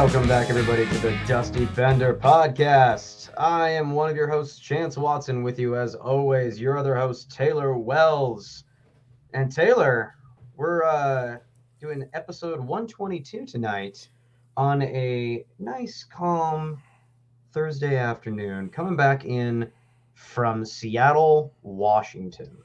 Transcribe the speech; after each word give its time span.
Welcome 0.00 0.26
back, 0.26 0.48
everybody, 0.48 0.86
to 0.86 0.98
the 1.00 1.14
Dusty 1.26 1.66
Bender 1.66 2.14
podcast. 2.14 3.28
I 3.36 3.68
am 3.68 3.90
one 3.90 4.08
of 4.08 4.16
your 4.16 4.28
hosts, 4.28 4.58
Chance 4.58 4.96
Watson, 4.96 5.42
with 5.42 5.58
you 5.58 5.76
as 5.76 5.94
always. 5.94 6.58
Your 6.58 6.78
other 6.78 6.96
host, 6.96 7.30
Taylor 7.30 7.76
Wells. 7.76 8.64
And 9.34 9.52
Taylor, 9.52 10.14
we're 10.56 10.84
uh, 10.84 11.36
doing 11.78 12.08
episode 12.14 12.60
122 12.60 13.44
tonight 13.44 14.08
on 14.56 14.80
a 14.80 15.44
nice, 15.58 16.02
calm 16.02 16.80
Thursday 17.52 17.98
afternoon, 17.98 18.70
coming 18.70 18.96
back 18.96 19.26
in 19.26 19.70
from 20.14 20.64
Seattle, 20.64 21.52
Washington. 21.60 22.56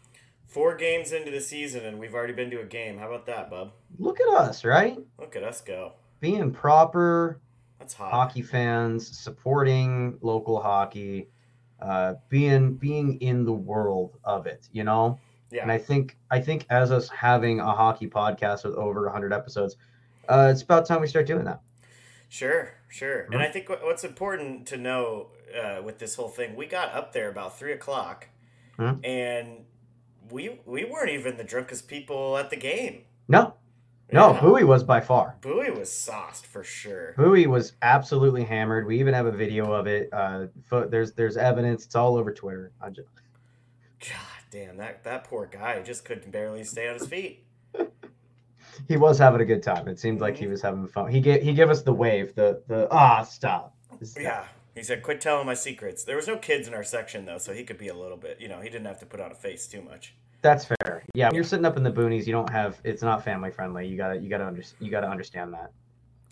Four 0.48 0.78
games 0.78 1.12
into 1.12 1.32
the 1.32 1.42
season, 1.42 1.86
and 1.86 2.00
we've 2.00 2.14
already 2.14 2.32
been 2.32 2.50
to 2.52 2.62
a 2.62 2.66
game. 2.66 2.98
How 2.98 3.10
about 3.10 3.26
that, 3.26 3.50
bub? 3.50 3.74
Look 4.00 4.22
at 4.22 4.30
us, 4.30 4.64
right? 4.64 4.98
Look 5.20 5.36
at 5.36 5.44
us 5.44 5.60
go. 5.60 5.96
Being 6.20 6.52
proper, 6.52 7.40
hockey 7.98 8.42
fans, 8.42 9.08
supporting 9.08 10.18
local 10.22 10.60
hockey, 10.62 11.28
uh, 11.82 12.16
being 12.30 12.74
being 12.76 13.20
in 13.22 13.46
the 13.46 13.54
world 13.54 14.18
of 14.24 14.48
it, 14.48 14.68
you 14.72 14.84
know. 14.84 15.20
Yeah. 15.52 15.62
And 15.62 15.72
I 15.72 15.78
think 15.78 16.18
I 16.32 16.40
think 16.40 16.66
as 16.70 16.92
us 16.92 17.10
having 17.10 17.60
a 17.60 17.72
hockey 17.72 18.08
podcast 18.08 18.64
with 18.66 18.76
over 18.76 19.04
100 19.04 19.34
episodes, 19.34 19.78
uh, 20.30 20.50
it's 20.52 20.62
about 20.64 20.86
time 20.86 21.02
we 21.02 21.08
start 21.08 21.28
doing 21.28 21.46
that. 21.46 21.62
Sure, 22.30 22.74
sure. 22.90 23.24
Mm-hmm. 23.24 23.34
And 23.34 23.42
I 23.42 23.48
think 23.48 23.70
what's 23.70 24.04
important 24.04 24.68
to 24.68 24.78
know 24.78 25.28
uh, 25.56 25.82
with 25.84 26.00
this 26.00 26.16
whole 26.16 26.30
thing, 26.30 26.56
we 26.56 26.66
got 26.66 26.94
up 26.94 27.14
there 27.14 27.30
about 27.30 27.58
three 27.58 27.72
o'clock, 27.74 28.28
Mhm. 28.78 29.06
and 29.06 29.66
we 30.30 30.60
we 30.66 30.84
weren't 30.86 31.12
even 31.12 31.38
the 31.38 31.44
drunkest 31.44 31.88
people 31.88 32.38
at 32.38 32.50
the 32.50 32.58
game. 32.58 33.04
No, 33.28 33.54
no, 34.12 34.34
Yeah. 34.34 34.42
Bowie 34.42 34.64
was 34.64 34.84
by 34.84 35.02
far. 35.02 35.36
Bowie 35.42 35.72
was 35.72 35.92
sauced 35.92 36.46
for 36.46 36.64
sure. 36.64 37.14
Bowie 37.18 37.48
was 37.48 37.74
absolutely 37.82 38.44
hammered. 38.44 38.86
We 38.86 39.00
even 39.00 39.14
have 39.14 39.26
a 39.26 39.32
video 39.32 39.72
of 39.72 39.88
it. 39.88 40.10
Uh, 40.14 40.48
fo- 40.64 40.88
there's 40.88 41.14
there's 41.14 41.38
evidence. 41.38 41.86
It's 41.86 41.96
all 41.96 42.16
over 42.18 42.32
Twitter. 42.34 42.72
I 42.82 42.90
just, 42.90 43.08
God 44.02 44.12
damn, 44.52 44.78
that 44.78 45.04
that 45.04 45.24
poor 45.24 45.48
guy 45.48 45.82
just 45.82 46.06
couldn't 46.06 46.32
barely 46.32 46.64
stay 46.64 46.88
on 46.88 46.96
his 47.00 47.08
feet. 47.08 47.44
he 48.88 48.98
was 48.98 49.18
having 49.18 49.42
a 49.42 49.46
good 49.46 49.64
time. 49.64 49.88
It 49.88 50.00
seemed 50.00 50.22
like 50.22 50.38
he 50.38 50.46
Mhm. 50.46 50.50
was 50.52 50.62
having 50.62 50.88
fun. 50.88 51.10
He 51.12 51.20
gave 51.22 51.42
he 51.42 51.54
gave 51.54 51.70
us 51.70 51.82
the 51.82 51.94
wave. 51.94 52.36
The 52.36 52.62
the 52.68 52.88
ah 52.92 53.24
stop. 53.24 53.76
Stop. 54.04 54.22
Yeah. 54.24 54.46
He 54.76 54.84
said, 54.84 55.04
"Quit 55.04 55.22
telling 55.22 55.46
my 55.46 55.54
secrets." 55.54 56.04
There 56.04 56.18
was 56.18 56.28
no 56.28 56.38
kids 56.38 56.68
in 56.68 56.74
our 56.74 56.84
section 56.84 57.26
though, 57.26 57.38
so 57.38 57.54
he 57.54 57.64
could 57.64 57.78
be 57.78 57.88
a 57.88 57.94
little 57.94 58.18
bit. 58.18 58.42
You 58.42 58.50
know, 58.50 58.60
he 58.60 58.70
didn't 58.70 58.86
have 58.88 59.00
to 59.00 59.06
put 59.06 59.22
on 59.22 59.32
a 59.32 59.36
face 59.36 59.68
too 59.68 59.82
much. 59.82 60.14
That's 60.46 60.66
fair. 60.66 61.04
Yeah, 61.16 61.28
when 61.30 61.34
you're 61.36 61.44
sitting 61.44 61.66
up 61.66 61.76
in 61.76 61.82
the 61.82 61.92
boonies, 61.92 62.28
you 62.28 62.32
don't 62.32 62.52
have. 62.52 62.80
It's 62.84 63.02
not 63.02 63.24
family 63.24 63.50
friendly. 63.50 63.88
You 63.88 63.98
gotta 63.98 64.20
you 64.20 64.30
gotta 64.30 64.46
under, 64.46 64.62
you 64.80 64.92
gotta 64.92 65.10
understand 65.10 65.54
that. 65.56 65.72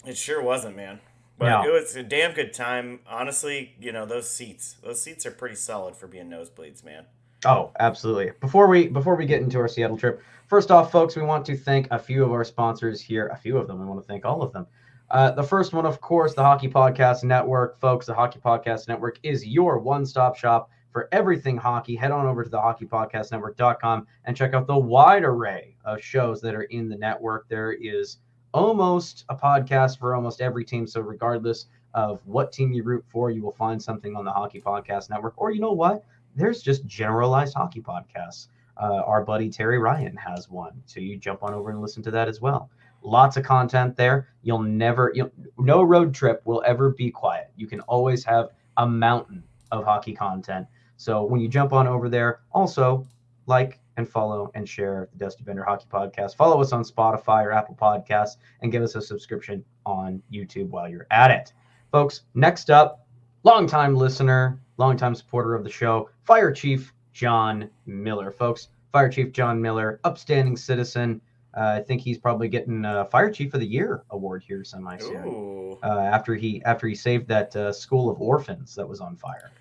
It 0.05 0.15
sure 0.15 0.43
wasn't, 0.43 0.75
man. 0.75 0.99
But 1.39 1.49
No. 1.49 1.67
it 1.67 1.73
was 1.73 1.95
a 1.95 2.03
damn 2.03 2.33
good 2.33 2.53
time. 2.53 2.99
Honestly, 3.09 3.73
you 3.79 3.91
know, 3.91 4.05
those 4.05 4.29
seats, 4.29 4.75
those 4.83 5.01
seats 5.01 5.25
are 5.25 5.31
pretty 5.31 5.55
solid 5.55 5.95
for 5.95 6.05
being 6.05 6.29
nosebleeds, 6.29 6.83
man. 6.85 7.07
Oh, 7.43 7.71
absolutely. 7.79 8.33
Before 8.39 8.67
we 8.67 8.87
before 8.87 9.15
we 9.15 9.25
get 9.25 9.41
into 9.41 9.57
our 9.57 9.67
Seattle 9.67 9.97
trip, 9.97 10.21
first 10.45 10.69
off, 10.69 10.91
folks, 10.91 11.15
we 11.15 11.23
want 11.23 11.43
to 11.47 11.57
thank 11.57 11.87
a 11.89 11.97
few 11.97 12.23
of 12.23 12.31
our 12.31 12.43
sponsors 12.43 13.01
here. 13.01 13.29
A 13.29 13.35
few 13.35 13.57
of 13.57 13.67
them. 13.67 13.79
We 13.79 13.85
want 13.87 13.99
to 13.99 14.05
thank 14.07 14.25
all 14.25 14.43
of 14.43 14.53
them. 14.53 14.67
Uh, 15.09 15.31
the 15.31 15.43
first 15.43 15.73
one, 15.73 15.87
of 15.87 15.99
course, 16.01 16.35
the 16.35 16.43
Hockey 16.43 16.67
Podcast 16.69 17.23
Network. 17.23 17.79
Folks, 17.79 18.05
the 18.05 18.13
Hockey 18.13 18.39
Podcast 18.39 18.87
Network 18.87 19.17
is 19.23 19.43
your 19.43 19.79
one-stop 19.79 20.35
shop 20.35 20.69
for 20.93 21.09
everything 21.11 21.57
hockey. 21.57 21.95
Head 21.95 22.11
on 22.11 22.25
over 22.25 22.43
to 22.43 22.49
the 22.49 22.57
hockeypodcastnetwork.com 22.57 24.07
and 24.25 24.37
check 24.37 24.53
out 24.53 24.67
the 24.67 24.77
wide 24.77 25.25
array 25.25 25.75
of 25.83 26.01
shows 26.01 26.39
that 26.41 26.55
are 26.55 26.63
in 26.63 26.87
the 26.87 26.95
network. 26.95 27.49
There 27.49 27.73
is 27.73 28.19
almost 28.53 29.25
a 29.27 29.35
podcast 29.35 29.99
for 29.99 30.15
almost 30.15 30.39
every 30.39 30.63
team. 30.63 30.87
So 30.87 31.01
regardless 31.01 31.65
of 31.93 32.21
what 32.25 32.53
team 32.53 32.71
you 32.71 32.83
root 32.83 33.03
for, 33.09 33.31
you 33.31 33.41
will 33.41 33.51
find 33.51 33.81
something 33.81 34.15
on 34.15 34.23
the 34.23 34.31
Hockey 34.31 34.61
Podcast 34.61 35.09
Network. 35.09 35.33
Or 35.37 35.51
you 35.51 35.59
know 35.59 35.73
what? 35.73 36.05
there's 36.35 36.61
just 36.61 36.85
generalized 36.85 37.53
hockey 37.53 37.81
podcasts. 37.81 38.47
Uh, 38.77 39.03
our 39.05 39.23
buddy 39.23 39.49
Terry 39.49 39.77
Ryan 39.77 40.15
has 40.17 40.49
one, 40.49 40.81
so 40.85 40.99
you 40.99 41.15
jump 41.17 41.43
on 41.43 41.53
over 41.53 41.69
and 41.69 41.81
listen 41.81 42.01
to 42.03 42.11
that 42.11 42.27
as 42.27 42.41
well. 42.41 42.69
Lots 43.03 43.37
of 43.37 43.43
content 43.43 43.95
there. 43.95 44.29
You'll 44.41 44.63
never, 44.63 45.11
you'll, 45.13 45.31
no 45.57 45.83
road 45.83 46.13
trip 46.13 46.41
will 46.45 46.63
ever 46.65 46.89
be 46.89 47.11
quiet. 47.11 47.51
You 47.55 47.67
can 47.67 47.81
always 47.81 48.23
have 48.23 48.49
a 48.77 48.87
mountain 48.87 49.43
of 49.71 49.83
hockey 49.83 50.13
content. 50.13 50.65
So 50.97 51.23
when 51.23 51.41
you 51.41 51.47
jump 51.47 51.73
on 51.73 51.87
over 51.87 52.09
there, 52.09 52.41
also 52.51 53.05
like 53.45 53.79
and 53.97 54.07
follow 54.07 54.51
and 54.55 54.67
share 54.67 55.09
the 55.11 55.19
Dusty 55.19 55.43
Bender 55.43 55.63
Hockey 55.63 55.85
Podcast. 55.91 56.35
Follow 56.35 56.59
us 56.61 56.71
on 56.71 56.83
Spotify 56.83 57.43
or 57.43 57.51
Apple 57.51 57.77
Podcasts, 57.79 58.37
and 58.61 58.71
give 58.71 58.83
us 58.83 58.95
a 58.95 59.01
subscription 59.01 59.63
on 59.85 60.21
YouTube 60.31 60.69
while 60.69 60.87
you're 60.87 61.07
at 61.11 61.31
it, 61.31 61.53
folks. 61.91 62.21
Next 62.33 62.69
up, 62.69 63.05
longtime 63.43 63.95
listener, 63.95 64.59
longtime 64.77 65.15
supporter 65.15 65.53
of 65.55 65.63
the 65.63 65.69
show, 65.69 66.09
Fire 66.23 66.51
Chief 66.51 66.93
John 67.13 67.69
Miller. 67.85 68.31
Folks, 68.31 68.69
Fire 68.91 69.09
Chief 69.09 69.31
John 69.31 69.61
Miller, 69.61 69.99
upstanding 70.03 70.57
citizen. 70.57 71.21
Uh, 71.55 71.75
I 71.77 71.81
think 71.81 72.01
he's 72.01 72.17
probably 72.17 72.47
getting 72.47 72.83
a 72.83 73.05
Fire 73.05 73.29
Chief 73.29 73.53
of 73.53 73.59
the 73.59 73.67
Year 73.67 74.03
award 74.09 74.43
here 74.43 74.63
semi 74.63 74.97
soon. 74.97 75.77
Uh, 75.83 75.99
after 75.99 76.33
he 76.33 76.63
after 76.65 76.87
he 76.87 76.95
saved 76.95 77.27
that 77.27 77.55
uh, 77.55 77.71
school 77.71 78.09
of 78.09 78.19
orphans 78.19 78.73
that 78.73 78.87
was 78.87 78.99
on 79.01 79.15
fire. 79.15 79.51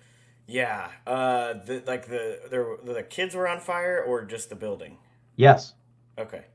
Yeah. 0.47 0.89
Uh, 1.07 1.53
the 1.65 1.83
like 1.87 2.07
the 2.07 2.39
there 2.49 2.77
the 2.83 3.03
kids 3.03 3.35
were 3.35 3.47
on 3.47 3.59
fire 3.59 4.03
or 4.05 4.23
just 4.23 4.49
the 4.49 4.55
building. 4.55 4.97
Yes, 5.35 5.73
Okay. 6.17 6.45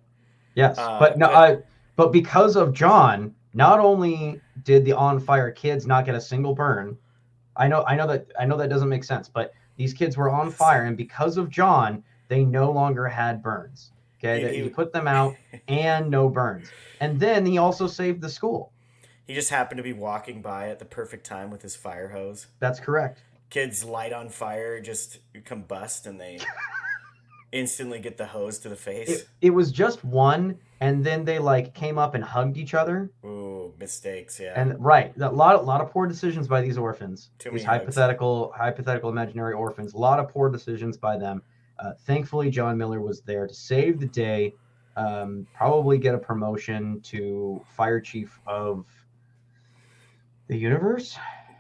yes, 0.55 0.79
Uh, 0.79 0.99
but 0.99 1.19
no, 1.19 1.27
but- 1.27 1.35
uh, 1.35 1.61
but 1.97 2.13
because 2.13 2.55
of 2.57 2.73
John, 2.73 3.35
not 3.55 3.81
only 3.81 4.41
did 4.63 4.85
the 4.85 4.93
on 4.93 5.19
fire 5.19 5.51
kids 5.51 5.87
not 5.87 6.05
get 6.05 6.15
a 6.15 6.21
single 6.21 6.55
burn, 6.55 6.97
I 7.57 7.67
know 7.67 7.85
I 7.87 7.97
know 7.97 8.07
that 8.07 8.27
I 8.39 8.45
know 8.45 8.57
that 8.57 8.69
doesn't 8.71 8.89
make 8.89 9.05
sense, 9.05 9.29
but 9.29 9.53
these 9.77 9.93
kids 9.95 10.17
were 10.17 10.31
on 10.31 10.51
fire, 10.51 10.85
and 10.85 10.97
because 10.97 11.37
of 11.39 11.49
John, 11.51 12.05
they 12.29 12.45
no 12.45 12.71
longer 12.71 13.07
had 13.07 13.43
burns. 13.43 13.93
Okay, 14.19 14.41
He- 14.49 14.57
he- 14.59 14.63
he 14.65 14.69
put 14.69 14.93
them 14.93 15.07
out 15.09 15.35
and 15.69 16.11
no 16.11 16.29
burns, 16.29 16.69
and 17.01 17.19
then 17.19 17.47
he 17.47 17.59
also 17.59 17.87
saved 17.87 18.21
the 18.21 18.29
school. 18.29 18.73
He 19.27 19.35
just 19.35 19.51
happened 19.51 19.77
to 19.79 19.83
be 19.83 19.93
walking 19.93 20.41
by 20.41 20.69
at 20.71 20.79
the 20.79 20.85
perfect 20.85 21.27
time 21.27 21.51
with 21.51 21.63
his 21.63 21.77
fire 21.77 22.09
hose. 22.09 22.47
That's 22.61 22.81
correct. 22.81 23.21
Kids 23.51 23.85
light 23.85 24.13
on 24.13 24.29
fire, 24.29 24.81
just 24.81 25.21
combust, 25.45 26.07
and 26.07 26.21
they 26.21 26.39
instantly 27.53 27.99
get 27.99 28.17
the 28.17 28.27
hose 28.27 28.59
to 28.61 28.69
the 28.69 28.77
face. 28.77 29.09
It, 29.09 29.29
it 29.41 29.51
was 29.51 29.73
just 29.73 30.05
one, 30.05 30.59
and 30.81 31.05
then 31.05 31.25
they 31.25 31.39
like 31.39 31.75
came 31.75 31.99
up 31.99 32.15
and 32.15 32.23
hugged 32.23 32.59
each 32.59 32.75
other. 32.75 33.11
Ooh, 33.25 33.73
mistakes. 33.79 34.39
Yeah. 34.39 34.53
And 34.55 34.83
right, 34.85 35.15
a 35.19 35.31
lot, 35.31 35.57
a 35.57 35.61
lot 35.61 35.81
of 35.81 35.91
poor 35.91 36.07
decisions 36.07 36.47
by 36.47 36.61
these 36.61 36.77
orphans. 36.77 37.31
Too 37.39 37.51
these 37.51 37.65
many 37.65 37.65
hugs. 37.65 37.81
hypothetical, 37.81 38.53
hypothetical 38.55 39.11
imaginary 39.11 39.55
orphans. 39.55 39.95
A 39.95 39.99
lot 39.99 40.21
of 40.21 40.29
poor 40.29 40.51
decisions 40.51 40.97
by 40.97 41.17
them. 41.17 41.43
Uh, 41.79 41.93
thankfully, 42.07 42.51
John 42.51 42.77
Miller 42.77 43.01
was 43.01 43.23
there 43.23 43.47
to 43.47 43.55
save 43.55 44.01
the 44.01 44.07
day. 44.07 44.55
Um, 44.97 45.47
probably 45.55 45.97
get 45.97 46.15
a 46.15 46.19
promotion 46.19 47.01
to 47.03 47.65
fire 47.77 48.01
chief 48.01 48.41
of 48.47 48.85
the 50.49 50.57
universe. 50.57 51.17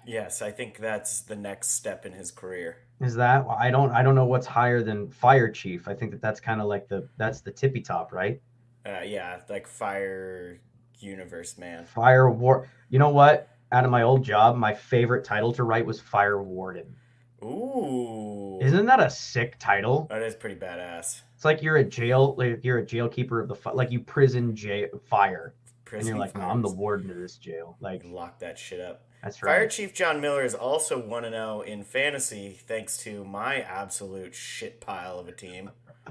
Yes, 0.08 0.42
I 0.42 0.50
think 0.50 0.78
that's 0.78 1.20
the 1.20 1.36
next 1.36 1.70
step 1.70 2.06
in 2.06 2.12
his 2.12 2.30
career. 2.30 2.78
Is 3.00 3.14
that 3.14 3.46
I 3.48 3.70
don't 3.70 3.92
I 3.92 4.02
don't 4.02 4.14
know 4.16 4.24
what's 4.24 4.46
higher 4.46 4.82
than 4.82 5.08
fire 5.08 5.48
chief. 5.50 5.86
I 5.86 5.94
think 5.94 6.10
that 6.10 6.20
that's 6.20 6.40
kind 6.40 6.60
of 6.60 6.66
like 6.66 6.88
the 6.88 7.08
that's 7.16 7.40
the 7.40 7.52
tippy 7.52 7.80
top, 7.80 8.12
right? 8.12 8.40
Uh, 8.84 9.02
yeah, 9.04 9.40
like 9.48 9.66
fire 9.66 10.60
universe 10.98 11.58
man. 11.58 11.84
Fire 11.84 12.28
war. 12.30 12.68
You 12.90 12.98
know 12.98 13.10
what? 13.10 13.48
Out 13.70 13.84
of 13.84 13.90
my 13.90 14.02
old 14.02 14.24
job, 14.24 14.56
my 14.56 14.72
favorite 14.74 15.24
title 15.24 15.52
to 15.52 15.62
write 15.62 15.84
was 15.84 16.00
fire 16.00 16.42
warden. 16.42 16.96
Ooh, 17.44 18.58
Isn't 18.60 18.86
that 18.86 18.98
a 18.98 19.08
sick 19.08 19.56
title? 19.60 20.08
that 20.10 20.22
is 20.22 20.34
pretty 20.34 20.56
badass. 20.56 21.20
It's 21.36 21.44
like 21.44 21.62
you're 21.62 21.76
a 21.76 21.84
jail, 21.84 22.34
like 22.36 22.64
you're 22.64 22.78
a 22.78 22.84
jail 22.86 23.08
keeper 23.08 23.40
of 23.40 23.46
the 23.48 23.54
fi- 23.54 23.70
like 23.72 23.92
you 23.92 24.00
prison 24.00 24.56
jail 24.56 24.88
fire. 25.04 25.54
And 25.92 26.06
you're 26.06 26.18
like, 26.18 26.36
no, 26.36 26.42
I'm 26.42 26.62
the 26.62 26.72
warden 26.72 27.10
of 27.10 27.16
this 27.16 27.36
jail. 27.36 27.76
Like, 27.80 28.02
lock 28.04 28.38
that 28.40 28.58
shit 28.58 28.80
up. 28.80 29.04
That's 29.22 29.42
right. 29.42 29.50
Fire 29.56 29.68
Chief 29.68 29.92
John 29.94 30.20
Miller 30.20 30.44
is 30.44 30.54
also 30.54 30.98
1 30.98 31.24
0 31.24 31.60
in 31.62 31.82
fantasy 31.82 32.58
thanks 32.66 32.98
to 32.98 33.24
my 33.24 33.60
absolute 33.62 34.34
shit 34.34 34.80
pile 34.80 35.18
of 35.18 35.28
a 35.28 35.32
team. 35.32 35.70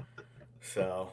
So, 0.60 1.10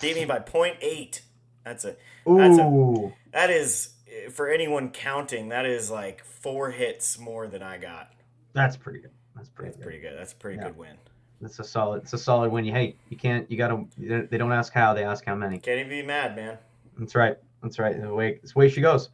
beat 0.00 0.16
me 0.16 0.24
by 0.24 0.40
0.8. 0.40 1.20
That's 1.64 1.84
a. 1.84 1.96
That's 2.26 2.58
a, 2.58 2.62
Ooh, 2.66 3.12
that 3.32 3.48
is, 3.50 3.90
eh, 4.06 4.28
for 4.28 4.48
anyone 4.48 4.90
counting, 4.90 5.48
that 5.48 5.64
is 5.64 5.90
like 5.90 6.22
four 6.24 6.70
hits 6.70 7.18
more 7.18 7.46
than 7.46 7.62
I 7.62 7.78
got. 7.78 8.12
that's 8.52 8.76
pretty 8.76 8.98
good. 9.00 9.12
That's 9.34 9.48
pretty 9.48 9.68
That's 9.70 9.76
good. 9.78 9.82
pretty 9.84 10.00
good. 10.00 10.18
That's 10.18 10.32
a 10.32 10.36
pretty 10.36 10.58
Yeah. 10.58 10.64
good 10.64 10.76
win. 10.76 10.96
That's 11.40 11.58
a 11.58 11.64
solid. 11.64 12.02
It's 12.02 12.12
a 12.12 12.18
solid 12.18 12.52
win. 12.52 12.64
You 12.66 12.72
hey, 12.72 12.96
you 13.08 13.16
can't. 13.16 13.50
You 13.50 13.56
gotta. 13.56 13.84
They 13.96 14.36
don't 14.36 14.52
ask 14.52 14.72
how. 14.72 14.92
They 14.94 15.04
ask 15.04 15.24
how 15.24 15.34
many. 15.34 15.58
Can't 15.58 15.78
even 15.80 15.88
be 15.90 16.02
mad, 16.02 16.36
man. 16.36 16.58
That's 16.98 17.14
right. 17.14 17.38
That's 17.62 17.78
right. 17.78 18.00
The 18.00 18.12
way, 18.12 18.40
it's 18.42 18.52
the 18.54 18.58
way 18.58 18.68
she 18.68 18.80
goes. 18.80 19.10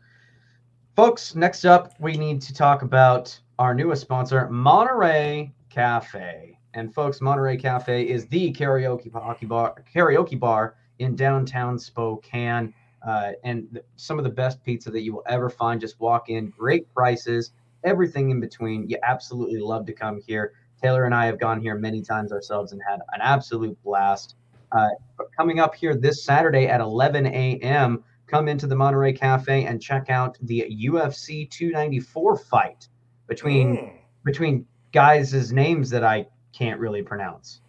Folks, 0.97 1.35
next 1.35 1.65
up, 1.65 1.93
we 2.01 2.17
need 2.17 2.41
to 2.43 2.55
talk 2.55 2.83
about 2.83 3.39
our 3.59 3.75
newest 3.75 4.03
sponsor, 4.03 4.49
Monterey 4.49 5.53
Cafe. 5.71 6.59
And 6.75 6.93
folks, 6.95 7.21
Monterey 7.21 7.57
Cafe 7.57 8.03
is 8.09 8.27
the 8.27 8.53
karaoke 8.53 9.11
bar, 9.11 9.75
karaoke 9.95 10.39
bar 10.39 10.77
in 10.99 11.15
downtown 11.15 11.79
Spokane. 11.79 12.75
Uh, 13.07 13.33
and 13.45 13.69
th- 13.73 13.85
some 13.97 14.19
of 14.19 14.25
the 14.25 14.31
best 14.31 14.63
pizza 14.65 14.91
that 14.91 15.03
you 15.03 15.13
will 15.13 15.25
ever 15.27 15.49
find. 15.49 15.81
Just 15.81 16.01
walk 16.01 16.31
in, 16.31 16.49
great 16.51 16.93
prices, 16.93 17.53
everything 17.85 18.31
in 18.31 18.41
between. 18.41 18.89
You 18.89 18.99
absolutely 19.03 19.61
love 19.61 19.87
to 19.87 19.93
come 19.93 20.21
here. 20.27 20.53
Taylor 20.83 21.05
and 21.05 21.15
I 21.15 21.27
have 21.27 21.39
gone 21.39 21.61
here 21.61 21.77
many 21.77 22.03
times 22.03 22.33
ourselves 22.33 22.73
and 22.73 22.81
had 22.89 23.01
an 23.13 23.21
absolute 23.21 23.81
blast. 23.83 24.35
Uh, 24.73 24.89
coming 25.37 25.61
up 25.61 25.75
here 25.75 25.95
this 25.95 26.25
Saturday 26.25 26.67
at 26.67 26.81
11 26.81 27.27
a.m. 27.27 28.05
Come 28.29 28.47
into 28.47 28.67
the 28.67 28.77
Monterey 28.77 29.13
Cafe 29.15 29.65
and 29.65 29.81
check 29.83 30.11
out 30.11 30.37
the 30.43 30.67
UFC 30.87 31.51
294 31.51 32.37
fight 32.39 32.87
between 33.27 33.77
Mm. 33.77 33.93
between 34.25 34.67
guys' 34.93 35.53
names 35.53 35.89
that 35.91 36.05
I 36.05 36.27
can't 36.53 36.79
really 36.79 37.03
pronounce. 37.03 37.63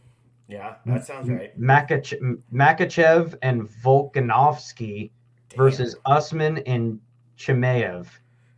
Yeah, 0.50 0.75
that 0.85 1.06
sounds 1.06 1.29
right. 1.29 1.57
Makach- 1.59 2.41
Makhachev 2.53 3.35
and 3.41 3.69
Volkanovski 3.69 5.11
Damn. 5.50 5.57
versus 5.57 5.95
Usman 6.06 6.57
and 6.59 7.00
Chimaev. 7.38 8.07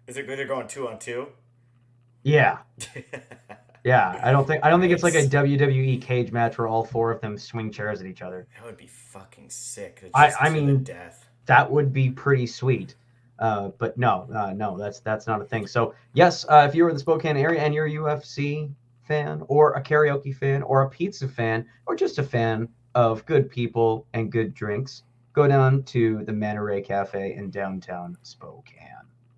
Is 0.08 0.18
it 0.18 0.26
good 0.26 0.40
they're 0.40 0.48
going 0.48 0.68
two 0.68 0.88
on 0.88 0.98
two? 1.00 1.28
Yeah, 2.24 2.60
yeah. 3.84 4.20
I 4.24 4.32
don't 4.32 4.46
think 4.48 4.64
I 4.66 4.70
don't 4.70 4.80
think 4.82 4.94
it's 4.94 5.04
like 5.04 5.16
a 5.16 5.28
WWE 5.28 6.02
cage 6.02 6.32
match 6.32 6.58
where 6.58 6.68
all 6.68 6.84
four 6.86 7.12
of 7.12 7.20
them 7.22 7.38
swing 7.38 7.72
chairs 7.72 8.00
at 8.02 8.08
each 8.08 8.22
other. 8.22 8.48
That 8.56 8.66
would 8.66 8.78
be 8.78 8.88
fucking 8.88 9.50
sick. 9.50 10.04
I- 10.14 10.34
I 10.40 10.50
mean- 10.50 10.84
death. 10.84 11.21
That 11.46 11.70
would 11.70 11.92
be 11.94 12.10
pretty 12.12 12.48
sweet. 12.48 12.96
Uh, 13.40 13.70
but 13.80 13.98
no, 13.98 14.28
uh, 14.34 14.54
no, 14.54 14.78
that's 14.78 15.00
that's 15.00 15.26
not 15.26 15.42
a 15.42 15.46
thing. 15.46 15.66
So 15.66 15.94
yes, 16.14 16.46
uh, 16.48 16.66
if 16.70 16.76
you're 16.76 16.90
in 16.90 16.96
the 16.96 17.00
Spokane 17.00 17.38
area 17.38 17.62
and 17.62 17.74
you're 17.74 17.88
a 17.88 17.92
UFC 17.92 18.72
fan 19.04 19.44
or 19.48 19.74
a 19.74 19.82
karaoke 19.82 20.36
fan 20.36 20.62
or 20.62 20.84
a 20.84 20.90
pizza 20.90 21.28
fan 21.28 21.66
or 21.88 21.96
just 21.96 22.20
a 22.20 22.24
fan 22.24 22.70
of 22.94 23.26
good 23.26 23.50
people 23.50 24.06
and 24.14 24.32
good 24.32 24.54
drinks, 24.54 25.04
go 25.34 25.48
down 25.48 25.82
to 25.84 26.24
the 26.26 26.34
Monterey 26.34 26.82
Cafe 26.82 27.36
in 27.36 27.50
downtown 27.50 28.16
Spokane. 28.22 28.88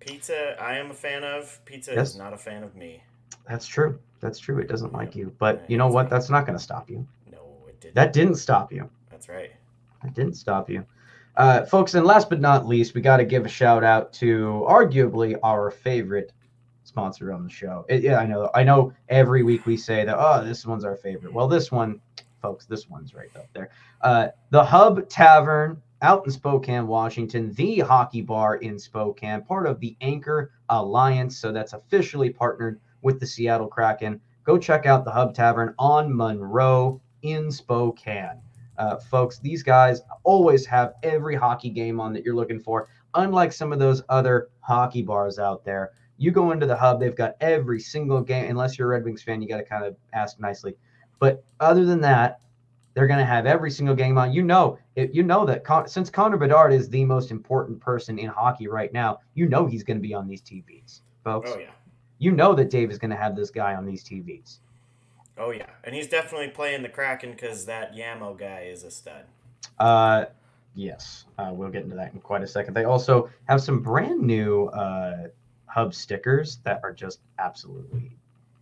Pizza, 0.00 0.54
I 0.60 0.76
am 0.76 0.90
a 0.90 0.94
fan 0.94 1.24
of. 1.24 1.64
Pizza 1.64 1.94
Yes. 1.94 2.10
is 2.10 2.16
not 2.16 2.34
a 2.34 2.36
fan 2.36 2.62
of 2.62 2.76
me. 2.76 3.02
That's 3.48 3.66
true. 3.66 3.98
That's 4.20 4.38
true. 4.38 4.58
It 4.58 4.68
doesn't 4.68 4.92
like 4.92 5.16
you, 5.16 5.34
but 5.38 5.64
you 5.68 5.78
know 5.78 5.88
what? 5.88 6.10
That's 6.10 6.28
not 6.28 6.46
going 6.46 6.58
to 6.58 6.62
stop 6.62 6.90
you. 6.90 7.06
No, 7.30 7.38
it 7.68 7.80
didn't. 7.80 7.94
That 7.94 8.12
didn't 8.12 8.36
stop 8.36 8.72
you. 8.72 8.88
That's 9.10 9.28
right. 9.28 9.52
That 10.02 10.12
didn't 10.14 10.34
stop 10.34 10.68
you. 10.68 10.84
Uh, 11.36 11.64
folks, 11.64 11.94
and 11.94 12.06
last 12.06 12.28
but 12.30 12.40
not 12.40 12.66
least, 12.66 12.94
we 12.94 13.00
got 13.00 13.16
to 13.16 13.24
give 13.24 13.44
a 13.44 13.48
shout 13.48 13.82
out 13.82 14.12
to 14.14 14.64
arguably 14.68 15.36
our 15.42 15.70
favorite 15.70 16.32
sponsor 16.84 17.32
on 17.32 17.42
the 17.42 17.50
show. 17.50 17.84
It- 17.88 18.02
yeah, 18.02 18.18
I 18.18 18.26
know. 18.26 18.50
I 18.54 18.62
know 18.62 18.92
every 19.08 19.42
week 19.42 19.66
we 19.66 19.76
say 19.76 20.04
that, 20.04 20.16
oh, 20.16 20.44
this 20.44 20.64
one's 20.64 20.84
our 20.84 20.94
favorite. 20.96 21.32
Well, 21.32 21.48
this 21.48 21.72
one, 21.72 22.00
folks, 22.40 22.66
this 22.66 22.88
one's 22.88 23.14
right 23.14 23.34
up 23.36 23.46
there. 23.52 23.70
Uh, 24.00 24.28
the 24.50 24.62
Hub 24.64 25.08
Tavern 25.08 25.82
out 26.02 26.24
in 26.24 26.30
Spokane, 26.30 26.86
Washington, 26.86 27.52
the 27.54 27.80
hockey 27.80 28.20
bar 28.20 28.56
in 28.56 28.78
Spokane, 28.78 29.42
part 29.42 29.66
of 29.66 29.80
the 29.80 29.96
Anchor 30.02 30.52
Alliance. 30.68 31.36
So 31.38 31.50
that's 31.50 31.72
officially 31.72 32.30
partnered 32.30 32.78
with 33.02 33.18
the 33.18 33.26
Seattle 33.26 33.68
Kraken. 33.68 34.20
Go 34.44 34.58
check 34.58 34.86
out 34.86 35.04
the 35.04 35.10
Hub 35.10 35.34
Tavern 35.34 35.74
on 35.78 36.14
Monroe 36.14 37.00
in 37.22 37.50
Spokane. 37.50 38.40
Uh, 38.78 38.96
folks, 38.96 39.38
these 39.38 39.62
guys 39.62 40.02
always 40.24 40.66
have 40.66 40.94
every 41.02 41.34
hockey 41.34 41.70
game 41.70 42.00
on 42.00 42.12
that 42.12 42.24
you're 42.24 42.34
looking 42.34 42.60
for. 42.60 42.88
Unlike 43.14 43.52
some 43.52 43.72
of 43.72 43.78
those 43.78 44.02
other 44.08 44.48
hockey 44.60 45.02
bars 45.02 45.38
out 45.38 45.64
there, 45.64 45.92
you 46.16 46.30
go 46.30 46.52
into 46.52 46.66
the 46.66 46.76
hub, 46.76 47.00
they've 47.00 47.16
got 47.16 47.36
every 47.40 47.80
single 47.80 48.20
game. 48.20 48.50
Unless 48.50 48.78
you're 48.78 48.88
a 48.88 48.96
Red 48.96 49.04
Wings 49.04 49.22
fan, 49.22 49.42
you 49.42 49.48
got 49.48 49.58
to 49.58 49.64
kind 49.64 49.84
of 49.84 49.96
ask 50.12 50.38
nicely. 50.40 50.76
But 51.18 51.44
other 51.60 51.84
than 51.84 52.00
that, 52.02 52.40
they're 52.94 53.06
going 53.08 53.18
to 53.18 53.24
have 53.24 53.46
every 53.46 53.70
single 53.70 53.94
game 53.94 54.16
on. 54.18 54.32
You 54.32 54.42
know, 54.42 54.78
you 54.96 55.22
know 55.22 55.44
that 55.44 55.64
Con- 55.64 55.88
since 55.88 56.10
Connor 56.10 56.36
Bedard 56.36 56.72
is 56.72 56.88
the 56.88 57.04
most 57.04 57.30
important 57.30 57.80
person 57.80 58.18
in 58.18 58.28
hockey 58.28 58.68
right 58.68 58.92
now, 58.92 59.18
you 59.34 59.48
know 59.48 59.66
he's 59.66 59.82
going 59.82 59.96
to 59.96 60.02
be 60.02 60.14
on 60.14 60.28
these 60.28 60.42
TVs, 60.42 61.00
folks. 61.24 61.50
Oh 61.52 61.58
yeah. 61.58 61.70
You 62.18 62.30
know 62.30 62.54
that 62.54 62.70
Dave 62.70 62.90
is 62.90 62.98
going 62.98 63.10
to 63.10 63.16
have 63.16 63.34
this 63.34 63.50
guy 63.50 63.74
on 63.74 63.84
these 63.84 64.04
TVs. 64.04 64.60
Oh 65.36 65.50
yeah. 65.50 65.66
And 65.84 65.94
he's 65.94 66.08
definitely 66.08 66.48
playing 66.48 66.82
the 66.82 66.88
Kraken 66.88 67.32
because 67.32 67.66
that 67.66 67.94
Yamo 67.94 68.38
guy 68.38 68.68
is 68.70 68.84
a 68.84 68.90
stud. 68.90 69.24
Uh, 69.78 70.26
yes, 70.74 71.24
uh, 71.38 71.50
we'll 71.52 71.70
get 71.70 71.82
into 71.84 71.96
that 71.96 72.12
in 72.12 72.20
quite 72.20 72.42
a 72.42 72.46
second. 72.46 72.74
They 72.74 72.84
also 72.84 73.30
have 73.48 73.60
some 73.60 73.80
brand 73.80 74.20
new 74.22 74.66
uh, 74.66 75.28
hub 75.66 75.92
stickers 75.94 76.58
that 76.64 76.80
are 76.84 76.92
just 76.92 77.20
absolutely 77.38 78.12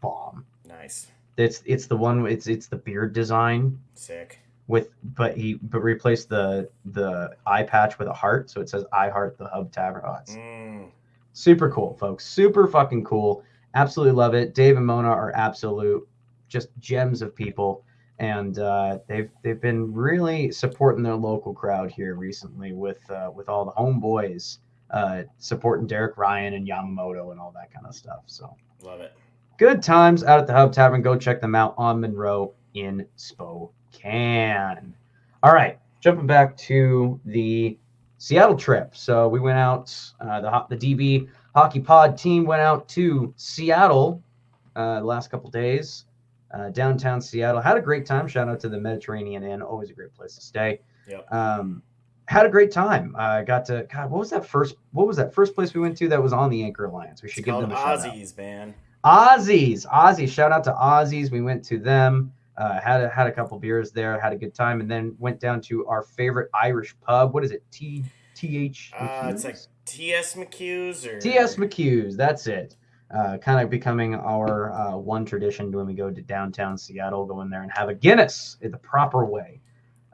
bomb. 0.01 0.45
Nice. 0.67 1.09
It's 1.37 1.63
it's 1.67 1.87
the 1.87 1.97
one 1.97 2.27
it's 2.27 2.47
it's 2.47 2.67
the 2.67 2.77
beard 2.77 3.13
design 3.13 3.79
Sick. 3.95 4.39
with 4.67 4.91
but 5.15 5.37
he 5.37 5.55
but 5.55 5.81
replaced 5.83 6.29
the 6.29 6.69
the 6.87 7.31
eye 7.47 7.63
patch 7.63 7.99
with 7.99 8.09
a 8.09 8.13
heart, 8.13 8.51
so 8.51 8.61
it 8.61 8.69
says 8.69 8.85
I 8.93 9.09
heart 9.11 9.37
the 9.39 9.49
hub 9.49 9.73
tavern. 9.73 10.03
Oh, 10.07 10.19
Mm. 10.31 10.91
super 11.33 11.71
cool, 11.71 11.95
folks. 11.95 12.27
Super 12.27 12.67
fucking 12.67 13.05
cool. 13.05 13.45
Absolutely 13.75 14.13
love 14.15 14.35
it. 14.35 14.55
Dave 14.55 14.77
and 14.77 14.85
Mona 14.87 15.09
are 15.09 15.33
absolute 15.35 16.07
just 16.53 16.69
gems 16.79 17.23
of 17.23 17.35
people, 17.35 17.85
and 18.19 18.59
uh, 18.59 18.99
they've 19.09 19.31
they've 19.43 19.61
been 19.61 19.93
really 19.93 20.53
supporting 20.53 21.03
their 21.03 21.17
local 21.17 21.53
crowd 21.55 21.91
here 21.91 22.15
recently 22.15 22.73
with 22.73 23.09
uh, 23.11 23.31
with 23.35 23.49
all 23.49 23.65
the 23.65 23.73
homeboys 23.73 24.59
uh, 24.91 25.23
supporting 25.39 25.87
Derek 25.87 26.17
Ryan 26.19 26.55
and 26.55 26.69
Yamamoto 26.69 27.31
and 27.33 27.41
all 27.41 27.53
that 27.55 27.73
kind 27.73 27.87
of 27.87 27.95
stuff. 27.95 28.21
So 28.27 28.55
Love 28.83 29.01
it. 29.01 29.13
good 29.59 29.83
times 29.83 30.23
out 30.25 30.39
at 30.39 30.47
the 30.47 30.53
Hub 30.53 30.73
Tavern. 30.73 31.03
Go 31.03 31.17
check 31.17 31.41
them 31.41 31.55
out 31.55 31.75
on 31.79 32.01
Monroe 32.01 32.53
in 32.75 33.07
Spokane. 33.17 34.95
All 35.43 35.53
right, 35.53 35.79
jumping 36.01 36.27
back 36.27 36.57
to 36.59 37.19
the 37.25 37.79
Seattle 38.19 38.57
trip. 38.57 38.95
So 38.97 39.29
we 39.29 39.41
went 39.41 39.59
out. 39.59 39.95
Uh, 40.21 40.41
the 40.69 40.77
the 40.77 40.95
DB 40.95 41.29
hockey 41.55 41.81
pod 41.81 42.17
team 42.17 42.45
went 42.45 42.63
out 42.63 42.89
to 42.91 43.33
Seattle 43.37 44.23
uh, 44.77 45.01
the 45.01 45.07
last 45.07 45.31
couple 45.31 45.51
days. 45.51 46.05
Uh, 46.53 46.69
downtown 46.71 47.21
Seattle 47.21 47.61
had 47.61 47.77
a 47.77 47.81
great 47.81 48.05
time. 48.05 48.29
Shout 48.29 48.49
out 48.49 48.61
to 48.61 48.69
the 48.69 48.79
Mediterranean 48.79 49.43
Inn, 49.43 49.63
always 49.63 49.91
a 49.91 49.95
great 49.95 50.15
place 50.15 50.35
to 50.35 50.41
stay. 50.43 50.81
Yep. 51.09 51.33
Um, 51.33 51.83
had 52.27 52.47
a 52.47 52.49
great 52.49 52.71
time. 52.71 53.15
I 53.17 53.41
uh, 53.41 53.43
got 53.43 53.65
to 53.67 53.87
God. 53.93 54.11
What 54.11 54.19
was 54.19 54.31
that 54.31 54.47
first? 54.47 54.77
What 54.93 55.07
was 55.07 55.17
that 55.17 55.35
first 55.35 55.55
place 55.55 55.75
we 55.75 55.81
went 55.81 55.97
to 55.99 56.09
that 56.09 56.23
was 56.23 56.33
on 56.33 56.51
the 56.51 56.63
Anchor 56.63 56.85
Alliance? 56.85 57.23
We 57.23 57.29
should 57.29 57.39
It's 57.41 57.47
give 57.47 57.61
them 57.61 57.73
a 57.73 57.75
shout 57.75 58.01
out. 58.01 58.15
Aussies, 58.15 58.37
man. 58.37 58.75
Aussies, 59.05 59.87
Aussies. 59.87 60.31
Shout 60.31 60.53
out 60.53 60.65
to 60.65 60.73
Aussies. 60.73 61.31
We 61.31 61.41
went 61.41 61.65
to 61.67 61.79
them. 61.79 62.33
Uh, 62.57 62.81
had 62.81 63.03
a, 63.03 63.09
had 63.09 63.27
a 63.27 63.33
couple 63.33 63.59
beers 63.59 63.91
there. 63.91 64.21
Had 64.21 64.33
a 64.33 64.37
good 64.37 64.55
time, 64.55 64.81
and 64.81 64.91
then 64.91 65.17
went 65.19 65.41
down 65.41 65.61
to 65.63 65.87
our 65.87 66.03
favorite 66.03 66.51
Irish 66.55 66.95
pub. 67.01 67.35
What 67.35 67.45
is 67.45 67.51
it? 67.51 67.65
T 67.71 68.05
T 68.35 68.59
H. 68.59 68.93
Uh, 68.99 69.31
it's 69.33 69.45
like 69.45 69.57
T.S. 69.85 70.35
McHugh's 70.35 71.07
or 71.07 71.19
T.S. 71.19 71.57
McHugh's. 71.57 72.17
That's 72.17 72.47
it. 72.47 72.77
Uh, 73.15 73.37
kind 73.37 73.61
of 73.63 73.69
becoming 73.69 74.15
our 74.15 74.73
uh, 74.73 74.97
one 74.97 75.23
tradition 75.23 75.71
when 75.71 75.85
we 75.85 75.93
go 75.93 76.11
to 76.11 76.23
downtown 76.23 76.79
Seattle, 76.79 77.27
go 77.27 77.43
in 77.43 77.51
there 77.51 77.61
and 77.63 77.71
have 77.73 77.91
a 77.91 77.95
Guinness 77.95 78.57
in 78.63 78.71
the 78.71 78.79
proper 78.79 79.27
way. 79.27 79.61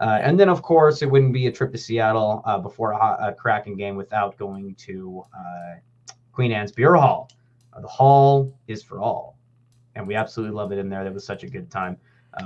Uh, 0.00 0.18
and 0.20 0.38
then, 0.38 0.48
of 0.48 0.62
course, 0.62 1.00
it 1.00 1.06
wouldn't 1.06 1.32
be 1.32 1.46
a 1.46 1.52
trip 1.52 1.70
to 1.70 1.78
Seattle 1.78 2.42
uh, 2.44 2.58
before 2.58 2.92
a, 2.92 3.28
a 3.28 3.32
Kraken 3.32 3.76
game 3.76 3.94
without 3.94 4.36
going 4.36 4.74
to 4.76 5.22
uh, 5.32 5.74
Queen 6.32 6.50
Anne's 6.50 6.72
Beer 6.72 6.94
Hall. 6.96 7.30
Uh, 7.72 7.80
the 7.80 7.86
hall 7.86 8.52
is 8.66 8.82
for 8.82 9.00
all, 9.00 9.38
and 9.94 10.04
we 10.04 10.16
absolutely 10.16 10.56
love 10.56 10.72
it 10.72 10.78
in 10.78 10.88
there. 10.88 11.04
That 11.04 11.14
was 11.14 11.24
such 11.24 11.44
a 11.44 11.48
good 11.48 11.70
time. 11.70 11.96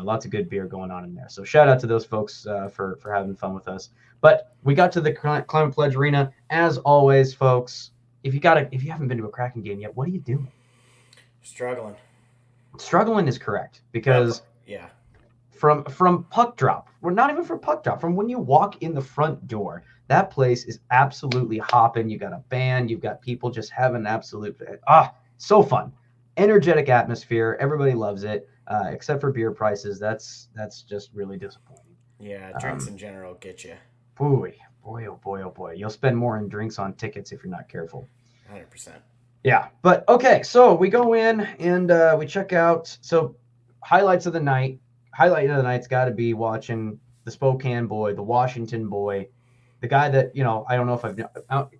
Lots 0.02 0.24
of 0.24 0.30
good 0.30 0.48
beer 0.48 0.66
going 0.66 0.90
on 0.90 1.04
in 1.04 1.14
there. 1.14 1.28
So 1.28 1.44
shout 1.44 1.68
out 1.68 1.78
to 1.80 1.86
those 1.86 2.04
folks 2.06 2.46
for 2.72 2.96
for 2.96 3.12
having 3.12 3.36
fun 3.36 3.52
with 3.52 3.68
us. 3.68 3.90
But 4.22 4.54
we 4.64 4.74
got 4.74 4.90
to 4.92 5.02
the 5.02 5.12
Climate 5.12 5.74
Pledge 5.74 5.96
Arena 5.96 6.32
as 6.48 6.78
always, 6.78 7.34
folks. 7.34 7.91
If 8.22 8.34
you 8.34 8.40
got 8.40 8.54
to 8.54 8.68
if 8.72 8.82
you 8.84 8.90
haven't 8.90 9.08
been 9.08 9.18
to 9.18 9.24
a 9.24 9.30
Kraken 9.30 9.62
game 9.62 9.80
yet, 9.80 9.96
what 9.96 10.08
are 10.08 10.10
you 10.10 10.20
doing? 10.20 10.50
struggling 11.42 11.96
Struggling 12.78 13.28
is 13.28 13.38
correct 13.38 13.82
because 13.92 14.42
yeah, 14.66 14.88
from 15.50 15.84
from 15.84 16.24
puck 16.24 16.56
drop, 16.56 16.88
we're 17.02 17.10
not 17.10 17.30
even 17.30 17.44
from 17.44 17.60
puck 17.60 17.84
drop. 17.84 18.00
From 18.00 18.16
when 18.16 18.28
you 18.28 18.38
walk 18.38 18.82
in 18.82 18.94
the 18.94 19.00
front 19.00 19.46
door, 19.46 19.84
that 20.08 20.30
place 20.30 20.64
is 20.64 20.80
absolutely 20.90 21.58
hopping. 21.58 22.08
You 22.08 22.18
got 22.18 22.32
a 22.32 22.42
band, 22.48 22.90
you've 22.90 23.02
got 23.02 23.20
people 23.20 23.50
just 23.50 23.70
having 23.70 24.06
absolute 24.06 24.58
ah, 24.88 25.14
so 25.36 25.62
fun, 25.62 25.92
energetic 26.38 26.88
atmosphere. 26.88 27.58
Everybody 27.60 27.92
loves 27.92 28.24
it, 28.24 28.48
uh, 28.68 28.86
except 28.88 29.20
for 29.20 29.30
beer 29.30 29.50
prices. 29.50 29.98
That's 29.98 30.48
that's 30.54 30.82
just 30.82 31.10
really 31.12 31.36
disappointing. 31.36 31.94
Yeah, 32.18 32.52
drinks 32.58 32.86
um, 32.86 32.94
in 32.94 32.98
general 32.98 33.34
get 33.34 33.64
you. 33.64 33.74
Boy, 34.14 34.56
boy, 34.82 35.06
oh 35.06 35.20
boy, 35.22 35.42
oh 35.42 35.50
boy. 35.50 35.74
You'll 35.76 35.90
spend 35.90 36.16
more 36.16 36.38
in 36.38 36.48
drinks 36.48 36.78
on 36.78 36.94
tickets 36.94 37.32
if 37.32 37.42
you're 37.42 37.50
not 37.50 37.68
careful. 37.68 38.08
100%. 38.52 38.90
Yeah, 39.44 39.68
but 39.82 40.08
okay, 40.08 40.42
so 40.42 40.74
we 40.74 40.88
go 40.88 41.14
in 41.14 41.40
and 41.40 41.90
uh, 41.90 42.16
we 42.18 42.26
check 42.26 42.52
out. 42.52 42.96
So 43.00 43.36
highlights 43.82 44.26
of 44.26 44.32
the 44.32 44.40
night. 44.40 44.78
Highlight 45.12 45.50
of 45.50 45.56
the 45.56 45.62
night's 45.62 45.88
got 45.88 46.06
to 46.06 46.12
be 46.12 46.32
watching 46.32 46.98
the 47.24 47.30
Spokane 47.30 47.86
boy, 47.86 48.14
the 48.14 48.22
Washington 48.22 48.88
boy, 48.88 49.28
the 49.80 49.88
guy 49.88 50.08
that 50.08 50.34
you 50.34 50.44
know. 50.44 50.64
I 50.68 50.76
don't 50.76 50.86
know 50.86 50.94
if 50.94 51.04
I've 51.04 51.16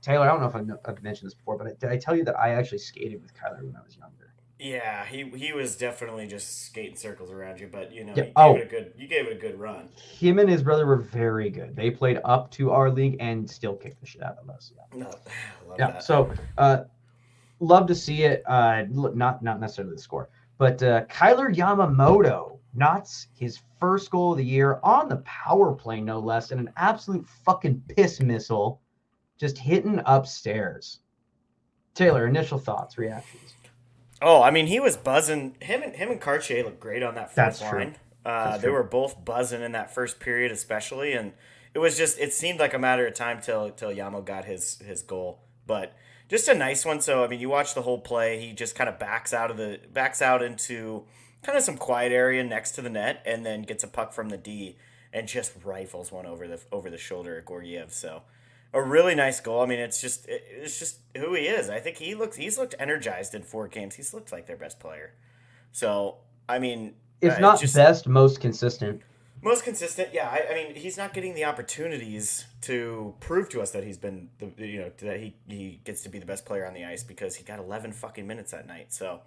Taylor. 0.00 0.26
I 0.26 0.28
don't 0.28 0.40
know 0.40 0.48
if 0.48 0.56
I've, 0.56 0.68
I've 0.84 1.02
mentioned 1.02 1.28
this 1.28 1.34
before, 1.34 1.56
but 1.56 1.68
I, 1.68 1.70
did 1.78 1.90
I 1.90 1.98
tell 1.98 2.16
you 2.16 2.24
that 2.24 2.38
I 2.38 2.50
actually 2.50 2.78
skated 2.78 3.22
with 3.22 3.32
Kyler 3.32 3.62
when 3.62 3.76
I 3.76 3.84
was 3.84 3.96
younger? 3.96 4.31
Yeah, 4.58 5.04
he 5.04 5.24
he 5.30 5.52
was 5.52 5.76
definitely 5.76 6.26
just 6.28 6.66
skating 6.66 6.96
circles 6.96 7.30
around 7.32 7.58
you, 7.58 7.68
but 7.70 7.92
you 7.92 8.04
know, 8.04 8.12
Yeah, 8.16 8.24
you 8.24 8.26
gave 8.26 8.32
oh. 8.36 8.54
it 8.56 8.62
a 8.62 8.66
good 8.66 8.92
you 8.96 9.08
gave 9.08 9.26
it 9.26 9.32
a 9.32 9.40
good 9.40 9.58
run. 9.58 9.88
Him 10.18 10.38
and 10.38 10.48
his 10.48 10.62
brother 10.62 10.86
were 10.86 10.96
very 10.96 11.50
good. 11.50 11.74
They 11.74 11.90
played 11.90 12.20
up 12.24 12.50
to 12.52 12.70
our 12.70 12.88
league 12.90 13.16
and 13.18 13.48
still 13.50 13.74
kicked 13.74 14.00
the 14.00 14.06
shit 14.06 14.22
out 14.22 14.36
of 14.40 14.48
us. 14.48 14.72
Yeah. 14.76 14.98
No, 15.00 15.10
yeah 15.78 15.92
that. 15.92 16.04
so 16.04 16.32
uh 16.58 16.84
love 17.60 17.86
to 17.86 17.94
see 17.94 18.22
it 18.24 18.42
uh 18.46 18.84
not 18.90 19.42
not 19.42 19.60
necessarily 19.60 19.94
the 19.94 20.00
score 20.00 20.28
but 20.58 20.82
uh 20.82 21.04
kyler 21.06 21.54
yamamoto 21.54 22.58
knots 22.74 23.28
his 23.38 23.60
first 23.78 24.10
goal 24.10 24.32
of 24.32 24.38
the 24.38 24.44
year 24.44 24.80
on 24.82 25.08
the 25.08 25.16
power 25.18 25.72
play 25.72 26.00
no 26.00 26.18
less 26.18 26.50
and 26.50 26.60
an 26.60 26.72
absolute 26.76 27.26
fucking 27.44 27.82
piss 27.88 28.20
missile 28.20 28.80
just 29.38 29.56
hitting 29.58 30.00
upstairs 30.06 31.00
taylor 31.94 32.26
initial 32.26 32.58
thoughts 32.58 32.98
reactions 32.98 33.54
Oh, 34.22 34.42
I 34.42 34.50
mean, 34.50 34.66
he 34.66 34.80
was 34.80 34.96
buzzing. 34.96 35.56
Him 35.60 35.82
and 35.82 35.94
him 35.94 36.10
and 36.10 36.20
Cartier 36.20 36.62
looked 36.64 36.80
great 36.80 37.02
on 37.02 37.14
that 37.16 37.26
first 37.28 37.36
That's 37.36 37.58
true. 37.60 37.78
line. 37.78 37.96
Uh, 38.24 38.56
they 38.56 38.64
true. 38.64 38.72
were 38.72 38.84
both 38.84 39.24
buzzing 39.24 39.62
in 39.62 39.72
that 39.72 39.92
first 39.92 40.20
period, 40.20 40.52
especially, 40.52 41.12
and 41.12 41.32
it 41.74 41.80
was 41.80 41.96
just 41.96 42.18
it 42.18 42.32
seemed 42.32 42.60
like 42.60 42.72
a 42.72 42.78
matter 42.78 43.06
of 43.06 43.14
time 43.14 43.40
till 43.40 43.70
till 43.70 43.90
Yamo 43.90 44.24
got 44.24 44.44
his 44.44 44.78
his 44.78 45.02
goal, 45.02 45.40
but 45.66 45.96
just 46.28 46.48
a 46.48 46.54
nice 46.54 46.84
one. 46.84 47.00
So 47.00 47.24
I 47.24 47.28
mean, 47.28 47.40
you 47.40 47.48
watch 47.48 47.74
the 47.74 47.82
whole 47.82 47.98
play. 47.98 48.38
He 48.40 48.52
just 48.52 48.76
kind 48.76 48.88
of 48.88 48.98
backs 48.98 49.32
out 49.32 49.50
of 49.50 49.56
the 49.56 49.80
backs 49.92 50.22
out 50.22 50.42
into 50.42 51.04
kind 51.42 51.58
of 51.58 51.64
some 51.64 51.76
quiet 51.76 52.12
area 52.12 52.44
next 52.44 52.72
to 52.72 52.82
the 52.82 52.90
net, 52.90 53.22
and 53.26 53.44
then 53.44 53.62
gets 53.62 53.82
a 53.82 53.88
puck 53.88 54.12
from 54.12 54.28
the 54.28 54.38
D 54.38 54.76
and 55.12 55.28
just 55.28 55.52
rifles 55.64 56.12
one 56.12 56.26
over 56.26 56.46
the 56.46 56.60
over 56.70 56.90
the 56.90 56.98
shoulder 56.98 57.38
at 57.38 57.48
Georgiev. 57.48 57.92
So 57.92 58.22
a 58.74 58.82
really 58.82 59.14
nice 59.14 59.40
goal. 59.40 59.62
I 59.62 59.66
mean, 59.66 59.78
it's 59.78 60.00
just 60.00 60.26
it's 60.28 60.78
just 60.78 60.98
who 61.16 61.34
he 61.34 61.42
is. 61.42 61.68
I 61.68 61.80
think 61.80 61.96
he 61.98 62.14
looks 62.14 62.36
he's 62.36 62.58
looked 62.58 62.74
energized 62.78 63.34
in 63.34 63.42
four 63.42 63.68
games. 63.68 63.96
He's 63.96 64.14
looked 64.14 64.32
like 64.32 64.46
their 64.46 64.56
best 64.56 64.80
player. 64.80 65.14
So 65.72 66.16
I 66.48 66.58
mean, 66.58 66.94
if 67.20 67.36
uh, 67.36 67.40
not 67.40 67.60
just 67.60 67.74
best 67.74 68.06
most 68.06 68.40
consistent 68.40 69.02
most 69.42 69.64
consistent. 69.64 70.10
Yeah, 70.12 70.28
I, 70.28 70.52
I 70.52 70.54
mean, 70.54 70.74
he's 70.76 70.96
not 70.96 71.12
getting 71.12 71.34
the 71.34 71.44
opportunities 71.44 72.46
to 72.62 73.14
prove 73.18 73.48
to 73.50 73.60
us 73.60 73.72
that 73.72 73.82
he's 73.82 73.98
been 73.98 74.30
the 74.38 74.66
you 74.66 74.80
know 74.80 74.92
that 74.98 75.20
he 75.20 75.34
he 75.48 75.80
gets 75.84 76.02
to 76.04 76.08
be 76.08 76.18
the 76.18 76.26
best 76.26 76.46
player 76.46 76.64
on 76.64 76.74
the 76.74 76.84
ice 76.84 77.02
because 77.02 77.34
he 77.34 77.44
got 77.44 77.58
11 77.58 77.92
fucking 77.92 78.26
minutes 78.26 78.52
that 78.52 78.66
night. 78.66 78.92
So, 78.92 79.20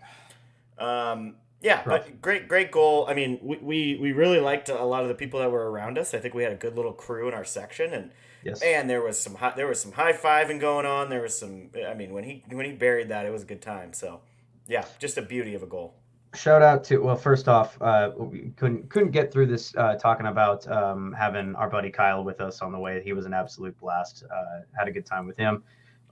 um. 0.79 1.35
Yeah, 1.61 1.81
but 1.83 2.21
great, 2.21 2.47
great 2.47 2.69
goal. 2.69 3.07
I 3.09 3.15
mean, 3.15 3.39
we, 3.41 3.57
we, 3.57 3.97
we 3.99 4.11
really 4.11 4.39
liked 4.39 4.69
a 4.69 4.83
lot 4.83 5.01
of 5.01 5.07
the 5.07 5.15
people 5.15 5.39
that 5.39 5.49
were 5.49 5.71
around 5.71 5.97
us. 5.97 6.13
I 6.13 6.19
think 6.19 6.35
we 6.35 6.43
had 6.43 6.51
a 6.51 6.57
good 6.57 6.75
little 6.75 6.91
crew 6.91 7.27
in 7.27 7.33
our 7.33 7.45
section, 7.45 7.91
and 7.91 8.11
yes 8.45 8.61
and 8.61 8.89
there 8.89 9.01
was 9.01 9.19
some 9.19 9.35
high, 9.35 9.53
there 9.55 9.67
was 9.67 9.79
some 9.81 9.91
high 9.91 10.13
fiving 10.13 10.59
going 10.59 10.85
on. 10.85 11.09
There 11.09 11.21
was 11.21 11.37
some. 11.37 11.69
I 11.85 11.93
mean, 11.93 12.13
when 12.13 12.23
he 12.23 12.43
when 12.49 12.65
he 12.65 12.71
buried 12.71 13.09
that, 13.09 13.25
it 13.25 13.31
was 13.31 13.43
a 13.43 13.45
good 13.45 13.61
time. 13.61 13.91
So, 13.93 14.21
yeah, 14.67 14.85
just 14.99 15.17
a 15.17 15.21
beauty 15.21 15.55
of 15.55 15.63
a 15.63 15.67
goal. 15.67 15.95
shout 16.35 16.61
out 16.61 16.83
to 16.83 16.97
well 16.97 17.15
first 17.15 17.47
off 17.47 17.81
uh 17.81 18.11
we 18.17 18.51
couldn't 18.57 18.89
couldn't 18.89 19.11
get 19.11 19.31
through 19.31 19.45
this 19.47 19.73
uh 19.77 19.95
talking 19.95 20.25
about 20.27 20.67
um 20.67 21.13
having 21.17 21.55
our 21.55 21.69
buddy 21.69 21.89
kyle 21.89 22.23
with 22.25 22.41
us 22.41 22.61
on 22.61 22.73
the 22.73 22.79
way 22.85 23.01
he 23.03 23.13
was 23.13 23.25
an 23.25 23.33
absolute 23.33 23.75
blast 23.79 24.23
uh 24.29 24.59
had 24.77 24.87
a 24.89 24.91
good 24.91 25.05
time 25.05 25.25
with 25.25 25.37
him 25.37 25.63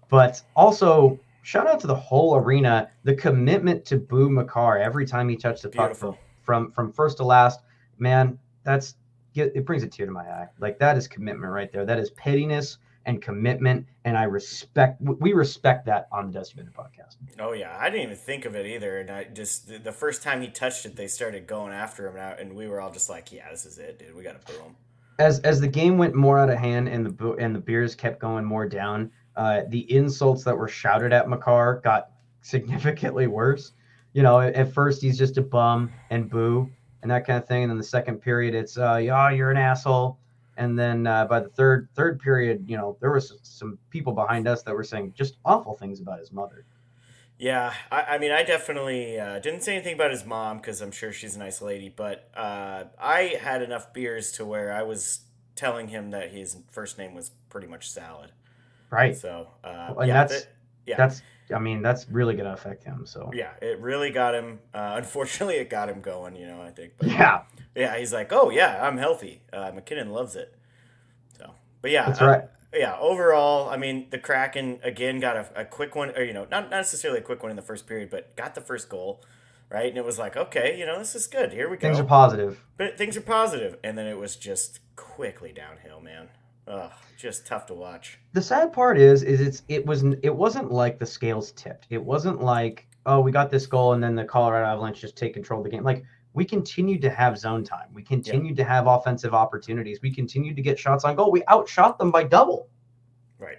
but 0.10 0.42
also 0.56 1.20
shout 1.42 1.68
out 1.68 1.78
to 1.78 1.88
the 1.88 1.96
whole 2.10 2.38
arena 2.38 2.90
the 3.04 3.14
commitment 3.14 3.84
to 3.84 3.98
boo 3.98 4.30
Makar 4.30 4.78
every 4.78 5.06
time 5.06 5.28
he 5.28 5.36
touched 5.36 5.64
the 5.64 5.68
puck 5.70 5.94
from, 5.94 6.12
Beautiful. 6.12 6.18
from 6.42 6.72
from 6.72 6.94
first 6.94 7.18
to 7.18 7.26
last 7.26 7.60
man 8.00 8.40
that's 8.64 8.88
get 8.94 8.98
it 9.36 9.66
brings 9.66 9.84
a 9.84 9.88
tear 9.88 10.06
to 10.06 10.12
my 10.12 10.24
eye 10.24 10.48
like 10.60 10.80
that 10.80 10.98
is 10.98 11.08
commitment 11.08 11.52
right 11.52 11.72
there 11.72 11.86
that 11.86 12.00
is 12.00 12.10
pettiness 12.12 12.78
and 13.06 13.22
commitment 13.22 13.86
and 14.06 14.18
i 14.18 14.24
respect 14.24 15.02
we 15.02 15.34
respect 15.34 15.86
that 15.86 16.08
on 16.12 16.28
the 16.28 16.34
dusty 16.34 16.56
Bender 16.56 16.72
podcast 16.72 17.16
Oh 17.40 17.54
yeah, 17.54 17.76
I 17.80 17.90
didn't 17.90 18.04
even 18.04 18.16
think 18.16 18.46
of 18.46 18.56
it 18.56 18.68
either, 18.68 19.00
and 19.00 19.10
I 19.10 19.24
just 19.24 19.84
the- 19.84 19.92
first 19.92 20.22
time 20.22 20.42
he 20.42 20.50
touched 20.50 20.86
it, 20.86 20.96
they 20.96 21.08
started 21.08 21.48
going 21.48 21.74
after 21.74 22.08
him, 22.08 22.16
and, 22.16 22.24
I, 22.24 22.32
and 22.34 22.56
we 22.56 22.68
were 22.68 22.80
all 22.80 22.92
just 22.92 23.10
like, 23.10 23.32
"Yeah, 23.32 23.50
this 23.50 23.66
is 23.66 23.80
it, 23.80 23.98
dude. 23.98 24.16
We 24.16 24.22
got 24.24 24.40
to 24.46 24.54
boo 24.54 24.60
him." 24.62 24.76
as 25.20 25.40
as 25.42 25.60
the 25.60 25.68
game 25.68 25.98
went 25.98 26.16
more 26.16 26.40
out 26.40 26.50
of 26.50 26.58
hand 26.58 26.88
and 26.88 27.06
the 27.06 27.32
and 27.34 27.56
the 27.56 27.60
beers 27.60 27.96
kept 27.96 28.20
going 28.20 28.46
more 28.46 28.68
down, 28.68 29.12
uh, 29.36 29.62
the 29.70 29.92
insults 29.92 30.44
that 30.44 30.58
were 30.58 30.68
shouted 30.68 31.14
at 31.14 31.30
Makar 31.30 31.82
got 31.84 32.12
significantly 32.42 33.28
worse. 33.28 33.74
You 34.14 34.24
know, 34.24 34.40
at, 34.40 34.54
at 34.54 34.74
first 34.74 35.02
he's 35.02 35.18
just 35.18 35.38
a 35.38 35.42
bum 35.42 35.92
and 36.10 36.30
boo 36.30 36.70
and 37.04 37.12
that 37.12 37.28
kind 37.28 37.38
of 37.38 37.48
thing, 37.48 37.64
and 37.64 37.70
then 37.70 37.78
the 37.78 37.84
second 37.84 38.20
period 38.22 38.56
it's 38.56 38.78
uh, 38.78 38.96
yeah, 38.96 39.30
you're 39.30 39.52
an 39.52 39.58
asshole. 39.58 40.18
And 40.56 40.78
then 40.78 41.06
uh, 41.08 41.26
by 41.26 41.40
the 41.42 41.50
third 41.50 41.90
third 41.96 42.20
period, 42.20 42.66
you 42.68 42.78
know, 42.78 42.98
there 43.02 43.12
was 43.12 43.38
some 43.44 43.78
people 43.90 44.14
behind 44.14 44.48
us 44.48 44.64
that 44.64 44.74
were 44.74 44.84
saying 44.84 45.14
just 45.16 45.38
awful 45.46 45.76
things 45.76 46.00
about 46.00 46.20
his 46.20 46.32
mother. 46.32 46.66
Yeah, 47.38 47.74
I, 47.92 48.02
I 48.04 48.18
mean, 48.20 48.32
I 48.32 48.44
definitely 48.44 49.20
uh, 49.20 49.40
didn't 49.40 49.64
say 49.64 49.76
anything 49.76 49.96
about 49.96 50.12
his 50.12 50.24
mom 50.26 50.58
because 50.58 50.82
I'm 50.82 50.92
sure 50.92 51.12
she's 51.12 51.36
a 51.36 51.40
nice 51.40 51.62
lady, 51.62 51.90
but 51.90 52.30
uh, 52.36 52.86
I 53.00 53.36
had 53.42 53.62
enough 53.62 53.92
beers 53.94 54.32
to 54.34 54.46
where 54.46 54.72
I 54.72 54.84
was 54.84 55.22
telling 55.56 55.88
him 55.90 56.12
that 56.12 56.32
his 56.32 56.58
first 56.72 56.98
name 56.98 57.14
was 57.14 57.32
pretty 57.50 57.68
much 57.68 57.90
salad. 57.90 58.32
Right. 58.90 59.18
So, 59.18 59.48
uh, 59.64 59.94
and 59.98 60.08
yeah, 60.08 60.14
that's 60.14 60.44
that- 60.44 60.54
yeah. 60.86 60.96
that's 60.98 61.22
I 61.54 61.60
mean 61.60 61.82
that's 61.82 62.10
really 62.10 62.36
gonna 62.36 62.54
affect 62.54 62.84
him. 62.84 63.06
So 63.06 63.32
yeah, 63.34 63.52
it 63.62 63.80
really 63.80 64.10
got 64.10 64.36
him. 64.36 64.60
Uh, 64.74 64.94
unfortunately, 64.98 65.56
it 65.56 65.70
got 65.70 65.90
him 65.90 66.02
going. 66.02 66.36
You 66.36 66.48
know, 66.48 66.62
I 66.62 66.72
think. 66.72 66.94
But 66.98 67.10
yeah, 67.10 67.44
Yeah, 67.76 67.98
he's 67.98 68.14
like, 68.14 68.32
oh 68.32 68.50
yeah, 68.50 68.86
I'm 68.86 68.98
healthy. 68.98 69.42
Uh, 69.52 69.72
MacKinnon 69.74 70.10
loves 70.10 70.36
it. 70.36 70.56
So, 71.38 71.52
but 71.82 71.92
yeah, 71.92 72.06
That's 72.08 72.22
uh. 72.22 72.42
Yeah, 72.76 72.98
overall, 73.00 73.70
I 73.70 73.78
mean, 73.78 74.08
the 74.10 74.18
Kraken 74.18 74.80
again 74.82 75.20
got 75.20 75.36
a, 75.38 75.62
a 75.62 75.66
quick 75.66 75.96
one, 75.96 76.10
or 76.18 76.24
you 76.24 76.34
know, 76.34 76.48
not 76.50 76.72
not 76.72 76.78
necessarily 76.78 77.20
a 77.20 77.24
quick 77.24 77.44
one 77.44 77.52
in 77.52 77.56
the 77.56 77.62
first 77.62 77.86
period, 77.86 78.10
but 78.10 78.36
got 78.36 78.56
the 78.56 78.62
first 78.62 78.90
goal, 78.90 79.22
right? 79.70 79.88
And 79.88 79.98
it 79.98 80.04
was 80.04 80.18
like, 80.18 80.36
okay, 80.36 80.78
you 80.80 80.86
know, 80.86 80.98
this 80.98 81.14
is 81.14 81.28
good. 81.28 81.54
Here 81.54 81.70
we 81.70 81.78
go. 81.78 81.88
things 81.88 82.00
are 82.00 82.04
positive. 82.04 82.64
but 82.78 82.98
things 82.98 83.16
are 83.16 83.22
positive, 83.22 83.78
and 83.84 83.96
then 83.96 84.08
it 84.08 84.18
was 84.18 84.36
just 84.36 84.80
quickly 84.96 85.52
downhill, 85.52 86.02
man. 86.02 86.30
Ugh, 86.68 86.92
just 87.18 87.46
tough 87.46 87.66
to 87.68 87.74
watch. 87.74 88.20
the 88.34 88.42
sad 88.42 88.72
part 88.72 88.98
is 88.98 89.24
is 89.24 89.42
it's 89.42 89.64
it 89.68 89.86
was 89.86 90.04
it 90.24 90.34
wasn't 90.36 90.72
like 90.72 90.98
the 91.00 91.06
scales 91.06 91.52
tipped. 91.54 91.88
It 91.90 92.04
wasn't 92.04 92.42
like 92.42 92.88
oh 93.06 93.20
we 93.20 93.32
got 93.32 93.52
this 93.52 93.66
goal 93.66 93.94
and 93.94 94.04
then 94.04 94.16
the 94.16 94.24
colorado 94.24 94.66
avalanche 94.66 95.02
just 95.02 95.18
take 95.18 95.34
control 95.34 95.60
of 95.60 95.66
the 95.66 95.70
game. 95.70 95.84
Like 95.84 96.06
we 96.34 96.46
continued 96.46 97.02
to 97.02 97.10
have 97.10 97.38
zone 97.38 97.64
time. 97.64 97.90
We 97.94 98.02
continued 98.02 98.56
to 98.58 98.64
have 98.64 98.88
offensive 98.88 99.34
opportunities. 99.34 100.02
We 100.02 100.12
continued 100.12 100.56
to 100.56 100.62
get 100.62 100.80
shots 100.80 101.04
on 101.04 101.16
goal. 101.16 101.32
We 101.32 101.44
outshot 101.52 102.00
them 102.00 102.12
by 102.12 102.24
double. 102.24 102.70
Right. 103.38 103.58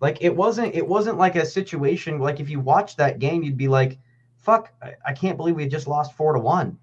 like 0.00 0.18
it 0.22 0.34
wasn't 0.34 0.74
it 0.74 0.86
wasn't 0.86 1.18
like 1.18 1.34
a 1.34 1.44
situation 1.44 2.20
like 2.20 2.38
if 2.38 2.48
you 2.48 2.60
watched 2.60 2.96
that 2.98 3.18
game 3.18 3.42
you'd 3.42 3.56
be 3.56 3.68
like 3.68 3.98
fuck 4.36 4.72
i, 4.80 4.92
I 5.04 5.12
can't 5.12 5.36
believe 5.36 5.56
we 5.56 5.66
just 5.66 5.88
lost 5.88 6.14
four 6.14 6.32
to 6.34 6.38
one. 6.38 6.78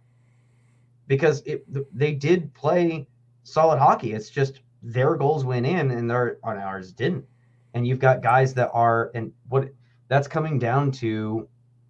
Because 1.08 1.42
it 1.46 1.66
they 1.98 2.14
did 2.14 2.54
play 2.54 3.08
solid 3.44 3.80
hockey. 3.80 4.12
It's 4.14 4.30
just 4.30 4.62
their 4.82 5.16
goals 5.16 5.46
went 5.46 5.66
in 5.66 5.92
and 5.92 6.10
their 6.10 6.38
on 6.44 6.58
ours 6.58 6.92
didn't 6.92 7.26
and 7.74 7.88
you've 7.88 8.00
got 8.00 8.22
guys 8.22 8.54
that 8.54 8.70
are 8.74 9.12
and 9.14 9.32
what 9.50 9.70
that's 10.08 10.28
coming 10.28 10.60
down 10.60 10.92
to 10.92 11.48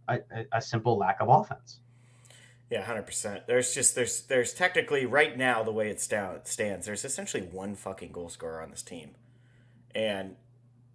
a, 0.07 0.19
a, 0.51 0.61
simple 0.61 0.97
lack 0.97 1.19
of 1.21 1.29
offense 1.29 1.79
Yeah, 2.69 2.83
hundred 2.83 3.05
percent. 3.05 3.47
There's 3.47 3.73
just 3.73 3.95
there's 3.95 4.23
there's 4.23 4.53
technically 4.53 5.05
right 5.05 5.37
now 5.37 5.63
the 5.63 5.71
way 5.71 5.89
it 5.89 5.99
sta- 5.99 6.39
stands. 6.43 6.85
There's 6.85 7.05
essentially 7.05 7.43
one 7.43 7.75
fucking 7.75 8.11
goal 8.11 8.29
scorer 8.29 8.61
on 8.61 8.71
this 8.71 8.81
team, 8.81 9.11
and 9.93 10.35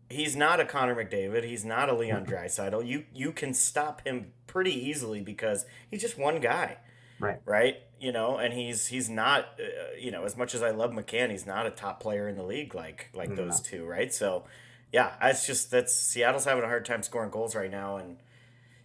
he's 0.08 0.36
not 0.36 0.60
a 0.60 0.64
Connor 0.64 0.94
McDavid. 0.94 1.44
He's 1.44 1.64
not 1.64 1.88
a 1.88 1.94
Leon 1.94 2.26
Draisaitl. 2.30 2.86
You 2.86 3.04
you 3.12 3.32
can 3.32 3.52
stop 3.52 4.06
him 4.06 4.32
pretty 4.46 4.72
easily 4.72 5.20
because 5.20 5.66
he's 5.90 6.00
just 6.00 6.18
one 6.18 6.40
guy, 6.40 6.78
right 7.18 7.40
right? 7.44 7.76
You 8.00 8.12
know, 8.12 8.36
and 8.36 8.52
he's 8.52 8.86
he's 8.88 9.08
not 9.08 9.44
uh, 9.58 9.96
you 9.98 10.10
know 10.10 10.24
as 10.24 10.36
much 10.36 10.54
as 10.54 10.62
I 10.62 10.70
love 10.70 10.90
McCann, 10.92 11.30
he's 11.30 11.46
not 11.46 11.66
a 11.66 11.70
top 11.70 12.00
player 12.00 12.28
in 12.28 12.36
the 12.36 12.42
league 12.42 12.74
like 12.74 13.08
like 13.14 13.30
No. 13.30 13.36
those 13.36 13.60
two, 13.60 13.84
right? 13.84 14.12
So 14.12 14.44
yeah, 14.92 15.14
it's 15.22 15.46
just 15.46 15.70
that's 15.70 15.94
Seattle's 15.94 16.44
having 16.44 16.62
a 16.64 16.66
hard 16.66 16.84
time 16.84 17.02
scoring 17.02 17.30
goals 17.30 17.54
right 17.54 17.70
now, 17.70 17.96
and 17.96 18.18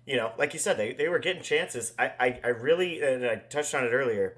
you 0.05 0.17
know, 0.17 0.31
like 0.37 0.53
you 0.53 0.59
said, 0.59 0.77
they, 0.77 0.93
they 0.93 1.07
were 1.07 1.19
getting 1.19 1.43
chances. 1.43 1.93
I, 1.99 2.11
I, 2.19 2.39
I 2.43 2.47
really, 2.47 3.01
and 3.01 3.23
I 3.23 3.35
touched 3.35 3.75
on 3.75 3.83
it 3.83 3.91
earlier, 3.91 4.35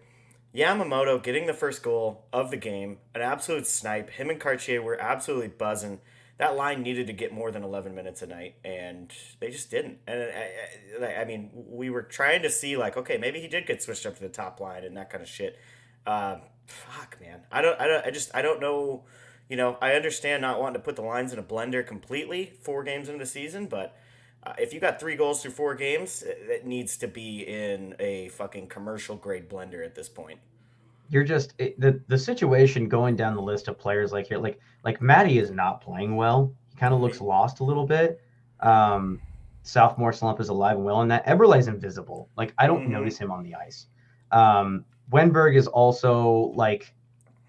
Yamamoto 0.54 1.24
getting 1.24 1.48
the 1.48 1.54
first 1.54 1.82
goal 1.82 2.26
of 2.34 2.52
the 2.52 2.58
game, 2.58 2.98
an 3.16 3.22
absolute 3.22 3.66
snipe. 3.66 4.10
Him 4.12 4.30
and 4.30 4.40
Cartier 4.40 4.82
were 4.82 5.00
absolutely 5.00 5.48
buzzing. 5.48 6.02
That 6.38 6.56
line 6.56 6.82
needed 6.82 7.08
to 7.08 7.14
get 7.14 7.32
more 7.32 7.52
than 7.52 7.64
11 7.64 7.94
minutes 7.94 8.22
a 8.24 8.28
night, 8.28 8.56
and 8.66 9.12
they 9.40 9.52
just 9.52 9.70
didn't. 9.70 10.00
And 10.08 10.24
I, 10.24 11.06
I, 11.06 11.22
I 11.22 11.26
mean, 11.26 11.52
we 11.54 11.90
were 11.90 12.02
trying 12.02 12.42
to 12.42 12.50
see 12.50 12.76
like, 12.76 12.98
okay, 12.98 13.18
maybe 13.18 13.40
he 13.40 13.48
did 13.48 13.68
get 13.68 13.84
switched 13.84 14.06
up 14.06 14.16
to 14.16 14.22
the 14.22 14.30
top 14.30 14.60
line 14.60 14.84
and 14.84 14.98
that 14.98 15.10
kind 15.12 15.22
of 15.22 15.30
shit. 15.30 15.60
Uh, 16.08 16.38
fuck, 16.66 17.18
man, 17.22 17.42
I 17.52 17.62
don't, 17.62 17.80
I 17.80 17.88
don't, 17.88 18.06
I 18.06 18.12
just, 18.12 18.32
I 18.34 18.42
don't 18.42 18.60
know. 18.60 19.04
You 19.50 19.58
know, 19.58 19.78
I 19.82 19.94
understand 19.94 20.42
not 20.42 20.60
wanting 20.60 20.76
to 20.76 20.80
put 20.80 20.96
the 20.96 21.02
lines 21.04 21.34
in 21.34 21.38
a 21.38 21.44
blender 21.44 21.86
completely 21.86 22.54
four 22.62 22.84
games 22.84 23.10
into 23.10 23.20
the 23.20 23.30
season, 23.30 23.68
but 23.68 23.96
uh, 24.46 24.54
if 24.58 24.74
you 24.74 24.80
got 24.80 25.00
three 25.00 25.16
goals 25.16 25.42
through 25.42 25.52
four 25.52 25.76
games, 25.76 26.24
it 26.26 26.66
needs 26.66 26.98
to 26.98 27.08
be 27.08 27.42
in 27.42 27.96
a 28.00 28.30
fucking 28.30 28.68
commercial 28.68 29.16
grade 29.16 29.50
blender 29.50 29.86
at 29.86 29.96
this 29.96 30.10
point. 30.10 30.40
You're 31.10 31.24
just 31.24 31.54
it, 31.58 31.80
the 31.80 32.02
the 32.08 32.18
situation 32.18 32.88
going 32.88 33.16
down 33.16 33.36
the 33.36 33.42
list 33.42 33.68
of 33.68 33.78
players 33.78 34.12
like 34.12 34.28
here, 34.28 34.38
like 34.38 34.60
like 34.84 35.02
Matty 35.02 35.40
is 35.40 35.52
not 35.52 35.82
playing 35.82 36.16
well. 36.16 36.54
He 36.70 36.78
kind 36.78 36.94
of 36.94 37.02
looks 37.02 37.22
lost 37.22 37.60
a 37.60 37.64
little 37.64 37.86
bit. 37.86 38.22
Um, 38.60 39.20
sophomore 39.64 40.14
slump 40.14 40.40
is 40.40 40.50
alive 40.50 40.78
and 40.78 40.86
well 40.86 41.02
in 41.02 41.08
that. 41.10 41.26
Eberle's 41.26 41.68
invisible. 41.68 42.30
Like 42.36 42.54
I 42.58 42.68
don't 42.68 42.84
mm-hmm. 42.84 42.94
notice 42.94 43.18
him 43.18 43.32
on 43.32 43.44
the 43.44 43.56
ice. 43.56 43.88
Um, 44.32 44.86
Wennberg 45.12 45.56
is 45.56 45.68
also 45.68 46.54
like 46.56 46.94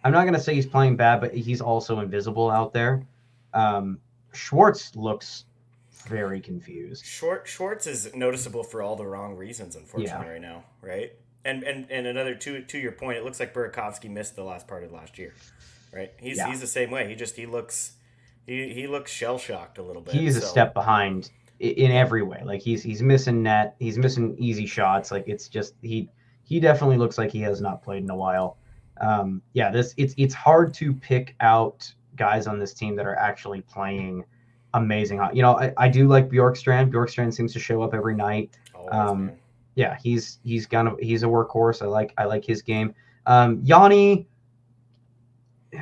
I'm 0.02 0.12
not 0.12 0.24
gonna 0.24 0.40
say 0.40 0.54
he's 0.54 0.66
playing 0.66 0.96
bad, 0.96 1.20
but 1.20 1.34
he's 1.34 1.60
also 1.60 2.00
invisible 2.00 2.50
out 2.50 2.72
there. 2.72 3.06
Um, 3.54 3.98
Schwartz 4.32 4.94
looks 4.96 5.46
very 6.06 6.40
confused. 6.40 7.04
Short 7.04 7.46
Schwartz 7.46 7.86
is 7.86 8.14
noticeable 8.14 8.62
for 8.62 8.82
all 8.82 8.96
the 8.96 9.06
wrong 9.06 9.36
reasons, 9.36 9.76
unfortunately, 9.76 10.26
yeah. 10.26 10.32
right 10.32 10.40
now, 10.40 10.64
right? 10.82 11.12
And 11.44 11.62
and 11.62 11.86
and 11.90 12.06
another 12.06 12.34
to 12.34 12.62
to 12.62 12.78
your 12.78 12.92
point, 12.92 13.18
it 13.18 13.24
looks 13.24 13.40
like 13.40 13.52
Burakovsky 13.52 14.10
missed 14.10 14.36
the 14.36 14.44
last 14.44 14.66
part 14.66 14.82
of 14.82 14.92
last 14.92 15.18
year, 15.18 15.34
right? 15.92 16.12
He's 16.18 16.38
yeah. 16.38 16.48
he's 16.48 16.60
the 16.60 16.66
same 16.66 16.90
way. 16.90 17.08
He 17.08 17.14
just 17.14 17.36
he 17.36 17.46
looks 17.46 17.92
he 18.46 18.72
he 18.72 18.86
looks 18.86 19.10
shell 19.10 19.38
shocked 19.38 19.78
a 19.78 19.82
little 19.82 20.02
bit. 20.02 20.14
He's 20.14 20.38
so. 20.38 20.44
a 20.44 20.46
step 20.46 20.74
behind 20.74 21.30
in 21.60 21.90
every 21.90 22.22
way. 22.22 22.42
Like 22.44 22.62
he's 22.62 22.82
he's 22.82 23.02
missing 23.02 23.42
net, 23.42 23.76
he's 23.78 23.98
missing 23.98 24.36
easy 24.38 24.66
shots. 24.66 25.10
Like 25.10 25.24
it's 25.26 25.48
just 25.48 25.74
he 25.82 26.08
he 26.44 26.60
definitely 26.60 26.98
looks 26.98 27.18
like 27.18 27.30
he 27.30 27.40
has 27.40 27.60
not 27.60 27.82
played 27.82 28.02
in 28.02 28.10
a 28.10 28.16
while. 28.16 28.56
Um, 29.00 29.42
yeah, 29.52 29.70
this 29.70 29.94
it's 29.96 30.14
it's 30.16 30.34
hard 30.34 30.74
to 30.74 30.92
pick 30.92 31.34
out 31.40 31.92
guys 32.16 32.46
on 32.46 32.58
this 32.58 32.72
team 32.74 32.96
that 32.96 33.06
are 33.06 33.16
actually 33.16 33.60
playing 33.62 34.24
amazing. 34.74 35.20
You 35.32 35.42
know, 35.42 35.58
I, 35.58 35.72
I 35.76 35.88
do 35.88 36.06
like 36.06 36.28
Bjorkstrand. 36.28 36.90
Bjorkstrand 36.92 37.32
seems 37.32 37.52
to 37.54 37.58
show 37.58 37.82
up 37.82 37.94
every 37.94 38.14
night. 38.14 38.56
um, 38.90 39.32
yeah, 39.74 39.96
he's 40.02 40.38
he's 40.44 40.66
gonna 40.66 40.94
he's 41.00 41.22
a 41.22 41.26
workhorse. 41.26 41.82
I 41.82 41.86
like 41.86 42.12
I 42.16 42.24
like 42.24 42.44
his 42.44 42.62
game. 42.62 42.94
Um, 43.26 43.60
Yanni, 43.64 44.28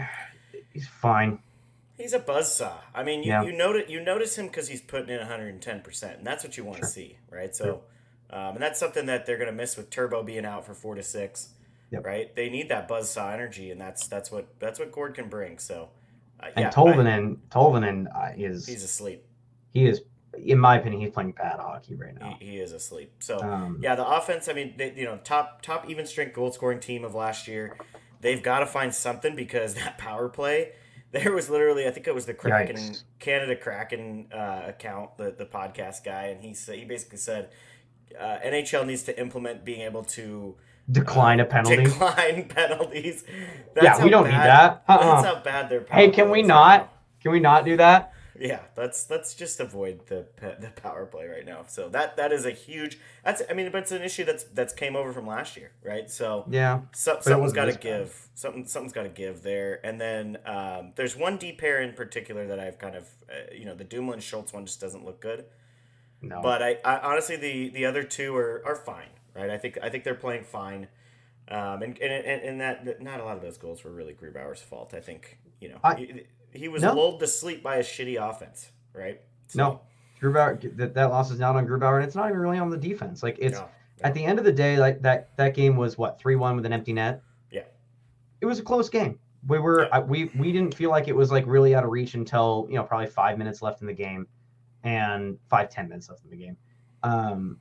he's 0.72 0.88
fine. 0.88 1.38
He's 1.98 2.14
a 2.14 2.20
buzzsaw. 2.20 2.72
I 2.94 3.04
mean, 3.04 3.22
you, 3.22 3.28
yeah. 3.28 3.42
you 3.42 3.52
notice 3.52 3.88
you 3.88 4.00
notice 4.00 4.36
him 4.36 4.46
because 4.46 4.68
he's 4.68 4.80
putting 4.80 5.10
in 5.10 5.18
110 5.18 5.80
percent, 5.82 6.18
and 6.18 6.26
that's 6.26 6.42
what 6.42 6.56
you 6.56 6.64
want 6.64 6.78
to 6.78 6.82
sure. 6.82 6.90
see, 6.90 7.18
right? 7.30 7.54
So, 7.54 7.82
um, 8.30 8.54
and 8.54 8.62
that's 8.62 8.80
something 8.80 9.06
that 9.06 9.26
they're 9.26 9.38
gonna 9.38 9.52
miss 9.52 9.76
with 9.76 9.90
Turbo 9.90 10.22
being 10.22 10.44
out 10.44 10.64
for 10.64 10.74
four 10.74 10.94
to 10.94 11.02
six, 11.02 11.50
yep. 11.90 12.04
right? 12.04 12.34
They 12.34 12.48
need 12.48 12.70
that 12.70 12.88
buzzsaw 12.88 13.32
energy, 13.32 13.70
and 13.70 13.80
that's 13.80 14.08
that's 14.08 14.32
what 14.32 14.48
that's 14.58 14.78
what 14.78 14.90
Gourde 14.90 15.14
can 15.14 15.28
bring. 15.28 15.58
So, 15.58 15.90
uh, 16.40 16.46
and 16.56 16.64
yeah, 16.64 16.70
Tolvanen, 16.70 17.36
Tolvanen 17.50 18.06
uh, 18.14 18.32
is 18.36 18.66
he's 18.66 18.82
asleep. 18.82 19.24
He 19.72 19.86
is, 19.86 20.02
in 20.38 20.58
my 20.58 20.78
opinion, 20.78 21.02
he's 21.02 21.10
playing 21.10 21.32
bad 21.32 21.58
hockey 21.58 21.94
right 21.94 22.18
now. 22.18 22.36
He, 22.38 22.52
he 22.52 22.56
is 22.58 22.72
asleep. 22.72 23.12
So 23.20 23.38
um, 23.40 23.78
yeah, 23.82 23.94
the 23.94 24.06
offense. 24.06 24.48
I 24.48 24.52
mean, 24.52 24.74
they, 24.76 24.92
you 24.94 25.04
know, 25.04 25.18
top 25.24 25.62
top 25.62 25.88
even 25.88 26.06
strength 26.06 26.34
goal 26.34 26.52
scoring 26.52 26.80
team 26.80 27.04
of 27.04 27.14
last 27.14 27.48
year. 27.48 27.76
They've 28.20 28.42
got 28.42 28.60
to 28.60 28.66
find 28.66 28.94
something 28.94 29.34
because 29.34 29.74
that 29.76 29.98
power 29.98 30.28
play. 30.28 30.72
There 31.10 31.32
was 31.32 31.50
literally, 31.50 31.86
I 31.86 31.90
think 31.90 32.06
it 32.06 32.14
was 32.14 32.24
the 32.24 32.32
Kraken 32.32 32.76
Yikes. 32.76 33.02
Canada 33.18 33.54
Kraken 33.54 34.28
uh, 34.32 34.62
account, 34.66 35.18
the 35.18 35.34
the 35.36 35.44
podcast 35.44 36.04
guy, 36.04 36.26
and 36.26 36.42
he 36.42 36.54
said 36.54 36.78
he 36.78 36.84
basically 36.84 37.18
said 37.18 37.50
uh, 38.18 38.38
NHL 38.44 38.86
needs 38.86 39.02
to 39.04 39.20
implement 39.20 39.64
being 39.64 39.82
able 39.82 40.04
to 40.04 40.56
decline 40.90 41.40
a 41.40 41.44
penalty. 41.44 41.84
Decline 41.84 42.48
penalties. 42.48 43.24
That's 43.74 43.98
yeah, 43.98 44.04
we 44.04 44.10
don't 44.10 44.24
bad, 44.24 44.30
need 44.30 44.46
that. 44.46 44.84
Uh-uh. 44.88 45.22
That's 45.22 45.34
how 45.34 45.42
bad 45.42 45.68
they're. 45.68 45.86
Hey, 45.90 46.10
can 46.10 46.30
we 46.30 46.42
not? 46.42 46.92
Can 47.20 47.32
we 47.32 47.40
not 47.40 47.64
do 47.64 47.76
that? 47.76 48.14
Yeah, 48.38 48.60
let's 48.76 49.10
let's 49.10 49.34
just 49.34 49.60
avoid 49.60 50.06
the 50.06 50.26
the 50.60 50.70
power 50.76 51.06
play 51.06 51.26
right 51.26 51.44
now. 51.44 51.64
So 51.68 51.88
that 51.90 52.16
that 52.16 52.32
is 52.32 52.46
a 52.46 52.50
huge. 52.50 52.98
That's 53.24 53.42
I 53.50 53.52
mean, 53.52 53.70
but 53.70 53.82
it's 53.82 53.92
an 53.92 54.02
issue 54.02 54.24
that's 54.24 54.44
that's 54.44 54.72
came 54.72 54.96
over 54.96 55.12
from 55.12 55.26
last 55.26 55.56
year, 55.56 55.72
right? 55.84 56.10
So 56.10 56.44
yeah, 56.48 56.80
so, 56.92 57.18
something's 57.20 57.52
got 57.52 57.66
to 57.66 57.78
give. 57.78 58.28
Something 58.34 58.66
something's 58.66 58.92
got 58.92 59.02
to 59.02 59.08
give 59.08 59.42
there. 59.42 59.84
And 59.84 60.00
then 60.00 60.38
um, 60.46 60.92
there's 60.96 61.16
one 61.16 61.36
D 61.36 61.52
pair 61.52 61.82
in 61.82 61.92
particular 61.92 62.46
that 62.46 62.58
I've 62.58 62.78
kind 62.78 62.96
of 62.96 63.08
uh, 63.30 63.54
you 63.54 63.64
know 63.64 63.74
the 63.74 63.84
Dumoulin 63.84 64.20
Schultz 64.20 64.52
one 64.52 64.66
just 64.66 64.80
doesn't 64.80 65.04
look 65.04 65.20
good. 65.20 65.44
No. 66.22 66.40
But 66.40 66.62
I, 66.62 66.78
I 66.84 66.98
honestly 66.98 67.36
the 67.36 67.68
the 67.68 67.84
other 67.84 68.02
two 68.02 68.34
are 68.36 68.62
are 68.64 68.76
fine 68.76 69.08
right? 69.34 69.50
I 69.50 69.58
think 69.58 69.78
I 69.82 69.88
think 69.88 70.04
they're 70.04 70.14
playing 70.14 70.44
fine. 70.44 70.88
Um, 71.48 71.82
and, 71.82 71.98
and, 71.98 72.42
and 72.42 72.60
that 72.60 73.02
not 73.02 73.20
a 73.20 73.24
lot 73.24 73.36
of 73.36 73.42
those 73.42 73.58
goals 73.58 73.84
were 73.84 73.90
really 73.90 74.14
Grubauer's 74.14 74.62
fault. 74.62 74.94
I 74.94 75.00
think 75.00 75.38
you 75.60 75.70
know 75.70 75.78
I, 75.82 76.24
he, 76.52 76.68
was 76.68 76.82
no. 76.82 76.94
lulled 76.94 77.20
to 77.20 77.26
sleep 77.26 77.62
by 77.62 77.76
a 77.76 77.82
shitty 77.82 78.16
offense, 78.20 78.70
right? 78.94 79.20
So, 79.48 79.58
no, 79.58 79.80
Grubauer 80.22 80.76
that, 80.76 80.94
that 80.94 81.10
loss 81.10 81.30
is 81.30 81.38
not 81.38 81.56
on 81.56 81.66
Grubauer, 81.66 81.96
and 81.96 82.04
it's 82.04 82.14
not 82.14 82.28
even 82.28 82.38
really 82.38 82.58
on 82.58 82.70
the 82.70 82.76
defense. 82.76 83.22
Like 83.22 83.36
it's 83.40 83.58
no, 83.58 83.64
no. 83.64 83.68
at 84.02 84.14
the 84.14 84.24
end 84.24 84.38
of 84.38 84.44
the 84.44 84.52
day, 84.52 84.78
like 84.78 85.02
that 85.02 85.36
that 85.36 85.54
game 85.54 85.76
was 85.76 85.98
what 85.98 86.20
three 86.20 86.36
one 86.36 86.54
with 86.56 86.64
an 86.64 86.72
empty 86.72 86.92
net. 86.92 87.22
Yeah, 87.50 87.64
it 88.40 88.46
was 88.46 88.58
a 88.60 88.62
close 88.62 88.88
game. 88.88 89.18
We 89.48 89.58
were 89.58 89.84
yeah. 89.84 89.96
I, 89.96 89.98
we 90.00 90.26
we 90.36 90.52
didn't 90.52 90.74
feel 90.74 90.90
like 90.90 91.08
it 91.08 91.16
was 91.16 91.32
like 91.32 91.44
really 91.46 91.74
out 91.74 91.84
of 91.84 91.90
reach 91.90 92.14
until 92.14 92.66
you 92.70 92.76
know 92.76 92.84
probably 92.84 93.08
five 93.08 93.36
minutes 93.36 93.62
left 93.62 93.80
in 93.80 93.88
the 93.88 93.92
game, 93.92 94.28
and 94.84 95.38
five 95.50 95.70
ten 95.70 95.88
minutes 95.88 96.08
left 96.08 96.24
in 96.24 96.30
the 96.30 96.36
game, 96.36 96.56
um, 97.02 97.58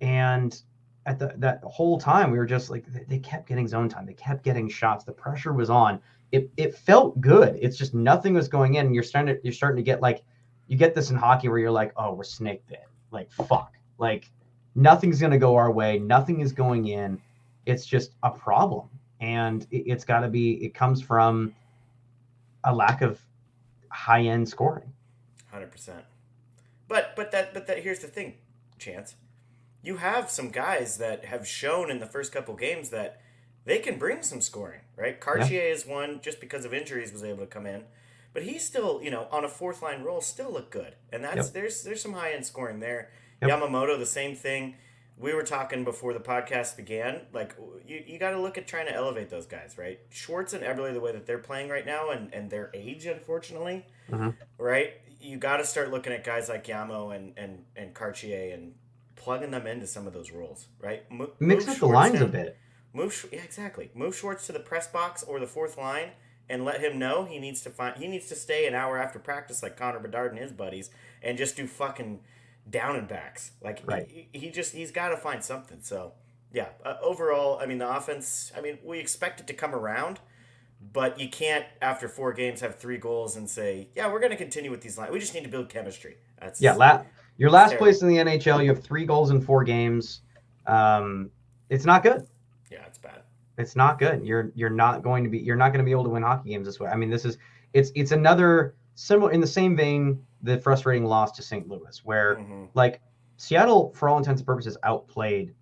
and 0.00 0.62
at 1.06 1.18
the 1.18 1.34
that 1.38 1.62
whole 1.64 1.98
time 1.98 2.30
we 2.30 2.38
were 2.38 2.46
just 2.46 2.70
like 2.70 2.84
they 3.08 3.18
kept 3.18 3.48
getting 3.48 3.66
zone 3.66 3.88
time. 3.88 4.06
They 4.06 4.14
kept 4.14 4.44
getting 4.44 4.68
shots. 4.68 5.04
The 5.04 5.12
pressure 5.12 5.52
was 5.52 5.70
on. 5.70 6.00
It 6.30 6.50
it 6.56 6.76
felt 6.76 7.20
good. 7.20 7.58
It's 7.60 7.76
just 7.76 7.94
nothing 7.94 8.34
was 8.34 8.48
going 8.48 8.74
in. 8.74 8.86
And 8.86 8.94
you're 8.94 9.04
starting 9.04 9.34
to 9.34 9.40
you're 9.42 9.52
starting 9.52 9.76
to 9.76 9.82
get 9.82 10.00
like 10.00 10.22
you 10.68 10.76
get 10.76 10.94
this 10.94 11.10
in 11.10 11.16
hockey 11.16 11.48
where 11.48 11.58
you're 11.58 11.70
like 11.70 11.92
oh 11.96 12.14
we're 12.14 12.24
snake 12.24 12.66
bit. 12.68 12.84
Like 13.10 13.30
fuck. 13.32 13.72
Like 13.98 14.30
nothing's 14.74 15.20
going 15.20 15.32
to 15.32 15.38
go 15.38 15.56
our 15.56 15.70
way. 15.70 15.98
Nothing 15.98 16.40
is 16.40 16.52
going 16.52 16.86
in. 16.86 17.20
It's 17.66 17.84
just 17.84 18.12
a 18.22 18.30
problem. 18.30 18.88
And 19.20 19.66
it, 19.70 19.84
it's 19.86 20.04
got 20.04 20.20
to 20.20 20.28
be 20.28 20.64
it 20.64 20.74
comes 20.74 21.02
from 21.02 21.54
a 22.64 22.74
lack 22.74 23.02
of 23.02 23.20
high 23.90 24.22
end 24.22 24.48
scoring 24.48 24.90
100% 25.52 25.90
but 26.88 27.14
but 27.14 27.30
that 27.30 27.52
but 27.52 27.66
that 27.66 27.78
here's 27.78 27.98
the 27.98 28.06
thing 28.06 28.34
chance 28.78 29.16
you 29.82 29.96
have 29.96 30.30
some 30.30 30.50
guys 30.50 30.98
that 30.98 31.24
have 31.24 31.46
shown 31.46 31.90
in 31.90 31.98
the 31.98 32.06
first 32.06 32.32
couple 32.32 32.54
games 32.54 32.90
that 32.90 33.20
they 33.64 33.78
can 33.78 33.98
bring 33.98 34.22
some 34.22 34.40
scoring, 34.40 34.80
right? 34.96 35.20
Cartier 35.20 35.62
yeah. 35.64 35.72
is 35.72 35.86
one 35.86 36.20
just 36.22 36.40
because 36.40 36.64
of 36.64 36.72
injuries 36.72 37.12
was 37.12 37.24
able 37.24 37.40
to 37.40 37.46
come 37.46 37.66
in, 37.66 37.84
but 38.32 38.44
he's 38.44 38.64
still, 38.64 39.00
you 39.02 39.10
know, 39.10 39.26
on 39.30 39.44
a 39.44 39.48
fourth 39.48 39.82
line 39.82 40.02
role 40.02 40.20
still 40.20 40.52
look 40.52 40.70
good, 40.70 40.94
and 41.12 41.22
that's 41.22 41.48
yep. 41.48 41.52
there's 41.52 41.82
there's 41.82 42.02
some 42.02 42.12
high 42.12 42.32
end 42.32 42.46
scoring 42.46 42.80
there. 42.80 43.10
Yep. 43.40 43.50
Yamamoto, 43.50 43.98
the 43.98 44.06
same 44.06 44.36
thing. 44.36 44.76
We 45.18 45.34
were 45.34 45.42
talking 45.42 45.84
before 45.84 46.14
the 46.14 46.20
podcast 46.20 46.76
began. 46.76 47.22
Like 47.32 47.56
you, 47.86 48.02
you 48.06 48.18
got 48.18 48.30
to 48.30 48.40
look 48.40 48.56
at 48.56 48.66
trying 48.66 48.86
to 48.86 48.94
elevate 48.94 49.30
those 49.30 49.46
guys, 49.46 49.76
right? 49.76 50.00
Schwartz 50.10 50.52
and 50.52 50.64
Eberle, 50.64 50.92
the 50.92 51.00
way 51.00 51.12
that 51.12 51.26
they're 51.26 51.38
playing 51.38 51.68
right 51.68 51.84
now, 51.84 52.10
and 52.10 52.32
and 52.32 52.50
their 52.50 52.70
age, 52.72 53.06
unfortunately, 53.06 53.84
mm-hmm. 54.10 54.30
right? 54.58 54.94
You 55.20 55.36
got 55.36 55.58
to 55.58 55.64
start 55.64 55.90
looking 55.90 56.12
at 56.12 56.24
guys 56.24 56.48
like 56.48 56.66
Yamo 56.66 57.14
and 57.14 57.34
and 57.36 57.64
and 57.76 57.94
Cartier 57.94 58.54
and 58.54 58.74
plugging 59.22 59.52
them 59.52 59.66
into 59.66 59.86
some 59.86 60.06
of 60.06 60.12
those 60.12 60.32
roles, 60.32 60.66
right? 60.80 61.08
Mo- 61.10 61.30
Mix 61.38 61.68
up 61.68 61.76
the 61.76 61.86
lines 61.86 62.14
down, 62.14 62.22
a 62.24 62.26
bit. 62.26 62.58
Move, 62.92 63.26
yeah, 63.32 63.40
exactly. 63.42 63.90
Move 63.94 64.16
Schwartz 64.16 64.46
to 64.46 64.52
the 64.52 64.60
press 64.60 64.88
box 64.88 65.22
or 65.22 65.38
the 65.38 65.46
fourth 65.46 65.78
line, 65.78 66.10
and 66.48 66.64
let 66.64 66.80
him 66.80 66.98
know 66.98 67.24
he 67.24 67.38
needs 67.38 67.62
to 67.62 67.70
find. 67.70 67.96
He 67.96 68.08
needs 68.08 68.28
to 68.28 68.34
stay 68.34 68.66
an 68.66 68.74
hour 68.74 68.98
after 68.98 69.18
practice, 69.18 69.62
like 69.62 69.76
Connor 69.76 70.00
Bedard 70.00 70.32
and 70.32 70.40
his 70.40 70.52
buddies, 70.52 70.90
and 71.22 71.38
just 71.38 71.56
do 71.56 71.66
fucking 71.66 72.20
down 72.68 72.96
and 72.96 73.06
backs. 73.08 73.52
Like 73.62 73.82
right. 73.84 74.08
he, 74.08 74.28
he 74.38 74.50
just 74.50 74.74
he's 74.74 74.90
got 74.90 75.08
to 75.08 75.16
find 75.16 75.42
something. 75.42 75.78
So 75.82 76.12
yeah, 76.52 76.68
uh, 76.84 76.96
overall, 77.00 77.58
I 77.60 77.66
mean 77.66 77.78
the 77.78 77.96
offense. 77.96 78.52
I 78.56 78.60
mean 78.60 78.78
we 78.84 78.98
expect 78.98 79.40
it 79.40 79.46
to 79.46 79.54
come 79.54 79.74
around, 79.74 80.18
but 80.92 81.20
you 81.20 81.28
can't 81.28 81.64
after 81.80 82.08
four 82.08 82.32
games 82.32 82.60
have 82.60 82.78
three 82.78 82.98
goals 82.98 83.36
and 83.36 83.48
say, 83.48 83.88
yeah, 83.94 84.12
we're 84.12 84.20
going 84.20 84.32
to 84.32 84.36
continue 84.36 84.70
with 84.70 84.82
these 84.82 84.98
lines. 84.98 85.12
We 85.12 85.20
just 85.20 85.32
need 85.32 85.44
to 85.44 85.50
build 85.50 85.68
chemistry. 85.68 86.16
That's 86.40 86.60
yeah. 86.60 86.74
La- 86.74 87.04
your 87.42 87.50
last 87.50 87.76
place 87.76 88.02
in 88.02 88.08
the 88.08 88.18
NHL, 88.18 88.62
you 88.62 88.68
have 88.68 88.84
three 88.84 89.04
goals 89.04 89.32
in 89.32 89.40
four 89.40 89.64
games. 89.64 90.20
Um, 90.68 91.28
it's 91.70 91.84
not 91.84 92.04
good. 92.04 92.24
Yeah, 92.70 92.84
it's 92.86 92.98
bad. 92.98 93.22
It's 93.58 93.74
not 93.74 93.98
good. 93.98 94.24
You're 94.24 94.52
you're 94.54 94.70
not 94.70 95.02
going 95.02 95.24
to 95.24 95.30
be 95.30 95.38
you're 95.38 95.56
not 95.56 95.70
going 95.70 95.80
to 95.80 95.84
be 95.84 95.90
able 95.90 96.04
to 96.04 96.10
win 96.10 96.22
hockey 96.22 96.50
games 96.50 96.68
this 96.68 96.78
way. 96.78 96.88
I 96.88 96.94
mean, 96.94 97.10
this 97.10 97.24
is 97.24 97.38
it's 97.72 97.90
it's 97.96 98.12
another 98.12 98.76
similar 98.94 99.32
in 99.32 99.40
the 99.40 99.46
same 99.48 99.76
vein 99.76 100.24
the 100.44 100.58
frustrating 100.58 101.04
loss 101.04 101.32
to 101.32 101.42
St. 101.42 101.66
Louis, 101.66 102.00
where 102.04 102.36
mm-hmm. 102.36 102.66
like 102.74 103.00
Seattle, 103.38 103.92
for 103.96 104.08
all 104.08 104.18
intents 104.18 104.40
and 104.40 104.46
purposes, 104.46 104.76
outplayed 104.84 105.52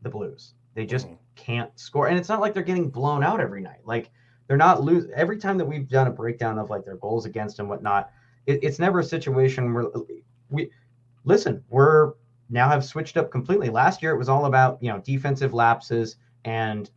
the 0.00 0.08
Blues. 0.08 0.54
They 0.72 0.86
just 0.86 1.06
Mhm. 1.06 1.18
can't 1.34 1.78
score. 1.78 2.08
And 2.08 2.18
it's 2.18 2.30
not 2.30 2.40
like 2.40 2.54
they're 2.54 2.62
getting 2.62 2.88
blown 2.88 3.22
out 3.22 3.40
every 3.40 3.60
night. 3.60 3.80
Like 3.84 4.10
they're 4.46 4.56
not 4.56 4.82
lose 4.82 5.06
every 5.14 5.36
time 5.36 5.58
that 5.58 5.66
we've 5.66 5.86
done 5.86 6.06
a 6.06 6.10
breakdown 6.10 6.58
of 6.58 6.70
like 6.70 6.86
their 6.86 6.96
goals 6.96 7.26
against 7.26 7.58
and 7.58 7.68
whatnot. 7.68 8.10
It, 8.46 8.60
it's 8.64 8.78
never 8.78 9.00
a 9.00 9.04
situation 9.04 9.74
where 9.74 9.84
we 10.52 10.70
listen. 11.24 11.64
We're 11.70 12.12
now 12.50 12.68
have 12.68 12.84
switched 12.84 13.16
up 13.16 13.30
completely. 13.30 13.70
Last 13.70 14.02
year 14.02 14.12
it 14.12 14.18
was 14.18 14.28
all 14.28 14.44
about 14.46 14.78
you 14.82 14.90
know 14.92 14.98
defensive 15.00 15.52
lapses 15.54 16.16
and 16.44 16.90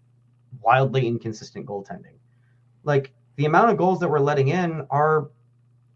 wildly 0.62 1.08
inconsistent 1.08 1.66
goaltending. 1.66 2.18
Like 2.84 3.14
the 3.38 3.46
amount 3.46 3.72
of 3.72 3.78
goals 3.78 4.00
that 4.00 4.10
we're 4.10 4.20
letting 4.20 4.50
in 4.50 4.86
are 4.90 5.30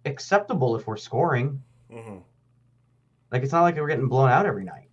acceptable 0.05 0.75
if 0.75 0.87
we're 0.87 0.97
scoring. 0.97 1.61
hmm 1.91 2.17
Like 3.31 3.43
it's 3.43 3.51
not 3.51 3.61
like 3.61 3.75
we're 3.75 3.87
getting 3.87 4.07
blown 4.07 4.29
out 4.29 4.45
every 4.45 4.63
night. 4.63 4.89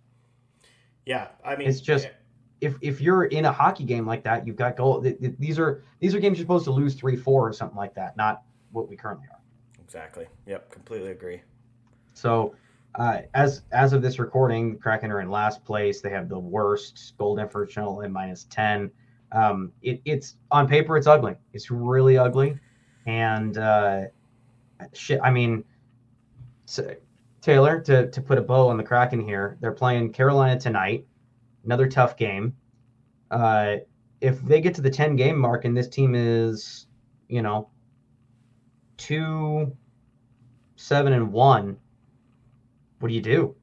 Yeah, 1.05 1.29
I 1.45 1.55
mean, 1.55 1.67
It's 1.67 1.79
just- 1.81 2.09
if 2.59 2.75
if 2.81 2.99
you're 3.01 3.25
in 3.25 3.45
a 3.45 3.51
hockey 3.51 3.83
game 3.83 4.05
like 4.07 4.23
that, 4.23 4.47
you've 4.47 4.55
got 4.55 4.75
goal. 4.75 4.99
th- 5.01 5.19
th- 5.19 5.35
These 5.37 5.59
are 5.59 5.83
these 5.99 6.15
are 6.15 6.19
games 6.19 6.37
you're 6.39 6.43
supposed 6.43 6.65
to 6.65 6.71
lose 6.71 6.95
three 6.95 7.15
four 7.15 7.47
or 7.47 7.53
something 7.53 7.77
like 7.77 7.93
that, 7.93 8.17
not 8.17 8.41
what 8.71 8.89
we 8.89 8.95
currently 8.97 9.27
are. 9.31 9.39
exactly. 9.79 10.25
Yep, 10.47 10.71
completely 10.71 11.11
agree. 11.11 11.41
So 12.17 12.55
uh, 12.95 13.19
as 13.35 13.61
as 13.71 13.93
of 13.93 14.01
this 14.01 14.17
recording, 14.17 14.79
Kraken 14.79 15.11
are 15.11 15.21
in 15.21 15.29
last 15.29 15.63
place. 15.63 16.01
They 16.01 16.09
have 16.09 16.29
the 16.29 16.39
worst 16.39 17.13
goal 17.17 17.35
differential 17.35 18.01
at 18.01 18.09
minus 18.09 18.45
ten. 18.45 18.91
Um, 19.31 19.71
it, 19.83 20.01
it's 20.03 20.37
on 20.49 20.67
paper, 20.67 20.97
it's 20.97 21.05
ugly. 21.05 21.35
It's 21.53 21.69
really 21.69 22.17
ugly, 22.17 22.57
and 23.05 23.57
uh, 23.57 24.05
shit. 24.93 25.19
I 25.23 25.29
mean, 25.29 25.63
so, 26.65 26.95
Taylor 27.41 27.79
to 27.81 28.09
to 28.09 28.21
put 28.21 28.39
a 28.39 28.41
bow 28.41 28.67
on 28.67 28.77
the 28.77 28.83
Kraken 28.83 29.19
here. 29.19 29.57
They're 29.61 29.71
playing 29.71 30.11
Carolina 30.11 30.59
tonight. 30.59 31.05
Another 31.65 31.87
tough 31.87 32.17
game. 32.17 32.55
Uh, 33.29 33.75
if 34.21 34.41
they 34.41 34.59
get 34.59 34.73
to 34.73 34.81
the 34.81 34.89
ten 34.89 35.15
game 35.15 35.37
mark 35.37 35.65
and 35.65 35.77
this 35.77 35.87
team 35.87 36.15
is, 36.15 36.87
you 37.27 37.43
know, 37.43 37.69
two, 38.97 39.71
seven 40.77 41.13
and 41.13 41.31
one 41.31 41.77
what 42.99 43.09
do 43.09 43.13
you 43.13 43.21
do? 43.21 43.55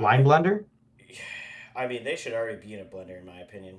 Line 0.00 0.24
blender? 0.24 0.64
I 1.74 1.86
mean, 1.86 2.04
they 2.04 2.16
should 2.16 2.32
already 2.32 2.58
be 2.58 2.74
in 2.74 2.80
a 2.80 2.84
blender, 2.84 3.18
in 3.18 3.26
my 3.26 3.40
opinion. 3.40 3.78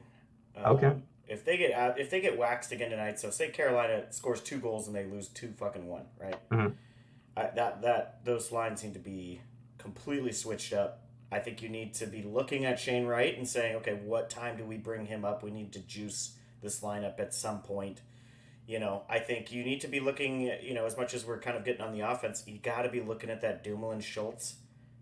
Okay. 0.57 0.87
Um, 0.87 1.03
If 1.27 1.43
they 1.43 1.57
get 1.57 1.73
out, 1.73 1.99
if 1.99 2.09
they 2.09 2.21
get 2.21 2.37
waxed 2.37 2.71
again 2.71 2.89
tonight, 2.91 3.19
so 3.19 3.29
say 3.29 3.49
Carolina 3.49 4.05
scores 4.11 4.39
two 4.41 4.59
goals 4.59 4.87
and 4.87 4.95
they 4.95 5.05
lose 5.05 5.27
two 5.27 5.51
fucking 5.57 5.85
one, 5.87 6.05
right? 6.19 6.37
Mhm. 6.49 6.73
I, 7.35 7.47
that 7.55 7.81
that 7.81 8.23
those 8.23 8.51
lines 8.51 8.81
seem 8.81 8.93
to 8.93 8.99
be 8.99 9.41
completely 9.77 10.31
switched 10.31 10.73
up. 10.73 11.01
I 11.31 11.39
think 11.39 11.61
you 11.61 11.67
need 11.69 11.93
to 11.95 12.07
be 12.07 12.21
looking 12.23 12.63
at 12.65 12.79
Shane 12.79 13.05
Wright 13.05 13.37
and 13.37 13.45
saying, 13.47 13.75
okay, 13.77 13.95
what 13.95 14.29
time 14.29 14.55
do 14.57 14.63
we 14.63 14.77
bring 14.77 15.05
him 15.07 15.25
up? 15.25 15.43
We 15.43 15.51
need 15.51 15.73
to 15.73 15.79
juice 15.79 16.37
this 16.61 16.79
lineup 16.79 17.19
at 17.19 17.33
some 17.33 17.61
point. 17.61 18.01
You 18.67 18.79
know, 18.79 19.03
I 19.09 19.19
think 19.19 19.51
you 19.51 19.63
need 19.63 19.79
to 19.81 19.87
be 19.87 19.99
looking. 20.01 20.41
You 20.61 20.73
know, 20.73 20.85
as 20.85 20.97
much 20.97 21.13
as 21.13 21.25
we're 21.25 21.39
kind 21.39 21.55
of 21.57 21.63
getting 21.63 21.81
on 21.81 21.93
the 21.93 22.01
offense, 22.01 22.43
you 22.45 22.57
got 22.59 22.81
to 22.81 22.89
be 22.89 23.01
looking 23.01 23.29
at 23.29 23.41
that 23.41 23.63
Dumoulin 23.63 24.01
Schultz 24.01 24.55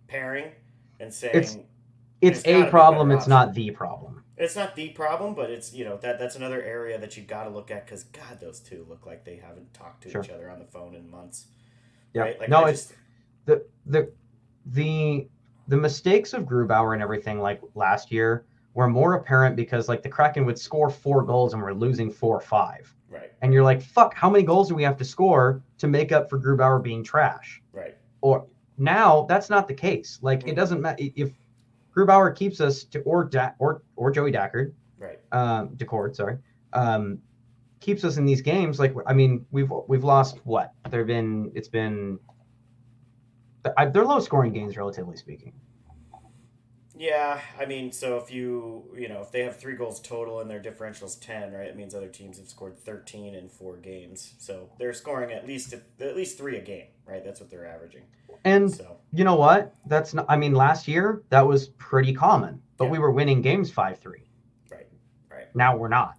pairing 0.07 0.51
and 0.99 1.11
saying 1.13 1.35
It's- 1.35 1.57
It's 2.21 2.45
a 2.47 2.69
problem, 2.69 3.11
it's 3.11 3.27
not 3.27 3.53
the 3.53 3.71
problem. 3.71 4.23
it's 4.37 4.55
not 4.55 4.75
the 4.75 4.89
problem, 4.89 5.33
but 5.33 5.49
it's 5.49 5.73
you 5.73 5.83
know 5.83 5.97
that 5.97 6.19
that's 6.19 6.35
another 6.35 6.61
area 6.61 6.97
that 6.99 7.17
you've 7.17 7.27
got 7.27 7.43
to 7.45 7.49
look 7.49 7.71
at 7.71 7.85
because 7.85 8.03
God, 8.05 8.39
those 8.39 8.59
two 8.59 8.85
look 8.87 9.05
like 9.05 9.25
they 9.25 9.35
haven't 9.37 9.73
talked 9.73 10.03
to 10.03 10.09
Sure. 10.11 10.23
each 10.23 10.29
other 10.29 10.49
on 10.49 10.59
the 10.59 10.65
phone 10.65 10.93
in 10.95 11.09
months. 11.09 11.47
Yeah. 12.13 12.21
Right? 12.21 12.39
Like, 12.39 12.49
no, 12.49 12.63
I 12.65 12.69
it's 12.69 12.87
just- 12.87 12.93
the 13.45 13.65
the 13.87 14.11
the 14.67 15.27
the 15.67 15.77
mistakes 15.77 16.33
of 16.33 16.43
Grubauer 16.43 16.93
and 16.93 17.01
everything 17.01 17.39
like 17.39 17.61
last 17.73 18.11
year 18.11 18.45
were 18.75 18.87
more 18.87 19.13
apparent 19.15 19.55
because 19.55 19.89
like 19.89 20.03
the 20.03 20.09
Kraken 20.09 20.45
would 20.45 20.59
score 20.59 20.89
four 20.91 21.23
goals 21.23 21.53
and 21.55 21.61
we're 21.63 21.73
losing 21.73 22.11
four 22.11 22.37
or 22.37 22.41
five. 22.41 22.93
Right, 23.15 23.31
And 23.41 23.53
you're 23.53 23.63
like, 23.63 23.81
fuck, 23.81 24.13
how 24.13 24.29
many 24.29 24.43
goals 24.43 24.67
do 24.69 24.75
we 24.75 24.83
have 24.83 24.97
to 24.97 25.05
score 25.05 25.61
to 25.77 25.87
make 25.87 26.11
up 26.11 26.29
for 26.29 26.39
Grubauer 26.39 26.81
being 26.83 27.03
trash? 27.03 27.61
right, 27.71 27.95
Or 28.21 28.45
now 28.77 29.25
that's 29.29 29.49
not 29.49 29.67
the 29.67 29.73
case. 29.73 30.19
Like 30.21 30.43
it 30.47 30.51
Mhm. 30.51 30.55
doesn't 30.55 30.81
matter 30.81 31.03
if 31.15 31.31
Grubauer 31.95 32.35
keeps 32.35 32.59
us 32.59 32.83
to 32.85 32.99
or 33.03 33.23
da- 33.23 33.53
or 33.59 33.81
or 33.95 34.11
Joey 34.11 34.31
Dackard 34.31 34.73
right. 34.99 35.19
um, 35.31 35.69
Daccord, 35.77 36.13
sorry, 36.15 36.37
um, 36.73 37.19
keeps 37.79 38.03
us 38.03 38.17
in 38.17 38.25
these 38.25 38.41
games. 38.41 38.79
Like, 38.79 38.93
I 39.05 39.13
mean, 39.13 39.45
we've 39.51 39.71
we've 39.87 40.03
lost 40.03 40.39
what? 40.45 40.73
There've 40.89 41.07
been 41.07 41.51
it's 41.55 41.69
been 41.69 42.19
I- 43.77 43.85
they're 43.85 44.05
low 44.05 44.19
scoring 44.19 44.51
games, 44.53 44.75
relatively 44.77 45.15
speaking. 45.17 45.53
Yeah, 46.97 47.41
I 47.59 47.65
mean, 47.65 47.91
so 47.91 48.17
if 48.17 48.31
you 48.31 48.85
you 48.95 49.09
know 49.09 49.21
if 49.21 49.31
they 49.31 49.41
have 49.41 49.59
three 49.59 49.75
goals 49.75 49.99
total 49.99 50.39
and 50.39 50.49
their 50.49 50.61
differential's 50.61 51.15
ten, 51.17 51.51
right? 51.51 51.67
It 51.67 51.75
means 51.75 51.93
other 51.93 52.07
teams 52.07 52.37
have 52.37 52.47
scored 52.47 52.77
thirteen 52.77 53.35
in 53.35 53.49
four 53.49 53.75
games, 53.77 54.33
so 54.37 54.69
they're 54.79 54.93
scoring 54.93 55.31
at 55.33 55.45
least 55.45 55.73
at 55.73 56.15
least 56.15 56.37
three 56.37 56.57
a 56.57 56.61
game, 56.61 56.87
right? 57.05 57.23
That's 57.23 57.39
what 57.41 57.49
they're 57.49 57.67
averaging. 57.67 58.03
And 58.45 58.71
So 58.71 58.97
you 59.11 59.23
know 59.25 59.35
what? 59.35 59.75
That's 59.87 60.13
not. 60.13 60.25
I 60.29 60.37
mean, 60.37 60.53
last 60.53 60.87
year 60.87 61.21
that 61.29 61.45
was 61.45 61.67
pretty 61.77 62.13
common, 62.13 62.61
but 62.77 62.85
Yeah. 62.85 62.91
we 62.91 62.99
were 62.99 63.11
winning 63.11 63.41
games 63.41 63.69
five 63.71 63.99
three. 63.99 64.23
right, 64.71 64.87
right. 65.29 65.53
Now 65.53 65.75
we're 65.75 65.89
not. 65.89 66.17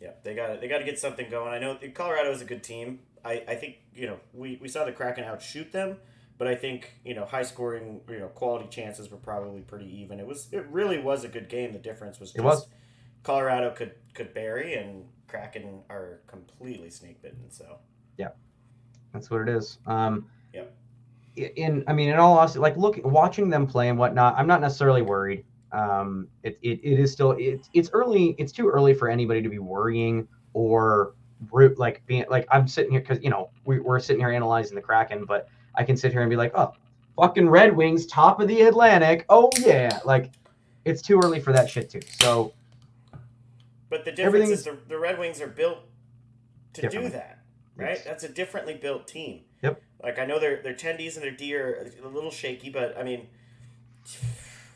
Yeah, 0.00 0.10
they 0.22 0.34
got 0.36 0.60
they 0.60 0.68
got 0.68 0.78
to 0.78 0.84
get 0.84 1.00
something 1.00 1.28
going. 1.30 1.52
I 1.52 1.58
know 1.58 1.78
Colorado 1.94 2.30
is 2.30 2.40
a 2.42 2.44
good 2.44 2.62
team. 2.62 3.00
I, 3.24 3.42
I 3.48 3.54
think 3.56 3.78
you 3.92 4.06
know 4.06 4.20
we, 4.32 4.56
we 4.62 4.68
saw 4.68 4.84
the 4.84 4.92
Kraken 4.92 5.24
outshoot 5.24 5.72
them, 5.72 5.96
but 6.38 6.46
I 6.48 6.54
think 6.54 6.92
you 7.04 7.14
know 7.14 7.24
high 7.24 7.42
scoring 7.42 8.00
you 8.08 8.18
know 8.18 8.28
quality 8.28 8.68
chances 8.68 9.10
were 9.10 9.16
probably 9.16 9.60
pretty 9.60 9.86
even. 10.02 10.20
It 10.20 10.26
was 10.26 10.48
it 10.52 10.66
really 10.70 10.98
was 10.98 11.24
a 11.24 11.28
good 11.28 11.48
game. 11.48 11.72
The 11.72 11.78
difference 11.78 12.20
was 12.20 12.30
just 12.30 12.38
It 12.38 12.44
was. 12.44 12.66
Colorado 13.22 13.70
could 13.70 13.92
could 14.14 14.32
bury 14.34 14.74
and 14.74 15.04
Kraken 15.26 15.80
are 15.90 16.20
completely 16.28 16.90
snake 16.90 17.20
bitten. 17.22 17.50
So 17.50 17.78
yeah, 18.18 18.28
That's 19.12 19.30
what 19.30 19.42
it 19.42 19.48
is. 19.48 19.78
Um, 19.86 20.26
Yep. 20.54 20.72
i- 21.38 21.52
In, 21.56 21.84
I 21.88 21.92
mean, 21.92 22.08
in 22.08 22.16
all 22.16 22.38
honesty, 22.38 22.60
like 22.60 22.76
look, 22.76 22.98
watching 23.04 23.50
them 23.50 23.66
play 23.66 23.88
and 23.88 23.98
whatnot, 23.98 24.34
I'm 24.38 24.46
not 24.46 24.60
necessarily 24.60 25.02
worried. 25.02 25.44
Um, 25.72 26.28
it, 26.44 26.56
it, 26.62 26.80
it 26.84 27.00
is 27.00 27.10
still, 27.12 27.32
it's, 27.38 27.68
it's 27.74 27.90
early. 27.92 28.36
It's 28.38 28.52
too 28.52 28.68
early 28.68 28.94
for 28.94 29.08
anybody 29.10 29.42
to 29.42 29.48
be 29.48 29.58
worrying 29.58 30.28
or 30.54 31.14
root 31.52 31.78
like 31.78 32.06
being 32.06 32.24
like 32.30 32.46
I'm 32.50 32.66
sitting 32.66 32.92
here 32.92 33.00
because 33.00 33.22
you 33.22 33.28
know 33.28 33.50
we, 33.66 33.80
we're 33.80 33.98
sitting 34.00 34.20
here 34.20 34.30
analyzing 34.30 34.74
the 34.76 34.80
Kraken, 34.80 35.24
but 35.26 35.48
I 35.76 35.84
can 35.84 35.96
sit 35.96 36.12
here 36.12 36.22
and 36.22 36.30
be 36.30 36.36
like, 36.36 36.52
oh, 36.54 36.72
fucking 37.16 37.48
Red 37.48 37.76
Wings, 37.76 38.06
top 38.06 38.40
of 38.40 38.48
the 38.48 38.62
Atlantic. 38.62 39.24
Oh 39.28 39.50
yeah, 39.58 40.00
like 40.04 40.30
it's 40.84 41.02
too 41.02 41.18
early 41.22 41.40
for 41.40 41.52
that 41.52 41.68
shit 41.68 41.90
too. 41.90 42.00
So 42.20 42.52
But 43.88 44.04
the 44.04 44.12
difference 44.12 44.50
is 44.50 44.64
the, 44.64 44.78
the 44.88 44.96
Ed 44.96 45.18
Wings 45.18 45.40
are 45.40 45.46
built 45.48 45.78
to 46.74 46.88
do 46.88 47.08
that, 47.08 47.38
right? 47.76 47.96
Yes. 47.96 48.04
That's 48.04 48.24
a 48.24 48.28
differently 48.28 48.74
built 48.74 49.06
team. 49.08 49.42
Yep. 49.62 49.82
Like 50.02 50.18
I 50.18 50.26
know 50.26 50.38
their 50.38 50.62
their 50.62 50.74
tendies 50.74 51.14
and 51.14 51.22
their 51.22 51.30
D 51.30 51.54
are 51.56 51.90
a 52.04 52.08
little 52.08 52.30
shaky, 52.30 52.70
but 52.70 52.96
I 52.98 53.02
mean, 53.02 53.28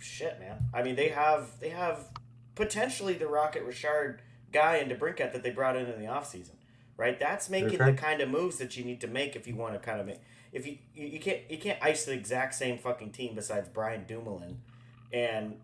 shit, 0.01 0.39
man. 0.41 0.65
I 0.75 0.83
mean 0.83 0.97
they 0.97 1.09
have 1.09 1.61
they 1.61 1.71
have 1.71 2.07
potentially 2.55 3.15
the 3.15 3.27
Rocket 3.27 3.63
Richard 3.65 4.23
guy 4.53 4.77
and 4.77 4.91
DeBrincat 4.91 5.33
that 5.33 5.43
they 5.43 5.51
brought 5.51 5.77
in 5.77 5.87
in 5.87 6.01
the 6.01 6.07
offseason, 6.07 6.57
right? 6.97 7.19
That's 7.19 7.49
making 7.49 7.81
Okay. 7.81 7.93
the 7.93 7.97
kind 7.97 8.21
of 8.21 8.29
moves 8.29 8.59
that 8.59 8.77
you 8.77 8.85
need 8.85 9.01
to 9.03 9.07
make 9.07 9.37
if 9.37 9.47
you 9.47 9.55
want 9.55 9.75
to 9.75 9.79
kind 9.79 10.01
of 10.01 10.07
make. 10.07 10.21
If 10.53 10.67
you, 10.67 10.79
you 10.95 11.07
you 11.07 11.21
can't 11.21 11.41
you 11.49 11.59
can't 11.59 11.79
ice 11.83 12.05
the 12.05 12.13
exact 12.13 12.55
same 12.55 12.79
fucking 12.79 13.13
team 13.13 13.35
besides 13.35 13.69
Brian 13.69 14.05
Dumoulin, 14.07 14.59
and 15.13 15.57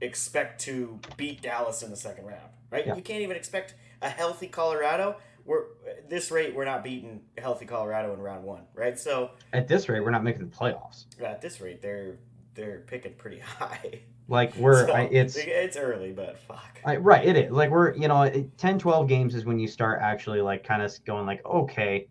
expect 0.00 0.60
to 0.62 0.98
beat 1.16 1.42
Dallas 1.42 1.82
in 1.82 1.90
the 1.90 1.96
second 1.96 2.26
round, 2.26 2.50
right? 2.70 2.86
Yeah. 2.86 2.96
You 2.96 3.02
can't 3.02 3.22
even 3.22 3.36
expect 3.36 3.74
a 4.00 4.08
healthy 4.08 4.48
Colorado. 4.48 5.16
We're 5.44 5.64
at 5.88 6.08
this 6.08 6.30
rate, 6.30 6.54
we're 6.54 6.64
not 6.64 6.84
beating 6.84 7.22
healthy 7.36 7.66
Colorado 7.66 8.12
in 8.14 8.20
round 8.20 8.44
one, 8.44 8.62
right? 8.74 8.98
So 8.98 9.30
at 9.52 9.66
this 9.68 9.88
rate, 9.88 10.00
we're 10.00 10.10
not 10.10 10.22
making 10.24 10.48
the 10.48 10.56
playoffs. 10.56 11.04
at 11.22 11.40
this 11.40 11.60
rate, 11.60 11.82
they're 11.82 12.18
they're 12.54 12.80
picking 12.86 13.14
pretty 13.14 13.38
high. 13.38 14.00
Like 14.28 14.54
we're, 14.56 14.86
So, 14.88 14.92
I, 14.92 15.02
it's. 15.02 15.36
it's 15.36 15.76
early, 15.76 16.12
but 16.12 16.38
fuck. 16.38 16.80
I, 16.84 16.96
right, 16.96 17.24
it 17.26 17.36
is. 17.36 17.50
Like 17.50 17.70
we're, 17.70 17.94
you 17.94 18.08
know, 18.08 18.22
it- 18.22 18.56
10, 18.58 18.78
12 18.78 19.08
games 19.08 19.34
is 19.34 19.44
when 19.44 19.58
you 19.58 19.66
start 19.68 20.00
actually 20.00 20.40
like 20.40 20.64
kind 20.64 20.80
of 20.82 20.92
going 21.04 21.26
like, 21.26 21.44
okay, 21.44 22.06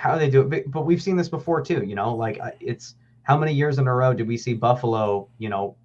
how 0.00 0.16
they 0.16 0.30
do 0.30 0.40
it? 0.40 0.50
But, 0.50 0.70
but 0.70 0.86
we've 0.86 1.02
seen 1.02 1.16
this 1.16 1.28
before 1.28 1.62
too, 1.62 1.84
you 1.84 1.94
know, 1.94 2.14
like 2.14 2.40
it's 2.60 2.94
how 3.22 3.36
many 3.36 3.52
years 3.52 3.78
in 3.78 3.86
a 3.86 3.94
row 3.94 4.14
did 4.14 4.26
we 4.26 4.36
see 4.36 4.54
Buffalo, 4.54 5.28
you 5.38 5.48
know, 5.48 5.76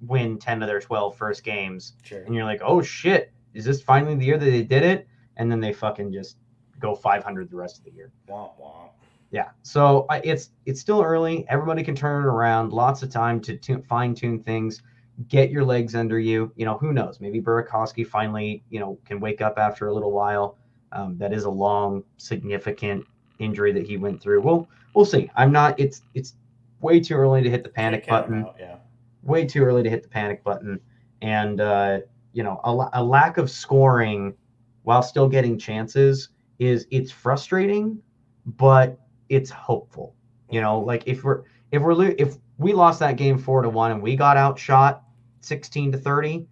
win 0.00 0.38
10 0.38 0.62
of 0.62 0.68
their 0.68 0.80
12 0.80 1.16
first 1.16 1.42
games? 1.42 1.94
Sure. 2.02 2.22
And 2.22 2.34
you're 2.34 2.44
like, 2.44 2.60
oh 2.64 2.80
shit, 2.80 3.32
is 3.54 3.64
this 3.64 3.82
finally 3.82 4.14
the 4.14 4.24
year 4.24 4.38
that 4.38 4.44
they 4.44 4.62
did 4.62 4.84
it? 4.84 5.08
And 5.36 5.50
then 5.50 5.60
they 5.60 5.72
fucking 5.72 6.12
just 6.12 6.36
go 6.78 6.94
500 6.94 7.50
the 7.50 7.56
rest 7.56 7.78
of 7.78 7.84
the 7.84 7.90
year. 7.90 8.12
Womp 8.28 8.52
womp. 8.60 8.90
Yeah. 9.32 9.48
So 9.62 10.06
I, 10.08 10.20
it's 10.22 10.50
it's 10.64 10.80
still 10.80 11.02
early. 11.02 11.44
Everybody 11.48 11.82
can 11.82 11.96
turn 11.96 12.22
it 12.22 12.28
around. 12.28 12.72
Lots 12.72 13.02
of 13.02 13.10
time 13.10 13.40
to 13.40 13.56
tu- 13.56 13.82
fine 13.82 14.14
tune 14.14 14.40
things. 14.42 14.82
Get 15.28 15.50
your 15.50 15.64
legs 15.64 15.94
under 15.96 16.20
you. 16.20 16.52
You 16.54 16.64
know 16.64 16.78
who 16.78 16.92
knows? 16.92 17.20
Maybe 17.20 17.40
Burakovsky 17.40 18.06
finally 18.06 18.62
you 18.70 18.78
know 18.78 18.98
can 19.04 19.18
wake 19.18 19.40
up 19.40 19.58
after 19.58 19.88
a 19.88 19.92
little 19.94 20.12
while. 20.12 20.56
Um, 20.92 21.18
that 21.18 21.32
is 21.32 21.44
a 21.44 21.50
long, 21.50 22.04
significant 22.16 23.04
injury 23.38 23.72
that 23.72 23.86
he 23.86 23.96
went 23.96 24.20
through. 24.20 24.40
We'll 24.42 24.68
we'll 24.94 25.04
see. 25.04 25.30
I'm 25.36 25.52
not. 25.52 25.78
It's 25.78 26.02
it's 26.14 26.34
way 26.80 27.00
too 27.00 27.14
early 27.14 27.42
to 27.42 27.50
hit 27.50 27.62
the 27.62 27.68
panic 27.70 28.04
Can't 28.06 28.26
count 28.26 28.26
'em 28.36 28.42
button. 28.44 28.48
out, 28.48 28.56
Yeah. 28.60 28.76
Way 29.22 29.44
too 29.46 29.64
early 29.64 29.82
to 29.82 29.90
hit 29.90 30.02
the 30.02 30.08
panic 30.08 30.42
button. 30.44 30.80
and 31.22 31.60
uh, 31.60 32.00
you 32.32 32.42
know 32.42 32.60
a, 32.64 33.00
a 33.00 33.02
lack 33.02 33.38
of 33.38 33.50
scoring 33.50 34.34
while 34.82 35.02
still 35.02 35.28
getting 35.28 35.58
chances 35.58 36.28
is 36.58 36.86
it's 36.90 37.10
frustrating, 37.10 37.98
but 38.44 38.98
it's 39.28 39.50
hopeful. 39.50 40.14
You 40.50 40.60
know, 40.60 40.78
like 40.80 41.02
if 41.06 41.24
we're 41.24 41.42
if 41.72 41.82
we're 41.82 41.94
lo- 41.94 42.14
if 42.18 42.36
we 42.58 42.72
lost 42.72 43.00
that 43.00 43.16
game 43.16 43.36
four 43.38 43.62
to 43.62 43.68
one 43.68 43.90
and 43.90 44.02
we 44.02 44.14
got 44.16 44.36
outshot 44.36 45.02
sixteen 45.40 45.90
to 45.92 45.98
thirty, 45.98 46.46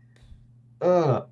uh, 0.81 1.23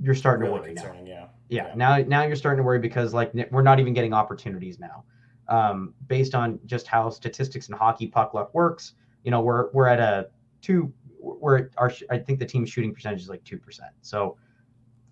you're 0.00 0.14
starting 0.14 0.46
Really 0.46 0.54
to 0.58 0.62
worry 0.62 0.74
now. 0.74 0.82
concerning, 0.82 1.06
yeah. 1.06 1.26
Yeah, 1.50 1.66
Yeah. 1.68 1.74
now 1.74 1.98
now 1.98 2.22
you're 2.22 2.36
starting 2.36 2.58
to 2.58 2.62
worry 2.62 2.78
because 2.78 3.12
like 3.12 3.32
we're 3.50 3.62
not 3.62 3.80
even 3.80 3.92
getting 3.92 4.14
opportunities 4.14 4.78
now, 4.78 5.04
um, 5.48 5.94
based 6.06 6.34
on 6.34 6.58
just 6.64 6.86
how 6.86 7.10
statistics 7.10 7.68
and 7.68 7.76
hockey 7.76 8.06
puck 8.06 8.32
luck 8.34 8.54
works. 8.54 8.94
You 9.24 9.30
know, 9.30 9.40
we're 9.42 9.70
we're 9.72 9.88
at 9.88 10.00
a 10.00 10.28
two. 10.62 10.92
We're 11.20 11.58
at 11.58 11.68
our 11.76 11.92
I 12.08 12.18
think 12.18 12.38
the 12.38 12.46
team's 12.46 12.70
shooting 12.70 12.94
percentage 12.94 13.20
is 13.20 13.28
like 13.28 13.44
two 13.44 13.58
percent. 13.58 13.90
So 14.00 14.36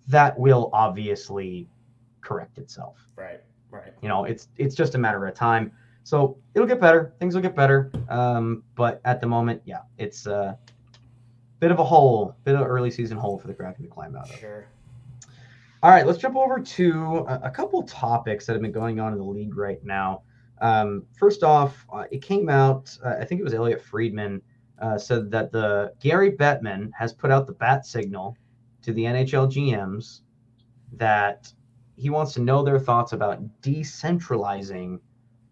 that 0.07 0.39
will 0.39 0.69
obviously 0.73 1.69
correct 2.21 2.57
itself. 2.57 2.97
Right, 3.15 3.41
right. 3.69 3.93
You 4.01 4.07
know, 4.09 4.23
it's 4.23 4.47
it's 4.57 4.73
just 4.75 4.95
a 4.95 4.97
matter 4.97 5.25
of 5.27 5.35
time. 5.35 5.71
So 6.03 6.37
it'll 6.55 6.67
get 6.67 6.79
better. 6.79 7.13
Things 7.19 7.35
will 7.35 7.41
get 7.41 7.55
better. 7.55 7.91
Um, 8.09 8.63
but 8.75 9.01
at 9.05 9.21
the 9.21 9.27
moment, 9.27 9.61
yeah, 9.65 9.81
it's 9.97 10.25
a 10.25 10.57
bit 11.59 11.69
of 11.69 11.77
a 11.79 11.83
hole, 11.83 12.35
bit 12.45 12.55
of 12.55 12.65
early 12.65 12.89
season 12.89 13.17
hole 13.17 13.37
for 13.37 13.47
the 13.47 13.53
Kraken 13.53 13.83
to 13.83 13.89
climb 13.89 14.15
out 14.15 14.29
of. 14.29 14.39
Sure. 14.39 14.65
All 15.81 15.91
right, 15.91 16.05
let's 16.05 16.19
jump 16.19 16.35
over 16.35 16.59
to 16.59 17.25
a, 17.41 17.49
couple 17.49 17.83
topics 17.83 18.45
that 18.45 18.51
have 18.51 18.61
been 18.61 18.73
going 18.73 18.99
on 18.99 19.13
in 19.13 19.17
the 19.17 19.23
league 19.23 19.55
right 19.55 19.81
now. 19.81 20.23
Um, 20.59 21.05
first 21.17 21.41
off, 21.41 21.85
uh, 21.93 22.03
it 22.11 22.21
came 22.21 22.49
out, 22.49 22.97
uh, 23.01 23.15
I 23.17 23.23
think 23.23 23.39
it 23.39 23.45
was 23.45 23.53
Elliotte 23.53 23.81
Friedman 23.81 24.41
uh, 24.81 24.97
said 24.97 25.31
that 25.31 25.53
the 25.53 25.93
Gary 26.01 26.33
Bettman 26.33 26.91
has 26.97 27.13
put 27.13 27.31
out 27.31 27.47
the 27.47 27.53
bat 27.53 27.85
signal 27.85 28.35
to 28.81 28.91
the 28.91 29.03
NHL 29.03 29.49
GMs 29.49 30.19
that 30.97 31.53
he 31.95 32.09
wants 32.09 32.33
to 32.33 32.41
know 32.41 32.61
their 32.61 32.79
thoughts 32.79 33.13
about 33.13 33.41
decentralizing 33.61 34.99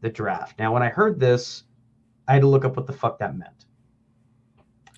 the 0.02 0.10
draft. 0.10 0.60
Now, 0.60 0.74
when 0.74 0.84
I 0.84 0.90
heard 0.90 1.22
this, 1.22 1.64
I 2.28 2.34
had 2.34 2.42
to 2.42 2.50
look 2.50 2.66
up 2.66 2.76
what 2.76 2.86
the 2.86 2.92
fuck 2.92 3.18
that 3.20 3.38
meant. 3.38 3.67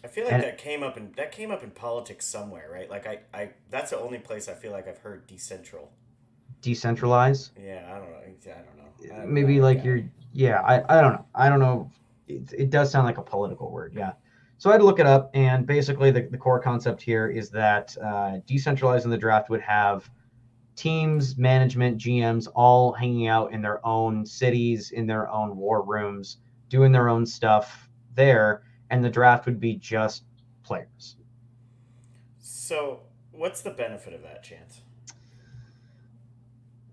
I 0.10 0.12
feel 0.12 0.24
like 0.26 0.34
And- 0.34 0.44
that 0.44 0.58
came 0.58 0.82
up 0.82 0.98
in 0.98 1.12
that 1.18 1.32
came 1.32 1.52
up 1.52 1.62
in 1.64 1.70
politics 1.70 2.26
somewhere, 2.26 2.68
right? 2.72 2.90
Like 2.90 3.06
I, 3.06 3.20
I 3.32 3.50
that's 3.70 3.92
the 3.92 4.00
only 4.00 4.18
place 4.18 4.50
I 4.50 4.54
feel 4.54 4.72
like 4.72 4.88
I've 4.88 4.98
heard 4.98 5.28
decentral. 5.28 5.90
Decentralize? 6.64 7.52
Yeah, 7.56 7.88
I 7.94 8.00
don't 8.00 8.10
know. 8.10 8.18
I 8.18 8.62
don't 8.64 8.78
know. 8.78 9.16
I- 9.22 9.26
maybe 9.26 9.60
I- 9.60 9.64
like 9.64 9.78
yeah. 9.78 9.84
you're 9.84 10.02
yeah 10.34 10.62
I, 10.62 10.98
I 10.98 11.02
don't 11.02 11.14
know 11.14 11.26
i 11.34 11.50
don't 11.50 11.60
know 11.60 11.90
it, 12.28 12.54
it 12.56 12.70
does 12.70 12.92
sound 12.92 13.06
like 13.08 13.18
a 13.18 13.22
political 13.24 13.72
word 13.72 13.94
yeah 13.96 14.12
so 14.60 14.70
i 14.70 14.74
had 14.74 14.80
to 14.80 14.86
look 14.86 15.00
it 15.00 15.08
up 15.08 15.32
and 15.34 15.66
basically 15.66 16.12
the, 16.12 16.22
the 16.30 16.38
core 16.38 16.60
concept 16.60 17.02
here 17.02 17.28
is 17.30 17.50
that 17.50 17.96
uh, 18.04 18.38
decentralizing 18.48 19.10
the 19.10 19.18
draft 19.18 19.50
would 19.50 19.62
have 19.62 20.08
teams 20.76 21.36
management 21.38 21.98
gms 21.98 22.48
all 22.54 22.92
hanging 22.92 23.28
out 23.28 23.52
in 23.54 23.62
their 23.62 23.84
own 23.86 24.24
cities 24.26 24.92
in 24.92 25.08
their 25.08 25.28
own 25.32 25.58
war 25.58 25.82
rooms 25.82 26.38
doing 26.70 26.92
their 26.92 27.10
own 27.10 27.26
stuff 27.26 27.90
there 28.14 28.62
and 28.90 29.04
the 29.04 29.10
draft 29.10 29.46
would 29.46 29.60
be 29.60 29.76
just 29.76 30.24
players 30.64 31.16
So, 32.40 33.02
what's 33.32 33.62
the 33.62 33.72
benefit 33.72 34.14
of 34.14 34.22
that 34.24 34.44
chance? 34.44 34.82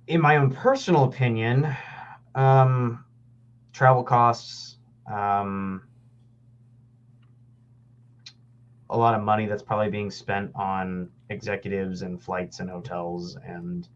in 0.09 0.21
my 0.21 0.37
own 0.37 0.53
personal 0.53 1.03
opinion, 1.05 1.67
um, 2.37 3.05
travel 3.73 4.05
costs, 4.05 4.77
um, 5.13 5.83
a 8.89 8.97
lot 8.97 9.15
of 9.17 9.23
money 9.25 9.47
that's 9.47 9.65
probably 9.65 9.91
being 9.91 10.13
spent 10.13 10.53
on 10.55 11.09
executives 11.29 12.03
and 12.03 12.23
flights 12.23 12.61
and 12.61 12.71
hotels 12.71 13.37
and 13.45 13.89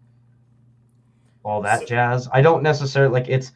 all 1.45 1.63
that 1.63 1.81
So- 1.81 1.87
jazz. 1.87 2.29
I 2.33 2.43
don't 2.43 2.63
necessarily 2.65 3.13
like 3.13 3.29
it's. 3.29 3.53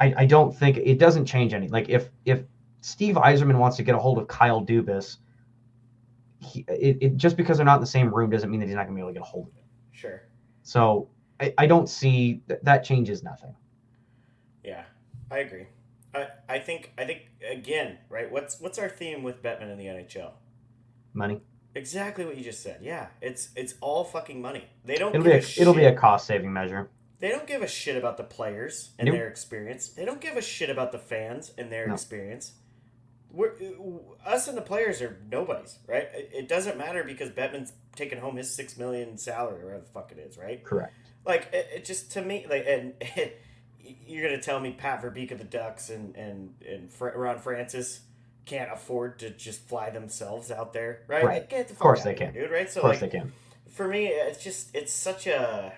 I, 0.00 0.14
I 0.16 0.24
don't 0.26 0.56
think 0.56 0.78
it 0.78 0.98
doesn't 0.98 1.26
change 1.26 1.52
any. 1.52 1.68
Like 1.68 1.90
if 1.90 2.08
if 2.24 2.44
Steve 2.80 3.16
Yzerman 3.16 3.58
wants 3.58 3.76
to 3.76 3.82
get 3.82 3.94
a 3.94 3.98
hold 3.98 4.18
of 4.18 4.28
Kyle 4.28 4.64
Dubas, 4.64 5.18
he, 6.40 6.64
it, 6.68 6.98
it 7.00 7.16
just 7.16 7.36
because 7.36 7.58
they're 7.58 7.66
not 7.66 7.76
in 7.76 7.80
the 7.80 7.86
same 7.86 8.14
room 8.14 8.30
doesn't 8.30 8.50
mean 8.50 8.60
that 8.60 8.66
he's 8.66 8.74
not 8.74 8.84
gonna 8.84 8.94
be 8.94 9.00
able 9.00 9.10
to 9.10 9.14
get 9.14 9.22
a 9.22 9.26
hold 9.26 9.48
of 9.48 9.54
him. 9.54 9.64
Sure. 9.92 10.22
So 10.62 11.08
I, 11.40 11.52
I 11.58 11.66
don't 11.66 11.88
see 11.88 12.42
th- 12.48 12.60
that 12.62 12.84
changes 12.84 13.22
nothing. 13.22 13.54
Yeah, 14.64 14.84
I 15.30 15.38
agree. 15.38 15.66
I, 16.14 16.28
I 16.48 16.58
think 16.58 16.92
I 16.98 17.04
think 17.04 17.22
again, 17.48 17.98
right? 18.08 18.30
What's 18.30 18.60
what's 18.60 18.78
our 18.78 18.88
theme 18.88 19.22
with 19.22 19.42
Bettman 19.42 19.70
in 19.70 19.78
the 19.78 19.86
NHL? 19.86 20.32
Money. 21.12 21.40
Exactly 21.74 22.24
what 22.24 22.36
you 22.36 22.42
just 22.42 22.62
said. 22.62 22.80
Yeah, 22.82 23.08
it's 23.20 23.50
it's 23.54 23.74
all 23.80 24.04
fucking 24.04 24.40
money. 24.40 24.64
They 24.84 24.96
don't. 24.96 25.14
It'll 25.14 25.22
give 25.24 25.32
be 25.32 25.38
a, 25.38 25.60
a 25.60 25.62
it'll 25.62 25.74
be 25.74 25.84
a 25.84 25.94
cost 25.94 26.26
saving 26.26 26.52
measure. 26.52 26.90
They 27.20 27.28
don't 27.28 27.46
give 27.46 27.62
a 27.62 27.68
shit 27.68 27.96
about 27.96 28.16
the 28.16 28.24
players 28.24 28.90
and 28.98 29.06
Nope. 29.06 29.14
their 29.16 29.28
experience. 29.28 29.88
They 29.88 30.06
don't 30.06 30.22
give 30.22 30.36
a 30.36 30.42
shit 30.42 30.70
about 30.70 30.90
the 30.90 30.98
fans 30.98 31.52
and 31.58 31.70
their 31.70 31.86
No. 31.86 31.92
experience. 31.94 32.54
We're 33.32 33.52
uh, 33.52 34.28
us 34.28 34.48
and 34.48 34.56
the 34.56 34.62
players 34.62 35.00
are 35.02 35.18
nobodies, 35.30 35.78
right? 35.86 36.08
It, 36.12 36.48
doesn't 36.48 36.76
matter 36.76 37.04
because 37.04 37.30
Bettman's 37.30 37.72
taking 37.94 38.18
home 38.18 38.36
his 38.36 38.52
six 38.54 38.76
million 38.76 39.16
salary, 39.18 39.62
or 39.62 39.66
whatever 39.66 39.84
the 39.84 39.90
fuck 39.90 40.12
it 40.12 40.18
is, 40.18 40.36
right? 40.36 40.62
Correct. 40.64 40.92
Like 41.24 41.48
it, 41.52 41.68
it 41.76 41.84
just 41.84 42.12
to 42.12 42.22
me, 42.22 42.46
like, 42.48 42.64
and 42.66 42.94
you're 44.06 44.28
gonna 44.28 44.42
tell 44.42 44.58
me 44.60 44.72
Pat 44.72 45.02
Verbeek 45.02 45.30
of 45.30 45.38
the 45.38 45.44
Ducks 45.44 45.90
and 45.90 46.16
and 46.16 46.54
and 46.68 46.90
Ron 47.00 47.38
Francis 47.38 48.00
can't 48.46 48.72
afford 48.72 49.18
to 49.20 49.30
just 49.30 49.68
fly 49.68 49.90
themselves 49.90 50.50
out 50.50 50.72
there, 50.72 51.02
right? 51.06 51.24
Right. 51.24 51.40
Like, 51.52 51.68
the 51.68 51.72
Of 51.72 51.78
course 51.78 52.02
they 52.02 52.16
here, 52.16 52.30
can. 52.30 52.34
dude. 52.34 52.50
Right? 52.50 52.68
So 52.70 52.80
Of 52.80 52.82
course 52.86 53.02
like, 53.02 53.12
they 53.12 53.18
can. 53.18 53.32
for 53.68 53.86
me 53.86 54.06
it's 54.06 54.42
just 54.42 54.74
it's 54.74 54.92
such 54.92 55.26
a 55.28 55.72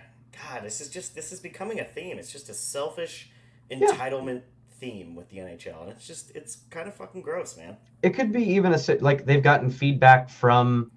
god 0.48 0.62
this 0.64 0.80
is 0.80 0.88
just 0.88 1.14
this 1.14 1.30
is 1.32 1.40
becoming 1.40 1.78
a 1.80 1.84
theme 1.84 2.18
it's 2.18 2.32
just 2.32 2.48
a 2.48 2.54
selfish 2.54 3.28
entitlement 3.70 4.42
theme 4.82 5.14
with 5.14 5.28
the 5.30 5.36
nhl 5.38 5.80
and 5.82 5.90
it's 5.90 6.06
just 6.12 6.32
it's 6.34 6.54
kind 6.70 6.88
of 6.88 6.94
fucking 6.94 7.22
gross 7.22 7.56
man 7.56 7.76
It 8.02 8.10
could 8.16 8.32
be 8.32 8.42
even 8.56 8.70
a 8.74 8.78
like 9.00 9.24
they've 9.26 9.42
gotten 9.50 9.70
feedback 9.70 10.28
from 10.28 10.90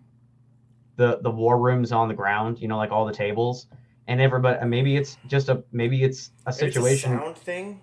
the 0.96 1.20
the 1.22 1.30
war 1.42 1.60
rooms 1.60 1.92
on 1.92 2.08
the 2.08 2.14
ground. 2.14 2.60
You 2.62 2.68
know, 2.68 2.78
like 2.78 2.92
all 2.92 3.06
the 3.06 3.14
tables 3.14 3.68
and 4.08 4.20
everybody. 4.22 4.58
and 4.62 4.70
Maybe 4.70 4.92
it's 4.98 5.18
just 5.28 5.50
a 5.50 5.64
maybe 5.72 6.04
it's 6.08 6.32
a 6.48 6.52
Maybe 6.52 6.66
it's 6.68 6.76
situation. 6.76 7.14
a 7.14 7.18
sound 7.20 7.38
thing 7.38 7.82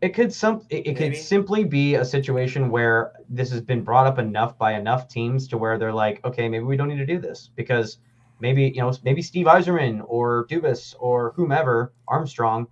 It 0.00 0.10
could 0.16 0.30
some 0.32 0.56
it, 0.68 0.86
it 0.88 0.96
could 0.96 1.16
simply 1.16 1.64
be 1.64 1.94
a 1.94 2.04
situation 2.04 2.70
where 2.70 3.12
this 3.38 3.50
has 3.50 3.62
been 3.62 3.82
brought 3.82 4.06
up 4.06 4.18
enough 4.18 4.58
by 4.58 4.74
enough 4.74 5.08
teams 5.08 5.48
to 5.48 5.58
where 5.58 5.78
they're 5.78 5.98
like, 6.04 6.16
okay, 6.24 6.48
maybe 6.48 6.64
we 6.64 6.76
don't 6.76 6.88
need 6.88 6.98
to 7.06 7.06
do 7.06 7.18
this 7.18 7.50
because 7.56 7.98
maybe 8.40 8.64
you 8.74 8.82
know 8.82 8.92
maybe 9.04 9.22
Steve 9.22 9.46
Yzerman 9.46 10.02
or 10.06 10.46
Dubas 10.50 10.94
or 10.98 11.32
whomever 11.36 11.94
Armstrong 12.06 12.66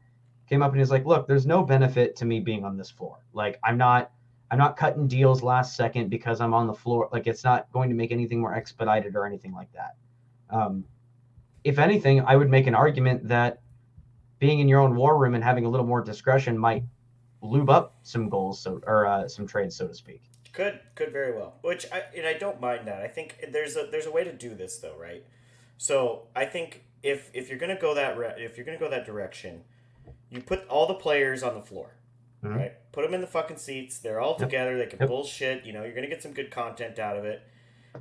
came 0.52 0.62
up 0.62 0.70
and 0.70 0.78
he's 0.78 0.90
like, 0.90 1.06
look, 1.06 1.26
there's 1.26 1.46
no 1.46 1.62
benefit 1.62 2.14
to 2.14 2.26
me 2.26 2.38
being 2.38 2.62
on 2.62 2.76
this 2.76 2.90
floor. 2.90 3.16
Like 3.32 3.58
I'm 3.64 3.78
not 3.78 4.10
I'm 4.50 4.58
not 4.58 4.76
cutting 4.76 5.08
deals 5.08 5.42
last 5.42 5.76
second 5.76 6.10
because 6.10 6.42
I'm 6.42 6.52
on 6.52 6.66
the 6.66 6.74
floor. 6.74 7.08
Like 7.10 7.26
it's 7.26 7.42
not 7.42 7.72
going 7.72 7.88
to 7.88 7.94
make 7.94 8.12
anything 8.12 8.38
more 8.38 8.54
expedited 8.54 9.16
or 9.16 9.24
anything 9.24 9.54
like 9.54 9.72
that. 9.72 9.94
Um, 10.50 10.84
if 11.64 11.78
anything, 11.78 12.20
I 12.20 12.36
would 12.36 12.50
make 12.50 12.66
an 12.66 12.74
argument 12.74 13.26
that 13.28 13.62
being 14.40 14.58
in 14.58 14.68
your 14.68 14.80
own 14.80 14.94
war 14.94 15.16
room 15.16 15.34
and 15.34 15.42
having 15.42 15.64
a 15.64 15.70
little 15.70 15.86
more 15.86 16.02
discretion 16.02 16.58
might 16.58 16.84
lube 17.40 17.70
up 17.70 17.94
some 18.02 18.28
goals 18.28 18.60
so 18.60 18.78
or 18.86 19.06
uh, 19.06 19.26
some 19.26 19.46
trades 19.46 19.74
so 19.74 19.88
to 19.88 19.94
speak 19.94 20.22
could 20.52 20.78
could 20.94 21.10
very 21.10 21.34
well 21.34 21.54
which 21.62 21.86
i 21.90 22.04
and 22.16 22.24
i 22.24 22.32
don't 22.32 22.60
mind 22.60 22.86
that 22.86 23.02
i 23.02 23.08
think 23.08 23.36
there's 23.50 23.76
a 23.76 23.88
there's 23.90 24.06
a 24.06 24.12
way 24.12 24.22
to 24.22 24.32
do 24.32 24.54
this 24.54 24.78
though 24.78 24.96
right 24.96 25.24
so 25.76 26.22
i 26.36 26.44
think 26.44 26.84
if 27.02 27.32
if 27.34 27.48
you're 27.48 27.58
gonna 27.58 27.80
go 27.80 27.94
that 27.94 28.16
re- 28.16 28.34
if 28.38 28.56
you're 28.56 28.64
gonna 28.64 28.78
go 28.78 28.88
that 28.88 29.04
direction 29.04 29.64
you 30.32 30.40
put 30.42 30.66
all 30.68 30.86
the 30.86 30.94
players 30.94 31.42
on 31.42 31.54
the 31.54 31.60
floor 31.62 31.94
Mhm. 32.42 32.56
right 32.56 32.72
put 32.92 33.02
them 33.04 33.14
in 33.14 33.20
the 33.20 33.26
fucking 33.26 33.56
seats 33.58 33.98
they're 33.98 34.20
all 34.20 34.32
Yep. 34.32 34.38
together 34.48 34.76
they 34.78 34.86
can 34.86 34.98
Yep. 34.98 35.08
bullshit 35.08 35.64
you 35.64 35.72
know 35.72 35.84
you're 35.84 35.94
gonna 35.94 36.08
get 36.08 36.22
some 36.22 36.32
good 36.32 36.50
content 36.50 36.98
out 36.98 37.16
of 37.16 37.24
it 37.24 37.42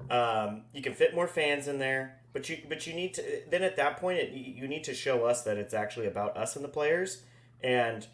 um, 0.09 0.63
you 0.73 0.81
can 0.81 0.93
fit 0.93 1.13
more 1.13 1.27
fans 1.27 1.67
in 1.67 1.77
there 1.77 2.17
but 2.33 2.47
you 2.49 2.57
but 2.69 2.87
you 2.87 2.93
need 2.93 3.13
to 3.15 3.21
then 3.49 3.61
at 3.61 3.75
that 3.75 3.97
point 3.97 4.17
it, 4.19 4.29
you 4.31 4.67
need 4.67 4.83
to 4.85 4.93
show 4.93 5.25
us 5.25 5.43
that 5.43 5.57
it's 5.57 5.73
actually 5.73 6.07
about 6.07 6.35
us 6.37 6.55
and 6.55 6.63
the 6.63 6.69
players 6.69 7.23
and 7.61 8.07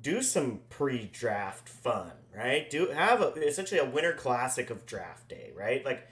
do 0.00 0.22
some 0.22 0.60
pre-draft 0.68 1.68
fun, 1.68 2.12
right? 2.32 2.70
Do 2.70 2.86
have 2.90 3.20
a, 3.22 3.28
essentially 3.44 3.80
a 3.80 3.84
winter 3.84 4.12
classic 4.12 4.70
of 4.70 4.86
draft 4.86 5.26
day, 5.28 5.50
right? 5.56 5.84
Like, 5.84 6.06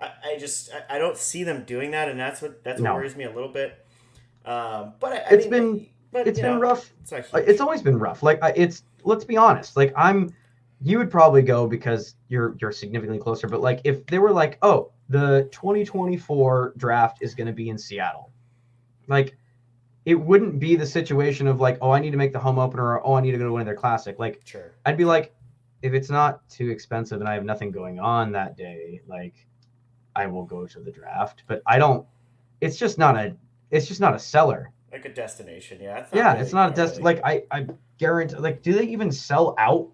I, 0.00 0.12
I 0.24 0.36
just 0.38 0.70
I, 0.72 0.96
I 0.96 0.98
don't 0.98 1.16
see 1.16 1.42
them 1.42 1.64
doing 1.64 1.90
that, 1.90 2.08
and 2.08 2.20
that's 2.20 2.40
what 2.40 2.62
that's 2.62 2.80
what 2.80 2.84
No. 2.88 2.94
worries 2.94 3.16
me 3.16 3.24
a 3.24 3.30
little 3.32 3.48
bit. 3.48 3.84
Um, 4.44 4.94
but 5.00 5.12
I, 5.12 5.16
I 5.16 5.28
It's 5.30 5.46
mean, 5.46 5.50
been- 5.50 5.86
but, 6.12 6.26
it's 6.26 6.40
been 6.40 6.54
know, 6.54 6.60
rough 6.60 6.92
It's 7.02 7.12
Uh, 7.12 7.38
it's 7.38 7.60
always 7.60 7.82
been 7.82 7.98
rough 7.98 8.22
like 8.22 8.40
it's 8.56 8.84
let's 9.04 9.24
be 9.24 9.36
honest 9.36 9.76
like 9.76 9.92
i'm 9.96 10.34
you 10.82 10.98
would 10.98 11.10
probably 11.10 11.42
go 11.42 11.66
because 11.66 12.16
you're 12.28 12.56
you're 12.60 12.72
significantly 12.72 13.18
closer 13.18 13.48
but 13.48 13.60
like 13.60 13.80
if 13.84 14.04
they 14.06 14.18
were 14.18 14.32
like 14.32 14.58
oh 14.62 14.90
the 15.08 15.48
2024 15.52 16.74
draft 16.76 17.18
is 17.20 17.34
going 17.34 17.46
to 17.46 17.52
be 17.52 17.68
in 17.68 17.78
seattle 17.78 18.30
like 19.08 19.36
it 20.06 20.14
wouldn't 20.14 20.58
be 20.58 20.76
the 20.76 20.86
situation 20.86 21.46
of 21.46 21.60
like 21.60 21.78
oh 21.80 21.90
i 21.90 21.98
need 21.98 22.10
to 22.10 22.16
make 22.16 22.32
the 22.32 22.38
home 22.38 22.58
opener 22.58 22.84
or 22.84 23.06
oh 23.06 23.14
i 23.14 23.20
need 23.20 23.32
to 23.32 23.38
go 23.38 23.44
to 23.44 23.52
one 23.52 23.60
of 23.60 23.66
their 23.66 23.76
classic 23.76 24.18
like 24.18 24.40
sure. 24.44 24.72
i'd 24.86 24.96
be 24.96 25.04
like 25.04 25.34
if 25.82 25.94
it's 25.94 26.10
not 26.10 26.46
too 26.48 26.70
expensive 26.70 27.20
and 27.20 27.28
i 27.28 27.34
have 27.34 27.44
nothing 27.44 27.70
going 27.70 27.98
on 27.98 28.32
that 28.32 28.56
day 28.56 29.00
like 29.06 29.46
I 30.14 30.26
will 30.26 30.44
go 30.44 30.66
to 30.66 30.80
the 30.80 30.90
draft, 30.90 31.44
but 31.46 31.62
I 31.66 31.78
don't. 31.78 32.06
It's 32.60 32.76
just 32.76 32.98
not 32.98 33.16
a. 33.16 33.36
It's 33.70 33.86
just 33.86 34.00
not 34.00 34.14
a 34.14 34.18
seller. 34.18 34.72
Like 34.92 35.04
a 35.04 35.12
destination, 35.12 35.78
yeah. 35.80 35.98
It's 36.00 36.12
yeah, 36.12 36.32
really- 36.32 36.42
it's 36.44 36.52
not 36.52 36.72
a 36.72 36.74
dest. 36.74 37.00
Like 37.00 37.20
I, 37.24 37.44
I 37.50 37.66
guarantee. 37.98 38.36
Like, 38.36 38.62
do 38.62 38.72
they 38.72 38.84
even 38.84 39.12
sell 39.12 39.54
out 39.58 39.88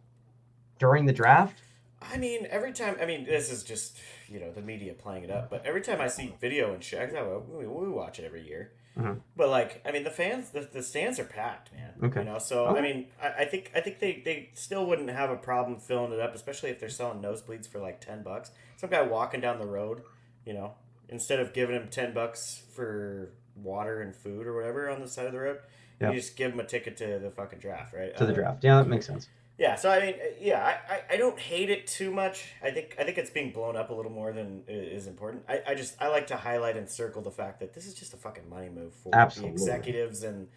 during 0.78 1.04
the 1.06 1.12
draft? 1.12 1.60
I 2.00 2.16
mean, 2.18 2.46
every 2.50 2.72
time. 2.72 2.96
I 3.00 3.06
mean, 3.06 3.24
this 3.24 3.50
is 3.50 3.62
just 3.62 3.98
you 4.28 4.40
know 4.40 4.50
the 4.52 4.62
media 4.62 4.94
playing 4.94 5.24
it 5.24 5.30
up. 5.30 5.50
But 5.50 5.66
every 5.66 5.80
time 5.82 6.00
I 6.00 6.08
see 6.08 6.34
video 6.40 6.72
and 6.72 6.82
shit, 6.82 7.14
I, 7.14 7.22
we, 7.22 7.66
we 7.66 7.88
watch 7.88 8.18
it 8.18 8.24
every 8.24 8.46
year. 8.46 8.72
Mhm. 8.96 9.20
But 9.36 9.50
like, 9.50 9.82
I 9.86 9.92
mean, 9.92 10.04
the 10.04 10.10
fans, 10.10 10.50
the, 10.50 10.60
the 10.60 10.82
stands 10.82 11.18
are 11.18 11.24
packed, 11.24 11.70
man. 11.74 11.92
Okay. 12.02 12.20
You 12.20 12.24
know, 12.26 12.38
so 12.38 12.66
I 12.74 12.80
mean, 12.80 13.08
I, 13.22 13.28
I 13.40 13.44
think 13.44 13.70
I 13.74 13.80
think 13.80 13.98
they 13.98 14.22
they 14.24 14.50
still 14.54 14.86
wouldn't 14.86 15.10
have 15.10 15.28
a 15.30 15.36
problem 15.36 15.78
filling 15.78 16.12
it 16.12 16.20
up, 16.20 16.34
especially 16.34 16.70
if 16.70 16.80
they're 16.80 16.88
selling 16.88 17.20
nosebleeds 17.20 17.68
for 17.68 17.78
like 17.78 18.00
ten 18.00 18.22
bucks. 18.22 18.50
Some 18.78 18.88
guy 18.88 19.02
walking 19.02 19.40
down 19.40 19.58
the 19.58 19.66
road, 19.66 20.02
you 20.46 20.54
know, 20.54 20.72
instead 21.10 21.40
of 21.40 21.52
giving 21.52 21.76
him 21.76 21.88
ten 21.88 22.14
bucks 22.14 22.62
for 22.74 23.32
water 23.62 24.02
and 24.02 24.14
food 24.14 24.46
or 24.46 24.54
whatever 24.54 24.88
on 24.90 25.00
the 25.00 25.08
side 25.08 25.26
of 25.26 25.32
the 25.32 25.40
road, 25.40 25.58
Yeah. 26.00 26.10
you 26.10 26.16
just 26.16 26.36
give 26.36 26.50
them 26.50 26.60
a 26.60 26.64
ticket 26.64 26.96
to 26.98 27.18
the 27.18 27.30
fucking 27.30 27.58
draft, 27.58 27.94
right? 27.94 28.16
To 28.16 28.26
the 28.26 28.32
draft. 28.32 28.62
Yeah, 28.64 28.76
that 28.76 28.88
makes 28.88 29.06
sense. 29.06 29.28
yeah, 29.58 29.74
so 29.74 29.90
I 29.90 30.00
mean, 30.00 30.14
yeah, 30.40 30.62
I, 30.90 30.94
I, 30.94 31.00
I 31.12 31.16
don't 31.16 31.38
hate 31.38 31.70
it 31.70 31.86
too 31.86 32.10
much. 32.10 32.52
I 32.62 32.70
think 32.70 32.94
I 32.98 33.04
think 33.04 33.16
it's 33.18 33.30
being 33.30 33.52
blown 33.52 33.76
up 33.76 33.90
a 33.90 33.94
little 33.94 34.12
more 34.12 34.32
than 34.32 34.62
is 34.68 35.06
important. 35.06 35.44
I, 35.48 35.62
I 35.68 35.74
just 35.74 35.94
I 36.00 36.08
like 36.08 36.26
to 36.28 36.36
highlight 36.36 36.76
and 36.76 36.88
circle 36.88 37.22
the 37.22 37.30
fact 37.30 37.60
that 37.60 37.72
this 37.72 37.86
is 37.86 37.94
just 37.94 38.12
a 38.12 38.16
fucking 38.18 38.48
money 38.50 38.68
move 38.68 38.92
for 38.94 39.14
Absolutely. 39.14 39.56
the 39.56 39.62
executives, 39.62 40.22
and 40.22 40.48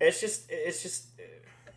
it's 0.00 0.20
just 0.20 0.46
it's 0.50 0.82
just 0.82 1.06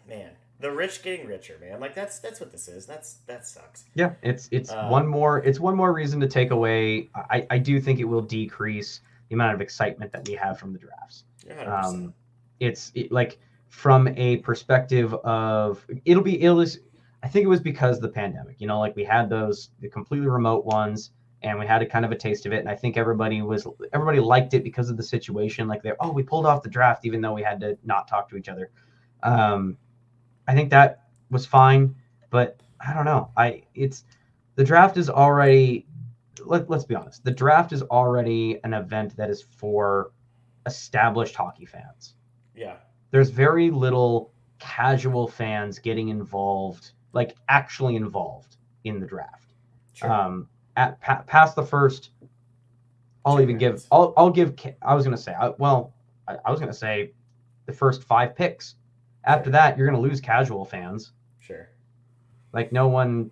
man, 0.09 0.31
the 0.59 0.71
rich 0.71 1.03
getting 1.03 1.27
richer, 1.27 1.57
man. 1.61 1.79
Like 1.79 1.93
that's 1.93 2.17
that's 2.17 2.39
what 2.39 2.51
this 2.51 2.67
is. 2.67 2.87
That's 2.87 3.17
that 3.27 3.45
sucks. 3.45 3.85
Yeah, 3.93 4.13
it's 4.23 4.49
it's 4.51 4.71
Uh, 4.71 4.87
one 4.87 5.05
more 5.07 5.37
it's 5.39 5.59
one 5.59 5.75
more 5.75 5.93
reason 5.93 6.19
to 6.21 6.27
take 6.27 6.49
away. 6.49 7.09
I 7.15 7.45
I 7.51 7.57
do 7.59 7.79
think 7.79 7.99
it 7.99 8.05
will 8.05 8.21
decrease 8.23 9.01
the 9.31 9.35
amount 9.35 9.55
of 9.55 9.61
excitement 9.61 10.11
that 10.11 10.27
we 10.27 10.33
have 10.35 10.59
from 10.59 10.73
the 10.73 10.79
drafts. 10.79 11.23
You're 11.45 11.55
100%. 11.55 11.85
Um, 11.85 12.13
it's 12.59 12.91
it, 12.95 13.13
like 13.13 13.39
from 13.69 14.09
a 14.09 14.37
perspective 14.37 15.13
of 15.13 15.85
it'll 16.03 16.21
be 16.21 16.41
it'll 16.43 16.59
is- 16.59 16.81
I 17.23 17.29
think 17.29 17.45
it 17.45 17.47
was 17.47 17.61
because 17.61 17.95
of 17.95 18.01
the 18.01 18.09
pandemic. 18.09 18.59
You 18.59 18.67
know, 18.67 18.79
like 18.79 18.93
we 18.95 19.05
had 19.05 19.29
those 19.29 19.69
the 19.79 19.87
completely 19.87 20.27
remote 20.27 20.65
ones, 20.65 21.11
and 21.43 21.57
we 21.57 21.65
had 21.65 21.81
a 21.81 21.85
kind 21.85 22.03
of 22.03 22.11
a 22.11 22.15
taste 22.15 22.45
of 22.45 22.51
it. 22.51 22.57
And 22.57 22.67
I 22.67 22.75
think 22.75 22.97
everybody 22.97 23.41
was 23.41 23.65
everybody 23.93 24.19
liked 24.19 24.53
it 24.53 24.65
because 24.65 24.89
of 24.89 24.97
the 24.97 25.03
situation. 25.03 25.69
Like 25.69 25.81
they 25.81 25.93
oh 26.01 26.11
we 26.11 26.23
pulled 26.23 26.45
off 26.45 26.61
the 26.61 26.69
draft 26.69 27.05
even 27.05 27.21
though 27.21 27.33
we 27.33 27.41
had 27.41 27.61
to 27.61 27.77
not 27.85 28.09
talk 28.09 28.27
to 28.31 28.35
each 28.35 28.49
other. 28.49 28.69
Um, 29.23 29.77
I 30.45 30.53
think 30.53 30.69
that 30.71 31.05
was 31.29 31.45
fine, 31.45 31.95
but 32.31 32.59
I 32.85 32.93
don't 32.93 33.05
know. 33.05 33.31
I 33.37 33.63
it's 33.75 34.03
the 34.55 34.63
draft 34.65 34.97
is 34.97 35.09
already 35.09 35.87
let, 36.45 36.69
let's 36.69 36.83
be 36.85 36.95
honest. 36.95 37.23
The 37.23 37.31
draft 37.31 37.71
is 37.73 37.81
already 37.83 38.59
an 38.63 38.73
event 38.73 39.15
that 39.17 39.29
is 39.29 39.41
for 39.41 40.11
established 40.65 41.35
hockey 41.35 41.65
fans. 41.65 42.15
yeah, 42.55 42.75
There's 43.11 43.29
very 43.29 43.71
little 43.71 44.31
casual 44.59 45.27
fans 45.27 45.79
getting 45.79 46.09
involved, 46.09 46.91
like 47.13 47.35
actually 47.49 47.95
involved 47.95 48.57
in 48.83 48.99
the 48.99 49.05
draft. 49.07 49.53
sure. 49.93 50.11
Um, 50.11 50.47
at 50.77 50.99
pa- 51.01 51.23
past 51.27 51.55
the 51.55 51.63
first, 51.63 52.11
I'll 53.25 53.37
Two 53.37 53.43
even 53.43 53.57
give. 53.57 53.85
I'll 53.91 54.13
I'll 54.17 54.29
give. 54.31 54.55
I 54.81 54.95
was 54.95 55.03
gonna 55.03 55.17
say. 55.17 55.33
I, 55.33 55.49
well, 55.57 55.93
I, 56.27 56.37
I 56.45 56.51
was 56.51 56.59
gonna 56.59 56.73
say 56.73 57.11
the 57.65 57.73
first 57.73 58.03
five 58.03 58.35
picks. 58.35 58.75
After 59.25 59.45
Sure. 59.45 59.51
that, 59.51 59.77
you're 59.77 59.85
gonna 59.85 59.99
lose 59.99 60.19
casual 60.21 60.65
fans. 60.65 61.11
sure. 61.39 61.69
Like 62.53 62.71
no 62.71 62.87
one, 62.87 63.29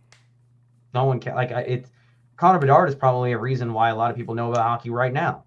no 0.93 1.05
one 1.05 1.19
can. 1.19 1.33
Like 1.35 1.49
it. 1.51 1.87
Connor 2.39 2.59
Bedard 2.59 2.87
is 2.87 2.95
probably 2.95 3.33
a 3.33 3.37
reason 3.37 3.73
why 3.73 3.89
a 3.89 3.95
lot 3.95 4.09
of 4.11 4.15
people 4.17 4.33
know 4.33 4.49
about 4.49 4.63
hockey 4.63 4.89
right 4.89 5.11
now. 5.11 5.43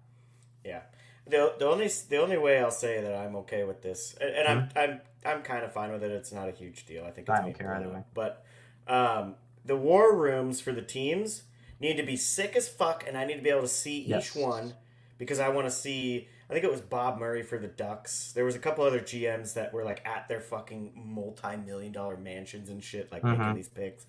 Yeah. 0.63 0.81
The, 1.25 1.55
the 1.57 1.65
only 1.67 1.87
the 2.09 2.17
only 2.17 2.37
way 2.37 2.59
I'll 2.59 2.69
say 2.69 3.01
that 3.01 3.15
I'm 3.15 3.35
okay 3.37 3.63
with 3.63 3.81
this, 3.81 4.13
and, 4.21 4.29
and 4.35 4.47
I'm 4.47 4.69
I'm 4.75 5.01
I'm 5.25 5.41
kind 5.41 5.63
of 5.65 5.73
fine 5.73 5.91
with 5.91 6.03
it. 6.03 6.11
It's 6.11 6.31
not 6.31 6.47
a 6.49 6.51
huge 6.51 6.85
deal. 6.85 7.03
I 7.03 7.09
think 7.11 7.27
it's 7.27 7.39
I 7.39 7.41
don't 7.41 7.57
care 7.57 7.73
either 7.75 7.89
way. 7.89 8.03
But 8.13 8.45
um, 8.87 9.35
the 9.65 9.75
war 9.75 10.15
rooms 10.15 10.61
for 10.61 10.71
the 10.71 10.81
teams 10.83 11.43
need 11.79 11.97
to 11.97 12.03
be 12.03 12.15
sick 12.15 12.55
as 12.55 12.67
fuck, 12.69 13.05
and 13.07 13.17
I 13.17 13.25
need 13.25 13.37
to 13.37 13.41
be 13.41 13.49
able 13.49 13.61
to 13.61 13.67
see 13.67 14.01
Yes. 14.03 14.29
each 14.29 14.35
one 14.41 14.73
because 15.17 15.39
I 15.39 15.49
want 15.49 15.65
to 15.65 15.71
see. 15.71 16.27
I 16.47 16.53
think 16.53 16.65
it 16.65 16.69
was 16.71 16.81
Bob 16.81 17.17
Murray 17.17 17.41
for 17.41 17.57
the 17.57 17.67
Ducks. 17.69 18.33
There 18.33 18.45
was 18.45 18.55
a 18.55 18.59
couple 18.59 18.83
other 18.83 18.99
GMs 18.99 19.55
that 19.55 19.73
were 19.73 19.83
like 19.83 20.05
at 20.05 20.27
their 20.27 20.41
fucking 20.41 20.91
multi-million 20.95 21.91
dollar 21.91 22.17
mansions 22.17 22.69
and 22.69 22.83
shit, 22.83 23.11
like 23.11 23.23
making 23.23 23.39
Mhm. 23.39 23.55
these 23.55 23.69
picks. 23.69 24.05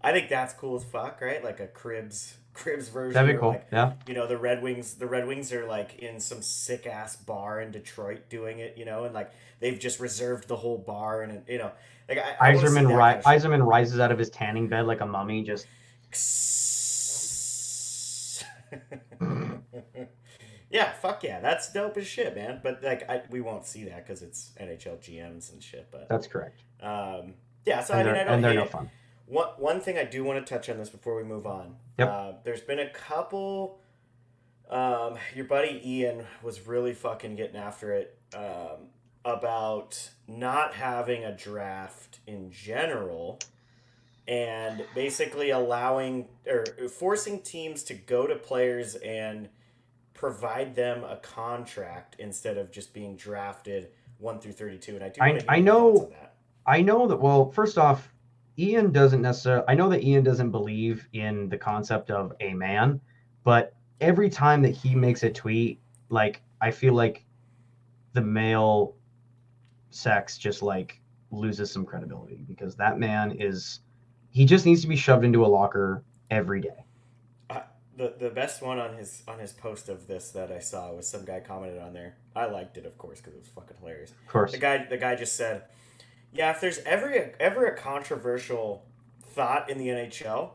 I 0.00 0.12
think 0.12 0.28
that's 0.28 0.54
cool 0.54 0.76
as 0.76 0.84
fuck, 0.84 1.20
right? 1.20 1.42
Like 1.42 1.60
a 1.60 1.66
Cribs 1.66 2.36
Cribs 2.54 2.88
version. 2.88 3.14
That'd 3.14 3.36
be 3.36 3.40
cool. 3.40 3.50
Like, 3.50 3.66
yeah. 3.72 3.92
you 4.06 4.14
know 4.14 4.26
the 4.26 4.36
red 4.36 4.62
wings 4.62 4.94
the 4.94 5.06
red 5.06 5.26
wings 5.26 5.52
are 5.52 5.66
like 5.66 5.98
in 5.98 6.20
some 6.20 6.42
sick 6.42 6.86
ass 6.86 7.16
bar 7.16 7.60
in 7.60 7.70
detroit 7.70 8.28
doing 8.28 8.58
it 8.58 8.76
you 8.76 8.84
know 8.84 9.04
and 9.04 9.14
like 9.14 9.30
they've 9.60 9.78
just 9.78 10.00
reserved 10.00 10.48
the 10.48 10.56
whole 10.56 10.78
bar 10.78 11.22
and 11.22 11.42
you 11.48 11.58
know 11.58 11.70
like 12.08 12.18
I, 12.18 12.36
I 12.40 12.54
Yzerman, 12.54 12.88
ri- 12.88 12.96
kind 12.96 13.18
of 13.18 13.24
shit. 13.24 13.42
Yzerman 13.42 13.64
rises 13.64 14.00
out 14.00 14.10
of 14.10 14.18
his 14.18 14.30
tanning 14.30 14.66
bed 14.66 14.86
like 14.86 15.00
a 15.00 15.06
mummy. 15.06 15.44
Just 15.44 15.66
yeah 20.70 20.92
fuck 20.92 21.22
yeah 21.22 21.40
that's 21.40 21.72
dope 21.72 21.96
as 21.96 22.06
shit 22.06 22.34
man 22.34 22.60
but 22.62 22.82
like 22.82 23.08
I, 23.08 23.22
we 23.30 23.40
won't 23.40 23.66
see 23.66 23.84
that 23.84 24.06
because 24.06 24.22
it's 24.22 24.50
nhl 24.60 24.98
gms 24.98 25.52
and 25.52 25.62
shit 25.62 25.88
but 25.90 26.08
that's 26.08 26.26
correct. 26.26 26.62
um 26.82 27.34
yeah 27.66 27.82
so 27.82 27.94
and 27.94 28.08
i 28.08 28.12
mean 28.12 28.14
they're, 28.14 28.22
i 28.22 28.24
don't 28.24 28.34
and 28.34 28.44
they're 28.44 28.54
no 28.54 28.62
it. 28.64 28.70
fun. 28.70 28.90
One 29.28 29.48
one 29.58 29.80
thing 29.80 29.98
I 29.98 30.04
do 30.04 30.24
want 30.24 30.44
to 30.44 30.54
touch 30.54 30.68
on 30.70 30.78
this 30.78 30.88
before 30.88 31.14
we 31.16 31.22
move 31.22 31.46
on. 31.46 31.76
Yep. 31.98 32.08
Uh, 32.08 32.32
there's 32.44 32.62
been 32.62 32.78
a 32.78 32.88
couple. 32.90 33.80
Um, 34.70 35.16
your 35.34 35.44
buddy 35.44 35.80
Ian 35.84 36.24
was 36.42 36.66
really 36.66 36.94
fucking 36.94 37.36
getting 37.36 37.56
after 37.56 37.92
it 37.92 38.18
um, 38.34 38.88
about 39.24 40.10
not 40.26 40.74
having 40.74 41.24
a 41.24 41.34
draft 41.36 42.20
in 42.26 42.50
general, 42.50 43.38
and 44.26 44.84
basically 44.94 45.50
allowing 45.50 46.28
or 46.46 46.64
forcing 46.88 47.40
teams 47.40 47.82
to 47.84 47.94
go 47.94 48.26
to 48.26 48.34
players 48.36 48.94
and 48.96 49.48
provide 50.14 50.74
them 50.74 51.04
a 51.04 51.16
contract 51.16 52.16
instead 52.18 52.56
of 52.58 52.70
just 52.70 52.92
being 52.94 53.14
drafted 53.16 53.88
one 54.18 54.38
through 54.40 54.52
thirty-two. 54.52 54.94
And 54.96 55.04
I 55.04 55.08
do. 55.10 55.20
I- 55.20 55.56
I 55.56 55.60
know- 55.60 56.08
that. 56.12 56.34
I 56.66 56.82
know 56.82 57.06
that. 57.06 57.16
Well, 57.16 57.50
first 57.50 57.78
off, 57.78 58.12
Ian 58.58 58.90
doesn't 58.90 59.22
necessarily. 59.22 59.64
I 59.68 59.74
know 59.74 59.88
that 59.90 60.02
Ian 60.02 60.24
doesn't 60.24 60.50
believe 60.50 61.06
in 61.12 61.48
the 61.48 61.56
concept 61.56 62.10
of 62.10 62.32
a 62.40 62.54
man, 62.54 63.00
but 63.44 63.74
every 64.00 64.28
time 64.28 64.62
that 64.62 64.70
he 64.70 64.94
makes 64.94 65.22
a 65.22 65.30
tweet, 65.30 65.80
like 66.08 66.42
I 66.60 66.70
feel 66.72 66.94
like 66.94 67.24
the 68.14 68.20
male 68.20 68.96
sex 69.90 70.38
just 70.38 70.62
like 70.62 71.00
loses 71.30 71.70
some 71.70 71.84
credibility 71.84 72.44
because 72.48 72.74
that 72.76 72.98
man 72.98 73.32
is. 73.38 73.80
He 74.30 74.44
just 74.44 74.66
needs 74.66 74.82
to 74.82 74.88
be 74.88 74.96
shoved 74.96 75.24
into 75.24 75.44
a 75.44 75.48
locker 75.48 76.04
every 76.30 76.60
day. 76.60 76.84
the 77.96 78.14
the 78.18 78.30
best 78.30 78.60
one 78.60 78.78
on 78.80 78.96
his 78.96 79.22
on 79.28 79.38
his 79.38 79.52
post 79.52 79.88
of 79.88 80.08
this 80.08 80.30
that 80.30 80.50
I 80.50 80.58
saw 80.58 80.92
was 80.92 81.08
some 81.08 81.24
guy 81.24 81.40
commented 81.40 81.80
on 81.80 81.92
there. 81.92 82.16
I 82.34 82.46
liked 82.46 82.76
it, 82.76 82.86
of 82.86 82.98
course, 82.98 83.18
because 83.18 83.34
it 83.34 83.40
was 83.40 83.48
fucking 83.48 83.76
hilarious. 83.78 84.10
Of 84.10 84.26
course. 84.26 84.50
The 84.50 84.58
guy 84.58 84.84
the 84.84 84.98
guy 84.98 85.14
just 85.14 85.36
said, 85.36 85.64
"Yeah, 86.32 86.50
if 86.50 86.60
there's 86.60 86.78
ever 86.80 87.10
a, 87.10 87.42
ever 87.42 87.66
a 87.66 87.76
controversial 87.76 88.84
thought 89.22 89.70
in 89.70 89.78
the 89.78 89.88
NHL, 89.88 90.50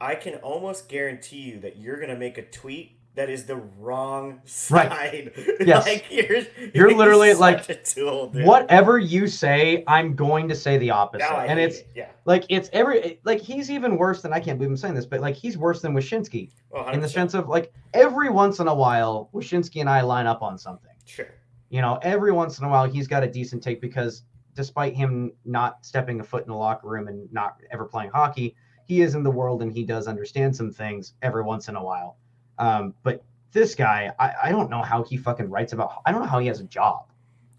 I 0.00 0.14
can 0.14 0.36
almost 0.36 0.88
guarantee 0.88 1.40
you 1.42 1.60
that 1.60 1.76
you're 1.78 2.00
gonna 2.00 2.16
make 2.16 2.38
a 2.38 2.42
tweet." 2.42 2.96
That 3.16 3.28
is 3.28 3.44
the 3.46 3.56
wrong 3.56 4.40
side. 4.44 5.32
Right. 5.36 5.60
Yes. 5.66 5.84
like 5.84 6.06
you're, 6.10 6.42
You're 6.72 6.96
literally, 6.96 7.34
like, 7.34 7.84
tool. 7.84 8.30
Whatever 8.32 8.98
you 8.98 9.26
say, 9.26 9.82
I'm 9.88 10.14
going 10.14 10.48
to 10.48 10.54
say 10.54 10.78
the 10.78 10.90
opposite. 10.92 11.28
And 11.28 11.58
it's 11.58 11.78
it. 11.78 11.88
yeah, 11.96 12.06
like 12.24 12.44
it's 12.48 12.70
every 12.72 13.18
like 13.24 13.40
he's 13.40 13.68
even 13.68 13.96
worse 13.98 14.22
than 14.22 14.32
I 14.32 14.38
can't 14.38 14.58
believe 14.58 14.70
I'm 14.70 14.76
saying 14.76 14.94
this, 14.94 15.06
but 15.06 15.20
like 15.20 15.34
he's 15.34 15.58
worse 15.58 15.82
than 15.82 15.92
Wyshynski. 15.92 16.50
well, 16.70 16.88
in 16.90 17.00
the 17.00 17.08
sense 17.08 17.34
of 17.34 17.48
like 17.48 17.72
every 17.94 18.30
once 18.30 18.60
in 18.60 18.68
a 18.68 18.74
while, 18.74 19.28
Wyshynski 19.34 19.80
and 19.80 19.90
I 19.90 20.02
line 20.02 20.28
up 20.28 20.40
on 20.40 20.56
something. 20.56 20.92
sure, 21.04 21.26
You 21.68 21.80
know, 21.82 21.98
every 22.02 22.30
once 22.30 22.60
in 22.60 22.64
a 22.64 22.68
while, 22.68 22.88
he's 22.88 23.08
got 23.08 23.24
a 23.24 23.28
decent 23.28 23.60
take 23.62 23.80
because 23.80 24.22
despite 24.54 24.94
him 24.94 25.32
not 25.44 25.84
stepping 25.84 26.20
a 26.20 26.24
foot 26.24 26.42
in 26.44 26.48
the 26.50 26.56
locker 26.56 26.88
room 26.88 27.08
and 27.08 27.32
not 27.32 27.56
ever 27.70 27.84
playing 27.84 28.10
hockey, 28.10 28.54
he 28.86 29.00
is 29.02 29.14
in 29.14 29.22
the 29.22 29.30
world 29.30 29.62
and 29.62 29.72
he 29.72 29.84
does 29.84 30.08
understand 30.08 30.54
some 30.56 30.70
things 30.72 31.14
every 31.22 31.42
once 31.42 31.68
in 31.68 31.76
a 31.76 31.82
while. 31.84 32.16
Um, 32.58 32.94
but 33.02 33.22
this 33.52 33.74
guy, 33.74 34.10
I, 34.18 34.32
I 34.44 34.50
don't 34.50 34.70
know 34.70 34.82
how 34.82 35.02
he 35.04 35.16
fucking 35.16 35.48
writes 35.48 35.72
about. 35.72 36.02
I 36.04 36.12
don't 36.12 36.20
know 36.22 36.28
how 36.28 36.38
he 36.40 36.46
has 36.48 36.60
a 36.60 36.64
job. 36.64 37.06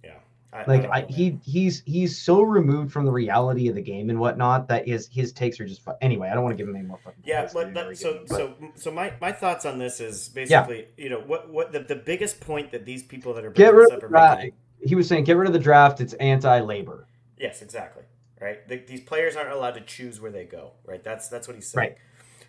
yeah. 0.04 0.12
I, 0.54 0.64
Like 0.66 0.90
I, 0.92 1.02
know, 1.02 1.08
he 1.10 1.38
he's 1.44 1.82
he's 1.86 2.22
so 2.22 2.42
removed 2.42 2.92
from 2.92 3.06
the 3.06 3.12
reality 3.12 3.68
of 3.70 3.76
the 3.76 3.82
game 3.82 4.10
and 4.10 4.20
whatnot 4.20 4.68
that 4.68 4.86
his 4.88 5.08
his 5.12 5.32
takes 5.34 5.60
are 5.60 5.66
just 5.66 5.82
fu- 5.84 5.94
anyway. 6.02 6.30
I 6.30 6.34
don't 6.34 6.44
want 6.44 6.54
to 6.54 6.58
give 6.58 6.68
him 6.70 6.76
any 6.76 6.86
more 6.86 7.00
fucking. 7.04 7.24
Yeah, 7.26 7.50
but 7.54 7.74
that, 7.74 7.98
so 7.98 8.20
but- 8.28 8.36
so 8.38 8.56
so 8.76 8.92
my 8.92 9.14
my 9.22 9.32
thoughts 9.32 9.66
on 9.66 9.80
this 9.80 10.00
is 10.02 10.28
basically 10.30 10.88
you 10.98 11.10
know 11.10 11.20
what 11.20 11.50
what 11.50 11.72
the, 11.72 11.80
the 11.80 11.96
biggest 11.96 12.42
point 12.42 12.72
that 12.72 12.86
these 12.86 13.02
people 13.04 13.34
that 13.36 13.46
are 13.46 13.52
Get 13.52 13.72
bringing 13.72 13.76
rid 13.80 13.88
this 13.92 13.98
up 13.98 14.04
are 14.04 14.36
making. 14.38 14.54
He 14.84 14.96
was 14.96 15.08
saying, 15.08 15.24
get 15.26 15.38
rid 15.38 15.48
of 15.48 15.54
the 15.54 15.60
draft. 15.60 16.02
It's 16.02 16.14
anti-labor. 16.14 17.08
Yes, 17.38 17.62
exactly. 17.62 18.04
Right. 18.40 18.68
The, 18.68 18.78
these 18.78 19.02
players 19.02 19.36
aren't 19.36 19.52
allowed 19.52 19.76
to 19.76 19.82
choose 19.82 20.20
where 20.20 20.32
they 20.32 20.46
go. 20.46 20.72
Right. 20.84 21.04
That's 21.04 21.28
that's 21.28 21.48
what 21.48 21.56
he's 21.56 21.68
saying. 21.68 21.96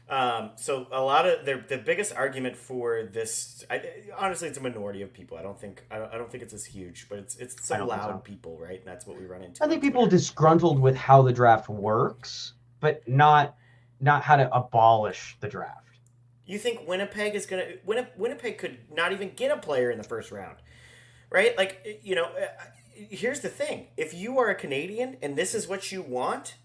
Um, 0.08 0.50
so 0.56 0.86
a 0.90 1.00
lot 1.00 1.26
of 1.26 1.44
the 1.46 1.62
the 1.68 1.78
biggest 1.78 2.14
argument 2.14 2.56
for 2.56 3.04
this, 3.04 3.64
I, 3.70 3.82
honestly, 4.18 4.48
it's 4.48 4.58
a 4.58 4.60
minority 4.60 5.02
of 5.02 5.12
people. 5.12 5.38
I 5.38 5.42
don't 5.42 5.58
think 5.58 5.84
I 5.90 5.98
don't, 5.98 6.12
I 6.12 6.18
don't 6.18 6.30
think 6.30 6.42
it's 6.42 6.52
as 6.52 6.64
huge, 6.64 7.06
but 7.08 7.18
it's 7.18 7.36
it's 7.36 7.66
some 7.66 7.86
loud 7.86 8.10
so. 8.10 8.18
people, 8.18 8.58
right? 8.58 8.78
And 8.78 8.86
that's 8.86 9.06
what 9.06 9.18
we 9.18 9.26
run 9.26 9.42
into. 9.42 9.62
I 9.62 9.68
think 9.68 9.82
people 9.82 10.06
disgruntled 10.06 10.78
with 10.78 10.96
how 10.96 11.22
the 11.22 11.32
draft 11.32 11.68
works, 11.68 12.54
but 12.80 13.06
not 13.08 13.56
not 14.00 14.22
how 14.22 14.36
to 14.36 14.54
abolish 14.54 15.36
the 15.40 15.48
draft. 15.48 15.98
You 16.44 16.58
think 16.58 16.86
Winnipeg 16.88 17.34
is 17.34 17.46
gonna 17.46 17.66
Winni- 17.86 18.16
Winnipeg 18.16 18.58
could 18.58 18.78
not 18.92 19.12
even 19.12 19.32
get 19.34 19.50
a 19.50 19.56
player 19.56 19.90
in 19.90 19.98
the 19.98 20.04
first 20.04 20.32
round, 20.32 20.56
right? 21.32 21.56
Like 21.56 22.00
you 22.02 22.14
know, 22.14 22.26
uh, 22.26 22.46
here's 22.94 23.40
the 23.40 23.48
thing: 23.48 23.88
if 23.96 24.14
you 24.14 24.38
are 24.38 24.48
a 24.48 24.54
Canadian 24.54 25.16
and 25.22 25.36
this 25.36 25.54
is 25.54 25.66
what 25.66 25.90
you 25.90 26.02
want, 26.02 26.56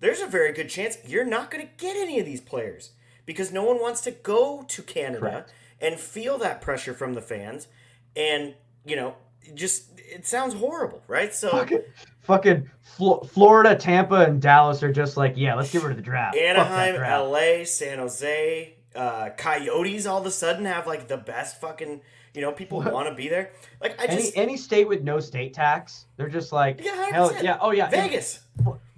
there's 0.00 0.20
a 0.20 0.26
very 0.26 0.52
good 0.52 0.68
chance 0.68 0.98
you're 1.06 1.24
not 1.24 1.50
going 1.50 1.66
to 1.66 1.72
get 1.76 1.96
any 1.96 2.18
of 2.18 2.26
these 2.26 2.40
players 2.40 2.90
because 3.26 3.52
no 3.52 3.64
one 3.64 3.80
wants 3.80 4.00
to 4.02 4.10
go 4.10 4.64
to 4.68 4.82
Canada 4.82 5.20
Correct. 5.20 5.54
and 5.80 5.98
feel 5.98 6.38
that 6.38 6.60
pressure 6.60 6.94
from 6.94 7.14
the 7.14 7.22
fans, 7.22 7.68
and 8.16 8.54
you 8.84 8.96
know, 8.96 9.14
just 9.54 9.90
it 9.98 10.26
sounds 10.26 10.54
horrible, 10.54 11.02
right? 11.06 11.34
So. 11.34 11.50
Fucking, 11.50 11.82
fucking 12.22 12.70
Flo- 12.82 13.20
Florida, 13.20 13.76
Tampa, 13.76 14.26
and 14.26 14.40
Dallas 14.40 14.82
are 14.82 14.92
just 14.92 15.16
like, 15.16 15.34
yeah, 15.36 15.54
let's 15.54 15.70
get 15.70 15.82
rid 15.82 15.92
of 15.92 15.96
the 15.96 16.02
draft. 16.02 16.36
Anaheim, 16.36 16.96
draft. 16.96 17.24
LA, 17.24 17.64
San 17.64 17.98
Jose, 17.98 18.74
uh, 18.94 19.30
Coyotes 19.36 20.06
all 20.06 20.20
of 20.20 20.26
a 20.26 20.30
sudden 20.30 20.64
have 20.64 20.86
like 20.86 21.08
the 21.08 21.16
best 21.16 21.60
fucking 21.60 22.00
you 22.34 22.40
know 22.40 22.52
people 22.52 22.80
want 22.82 23.08
to 23.08 23.14
be 23.14 23.28
there. 23.28 23.50
Like 23.80 24.00
I 24.00 24.06
Any 24.06 24.22
just 24.22 24.36
any 24.36 24.56
state 24.56 24.88
with 24.88 25.02
no 25.02 25.20
state 25.20 25.54
tax, 25.54 26.06
they're 26.16 26.28
just 26.28 26.52
like, 26.52 26.80
Yeah, 26.82 27.08
100%. 27.10 27.12
hell 27.12 27.42
yeah, 27.42 27.58
oh 27.60 27.70
yeah, 27.72 27.84
and 27.86 27.92
Vegas. 27.92 28.40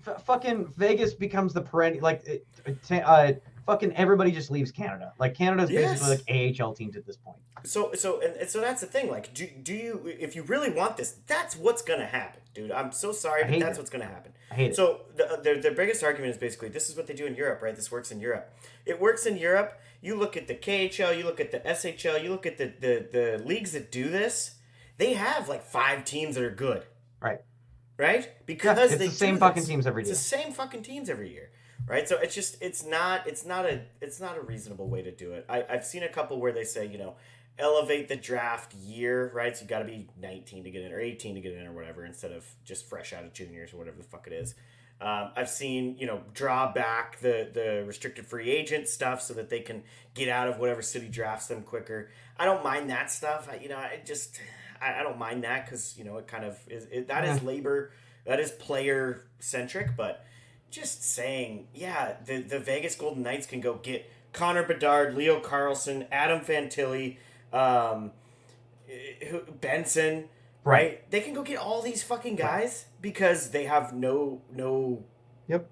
f- 0.06 0.22
fucking 0.24 0.66
Vegas 0.76 1.14
becomes 1.14 1.52
the 1.52 1.60
perennial 1.62 2.02
like, 2.02 2.24
it, 2.26 2.46
it, 2.66 3.02
uh, 3.04 3.32
fucking 3.66 3.94
everybody 3.96 4.32
just 4.32 4.50
leaves 4.50 4.70
Canada. 4.70 5.12
Like 5.18 5.34
Canada's 5.34 5.70
Yes. 5.70 6.00
basically 6.00 6.34
like 6.34 6.60
AHL 6.60 6.74
teams 6.74 6.96
at 6.96 7.06
this 7.06 7.16
point. 7.16 7.38
So 7.64 7.92
so 7.94 8.20
and, 8.20 8.34
and 8.36 8.50
so 8.50 8.60
that's 8.60 8.80
the 8.80 8.88
thing. 8.88 9.08
Like 9.08 9.32
do 9.34 9.46
do 9.62 9.72
you 9.72 10.02
if 10.06 10.34
you 10.34 10.42
really 10.42 10.70
want 10.70 10.96
this, 10.96 11.16
that's 11.28 11.56
what's 11.56 11.80
gonna 11.82 12.06
happen, 12.06 12.40
dude. 12.54 12.72
I'm 12.72 12.90
so 12.90 13.12
sorry, 13.12 13.44
but 13.44 13.60
that's 13.60 13.78
it. 13.78 13.80
what's 13.80 13.90
gonna 13.90 14.04
happen. 14.04 14.32
I 14.50 14.54
hate 14.54 14.70
it. 14.72 14.76
So 14.76 15.02
the, 15.16 15.38
their, 15.42 15.58
their 15.62 15.72
biggest 15.72 16.02
argument 16.02 16.32
is 16.32 16.38
basically 16.38 16.70
this 16.70 16.90
is 16.90 16.96
what 16.96 17.06
they 17.06 17.14
do 17.14 17.24
in 17.24 17.36
Europe, 17.36 17.62
right? 17.62 17.74
This 17.76 17.90
works 17.90 18.10
in 18.10 18.18
Europe. 18.18 18.52
It 18.84 19.00
works 19.00 19.26
in 19.26 19.36
Europe. 19.38 19.80
You 20.02 20.16
look 20.16 20.36
at 20.36 20.48
the 20.48 20.54
KHL, 20.54 21.16
you 21.16 21.24
look 21.24 21.40
at 21.40 21.52
the 21.52 21.60
SHL, 21.60 22.22
you 22.22 22.30
look 22.30 22.44
at 22.44 22.58
the, 22.58 22.72
the, 22.80 23.06
the 23.10 23.42
leagues 23.44 23.72
that 23.72 23.90
do 23.90 24.08
this, 24.10 24.56
they 24.98 25.14
have 25.14 25.48
like 25.48 25.64
five 25.64 26.04
teams 26.04 26.34
that 26.34 26.44
are 26.44 26.50
good. 26.50 26.84
Right. 27.20 27.40
Right? 27.96 28.28
Because 28.46 28.90
it's 28.90 28.98
they 28.98 29.06
the 29.06 29.12
same 29.12 29.38
fucking 29.38 29.64
teams 29.64 29.86
every 29.86 30.02
It's 30.02 30.08
year. 30.08 30.14
the 30.16 30.44
same 30.44 30.52
fucking 30.52 30.82
teams 30.82 31.08
every 31.08 31.32
year. 31.32 31.50
Right? 31.86 32.08
So 32.08 32.18
it's 32.18 32.34
just 32.34 32.60
it's 32.60 32.84
not 32.84 33.26
it's 33.26 33.44
not 33.44 33.64
a 33.64 33.82
it's 34.00 34.20
not 34.20 34.36
a 34.36 34.40
reasonable 34.40 34.88
way 34.88 35.02
to 35.02 35.12
do 35.12 35.32
it. 35.32 35.46
I, 35.48 35.64
I've 35.68 35.84
seen 35.84 36.02
a 36.02 36.08
couple 36.08 36.40
where 36.40 36.52
they 36.52 36.64
say, 36.64 36.86
you 36.86 36.98
know, 36.98 37.14
elevate 37.58 38.08
the 38.08 38.16
draft 38.16 38.74
year, 38.74 39.30
right? 39.34 39.56
So 39.56 39.62
you 39.62 39.68
got 39.68 39.80
to 39.80 39.84
be 39.84 40.08
19 40.20 40.64
to 40.64 40.70
get 40.70 40.82
in 40.82 40.92
or 40.92 41.00
18 41.00 41.34
to 41.36 41.40
get 41.40 41.52
in 41.54 41.66
or 41.66 41.72
whatever 41.72 42.04
instead 42.04 42.32
of 42.32 42.44
just 42.64 42.88
fresh 42.88 43.12
out 43.12 43.24
of 43.24 43.32
juniors 43.32 43.72
or 43.72 43.76
whatever 43.76 43.98
the 43.98 44.04
fuck 44.04 44.26
it 44.26 44.32
is. 44.32 44.54
Um, 45.00 45.30
I've 45.34 45.50
seen, 45.50 45.96
you 45.98 46.06
know, 46.06 46.20
draw 46.32 46.72
back 46.72 47.18
the, 47.20 47.48
the 47.52 47.84
restricted 47.86 48.24
free 48.26 48.50
agent 48.50 48.86
stuff 48.88 49.20
so 49.20 49.34
that 49.34 49.50
they 49.50 49.58
can 49.60 49.82
get 50.14 50.28
out 50.28 50.46
of 50.48 50.58
whatever 50.58 50.80
city 50.80 51.08
drafts 51.08 51.48
them 51.48 51.62
quicker. 51.62 52.10
I 52.38 52.44
don't 52.44 52.62
mind 52.62 52.88
that 52.90 53.10
stuff. 53.10 53.48
I, 53.50 53.56
you 53.56 53.68
know, 53.68 53.76
I 53.78 54.00
just, 54.04 54.40
I, 54.80 55.00
I 55.00 55.02
don't 55.02 55.18
mind 55.18 55.42
that 55.42 55.64
because, 55.64 55.96
you 55.98 56.04
know, 56.04 56.18
it 56.18 56.28
kind 56.28 56.44
of 56.44 56.56
is, 56.68 56.86
it, 56.92 57.08
that 57.08 57.24
is 57.24 57.40
Yeah. 57.42 57.48
labor, 57.48 57.90
that 58.26 58.38
is 58.38 58.52
player 58.52 59.22
centric, 59.40 59.96
but 59.96 60.24
just 60.70 61.02
saying, 61.04 61.66
yeah, 61.74 62.14
the, 62.24 62.40
the 62.40 62.60
Vegas 62.60 62.94
Golden 62.94 63.24
Knights 63.24 63.46
can 63.46 63.60
go 63.60 63.74
get 63.74 64.08
Connor 64.32 64.62
Bedard, 64.62 65.16
Leo 65.16 65.40
Carlsson, 65.40 66.06
Adam 66.12 66.40
Fantilli, 66.40 67.16
um, 67.52 68.12
eh, 68.88 69.38
Benson, 69.60 70.28
right? 70.64 71.08
They 71.10 71.20
can 71.20 71.34
go 71.34 71.42
get 71.42 71.58
all 71.58 71.82
these 71.82 72.02
fucking 72.02 72.36
guys 72.36 72.86
because 73.00 73.50
they 73.50 73.64
have 73.64 73.92
no 73.94 74.40
no 74.52 75.02
Yep. 75.48 75.68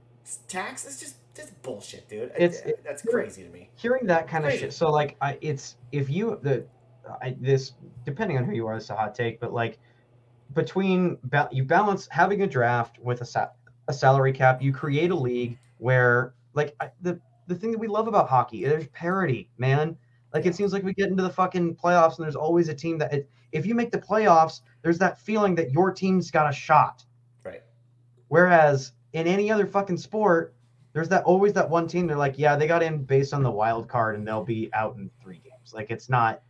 tax. 0.48 0.84
It's 0.86 1.00
just 1.00 1.16
that's 1.34 1.50
bullshit, 1.62 2.08
dude. 2.08 2.32
It's- 2.36 2.60
I- 2.66 2.70
it- 2.70 2.84
that's 2.84 3.02
crazy 3.02 3.42
to 3.44 3.48
me. 3.50 3.70
hearing 3.76 4.06
that 4.06 4.26
kind 4.28 4.44
of 4.44 4.52
shit. 4.52 4.72
So 4.72 4.90
like, 4.90 5.16
I 5.20 5.38
it's 5.40 5.76
if 5.92 6.10
you 6.10 6.38
the 6.42 6.64
I, 7.22 7.36
this 7.40 7.72
depending 8.04 8.36
on 8.38 8.44
who 8.44 8.52
you 8.52 8.66
are, 8.66 8.74
this 8.74 8.84
is 8.84 8.90
a 8.90 8.96
hot 8.96 9.14
take, 9.14 9.40
but 9.40 9.52
like 9.52 9.78
between 10.54 11.18
ba- 11.24 11.48
you 11.52 11.64
balance 11.64 12.08
having 12.10 12.42
a 12.42 12.46
draft 12.46 12.98
with 12.98 13.20
a 13.20 13.24
sa- 13.24 13.48
a 13.88 13.92
salary 13.92 14.32
cap, 14.32 14.60
you 14.62 14.72
create 14.72 15.10
a 15.10 15.14
league 15.14 15.58
where 15.78 16.34
like 16.54 16.74
I, 16.80 16.90
the 17.00 17.20
the 17.46 17.54
thing 17.54 17.70
that 17.72 17.78
we 17.78 17.88
love 17.88 18.06
about 18.08 18.28
hockey, 18.28 18.64
there's 18.64 18.86
parity, 18.88 19.48
man. 19.58 19.96
Like 20.34 20.46
it 20.46 20.54
seems 20.54 20.72
like 20.72 20.84
we 20.84 20.92
get 20.94 21.08
into 21.08 21.22
the 21.22 21.30
fucking 21.30 21.74
playoffs 21.76 22.16
and 22.18 22.24
there's 22.24 22.36
always 22.36 22.68
a 22.68 22.74
team 22.74 22.98
that 22.98 23.12
it, 23.12 23.30
if 23.52 23.66
you 23.66 23.74
make 23.74 23.90
the 23.90 23.98
playoffs, 23.98 24.60
there's 24.82 24.98
that 24.98 25.20
feeling 25.20 25.54
that 25.56 25.70
your 25.70 25.92
team's 25.92 26.30
got 26.30 26.50
a 26.50 26.52
shot. 26.52 27.04
Right. 27.44 27.62
Whereas 28.28 28.92
in 29.12 29.26
any 29.26 29.50
other 29.50 29.66
fucking 29.66 29.98
sport, 29.98 30.54
there's 30.92 31.08
that 31.10 31.24
always 31.24 31.52
that 31.52 31.68
one 31.68 31.86
team. 31.86 32.06
They're 32.06 32.16
like, 32.16 32.38
yeah, 32.38 32.56
they 32.56 32.66
got 32.66 32.82
in 32.82 33.04
based 33.04 33.32
on 33.32 33.42
the 33.42 33.50
wild 33.50 33.88
card, 33.88 34.16
and 34.16 34.26
they'll 34.26 34.44
be 34.44 34.70
out 34.72 34.96
in 34.96 35.10
three 35.22 35.40
games. 35.44 35.72
Like 35.72 35.90
it's 35.90 36.08
not. 36.08 36.42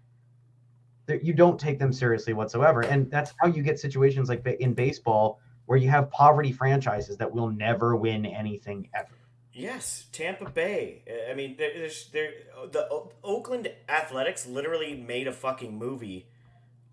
You 1.23 1.33
don't 1.33 1.59
take 1.59 1.81
them 1.81 1.93
seriously 1.93 2.35
whatsoever, 2.35 2.83
and 2.83 3.11
that's 3.11 3.35
how 3.41 3.49
you 3.49 3.65
get 3.65 3.81
situations 3.81 4.29
like 4.29 4.47
in 4.47 4.75
baseball 4.75 5.41
where 5.67 5.77
you 5.77 5.89
have 5.91 6.11
poverty 6.11 6.53
franchises 6.53 7.17
that 7.17 7.31
will 7.31 7.51
never 7.51 7.97
win 7.97 8.25
anything 8.25 8.89
ever. 8.95 9.11
Yes, 9.53 10.07
Tampa 10.13 10.49
Bay. 10.49 11.03
I 11.29 11.35
mean, 11.35 11.57
there's 11.59 12.09
there 12.13 12.31
the 12.71 12.89
Oakland 13.25 13.73
Athletics 13.89 14.47
literally 14.47 14.95
made 14.95 15.27
a 15.27 15.33
fucking 15.33 15.77
movie 15.77 16.29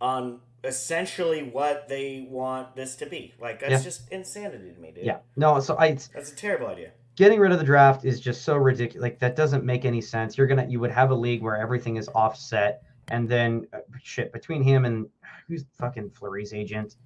on 0.01 0.39
essentially 0.67 1.43
what 1.43 1.87
they 1.87 2.27
want 2.29 2.75
this 2.75 2.95
to 2.97 3.05
be. 3.05 3.33
Like 3.41 3.59
that's 3.59 3.71
Yeah. 3.71 3.79
just 3.81 4.09
insanity 4.11 4.71
to 4.71 4.79
me, 4.79 4.91
dude. 4.91 5.05
Yeah, 5.05 5.19
no. 5.35 5.59
So 5.59 5.75
I, 5.75 5.87
it's, 5.87 6.07
That's 6.09 6.31
a 6.31 6.35
terrible 6.35 6.67
idea. 6.67 6.91
getting 7.15 7.39
rid 7.39 7.51
of 7.51 7.57
the 7.59 7.65
draft 7.65 8.05
is 8.05 8.19
just 8.19 8.43
so 8.43 8.55
ridiculous. 8.57 9.01
Like 9.01 9.19
that 9.19 9.35
doesn't 9.35 9.63
make 9.63 9.85
any 9.85 10.01
sense. 10.01 10.37
You're 10.37 10.47
gonna 10.47 10.67
you 10.67 10.79
would 10.79 10.91
have 10.91 11.11
a 11.11 11.15
league 11.15 11.41
where 11.41 11.57
everything 11.57 11.95
is 11.95 12.07
offset, 12.13 12.83
and 13.07 13.27
then 13.27 13.65
uh, 13.73 13.79
shit 14.03 14.31
between 14.33 14.61
him 14.61 14.85
and 14.85 15.07
who's 15.47 15.65
fucking 15.79 16.11
Fleury's 16.11 16.53
agent. 16.53 16.97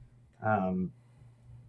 Um, 0.44 0.92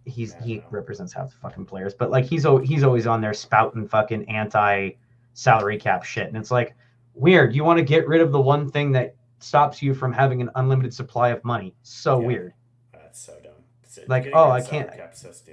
he's 0.05 0.33
he 0.43 0.57
know. 0.57 0.63
represents 0.71 1.13
half 1.13 1.29
the 1.31 1.37
fucking 1.37 1.65
players, 1.65 1.93
but 1.93 2.09
like 2.11 2.25
he's 2.25 2.45
he's 2.63 2.83
always 2.83 3.07
on 3.07 3.21
there 3.21 3.33
spouting 3.33 3.87
fucking 3.87 4.27
anti 4.29 4.91
salary 5.33 5.77
cap 5.77 6.03
shit, 6.03 6.27
and 6.27 6.35
it's 6.37 6.51
like 6.51 6.75
weird. 7.13 7.55
You 7.55 7.63
want 7.63 7.77
to 7.77 7.83
get 7.85 8.07
rid 8.07 8.21
of 8.21 8.31
the 8.31 8.41
one 8.41 8.69
thing 8.69 8.91
that 8.93 9.15
stops 9.43 9.81
you 9.81 9.93
from 9.93 10.13
having 10.13 10.41
an 10.41 10.49
unlimited 10.55 10.93
supply 10.93 11.29
of 11.29 11.43
money. 11.43 11.75
So 11.83 12.19
Yeah. 12.19 12.27
weird. 12.27 12.53
That's 12.93 13.19
so 13.19 13.33
dumb. 13.43 13.51
It's- 13.83 13.99
Like, 14.09 14.29
oh, 14.33 14.49
I 14.49 14.61
can't-. 14.61 14.89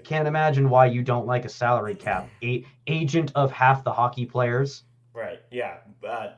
Can't 0.05 0.27
imagine 0.27 0.71
why 0.71 0.87
you 0.87 1.03
don't 1.03 1.27
like 1.27 1.45
a 1.45 1.49
salary 1.49 1.95
cap. 1.95 2.29
A- 2.43 2.65
agent 2.87 3.33
of 3.35 3.53
half 3.53 3.85
the 3.85 3.93
hockey 3.93 4.25
players. 4.27 4.85
Right. 5.13 5.41
Yeah. 5.51 5.79
Uh, 6.07 6.33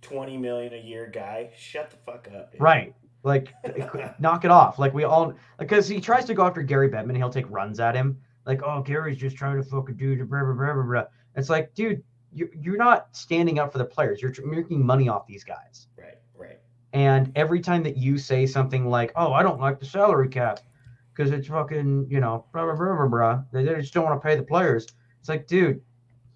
Twenty 0.00 0.36
million 0.36 0.74
a 0.74 0.78
year 0.78 1.06
guy. 1.06 1.50
Shut 1.56 1.90
the 1.90 1.96
fuck 1.96 2.28
up. 2.34 2.52
dude. 2.52 2.60
Right. 2.60 2.94
Like, 3.22 3.54
knock 4.20 4.44
it 4.44 4.50
off. 4.50 4.78
Like, 4.78 4.92
we 4.92 5.04
all, 5.04 5.32
because 5.58 5.88
he 5.88 5.98
tries 6.00 6.26
to 6.26 6.34
go 6.34 6.44
after 6.46 6.60
Gary 6.62 6.90
Bettman, 6.90 7.16
he'll 7.16 7.30
take 7.30 7.48
runs 7.50 7.80
at 7.80 7.94
him. 7.94 8.20
Like, 8.44 8.62
oh, 8.62 8.82
Gary's 8.82 9.16
just 9.16 9.34
trying 9.36 9.56
to 9.56 9.62
fucking 9.62 9.96
do 9.96 10.16
blah, 10.26 10.42
blah, 10.44 10.52
blah, 10.52 10.74
blah, 10.74 10.82
blah. 10.82 11.04
It's 11.36 11.48
like, 11.48 11.72
dude, 11.74 12.02
you're, 12.34 12.50
you're 12.54 12.76
not 12.76 13.16
standing 13.16 13.58
up 13.58 13.72
for 13.72 13.78
the 13.78 13.84
players. 13.86 14.20
You're 14.20 14.34
making 14.44 14.84
money 14.84 15.08
off 15.08 15.26
these 15.26 15.42
guys. 15.44 15.88
Right. 15.96 16.18
And 16.94 17.32
every 17.34 17.60
time 17.60 17.82
that 17.82 17.96
you 17.96 18.16
say 18.16 18.46
something 18.46 18.88
like, 18.88 19.12
oh, 19.16 19.32
I 19.32 19.42
don't 19.42 19.60
like 19.60 19.80
the 19.80 19.84
salary 19.84 20.28
cap 20.28 20.60
because 21.12 21.32
it's 21.32 21.48
fucking, 21.48 22.06
you 22.08 22.20
know, 22.20 22.44
blah, 22.52 22.64
blah, 22.64 22.76
blah, 22.76 22.96
blah, 22.96 23.06
blah, 23.08 23.42
they 23.52 23.64
just 23.64 23.92
don't 23.92 24.04
want 24.04 24.22
to 24.22 24.26
pay 24.26 24.36
the 24.36 24.44
players. 24.44 24.86
It's 25.18 25.28
like, 25.28 25.48
dude, 25.48 25.82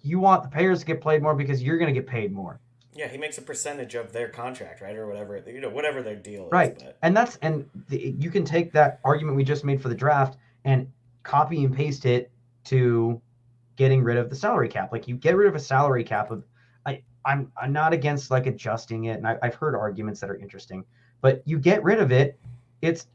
you 0.01 0.19
want 0.19 0.43
the 0.43 0.49
players 0.49 0.81
to 0.81 0.85
get 0.85 0.99
played 0.99 1.21
more 1.21 1.33
because 1.33 1.63
you're 1.63 1.77
going 1.77 1.93
to 1.93 1.97
get 1.97 2.07
paid 2.07 2.33
more. 2.33 2.59
Yeah, 2.93 3.07
he 3.07 3.17
makes 3.17 3.37
a 3.37 3.41
percentage 3.41 3.95
of 3.95 4.11
their 4.11 4.27
contract, 4.27 4.81
right, 4.81 4.97
or 4.97 5.07
whatever 5.07 5.41
you 5.47 5.61
know, 5.61 5.69
whatever 5.69 6.01
their 6.01 6.17
deal 6.17 6.47
is. 6.47 6.51
Right. 6.51 6.77
But 6.77 6.97
and 7.01 7.15
that's 7.15 7.37
and 7.37 7.69
the, 7.87 8.13
you 8.19 8.29
can 8.29 8.43
take 8.43 8.73
that 8.73 8.99
argument 9.05 9.37
we 9.37 9.45
just 9.45 9.63
made 9.63 9.81
for 9.81 9.87
the 9.87 9.95
draft 9.95 10.37
and 10.65 10.91
copy 11.23 11.63
and 11.63 11.73
paste 11.73 12.05
it 12.05 12.31
to 12.65 13.21
getting 13.77 14.03
rid 14.03 14.17
of 14.17 14.29
the 14.29 14.35
salary 14.35 14.67
cap 14.67 14.91
like 14.91 15.07
you 15.07 15.15
get 15.15 15.37
rid 15.37 15.47
of 15.47 15.55
a 15.55 15.59
salary 15.59 16.03
cap 16.03 16.31
of 16.31 16.43
i'm 17.25 17.51
i'm 17.61 17.71
not 17.73 17.93
against 17.93 18.31
like 18.31 18.45
adjusting 18.47 19.05
it 19.05 19.17
and 19.17 19.27
I, 19.27 19.37
i've 19.43 19.55
heard 19.55 19.75
arguments 19.75 20.19
that 20.21 20.29
are 20.29 20.37
interesting 20.37 20.83
but 21.21 21.41
you 21.45 21.59
get 21.59 21.83
rid 21.83 21.99
of 21.99 22.11
it 22.11 22.39
it's 22.81 23.07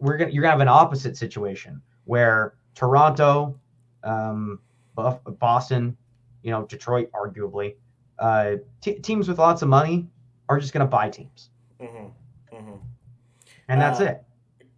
we're 0.00 0.16
gonna 0.16 0.30
you're 0.30 0.42
gonna 0.42 0.52
have 0.52 0.60
an 0.60 0.68
opposite 0.68 1.16
situation 1.16 1.80
where 2.04 2.54
toronto 2.74 3.58
um 4.04 4.58
Buff, 4.94 5.20
boston 5.38 5.96
you 6.42 6.50
know 6.50 6.64
detroit 6.66 7.10
arguably 7.12 7.76
uh 8.18 8.56
t- 8.80 8.98
teams 9.00 9.28
with 9.28 9.38
lots 9.38 9.62
of 9.62 9.68
money 9.68 10.06
are 10.48 10.58
just 10.58 10.72
gonna 10.72 10.86
buy 10.86 11.08
teams 11.08 11.50
Mm-hmm. 11.80 12.56
Mm-hmm. 12.56 12.76
and 13.68 13.80
that's 13.80 14.00
Uh, 14.00 14.04
it 14.04 14.24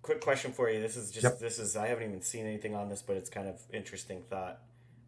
Quick 0.03 0.21
question 0.21 0.53
for 0.53 0.69
you. 0.69 0.83
This 0.83 0.99
is 0.99 1.11
just 1.11 1.25
Yep. 1.25 1.39
this 1.39 1.59
is 1.59 1.77
I 1.77 1.87
haven't 1.87 2.05
even 2.09 2.21
seen 2.21 2.45
anything 2.45 2.75
on 2.75 2.91
this, 2.91 3.01
but 3.01 3.17
it's 3.17 3.31
kind 3.31 3.49
of 3.49 3.63
interesting 3.73 4.21
thought. 4.29 4.61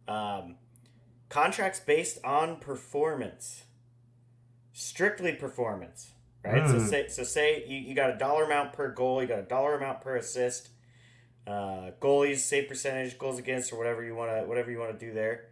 Um, 0.07 0.55
contracts 1.29 1.79
based 1.79 2.17
on 2.23 2.55
performance. 2.55 3.65
Strictly 4.77 5.33
performance, 5.33 6.11
right? 6.43 6.67
So 6.69 6.77
Mm. 6.77 6.81
say 6.89 7.07
so 7.07 7.23
say 7.23 7.65
you, 7.67 7.77
you 7.77 7.95
got 7.95 8.11
a 8.11 8.17
dollar 8.17 8.43
amount 8.43 8.73
per 8.73 8.91
goal, 8.91 9.21
you 9.21 9.27
got 9.27 9.39
a 9.39 9.43
dollar 9.43 9.75
amount 9.75 10.01
per 10.01 10.15
assist, 10.15 10.69
uh, 11.47 11.91
goalies 11.99 12.37
save 12.37 12.67
percentage, 12.67 13.17
goals 13.17 13.39
against, 13.39 13.73
or 13.73 13.77
whatever 13.77 14.03
you 14.03 14.13
want 14.15 14.31
to 14.31 14.47
whatever 14.47 14.69
you 14.69 14.77
want 14.79 14.97
to 14.97 15.05
do 15.05 15.11
there, 15.13 15.45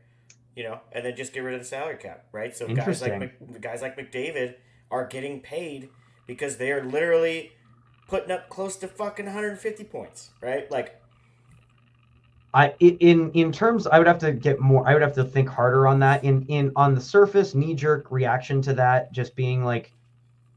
you 0.56 0.64
know, 0.64 0.80
and 0.92 1.04
then 1.06 1.16
just 1.16 1.34
get 1.34 1.40
rid 1.40 1.56
of 1.56 1.60
the 1.60 1.66
salary 1.66 1.98
cap, 1.98 2.26
right? 2.32 2.56
So 2.56 2.68
guys 2.68 3.02
like. 3.02 3.12
Guys 3.62 3.82
like 3.82 3.98
McDavid 3.98 4.56
are 4.92 5.08
getting 5.08 5.42
paid 5.42 5.90
because 6.28 6.58
they 6.58 6.72
are 6.72 6.84
literally 6.84 7.52
putting 8.08 8.30
up 8.32 8.50
close 8.50 8.76
to 8.78 8.88
fucking 8.88 9.26
150 9.26 9.84
points, 9.86 10.32
right? 10.42 10.70
Like 10.70 11.02
I 12.56 12.74
in 12.80 13.32
in 13.34 13.52
terms 13.52 13.86
I 13.86 13.98
would 13.98 14.08
have 14.08 14.18
to 14.20 14.32
get 14.32 14.60
more 14.62 14.88
I 14.88 14.94
would 14.94 15.02
have 15.02 15.14
to 15.16 15.26
think 15.26 15.50
harder 15.50 15.88
on 15.88 16.00
that 16.00 16.24
in 16.24 16.44
in 16.48 16.72
on 16.78 16.96
the 16.96 17.02
surface 17.02 17.54
knee 17.54 17.76
jerk 17.76 18.10
reaction 18.12 18.62
to 18.64 18.74
that 18.76 19.12
just 19.12 19.36
being 19.36 19.64
like 19.66 19.92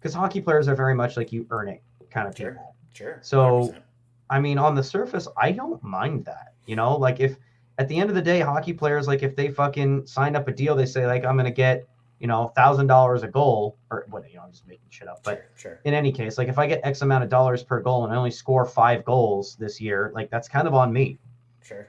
cuz 0.01 0.15
hockey 0.15 0.41
players 0.41 0.69
are 0.69 0.77
very 0.77 0.95
much 0.95 1.17
like 1.17 1.33
you 1.33 1.45
earn 1.51 1.69
it 1.69 1.83
kind 2.11 2.29
of 2.29 2.37
Sure. 2.37 2.53
people. 2.53 2.75
sure, 2.95 3.19
So- 3.21 3.61
100%. 3.73 3.83
I 4.31 4.39
mean 4.41 4.59
on 4.59 4.75
the 4.77 4.83
surface 4.83 5.27
I 5.37 5.51
don't 5.53 5.83
mind 5.83 6.25
that. 6.27 6.53
You 6.67 6.77
know, 6.77 6.97
like 6.97 7.19
if 7.19 7.37
at 7.79 7.89
the 7.89 7.99
end 7.99 8.11
of 8.11 8.15
the 8.17 8.23
day 8.23 8.41
hockey 8.41 8.73
players 8.73 9.09
like 9.09 9.23
if 9.25 9.35
they 9.35 9.49
fucking 9.51 10.07
sign 10.07 10.37
up 10.37 10.47
a 10.47 10.53
deal 10.53 10.77
they 10.77 10.87
say 10.87 11.05
like 11.07 11.25
I'm 11.25 11.35
going 11.35 11.47
to 11.47 11.51
get, 11.51 11.85
you 12.21 12.27
know, 12.29 12.53
$1000 12.57 13.23
a 13.23 13.29
goal 13.29 13.77
or 13.91 14.05
what 14.11 14.29
you 14.31 14.37
know 14.37 14.43
I'm 14.43 14.51
just 14.53 14.67
making 14.69 14.87
shit 14.91 15.09
up. 15.09 15.21
But 15.25 15.45
sure, 15.57 15.73
sure. 15.73 15.81
in 15.85 15.95
any 15.95 16.13
case, 16.13 16.37
like 16.39 16.49
if 16.49 16.59
I 16.59 16.67
get 16.69 16.81
X 16.85 17.03
amount 17.03 17.25
of 17.25 17.31
dollars 17.31 17.63
per 17.65 17.81
goal 17.81 18.05
and 18.05 18.13
I 18.13 18.17
only 18.17 18.31
score 18.31 18.65
5 18.67 19.05
goals 19.05 19.57
this 19.57 19.81
year, 19.81 20.13
like 20.15 20.29
that's 20.31 20.49
kind 20.49 20.69
of 20.69 20.75
on 20.75 20.93
me. 20.93 21.19
Sure. 21.69 21.87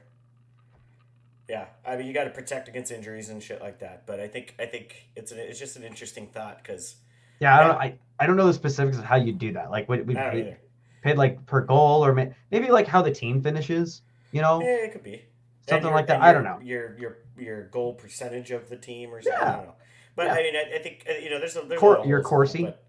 Yeah, 1.48 1.66
I 1.86 1.96
mean, 1.96 2.06
you 2.06 2.12
got 2.12 2.24
to 2.24 2.30
protect 2.30 2.68
against 2.68 2.92
injuries 2.92 3.28
and 3.30 3.42
shit 3.42 3.60
like 3.60 3.80
that. 3.80 4.06
But 4.06 4.20
I 4.20 4.28
think 4.28 4.54
I 4.60 4.66
think 4.66 5.08
it's 5.16 5.32
an, 5.32 5.38
it's 5.38 5.58
just 5.58 5.76
an 5.76 5.82
interesting 5.82 6.26
thought 6.28 6.62
because 6.62 6.96
Yeah, 7.40 7.58
I 7.58 7.62
don't 7.66 7.76
I, 7.76 7.98
I 8.20 8.26
don't 8.26 8.36
know 8.36 8.46
the 8.46 8.52
specifics 8.54 8.98
of 8.98 9.04
how 9.04 9.16
you 9.16 9.32
do 9.32 9.52
that. 9.54 9.70
Like 9.70 9.88
would 9.88 10.06
we 10.06 10.16
I 10.16 10.22
don't 10.22 10.32
pay, 10.32 10.40
either. 10.40 10.58
paid 11.02 11.16
like 11.16 11.44
per 11.46 11.62
goal 11.62 12.04
or 12.04 12.12
maybe 12.12 12.68
like 12.70 12.86
how 12.86 13.02
the 13.02 13.10
team 13.10 13.42
finishes, 13.42 14.02
you 14.32 14.42
know? 14.42 14.60
Yeah, 14.60 14.84
it 14.84 14.92
could 14.92 15.02
be 15.02 15.24
Something 15.68 15.86
your- 15.88 15.94
like 15.96 16.06
that. 16.08 16.16
and 16.16 16.24
I 16.24 16.32
don't 16.32 16.44
know. 16.44 16.60
your 16.62 16.96
your 16.98 17.18
your 17.38 17.62
goal 17.68 17.94
percentage 17.94 18.50
of 18.52 18.68
the 18.68 18.76
team 18.76 19.10
or 19.12 19.20
something. 19.22 19.40
I 19.42 19.52
don't 19.56 19.66
know. 19.66 19.74
But 20.14 20.26
Yeah. 20.26 20.32
I 20.34 20.42
mean, 20.42 20.54
I, 20.56 20.76
I 20.76 20.78
think 20.82 21.06
uh, 21.08 21.14
you 21.14 21.30
know, 21.30 21.38
there's 21.40 21.56
a 21.56 21.62
there's 21.62 21.80
Cor- 21.80 22.04
your 22.06 22.22
Corsi? 22.22 22.64
but- 22.64 22.84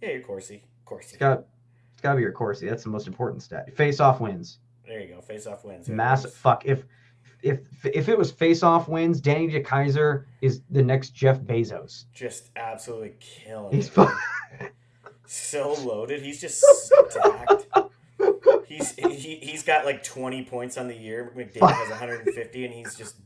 Yeah, 0.00 0.10
your 0.12 0.22
Corsi, 0.22 0.62
Corsi. 0.86 1.08
It's 1.08 1.16
got 1.18 1.44
it's 1.92 2.00
got 2.00 2.10
to 2.12 2.16
be 2.16 2.22
your 2.22 2.32
Corsi. 2.32 2.66
That's 2.66 2.84
the 2.84 2.90
most 2.90 3.06
important 3.08 3.42
stat. 3.42 3.74
Face 3.76 4.00
off 4.00 4.20
wins. 4.20 4.58
There 4.86 5.00
you 5.00 5.14
go. 5.14 5.20
Face 5.20 5.46
off 5.46 5.64
wins. 5.64 5.86
There 5.86 5.96
Massive 5.96 6.32
fuck 6.32 6.64
if 6.66 6.84
if 7.42 7.60
if 7.84 8.08
it 8.08 8.18
was 8.18 8.30
face 8.30 8.62
off 8.62 8.88
wins, 8.88 9.20
Danny 9.20 9.48
De 9.48 9.62
DeKeyser 9.62 10.24
is 10.40 10.62
the 10.70 10.82
next 10.82 11.10
Jeff 11.10 11.40
Bezos. 11.40 12.04
Just 12.12 12.50
absolutely 12.56 13.14
killing. 13.20 13.74
He's 13.74 13.90
it, 13.96 14.08
so 15.26 15.74
loaded. 15.74 16.22
He's 16.22 16.40
just 16.40 16.60
stacked. 17.10 17.66
He's 18.66 18.94
he, 18.94 19.36
he's 19.36 19.62
got 19.62 19.84
like 19.84 20.02
20 20.02 20.44
points 20.44 20.76
on 20.76 20.88
the 20.88 20.96
year. 20.96 21.32
McDavid 21.36 21.70
has 21.70 21.88
150, 21.90 22.64
and 22.64 22.74
he's 22.74 22.94
just 22.94 23.16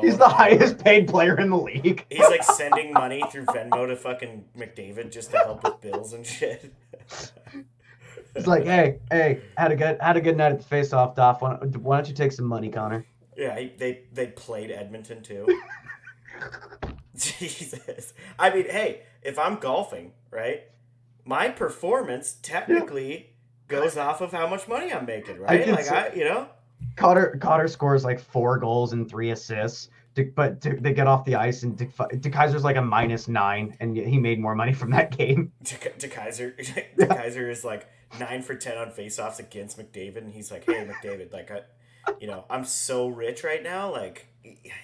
He's 0.00 0.16
the 0.16 0.24
out. 0.24 0.32
highest 0.32 0.78
paid 0.82 1.06
player 1.06 1.38
in 1.38 1.50
the 1.50 1.56
league. 1.58 2.06
He's 2.08 2.20
like 2.20 2.42
sending 2.42 2.94
money 2.94 3.22
through 3.30 3.44
Venmo 3.44 3.86
to 3.86 3.96
fucking 3.96 4.46
McDavid 4.56 5.12
just 5.12 5.32
to 5.32 5.38
help 5.38 5.64
with 5.64 5.80
bills 5.82 6.14
and 6.14 6.26
shit. 6.26 6.72
He's 8.36 8.46
like, 8.46 8.64
hey, 8.64 8.98
hey, 9.10 9.40
had 9.56 9.72
a 9.72 9.76
good 9.76 9.98
had 10.00 10.16
a 10.16 10.20
good 10.20 10.36
night 10.36 10.52
at 10.52 10.58
the 10.58 10.64
face 10.64 10.92
off, 10.92 11.14
Doff. 11.14 11.42
Why 11.42 11.56
don't, 11.56 11.76
why 11.78 11.96
don't 11.96 12.08
you 12.08 12.14
take 12.14 12.32
some 12.32 12.46
money, 12.46 12.68
Connor? 12.68 13.04
Yeah, 13.36 13.58
he, 13.58 13.72
they 13.76 14.04
they 14.12 14.28
played 14.28 14.70
Edmonton 14.70 15.22
too. 15.22 15.46
Jesus, 17.16 18.12
I 18.38 18.54
mean, 18.54 18.68
hey, 18.68 19.02
if 19.22 19.38
I'm 19.38 19.56
golfing, 19.56 20.12
right, 20.30 20.64
my 21.24 21.48
performance 21.48 22.36
technically 22.42 23.30
goes 23.68 23.96
off 23.96 24.20
of 24.20 24.32
how 24.32 24.46
much 24.46 24.68
money 24.68 24.92
I'm 24.92 25.06
making, 25.06 25.38
right? 25.38 25.64
can 25.64 25.74
Like 25.74 25.90
I, 25.90 26.12
you 26.14 26.24
know, 26.24 26.48
Cotter 26.96 27.38
Cotter 27.40 27.68
scores 27.68 28.04
like 28.04 28.20
four 28.20 28.58
goals 28.58 28.92
and 28.92 29.08
three 29.08 29.30
assists. 29.30 29.88
De, 30.16 30.24
but 30.24 30.62
they 30.62 30.94
get 30.94 31.06
off 31.06 31.26
the 31.26 31.34
ice 31.34 31.62
and 31.62 31.76
De, 31.76 31.84
DeKeyser's 31.86 32.64
like 32.64 32.76
a 32.76 32.82
minus 32.82 33.28
nine, 33.28 33.76
and 33.80 33.94
he 33.94 34.18
made 34.18 34.40
more 34.40 34.54
money 34.54 34.72
from 34.72 34.90
that 34.92 35.16
game. 35.16 35.52
De, 35.62 35.74
DeKeyser, 35.76 36.56
DeKeyser 36.98 37.50
is 37.50 37.64
like 37.64 37.86
nine 38.18 38.40
for 38.40 38.54
ten 38.54 38.78
on 38.78 38.90
faceoffs 38.90 39.38
against 39.38 39.78
McDavid, 39.78 40.18
and 40.18 40.32
he's 40.32 40.50
like, 40.50 40.64
"Hey, 40.64 40.86
McDavid, 40.86 41.34
like, 41.34 41.50
I, 41.50 41.60
you 42.18 42.26
know, 42.26 42.46
I'm 42.48 42.64
so 42.64 43.08
rich 43.08 43.44
right 43.44 43.62
now. 43.62 43.92
Like, 43.92 44.26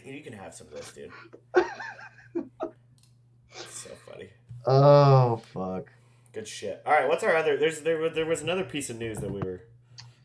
you 0.05 0.21
can 0.23 0.35
have 0.35 0.55
some 0.55 0.67
of 0.67 0.75
this, 0.75 0.93
dude." 0.93 1.11
so 3.51 3.91
funny. 4.07 4.29
Oh 4.67 5.37
fuck. 5.55 5.91
Good 6.35 6.47
shit. 6.47 6.83
All 6.85 6.93
right, 6.93 7.09
what's 7.09 7.25
our 7.25 7.35
other? 7.35 7.57
There's 7.57 7.81
there 7.81 8.11
there 8.11 8.27
was 8.27 8.43
another 8.43 8.65
piece 8.65 8.91
of 8.91 8.99
news 8.99 9.17
that 9.19 9.31
we 9.31 9.41
were 9.41 9.63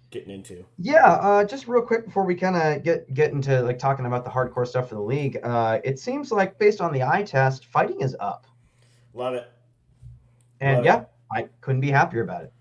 getting 0.09 0.31
into. 0.31 0.65
Yeah, 0.77 1.05
uh, 1.05 1.43
just 1.43 1.67
real 1.67 1.81
quick 1.81 2.05
before 2.05 2.23
we 2.23 2.35
kind 2.35 2.55
of 2.55 2.83
get 2.83 3.13
get 3.13 3.31
into 3.31 3.61
like 3.61 3.79
talking 3.79 4.05
about 4.05 4.23
the 4.23 4.29
hardcore 4.31 4.67
stuff 4.67 4.89
for 4.89 4.95
the 4.95 5.01
league. 5.01 5.37
Uh, 5.43 5.79
it 5.83 5.99
seems 5.99 6.31
like 6.31 6.57
based 6.59 6.81
on 6.81 6.93
the 6.93 7.03
eye 7.03 7.23
test, 7.23 7.65
fighting 7.65 8.01
is 8.01 8.15
up, 8.19 8.47
Love 9.13 9.33
it. 9.35 9.49
and 10.61 10.77
Love 10.77 10.85
yeah, 10.85 11.03
I 11.31 11.47
couldn't 11.61 11.81
be 11.81 11.91
happier 11.91 12.23
about 12.23 12.43
it. 12.43 12.53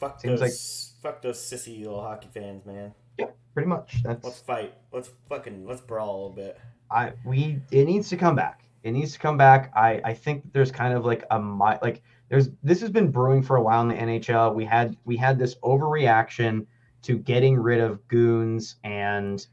Fuck 0.00 0.20
Seems 0.20 0.40
those. 0.40 0.94
fuck 1.02 1.20
those 1.22 1.38
sissy 1.38 1.80
little 1.82 2.00
hockey 2.00 2.28
fans, 2.32 2.64
man. 2.64 2.94
Yeah, 3.18 3.26
pretty 3.52 3.68
much. 3.68 3.96
Let's 4.04 4.40
fight. 4.40 4.74
Let's 4.92 5.10
fucking 5.28 5.66
let's 5.66 5.80
brawl 5.80 6.08
a 6.08 6.16
little 6.16 6.30
bit. 6.30 6.60
I 6.90 7.12
we 7.24 7.60
it 7.72 7.84
needs 7.84 8.08
to 8.10 8.16
come 8.16 8.36
back. 8.36 8.62
It 8.84 8.92
needs 8.92 9.12
to 9.14 9.18
come 9.18 9.36
back. 9.36 9.72
I 9.74 10.00
I 10.04 10.14
think 10.14 10.52
there's 10.52 10.70
kind 10.70 10.94
of 10.94 11.04
like 11.04 11.24
a 11.32 11.40
mi- 11.40 11.78
like 11.82 12.02
there's 12.28 12.50
this 12.62 12.80
has 12.80 12.90
been 12.90 13.10
brewing 13.10 13.42
for 13.42 13.56
a 13.56 13.60
while 13.62 13.82
in 13.82 13.88
the 13.88 13.94
NHL. 13.96 14.54
We 14.54 14.64
had 14.64 14.96
we 15.04 15.16
had 15.16 15.36
this 15.38 15.56
overreaction 15.56 16.64
to 17.08 17.18
getting 17.18 17.58
rid 17.58 17.80
of 17.80 18.06
goons 18.08 18.76
and 18.84 19.46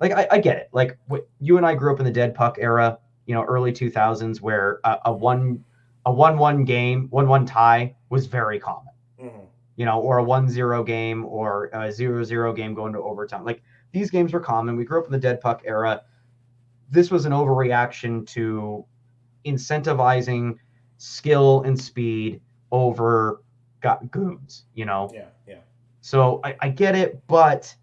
like 0.00 0.12
I, 0.12 0.28
I 0.32 0.38
get 0.38 0.58
it. 0.58 0.70
Like 0.72 0.98
what 1.08 1.28
you 1.40 1.56
and 1.58 1.66
I 1.66 1.74
grew 1.74 1.92
up 1.92 2.00
in 2.00 2.04
the 2.06 2.12
dead 2.12 2.34
puck 2.34 2.56
era, 2.60 2.98
you 3.26 3.34
know, 3.34 3.44
early 3.44 3.72
2000s 3.72 4.40
where 4.42 4.80
a, 4.84 4.98
a 5.06 5.12
one 5.12 5.64
a 6.06 6.12
one 6.12 6.38
one 6.38 6.64
game, 6.64 7.08
one 7.10 7.28
one 7.28 7.46
tie 7.46 7.96
was 8.10 8.26
very 8.26 8.58
common 8.60 8.92
hmm 9.20 9.44
you 9.76 9.86
know, 9.86 10.00
or 10.00 10.18
a 10.18 10.24
1-0 10.24 10.84
game 10.84 11.24
or 11.24 11.66
a 11.72 11.92
0-0 11.92 12.54
game 12.56 12.74
going 12.74 12.92
to 12.92 13.00
overtime. 13.00 13.44
Like 13.44 13.62
these 13.92 14.10
games 14.10 14.32
were 14.32 14.40
common. 14.40 14.76
We 14.76 14.84
grew 14.84 15.00
up 15.00 15.06
in 15.06 15.12
the 15.12 15.18
dead 15.18 15.40
puck 15.40 15.62
era. 15.64 16.02
This 16.90 17.10
was 17.10 17.26
an 17.26 17.32
overreaction 17.32 18.26
to 18.28 18.84
incentivizing 19.46 20.58
skill 20.98 21.62
and 21.62 21.78
speed 21.80 22.40
over 22.72 23.42
got 23.80 24.10
goons, 24.10 24.64
you 24.74 24.86
know. 24.86 25.10
Yeah, 25.14 25.28
yeah. 25.46 25.60
So 26.00 26.40
I, 26.44 26.56
I 26.60 26.68
get 26.68 26.94
it, 26.94 27.20
but 27.26 27.74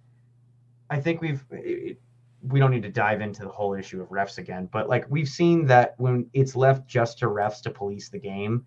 I 0.90 1.00
think 1.00 1.22
we've 1.22 1.44
it, 1.52 2.00
we 2.48 2.60
don't 2.60 2.72
need 2.72 2.84
to 2.84 2.92
dive 2.92 3.22
into 3.22 3.42
the 3.44 3.50
whole 3.50 3.74
issue 3.74 4.02
of 4.02 4.10
refs 4.10 4.38
again. 4.38 4.70
But 4.72 4.88
like 4.90 5.06
we've 5.10 5.28
seen 5.28 5.66
that 5.68 5.96
when 5.98 6.30
it's 6.34 6.56
left 6.56 6.88
just 6.88 7.20
to 7.20 7.26
refs 7.28 7.62
to 7.64 7.70
police 7.72 8.10
the 8.10 8.20
game, 8.20 8.66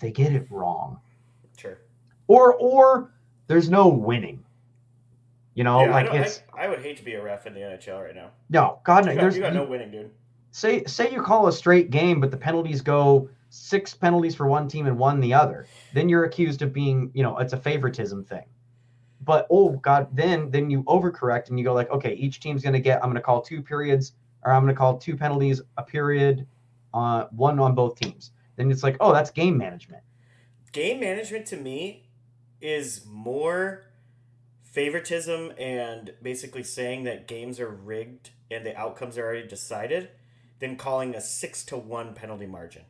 they 0.00 0.10
get 0.10 0.32
it 0.32 0.46
wrong 0.50 0.98
Sure. 1.56 1.78
or 2.26 2.54
or 2.54 3.12
there's 3.46 3.70
no 3.70 3.88
winning. 3.88 4.44
You 5.54 5.64
know, 5.64 5.84
yeah, 5.84 5.90
like 5.92 6.10
I, 6.10 6.16
it's 6.18 6.42
I, 6.52 6.64
I 6.64 6.68
would 6.68 6.80
hate 6.80 6.96
to 6.98 7.04
be 7.04 7.14
a 7.14 7.22
ref 7.22 7.46
in 7.46 7.54
the 7.54 7.60
NHL 7.60 8.04
right 8.04 8.14
now. 8.14 8.30
no 8.50 8.80
God. 8.84 9.04
You 9.06 9.10
No, 9.10 9.14
got, 9.14 9.20
there's 9.22 9.36
you 9.36 9.42
got 9.42 9.54
no 9.54 9.64
winning, 9.64 9.90
dude. 9.90 10.10
say 10.50 10.84
say 10.84 11.10
you 11.10 11.22
call 11.22 11.46
a 11.46 11.52
straight 11.52 11.90
game, 11.90 12.20
but 12.20 12.30
the 12.30 12.36
penalties 12.36 12.80
go 12.82 13.28
six 13.54 13.94
penalties 13.94 14.34
for 14.34 14.46
one 14.46 14.68
team 14.68 14.86
and 14.86 14.98
one 14.98 15.20
the 15.20 15.32
other. 15.32 15.66
Then 15.92 16.08
you're 16.08 16.24
accused 16.24 16.62
of 16.62 16.72
being, 16.72 17.10
you 17.14 17.22
know, 17.22 17.38
it's 17.38 17.52
a 17.52 17.56
favoritism 17.56 18.24
thing. 18.24 18.44
But 19.22 19.46
oh 19.50 19.70
God, 19.70 20.08
then 20.14 20.50
then 20.50 20.68
you 20.70 20.82
overcorrect 20.84 21.48
and 21.48 21.58
you 21.58 21.64
go 21.64 21.72
like, 21.72 21.90
okay, 21.90 22.14
each 22.14 22.40
team's 22.40 22.62
gonna 22.62 22.80
get. 22.80 23.02
I'm 23.02 23.08
gonna 23.08 23.20
call 23.20 23.40
two 23.40 23.62
periods, 23.62 24.12
or 24.44 24.52
I'm 24.52 24.62
gonna 24.62 24.74
call 24.74 24.98
two 24.98 25.16
penalties 25.16 25.62
a 25.78 25.82
period, 25.82 26.46
uh, 26.92 27.26
one 27.30 27.58
on 27.58 27.74
both 27.74 27.98
teams. 27.98 28.32
Then 28.56 28.70
it's 28.70 28.82
like, 28.82 28.96
oh, 29.00 29.12
that's 29.12 29.30
game 29.30 29.56
management. 29.56 30.02
Game 30.72 31.00
management 31.00 31.46
to 31.46 31.56
me 31.56 32.08
is 32.60 33.06
more 33.06 33.84
favoritism 34.62 35.52
and 35.56 36.14
basically 36.20 36.64
saying 36.64 37.04
that 37.04 37.28
games 37.28 37.60
are 37.60 37.70
rigged 37.70 38.30
and 38.50 38.66
the 38.66 38.76
outcomes 38.76 39.16
are 39.16 39.24
already 39.24 39.46
decided 39.46 40.10
than 40.58 40.76
calling 40.76 41.14
a 41.14 41.20
six 41.20 41.64
to 41.64 41.76
one 41.76 42.14
penalty 42.14 42.46
margin. 42.46 42.82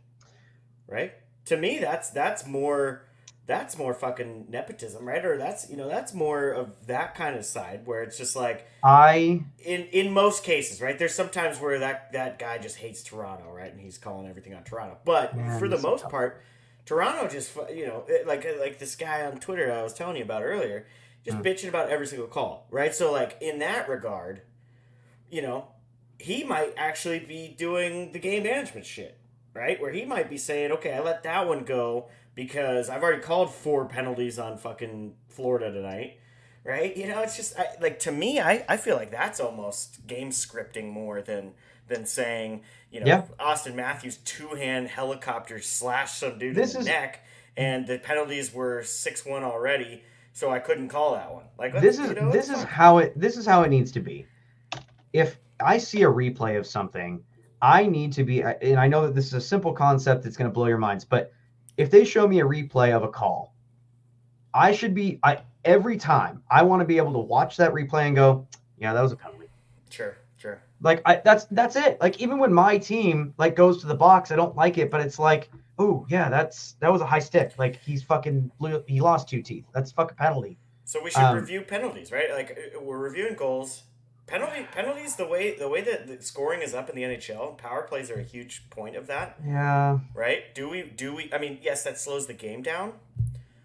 Right? 0.88 1.12
To 1.46 1.56
me 1.56 1.78
that's 1.78 2.10
that's 2.10 2.46
more 2.46 3.02
that's 3.46 3.76
more 3.76 3.92
fucking 3.92 4.46
nepotism, 4.48 5.06
right? 5.06 5.24
Or 5.24 5.36
that's 5.36 5.68
you 5.68 5.76
know, 5.76 5.88
that's 5.88 6.14
more 6.14 6.50
of 6.50 6.86
that 6.86 7.14
kind 7.14 7.36
of 7.36 7.44
side 7.44 7.86
where 7.86 8.02
it's 8.02 8.16
just 8.16 8.34
like 8.36 8.66
I 8.82 9.42
in 9.58 9.82
in 9.92 10.12
most 10.12 10.44
cases, 10.44 10.80
right? 10.80 10.98
There's 10.98 11.14
sometimes 11.14 11.60
where 11.60 11.78
that 11.78 12.12
that 12.12 12.38
guy 12.38 12.58
just 12.58 12.76
hates 12.76 13.02
Toronto, 13.02 13.50
right? 13.52 13.70
And 13.72 13.80
he's 13.80 13.98
calling 13.98 14.28
everything 14.28 14.54
on 14.54 14.64
Toronto. 14.64 14.98
But 15.04 15.34
Man, 15.36 15.58
for 15.58 15.68
the 15.68 15.78
most 15.78 16.02
tough. 16.02 16.10
part, 16.10 16.42
Toronto 16.86 17.28
just 17.28 17.54
you 17.74 17.86
know, 17.86 18.04
like 18.26 18.46
like 18.58 18.78
this 18.78 18.96
guy 18.96 19.24
on 19.26 19.38
Twitter 19.38 19.70
I 19.72 19.82
was 19.82 19.92
telling 19.94 20.16
you 20.16 20.22
about 20.22 20.42
earlier, 20.42 20.86
just 21.24 21.36
Hmm. 21.38 21.42
bitching 21.42 21.68
about 21.68 21.90
every 21.90 22.06
single 22.06 22.28
call, 22.28 22.66
right? 22.70 22.94
So 22.94 23.12
like 23.12 23.36
in 23.42 23.58
that 23.58 23.88
regard, 23.88 24.42
you 25.30 25.42
know, 25.42 25.68
he 26.18 26.44
might 26.44 26.72
actually 26.76 27.18
be 27.20 27.54
doing 27.58 28.12
the 28.12 28.18
game 28.18 28.44
management 28.44 28.86
shit, 28.86 29.18
right? 29.54 29.80
Where 29.80 29.92
he 29.92 30.04
might 30.04 30.28
be 30.28 30.36
saying, 30.36 30.72
okay, 30.72 30.92
I 30.94 31.00
let 31.00 31.22
that 31.22 31.46
one 31.46 31.64
go 31.64 32.08
because 32.34 32.90
I've 32.90 33.02
already 33.02 33.22
called 33.22 33.54
four 33.54 33.86
penalties 33.86 34.38
on 34.38 34.58
fucking 34.58 35.14
Florida 35.28 35.70
tonight, 35.72 36.18
right? 36.64 36.96
You 36.96 37.06
know, 37.08 37.20
it's 37.22 37.36
just 37.36 37.58
I, 37.58 37.66
like 37.80 38.00
to 38.00 38.12
me, 38.12 38.40
I, 38.40 38.64
I 38.68 38.76
feel 38.76 38.96
like 38.96 39.10
that's 39.10 39.40
almost 39.40 40.06
game 40.06 40.30
scripting 40.30 40.90
more 40.90 41.22
than 41.22 41.52
than 41.86 42.06
saying, 42.06 42.62
you 42.90 43.00
know, 43.00 43.06
Yeah. 43.06 43.22
Austin 43.38 43.76
Matthews 43.76 44.16
two 44.18 44.48
hand 44.48 44.88
helicopter 44.88 45.60
slashed 45.60 46.18
some 46.18 46.38
dude 46.38 46.54
This 46.56 46.74
in 46.74 46.76
the 46.76 46.80
is- 46.80 46.86
neck, 46.86 47.20
and 47.56 47.86
the 47.86 47.98
penalties 47.98 48.52
were 48.52 48.82
six 48.82 49.24
one 49.24 49.44
already, 49.44 50.02
so 50.32 50.50
I 50.50 50.58
couldn't 50.58 50.88
call 50.88 51.14
that 51.14 51.32
one. 51.32 51.44
Like 51.58 51.78
this 51.80 51.98
you 51.98 52.04
is 52.06 52.16
know, 52.16 52.32
this 52.32 52.48
is 52.50 52.62
how 52.64 52.98
it 52.98 53.12
this 53.20 53.36
is 53.36 53.46
how 53.46 53.62
it 53.62 53.68
needs 53.68 53.92
to 53.92 54.00
be. 54.00 54.26
If 55.12 55.38
I 55.60 55.78
see 55.78 56.02
a 56.02 56.08
replay 56.10 56.58
of 56.58 56.66
something, 56.66 57.22
I 57.62 57.86
need 57.86 58.12
to 58.14 58.24
be 58.24 58.42
and 58.42 58.78
I 58.78 58.86
know 58.88 59.02
that 59.06 59.14
this 59.14 59.26
is 59.26 59.34
a 59.34 59.40
simple 59.40 59.72
concept 59.72 60.22
that's 60.24 60.36
going 60.36 60.50
to 60.50 60.52
blow 60.54 60.66
your 60.66 60.78
minds, 60.78 61.04
but 61.04 61.32
if 61.76 61.90
they 61.90 62.04
show 62.04 62.26
me 62.28 62.40
a 62.40 62.44
replay 62.44 62.94
of 62.94 63.02
a 63.02 63.08
call, 63.08 63.54
I 64.52 64.72
should 64.72 64.94
be 64.94 65.18
I 65.22 65.38
every 65.64 65.96
time 65.96 66.42
I 66.50 66.62
want 66.62 66.80
to 66.80 66.84
be 66.84 66.96
able 66.98 67.12
to 67.14 67.18
watch 67.18 67.56
that 67.56 67.72
replay 67.72 68.06
and 68.06 68.14
go, 68.16 68.46
yeah, 68.78 68.92
that 68.92 69.00
was 69.02 69.12
a 69.12 69.16
penalty. 69.16 69.48
sure, 69.90 70.18
sure. 70.36 70.62
Like 70.80 71.00
I 71.06 71.16
that's 71.24 71.46
that's 71.46 71.76
it. 71.76 72.00
Like 72.00 72.20
even 72.20 72.38
when 72.38 72.52
my 72.52 72.78
team 72.78 73.34
like 73.38 73.56
goes 73.56 73.80
to 73.80 73.86
the 73.86 73.94
box, 73.94 74.30
I 74.30 74.36
don't 74.36 74.54
like 74.54 74.78
it, 74.78 74.90
but 74.90 75.00
it's 75.00 75.18
like, 75.18 75.50
oh 75.78 76.06
yeah, 76.08 76.28
that's 76.28 76.72
that 76.80 76.92
was 76.92 77.00
a 77.00 77.06
high 77.06 77.18
stick. 77.18 77.54
Like 77.58 77.76
he's 77.76 78.02
fucking 78.02 78.50
blew, 78.58 78.84
he 78.86 79.00
lost 79.00 79.28
two 79.28 79.42
teeth. 79.42 79.64
That's 79.72 79.90
fucking 79.92 80.16
penalty. 80.16 80.58
So 80.84 81.02
we 81.02 81.10
should 81.10 81.22
Um, 81.22 81.36
review 81.36 81.62
penalties, 81.62 82.12
right? 82.12 82.30
Like 82.30 82.58
uh, 82.76 82.80
we're 82.80 82.98
reviewing 82.98 83.34
goals. 83.36 83.84
Penalty 84.26 84.66
penalties 84.72 85.16
the 85.16 85.26
way 85.26 85.54
the 85.56 85.68
way 85.68 85.82
that 85.82 86.06
the 86.06 86.22
scoring 86.22 86.62
is 86.62 86.72
up 86.72 86.88
in 86.88 86.96
the 86.96 87.02
NHL, 87.02 87.58
power 87.58 87.82
plays 87.82 88.10
are 88.10 88.18
a 88.18 88.22
huge 88.22 88.68
point 88.70 88.96
of 88.96 89.06
that, 89.08 89.36
Yeah. 89.46 89.98
right? 90.14 90.54
Do 90.54 90.68
we 90.68 90.82
do 90.82 91.14
we 91.14 91.30
I 91.32 91.38
mean, 91.38 91.58
yes, 91.62 91.84
that 91.84 91.98
slows 92.00 92.26
the 92.26 92.32
game 92.32 92.62
down, 92.62 92.94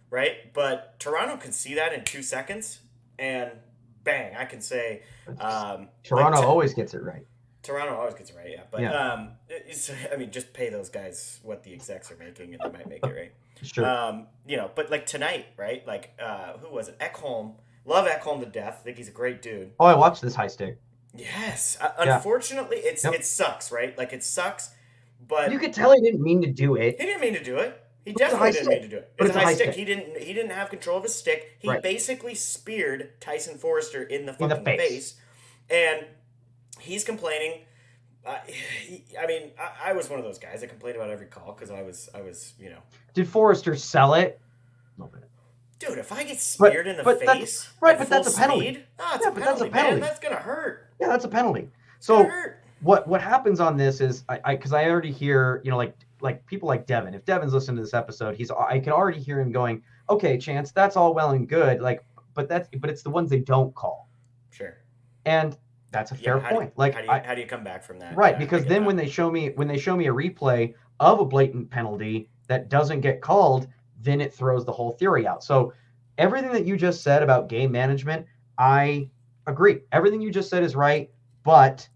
right? 0.09 0.53
But 0.53 0.99
Toronto 0.99 1.37
can 1.37 1.53
see 1.53 1.75
that 1.75 1.93
in 1.93 2.03
2 2.03 2.21
seconds 2.21 2.79
and 3.17 3.51
bang, 4.03 4.35
I 4.35 4.43
can 4.45 4.59
say 4.59 5.03
um 5.39 5.87
Toronto 6.03 6.39
like, 6.39 6.47
always 6.47 6.73
gets 6.73 6.93
it 6.93 7.03
right. 7.03 7.25
Toronto 7.63 7.95
always 7.95 8.15
gets 8.15 8.31
it 8.31 8.35
right, 8.35 8.51
yeah. 8.51 8.63
But 8.69 8.81
Yeah. 8.81 8.91
um 9.13 9.31
I 10.11 10.17
mean, 10.17 10.31
just 10.31 10.51
pay 10.51 10.69
those 10.69 10.89
guys 10.89 11.39
what 11.43 11.63
the 11.63 11.73
execs 11.73 12.11
are 12.11 12.17
making 12.17 12.53
and 12.53 12.61
they 12.61 12.77
might 12.77 12.89
make 12.89 13.05
it 13.05 13.15
right. 13.15 13.31
Sure. 13.61 13.85
Um, 13.85 14.27
you 14.45 14.57
know, 14.57 14.71
but 14.75 14.89
like 14.91 15.05
tonight, 15.05 15.47
right? 15.57 15.85
Like, 15.85 16.17
uh, 16.21 16.53
who 16.59 16.69
was 16.73 16.87
it? 16.87 16.97
Ekholm. 16.99 17.55
Love 17.85 18.07
Ekholm 18.07 18.39
to 18.41 18.45
death. 18.45 18.81
think 18.83 18.97
he's 18.97 19.07
a 19.07 19.11
great 19.11 19.41
dude. 19.41 19.71
oh, 19.79 19.85
I 19.85 19.95
watched 19.95 20.21
this 20.21 20.35
high 20.35 20.47
stick. 20.47 20.77
Yes. 21.15 21.77
Uh, 21.81 21.89
Yeah. 22.05 22.15
unfortunately, 22.17 22.77
it's 22.77 23.03
Yep. 23.03 23.13
it 23.13 23.25
sucks, 23.25 23.71
right? 23.71 23.97
Like 23.97 24.13
it 24.13 24.23
sucks, 24.23 24.71
but 25.27 25.51
You 25.51 25.57
could 25.59 25.73
tell 25.73 25.91
he 25.93 26.01
didn't 26.01 26.21
mean 26.21 26.41
to 26.41 26.51
do 26.51 26.75
it. 26.75 26.99
he 26.99 27.05
didn't 27.05 27.21
mean 27.21 27.33
to 27.33 27.43
do 27.43 27.57
it. 27.57 27.83
He 28.05 28.11
But 28.13 28.19
definitely 28.19 28.51
didn't 28.51 28.65
stick. 28.65 28.81
mean 28.81 28.89
to 28.89 28.95
do 28.95 28.97
it. 28.97 29.13
But 29.17 29.27
It's, 29.27 29.35
a 29.35 29.39
high 29.39 29.53
stick. 29.53 29.65
stick. 29.73 29.75
He 29.75 29.85
didn't. 29.85 30.17
He 30.17 30.33
didn't 30.33 30.51
have 30.51 30.69
control 30.69 30.97
of 30.97 31.03
his 31.03 31.15
stick. 31.15 31.57
He 31.59 31.67
Right. 31.67 31.81
basically 31.81 32.33
speared 32.35 33.19
Tyson 33.19 33.57
Foerster 33.57 34.03
in 34.03 34.25
the 34.25 34.35
In 34.39 34.49
the 34.49 34.55
face. 34.57 34.79
face. 34.79 35.15
and 35.69 36.05
he's 36.79 37.03
complaining. 37.03 37.65
Uh, 38.25 38.37
he, 38.79 39.03
I 39.19 39.25
mean, 39.27 39.51
I, 39.59 39.89
I 39.89 39.93
was 39.93 40.09
one 40.09 40.19
of 40.19 40.25
those 40.25 40.39
guys 40.39 40.61
that 40.61 40.67
complained 40.69 40.95
about 40.97 41.09
every 41.09 41.27
call 41.27 41.53
because 41.53 41.71
I 41.71 41.81
was, 41.81 42.09
I 42.13 42.21
was, 42.21 42.53
you 42.59 42.69
know, 42.69 42.79
Did 43.13 43.27
Forrester 43.27 43.75
sell 43.75 44.13
it? 44.13 44.39
A 44.97 45.01
little 45.01 45.17
bit. 45.19 45.28
Dude, 45.79 45.97
if 45.97 46.11
I 46.11 46.23
get 46.23 46.55
But- 46.59 46.75
in 46.75 46.97
the 46.97 47.03
but 47.03 47.19
face, 47.21 47.69
right, 47.79 47.97
but 47.97 48.09
that's 48.09 48.33
a 48.35 48.37
penalty. 48.37 48.73
Speed, 48.73 48.85
Yeah, 48.99 49.05
a 49.05 49.09
but 49.09 49.21
that's 49.21 49.25
a 49.25 49.31
penalty, 49.31 49.69
penalty. 49.69 49.91
man. 49.93 49.99
That's 50.01 50.19
gonna 50.19 50.35
hurt. 50.35 50.87
Yeah, 50.99 51.07
that's 51.07 51.23
a 51.25 51.29
penalty. 51.29 51.69
So 51.99 52.29
what 52.81 53.07
what 53.07 53.21
happens 53.21 53.59
on 53.61 53.77
this 53.77 54.01
is 54.01 54.23
I 54.29 54.39
I 54.43 54.55
because 54.55 54.73
I, 54.73 54.89
already 54.89 55.11
hear 55.11 55.61
you 55.63 55.71
know 55.71 55.77
like 55.77 55.95
like 56.21 56.45
people 56.47 56.67
like 56.67 56.85
Devin. 56.85 57.13
If 57.13 57.23
Devin's 57.23 57.53
listening 57.53 57.77
to 57.77 57.83
this 57.83 57.93
episode, 57.93 58.35
he's 58.35 58.51
I 58.51 58.79
can 58.79 58.91
already 58.91 59.19
hear 59.19 59.39
him 59.39 59.51
going, 59.53 59.81
okay, 60.09 60.37
Chance, 60.37 60.71
that's 60.73 60.97
all 60.97 61.13
well 61.13 61.31
and 61.31 61.47
good, 61.47 61.79
like, 61.79 62.03
but 62.33 62.49
that's 62.49 62.67
but 62.77 62.89
it's 62.89 63.01
the 63.03 63.09
ones 63.09 63.29
they 63.29 63.39
don't 63.39 63.73
call, 63.73 64.09
Sure. 64.49 64.77
and 65.25 65.57
that's 65.91 66.11
a 66.11 66.15
Yeah, 66.15 66.21
fair 66.23 66.39
how 66.39 66.49
do- 66.49 66.55
point. 66.55 66.73
like 66.77 66.93
how 66.93 66.99
do 66.99 67.05
you 67.05 67.11
I, 67.11 67.19
how 67.19 67.35
do 67.35 67.39
you 67.41 67.47
come 67.47 67.63
back 67.63 67.83
from 67.83 67.99
that? 67.99 68.17
right 68.17 68.33
Yeah, 68.33 68.39
because 68.39 68.65
then 68.65 68.81
that. 68.81 68.87
when 68.87 68.95
they 68.97 69.07
show 69.07 69.31
me 69.31 69.51
when 69.55 69.69
they 69.69 69.77
show 69.77 69.95
me 69.95 70.07
a 70.07 70.13
replay 70.13 70.73
of 70.99 71.21
a 71.21 71.25
blatant 71.25 71.69
penalty 71.69 72.29
that 72.49 72.67
doesn't 72.67 72.99
get 72.99 73.21
called 73.21 73.67
then 74.01 74.21
it 74.21 74.33
throws 74.33 74.65
the 74.65 74.71
whole 74.71 74.91
theory 74.91 75.27
out 75.27 75.43
so 75.43 75.73
everything 76.17 76.51
that 76.51 76.65
you 76.65 76.77
just 76.77 77.01
said 77.01 77.23
about 77.23 77.49
game 77.49 77.71
management 77.71 78.25
i 78.57 79.09
agree 79.47 79.79
everything 79.91 80.21
you 80.21 80.31
just 80.31 80.49
said 80.49 80.63
is 80.63 80.75
right 80.75 81.09
but 81.43 81.87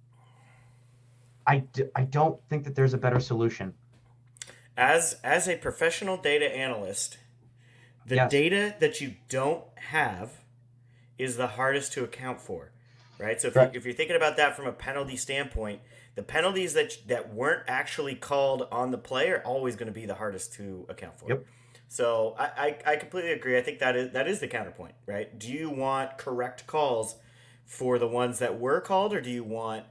i, 1.48 1.58
d- 1.60 1.84
I 1.96 2.04
don't 2.04 2.40
think 2.50 2.64
that 2.66 2.76
there's 2.76 2.94
a 2.94 2.98
better 2.98 3.20
solution 3.20 3.74
as 4.76 5.18
as 5.24 5.48
a 5.48 5.56
professional 5.58 6.18
data 6.18 6.46
analyst, 6.56 7.18
the 8.06 8.16
Yes. 8.16 8.32
data 8.32 8.76
that 8.80 9.02
you 9.02 9.16
don't 9.30 9.64
have 9.76 10.42
is 11.18 11.38
the 11.38 11.48
hardest 11.48 11.94
to 11.94 12.04
account 12.04 12.42
for, 12.42 12.72
right? 13.20 13.40
So 13.40 13.50
if, 13.50 13.56
Right. 13.56 13.72
you, 13.72 13.78
if 13.78 13.86
you're 13.86 13.94
thinking 13.94 14.16
about 14.16 14.36
that 14.38 14.56
from 14.56 14.66
a 14.66 14.72
penalty 14.72 15.16
standpoint, 15.16 15.82
the 16.16 16.24
penalties 16.24 16.74
that 16.74 16.98
that 17.08 17.34
weren't 17.34 17.64
actually 17.68 18.16
called 18.16 18.68
on 18.72 18.92
the 18.92 18.98
play 18.98 19.30
are 19.30 19.42
always 19.44 19.76
going 19.76 19.88
to 19.88 19.94
be 19.94 20.06
the 20.06 20.16
hardest 20.16 20.54
to 20.54 20.86
account 20.90 21.20
for. 21.20 21.30
Yep. 21.30 21.46
So 21.94 22.36
I, 22.40 22.46
I, 22.86 22.94
I 22.94 22.96
completely 22.96 23.34
agree. 23.34 23.56
I 23.56 23.62
think 23.62 23.78
that 23.78 23.96
is 23.96 24.12
that 24.14 24.28
is 24.28 24.40
the 24.40 24.48
counterpoint, 24.48 24.96
right? 25.06 25.38
Do 25.38 25.54
you 25.54 25.70
want 25.70 26.18
correct 26.18 26.66
calls 26.66 27.18
for 27.66 28.00
the 28.00 28.08
ones 28.08 28.40
that 28.40 28.60
were 28.60 28.82
called, 28.82 29.14
or 29.14 29.22
do 29.22 29.30
you 29.30 29.44
want 29.44 29.86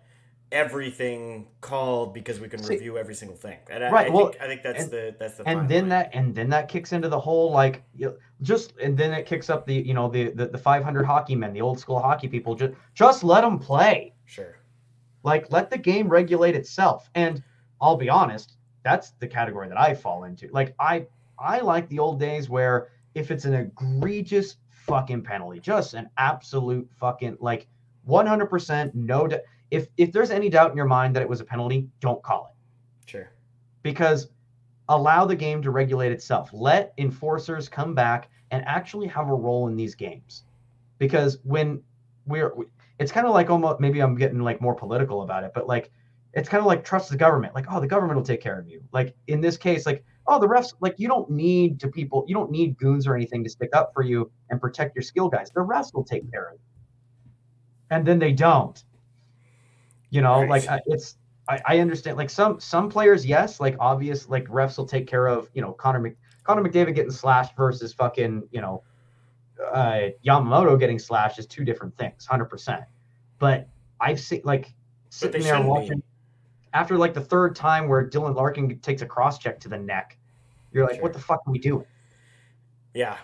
everything 0.51 1.47
called 1.61 2.13
because 2.13 2.41
we 2.41 2.49
can 2.49 2.61
See- 2.61 2.75
review 2.75 2.99
every 2.99 3.15
single 3.15 3.37
thing? 3.37 3.59
And 3.71 3.85
Right, 3.93 4.09
I 4.09 4.11
well, 4.11 4.31
think 4.31 4.43
I 4.43 4.47
think 4.49 4.63
that's 4.65 4.83
and- 4.83 4.91
the 4.91 5.15
that's 5.17 5.37
the 5.37 5.49
and 5.49 5.69
then 5.69 5.83
line. 5.85 5.89
that 5.91 6.11
and 6.13 6.35
then 6.35 6.49
that 6.51 6.69
kicks 6.69 6.93
into 6.93 7.09
the 7.09 7.21
whole 7.21 7.53
like 7.53 7.85
you 7.95 8.19
just 8.41 8.77
and 8.79 8.99
then 8.99 9.13
it 9.13 9.25
kicks 9.25 9.49
up 9.49 9.65
the 9.65 9.75
you 9.75 9.95
know 9.95 10.09
the 10.09 10.31
the, 10.31 10.47
the 10.49 10.59
500 10.59 11.05
hockey 11.05 11.37
men 11.37 11.53
the 11.53 11.61
old 11.61 11.79
school 11.79 12.01
hockey 12.01 12.27
people 12.27 12.57
just 12.57 12.75
just 12.95 13.23
let 13.23 13.43
them 13.43 13.61
play 13.61 14.13
sure. 14.25 14.57
Like, 15.23 15.53
let 15.53 15.71
the 15.71 15.79
game 15.79 16.09
regulate 16.09 16.57
itself. 16.57 17.09
And 17.15 17.45
I'll 17.81 17.97
be 17.97 18.09
honest, 18.11 18.57
that's 18.83 19.11
the 19.21 19.29
category 19.29 19.69
that 19.69 19.79
I 19.79 19.95
fall 19.95 20.25
into. 20.25 20.49
Like, 20.51 20.75
I 20.81 21.07
I 21.43 21.61
like 21.61 21.89
the 21.89 21.99
old 21.99 22.21
days 22.21 22.49
where 22.49 22.89
if 23.15 23.31
it's 23.31 23.45
an 23.45 23.55
egregious 23.55 24.57
fucking 24.71 25.23
penalty, 25.23 25.61
just 25.61 25.95
an 25.95 26.09
absolute 26.17 26.89
fucking 26.99 27.37
like 27.41 27.67
100% 28.09 28.95
no. 28.95 29.27
doubt. 29.27 29.41
if 29.71 29.89
if 29.97 30.13
there's 30.13 30.31
any 30.31 30.49
doubt 30.49 30.71
in 30.71 30.77
your 30.77 30.87
mind 30.87 31.15
that 31.17 31.23
it 31.23 31.29
was 31.29 31.41
a 31.41 31.45
penalty, 31.45 31.89
don't 32.01 32.23
call 32.23 32.47
it 32.47 33.09
Sure. 33.11 33.31
because 33.83 34.29
allow 34.89 35.25
the 35.25 35.37
game 35.37 35.63
to 35.63 35.71
regulate 35.71 36.13
itself. 36.13 36.51
Let 36.53 36.93
enforcers 36.99 37.69
come 37.69 37.95
back 37.95 38.31
and 38.51 38.65
actually 38.67 39.09
have 39.09 39.29
a 39.29 39.35
role 39.35 39.69
in 39.69 39.77
these 39.77 39.95
games. 39.95 40.45
Because 40.99 41.39
when 41.45 41.83
we're, 42.27 42.53
it's 42.99 43.11
kind 43.13 43.27
of 43.27 43.33
like 43.33 43.51
almost 43.51 43.81
maybe 43.81 44.01
I'm 44.01 44.15
getting 44.15 44.41
like 44.41 44.61
more 44.61 44.75
political 44.75 45.23
about 45.23 45.45
it, 45.45 45.53
but 45.55 45.67
like 45.67 45.91
it's 46.35 46.49
kind 46.49 46.61
of 46.61 46.67
like 46.67 46.85
trust 46.85 47.11
the 47.11 47.17
government. 47.17 47.55
Like, 47.55 47.67
oh, 47.71 47.81
the 47.81 47.87
government 47.87 48.17
will 48.17 48.25
take 48.25 48.41
care 48.41 48.59
of 48.59 48.69
you. 48.69 48.83
Like 48.93 49.15
in 49.27 49.41
this 49.41 49.57
case, 49.57 49.87
like, 49.87 50.05
oh, 50.27 50.39
the 50.39 50.47
refs, 50.47 50.75
like 50.81 50.95
you 50.99 51.09
don't 51.09 51.31
need 51.31 51.81
to 51.81 51.89
people, 51.89 52.25
you 52.29 52.35
don't 52.35 52.51
need 52.51 52.79
goons 52.79 53.07
or 53.07 53.15
anything 53.15 53.43
to 53.45 53.51
stick 53.51 53.71
up 53.75 53.93
for 53.93 54.03
you 54.03 54.31
and 54.51 54.61
protect 54.61 54.95
your 54.95 55.03
skill 55.03 55.29
guys. 55.29 55.51
The 55.51 55.61
refs 55.61 55.93
will 55.93 56.05
take 56.05 56.31
care 56.31 56.49
of 56.49 56.55
you. 56.55 56.61
And 57.91 58.07
then 58.07 58.19
they 58.19 58.33
don't. 58.33 58.83
You 60.11 60.21
know, 60.21 60.41
Right. 60.41 60.51
like 60.51 60.71
uh, 60.71 60.79
it's 60.87 61.17
I, 61.49 61.61
I 61.67 61.79
understand 61.81 62.17
like 62.17 62.31
some 62.31 62.61
some 62.61 62.89
players 62.89 63.27
yes 63.27 63.61
like 63.61 63.77
obvious 63.81 64.29
like 64.29 64.45
refs 64.47 64.79
will 64.79 64.87
take 64.87 65.07
care 65.07 65.27
of 65.27 65.49
you 65.55 65.63
know 65.63 65.73
Connor 65.73 66.01
Mc, 66.01 66.17
Connor 66.45 66.63
McDavid 66.63 66.95
getting 66.95 67.11
slashed 67.11 67.57
versus 67.57 67.93
fucking 67.93 68.47
you 68.53 68.61
know 68.61 68.83
uh, 69.73 70.09
Yamamoto 70.25 70.79
getting 70.79 70.99
slashed 70.99 71.39
is 71.39 71.47
two 71.47 71.65
different 71.65 71.97
things 71.97 72.27
100% 72.31 72.85
but 73.39 73.69
I've 74.01 74.21
seen 74.21 74.43
like 74.45 74.73
sitting 75.09 75.43
there 75.43 75.57
shouldn't 75.57 75.89
be. 75.89 76.03
After 76.75 76.97
like 76.97 77.15
the 77.15 77.21
third 77.21 77.55
time 77.57 77.89
where 77.89 78.07
Dylan 78.09 78.35
Larkin 78.35 78.79
takes 78.81 79.03
a 79.03 79.07
cross 79.07 79.39
check 79.39 79.61
to 79.61 79.69
the 79.69 79.79
neck 79.79 80.17
you're 80.73 80.85
like 80.87 80.95
Sure. 80.97 81.03
what 81.03 81.13
the 81.13 81.19
fuck 81.21 81.43
are 81.47 81.51
we 81.53 81.59
doing 81.59 81.85
Yeah. 82.95 83.17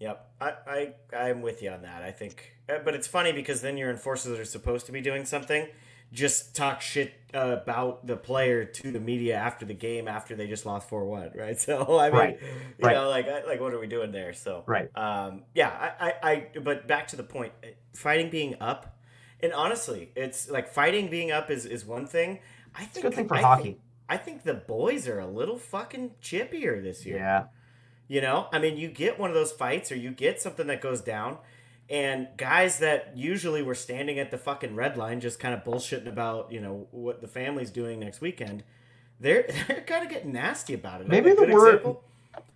Yep. 0.00 0.30
I, 0.40 0.52
I 0.66 0.94
I'm 1.16 1.42
with 1.42 1.60
you 1.62 1.70
on 1.70 1.82
that. 1.82 2.02
I 2.04 2.12
think, 2.12 2.54
uh, 2.68 2.78
but 2.84 2.94
it's 2.94 3.08
funny 3.08 3.32
because 3.32 3.60
then 3.62 3.76
your 3.76 3.90
enforcers 3.90 4.38
are 4.38 4.44
supposed 4.44 4.86
to 4.86 4.92
be 4.92 5.00
doing 5.00 5.24
something, 5.24 5.66
just 6.12 6.54
talk 6.54 6.80
shit 6.80 7.12
uh, 7.34 7.56
about 7.60 8.06
the 8.06 8.16
player 8.16 8.64
to 8.64 8.92
the 8.92 9.00
media 9.00 9.34
after 9.34 9.66
the 9.66 9.74
game 9.74 10.06
after 10.06 10.36
they 10.36 10.46
just 10.46 10.64
lost 10.64 10.88
four 10.88 11.04
one, 11.04 11.32
right? 11.34 11.58
So 11.66 11.98
I 11.98 12.10
mean, 12.10 12.18
Right. 12.20 12.38
you 12.40 12.48
Right. 12.86 12.94
know, 12.94 13.08
like 13.08 13.26
like 13.46 13.60
what 13.60 13.74
are 13.74 13.80
we 13.80 13.88
doing 13.88 14.12
there? 14.12 14.32
So 14.32 14.62
right 14.66 14.88
um, 14.96 15.42
yeah, 15.54 15.92
I, 15.98 16.08
I, 16.22 16.30
I, 16.30 16.58
but 16.60 16.86
back 16.86 17.08
to 17.08 17.16
the 17.16 17.24
point, 17.24 17.52
uh, 17.64 17.68
fighting 17.94 18.30
being 18.30 18.54
up, 18.60 18.96
and 19.40 19.52
honestly, 19.52 20.12
it's 20.14 20.48
like 20.48 20.68
fighting 20.68 21.08
being 21.10 21.32
up 21.32 21.50
is 21.50 21.66
is 21.66 21.84
one 21.84 22.06
thing. 22.06 22.38
I 22.78 22.84
think 22.84 22.88
it's 22.90 22.98
a 22.98 23.02
good 23.02 23.14
thing 23.14 23.28
for 23.28 23.34
I 23.34 23.40
hockey 23.42 23.62
Think, 23.62 23.78
I 24.08 24.16
think 24.16 24.42
the 24.44 24.54
boys 24.54 25.06
are 25.06 25.18
a 25.18 25.26
little 25.26 25.58
fucking 25.58 26.12
chippier 26.22 26.82
this 26.82 27.04
year. 27.04 27.16
yeah 27.16 27.44
You 28.06 28.20
know, 28.20 28.48
I 28.52 28.58
mean, 28.58 28.76
you 28.76 28.88
get 28.88 29.18
one 29.18 29.28
of 29.30 29.34
those 29.34 29.52
fights 29.52 29.92
or 29.92 29.96
you 29.96 30.10
get 30.10 30.40
something 30.40 30.66
that 30.68 30.80
goes 30.80 31.00
down, 31.02 31.38
and 31.90 32.28
guys 32.36 32.78
that 32.78 33.12
usually 33.16 33.62
were 33.62 33.74
standing 33.74 34.18
at 34.18 34.30
the 34.30 34.38
fucking 34.38 34.74
red 34.74 34.96
line 34.96 35.20
just 35.20 35.38
kind 35.40 35.54
of 35.54 35.64
bullshitting 35.64 36.06
about, 36.06 36.52
you 36.52 36.60
know, 36.60 36.86
what 36.90 37.20
the 37.20 37.28
family's 37.28 37.70
doing 37.70 38.00
next 38.00 38.20
weekend, 38.20 38.62
they're 39.20 39.46
they're 39.68 39.82
kind 39.82 40.04
of 40.04 40.10
getting 40.10 40.32
nasty 40.32 40.74
about 40.74 41.00
it. 41.00 41.08
Maybe 41.08 41.32
the 41.32 41.46
word- 41.46 41.76
example? 41.76 42.04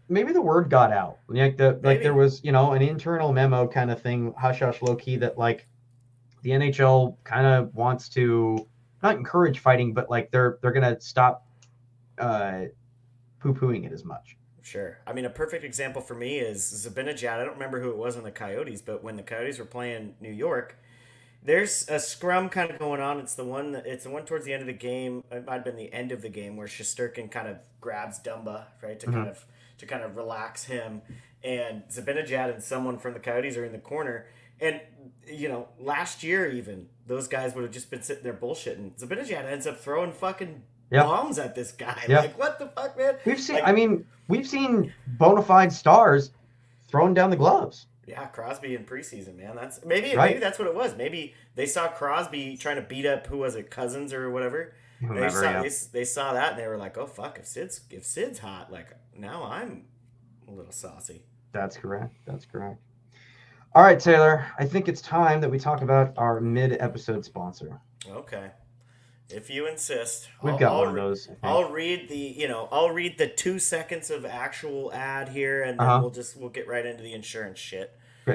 maybe 0.09 0.33
the 0.33 0.43
word 0.43 0.69
got 0.71 0.93
out. 0.93 1.19
Like 1.29 1.57
the 1.57 1.79
like 1.83 2.03
there 2.03 2.15
was, 2.15 2.43
you 2.45 2.53
know, 2.53 2.73
an 2.73 2.83
internal 2.83 3.33
memo 3.33 3.67
kind 3.67 3.91
of 3.91 4.01
thing, 4.01 4.35
hush 4.39 4.61
hush 4.61 4.81
low 4.83 4.95
key 4.95 5.17
that 5.17 5.39
like 5.39 5.67
the 6.43 6.51
NHL 6.51 7.17
kind 7.25 7.47
of 7.47 7.75
wants 7.75 8.09
to 8.11 8.67
not 9.03 9.17
encourage 9.17 9.59
fighting, 9.59 9.93
but 9.93 10.11
like 10.11 10.31
they're 10.31 10.59
they're 10.61 10.73
gonna 10.73 11.01
stop 11.01 11.47
uh 12.19 12.63
poo 13.41 13.55
pooing 13.55 13.85
it 13.85 13.93
as 13.93 14.05
much. 14.05 14.37
Sure. 14.63 14.99
I 15.07 15.13
mean, 15.13 15.25
a 15.25 15.31
perfect 15.31 15.65
example 15.65 16.01
for 16.01 16.15
me 16.15 16.39
is 16.39 16.63
Zibanejad. 16.63 17.41
I 17.41 17.45
don't 17.45 17.55
remember 17.55 17.81
who 17.81 17.91
it 17.91 17.97
was 17.97 18.17
on 18.17 18.23
the 18.23 18.31
Coyotes, 18.31 18.81
but 18.81 19.03
when 19.03 19.17
the 19.17 19.23
Coyotes 19.23 19.59
were 19.59 19.65
playing 19.65 20.15
New 20.21 20.31
York, 20.31 20.79
there's 21.43 21.89
a 21.89 21.99
scrum 21.99 22.49
kind 22.49 22.71
of 22.71 22.79
going 22.79 23.01
on. 23.01 23.19
It's 23.19 23.35
the 23.35 23.45
one 23.45 23.73
that 23.73 23.87
it's 23.87 24.05
the 24.05 24.11
one 24.11 24.25
towards 24.25 24.45
the 24.45 24.53
end 24.53 24.61
of 24.61 24.69
the 24.69 24.73
game. 24.73 25.25
It 25.33 25.45
might 25.47 25.55
have 25.55 25.65
been 25.65 25.77
the 25.77 25.93
end 25.93 26.13
of 26.13 26.23
the 26.23 26.29
game 26.29 26.57
where 26.57 26.69
Shesterkin 26.69 27.31
kind 27.31 27.49
of 27.49 27.57
grabs 27.81 28.21
Dumba 28.21 28.67
right 28.81 28.99
to 29.01 29.07
kind 29.07 29.29
of 29.29 29.45
to 29.79 29.87
kind 29.87 30.05
of 30.05 30.17
relax 30.17 30.65
him, 30.65 31.03
and 31.43 31.83
Zibanejad 31.91 32.55
and 32.55 32.63
someone 32.63 32.99
from 32.99 33.15
the 33.15 33.21
Coyotes 33.21 33.57
are 33.57 33.65
in 33.65 33.73
the 33.73 33.79
corner. 33.79 34.27
And 34.61 34.81
you 35.27 35.49
know, 35.49 35.69
last 35.81 36.23
year 36.23 36.49
even 36.49 36.89
those 37.07 37.29
guys 37.29 37.55
would 37.55 37.65
have 37.65 37.73
just 37.73 37.91
been 37.91 38.03
sitting 38.03 38.23
there 38.23 38.33
bullshitting. 38.33 38.99
Zibanejad 38.99 39.45
ends 39.45 39.67
up 39.67 39.79
throwing 39.81 40.13
fucking 40.13 40.63
Yeah. 40.91 41.03
bombs 41.05 41.39
at 41.39 41.55
this 41.55 41.73
guy. 41.73 42.05
Yeah. 42.09 42.21
Like 42.21 42.39
what 42.39 42.59
the 42.59 42.67
fuck, 42.69 42.97
man? 42.97 43.17
We've 43.25 43.41
seen 43.41 43.57
Like- 43.57 43.69
I 43.69 43.73
mean, 43.73 44.07
we've 44.29 44.47
seen 44.47 44.93
bona 45.07 45.43
fide 45.43 45.73
stars 45.73 46.31
throwing 46.89 47.15
down 47.15 47.31
the 47.31 47.37
gloves. 47.37 47.87
Yeah, 48.07 48.27
Crosby 48.27 48.75
in 48.75 48.85
preseason, 48.85 49.37
man. 49.37 49.55
That's 49.57 49.85
maybe 49.85 50.15
Right. 50.17 50.31
maybe 50.31 50.41
that's 50.41 50.59
what 50.59 50.67
it 50.69 50.75
was. 50.75 50.97
Maybe 50.97 51.35
they 51.55 51.67
saw 51.67 51.89
Crosby 51.89 52.57
trying 52.57 52.77
to 52.77 52.83
beat 52.83 53.07
up 53.07 53.27
who 53.29 53.39
was 53.39 53.55
it, 53.55 53.71
Cousins 53.71 54.13
or 54.13 54.31
whatever. 54.31 54.75
They 55.01 55.29
saw 55.31 55.43
yeah. 55.43 55.63
they, 55.63 55.71
they 55.93 56.05
saw 56.05 56.33
that 56.35 56.53
and 56.53 56.61
they 56.61 56.67
were 56.69 56.77
like, 56.77 56.97
oh 56.99 57.07
fuck, 57.07 57.39
if 57.39 57.47
Sid's 57.47 57.81
if 57.91 58.05
Sid's 58.05 58.39
hot, 58.41 58.71
like 58.71 58.89
now 59.17 59.45
I'm 59.45 59.87
a 60.47 60.51
little 60.53 60.73
saucy. 60.73 61.25
That's 61.53 61.77
correct. 61.77 62.15
That's 62.27 62.45
correct. 62.45 62.79
All 63.75 63.83
right, 63.83 63.99
Taylor. 63.99 64.47
I 64.59 64.65
think 64.67 64.89
it's 64.89 65.01
time 65.01 65.41
that 65.41 65.51
we 65.51 65.59
talk 65.59 65.81
about 65.83 66.13
our 66.19 66.41
mid-episode 66.41 67.25
sponsor. 67.25 67.81
Okay, 68.07 68.51
if 69.31 69.49
you 69.49 69.67
insist, 69.67 70.29
We've 70.43 70.53
I'll- 70.55 70.59
got 70.59 70.73
I'll 70.73 70.79
one 70.81 70.89
of 70.89 70.95
those. 70.95 71.29
I'll 71.43 71.71
read 71.71 72.09
the 72.09 72.17
you 72.17 72.49
know 72.49 72.69
I'll 72.71 72.91
read 72.91 73.17
the 73.19 73.29
two 73.29 73.59
seconds 73.59 74.11
of 74.11 74.27
actual 74.27 74.93
ad 74.93 75.31
here, 75.31 75.63
and 75.63 75.79
then 75.81 75.87
Uh-huh. 75.87 76.01
we'll 76.03 76.11
just 76.11 76.37
we'll 76.37 76.51
get 76.51 76.69
right 76.69 76.85
into 76.85 77.03
the 77.03 77.13
insurance 77.15 77.59
shit. 77.59 77.93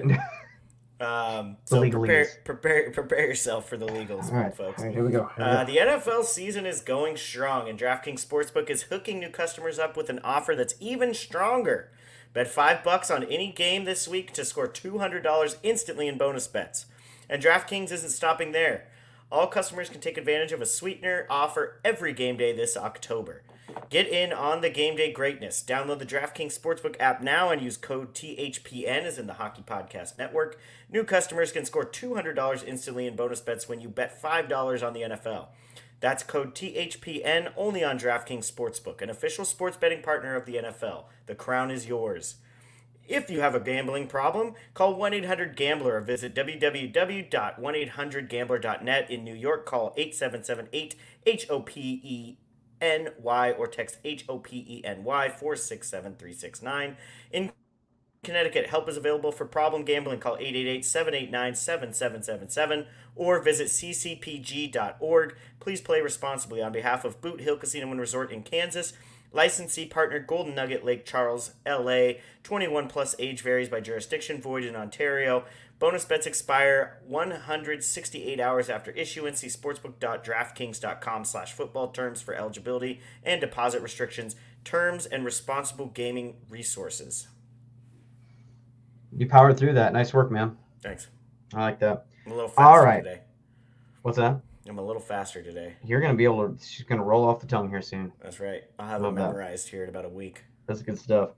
Um, 0.99 1.57
so 1.65 1.87
prepare 1.87 2.25
prepare 2.43 2.89
prepare 2.89 3.27
yourself 3.27 3.69
for 3.69 3.77
the 3.77 3.85
legals, 3.85 4.31
right, 4.31 4.51
folks. 4.51 4.79
all 4.81 4.85
right, 4.87 4.95
here 4.95 5.05
we 5.05 5.11
go. 5.11 5.29
Here 5.37 5.45
we 5.45 5.51
Uh, 5.51 5.63
go. 5.63 5.71
the 5.71 5.77
NFL 5.77 6.23
season 6.23 6.65
is 6.65 6.81
going 6.81 7.17
strong, 7.17 7.69
and 7.69 7.77
DraftKings 7.77 8.25
Sportsbook 8.25 8.67
is 8.71 8.81
hooking 8.81 9.19
new 9.19 9.29
customers 9.29 9.77
up 9.77 9.95
with 9.95 10.09
an 10.09 10.17
offer 10.23 10.55
that's 10.55 10.73
even 10.79 11.13
stronger. 11.13 11.91
Bet 12.33 12.47
five 12.47 12.83
bucks 12.83 13.09
on 13.09 13.23
any 13.23 13.51
game 13.51 13.85
this 13.85 14.07
week 14.07 14.33
to 14.33 14.45
score 14.45 14.67
two 14.67 14.99
hundred 14.99 15.23
dollars 15.23 15.57
instantly 15.63 16.07
in 16.07 16.17
bonus 16.17 16.47
bets. 16.47 16.85
And 17.29 17.41
DraftKings 17.41 17.91
isn't 17.91 18.11
stopping 18.11 18.51
there. 18.51 18.87
All 19.31 19.47
customers 19.47 19.89
can 19.89 19.99
take 19.99 20.17
advantage 20.17 20.51
of 20.51 20.61
a 20.61 20.65
sweetener 20.65 21.25
offer 21.29 21.81
every 21.83 22.13
game 22.13 22.37
day 22.37 22.55
this 22.55 22.77
October. 22.77 23.43
Get 23.89 24.07
in 24.07 24.31
on 24.31 24.61
the 24.61 24.69
game 24.69 24.95
day 24.95 25.11
greatness. 25.11 25.63
Download 25.65 25.99
the 25.99 26.05
DraftKings 26.05 26.57
Sportsbook 26.57 26.95
app 26.99 27.21
now 27.21 27.49
and 27.49 27.61
use 27.61 27.77
code 27.77 28.13
THPN 28.13 29.03
as 29.03 29.17
in 29.17 29.27
the 29.27 29.33
Hockey 29.33 29.61
Podcast 29.61 30.17
Network. 30.17 30.59
New 30.89 31.03
customers 31.03 31.51
can 31.51 31.65
score 31.65 31.85
$200 31.85 32.65
instantly 32.65 33.07
in 33.07 33.15
bonus 33.15 33.41
bets 33.41 33.67
when 33.67 33.81
you 33.81 33.89
bet 33.89 34.21
$5 34.21 34.85
on 34.85 34.93
the 34.93 35.01
NFL. 35.01 35.47
That's 35.99 36.23
code 36.23 36.53
THPN 36.53 37.51
only 37.57 37.83
on 37.83 37.97
DraftKings 37.97 38.51
Sportsbook, 38.51 39.01
an 39.01 39.09
official 39.09 39.45
sports 39.45 39.77
betting 39.77 40.03
partner 40.03 40.35
of 40.35 40.45
the 40.45 40.55
NFL. 40.55 41.05
The 41.25 41.35
crown 41.35 41.71
is 41.71 41.87
yours. 41.87 42.35
If 43.07 43.29
you 43.29 43.39
have 43.39 43.55
a 43.55 43.59
gambling 43.59 44.07
problem, 44.07 44.55
call 44.73 44.95
1 44.95 45.13
800 45.13 45.55
Gambler 45.55 45.95
or 45.95 46.01
visit 46.01 46.35
www.1800Gambler.net. 46.35 49.09
In 49.09 49.23
New 49.23 49.33
York, 49.33 49.65
call 49.65 49.93
8778 49.95 50.95
H 51.25 51.49
O 51.49 51.61
P 51.61 52.01
E 52.03 52.35
N 52.81 53.11
Y 53.17 53.51
or 53.51 53.67
text 53.67 53.99
H 54.03 54.25
O 54.27 54.39
P 54.39 54.65
E 54.67 54.81
N 54.83 55.05
Y 55.05 55.29
467 55.29 56.15
369. 56.15 56.97
In 57.31 57.53
Connecticut, 58.23 58.67
help 58.67 58.89
is 58.89 58.97
available 58.97 59.31
for 59.31 59.45
problem 59.45 59.83
gambling. 59.83 60.19
Call 60.19 60.35
888 60.35 60.85
789 60.85 61.55
7777 61.55 62.85
or 63.15 63.41
visit 63.41 63.67
ccpg.org. 63.67 65.35
Please 65.59 65.81
play 65.81 66.01
responsibly 66.01 66.61
on 66.61 66.71
behalf 66.71 67.05
of 67.05 67.21
Boot 67.21 67.41
Hill 67.41 67.57
Casino 67.57 67.89
and 67.91 67.99
Resort 67.99 68.31
in 68.31 68.43
Kansas. 68.43 68.93
Licensee 69.33 69.85
partner 69.85 70.19
Golden 70.19 70.55
Nugget 70.55 70.85
Lake 70.85 71.05
Charles, 71.05 71.51
LA. 71.65 72.13
21 72.43 72.87
plus 72.87 73.15
age 73.19 73.41
varies 73.41 73.69
by 73.69 73.81
jurisdiction, 73.81 74.41
void 74.41 74.63
in 74.63 74.75
Ontario. 74.75 75.43
Bonus 75.79 76.05
bets 76.05 76.25
expire 76.25 76.99
168 77.05 78.39
hours 78.39 78.69
after 78.69 78.91
issuance. 78.91 79.41
See 79.41 79.47
sportsbook.draftkings.com 79.47 81.25
slash 81.25 81.53
football 81.53 81.89
terms 81.89 82.21
for 82.21 82.33
eligibility 82.33 82.99
and 83.23 83.39
deposit 83.39 83.81
restrictions, 83.83 84.35
terms, 84.63 85.05
and 85.05 85.23
responsible 85.23 85.87
gaming 85.87 86.37
resources. 86.49 87.27
You 89.15 89.27
powered 89.27 89.57
through 89.57 89.73
that. 89.73 89.93
Nice 89.93 90.13
work, 90.13 90.31
man. 90.31 90.57
Thanks. 90.81 91.07
I 91.53 91.61
like 91.61 91.79
that. 91.79 92.05
I'm 92.25 92.31
a 92.33 92.35
little 92.35 92.49
faster 92.49 92.61
All 92.61 92.83
right. 92.83 93.03
today. 93.03 93.21
What's 94.01 94.17
that? 94.17 94.41
I'm 94.67 94.79
a 94.79 94.85
little 94.85 95.01
faster 95.01 95.41
today. 95.41 95.75
You're 95.85 96.01
gonna 96.01 96.13
be 96.13 96.25
able 96.25 96.49
to. 96.49 96.65
She's 96.65 96.85
gonna 96.85 97.03
roll 97.03 97.23
off 97.23 97.39
the 97.39 97.47
tongue 97.47 97.69
here 97.69 97.81
soon. 97.81 98.11
That's 98.21 98.39
right. 98.39 98.63
I'll 98.79 98.87
have 98.89 99.01
Love 99.01 99.13
it 99.13 99.15
that. 99.17 99.27
memorized 99.27 99.69
here 99.69 99.83
in 99.83 99.89
about 99.89 100.03
a 100.05 100.09
week. 100.09 100.43
That's 100.65 100.81
good 100.81 100.99
stuff. 100.99 101.31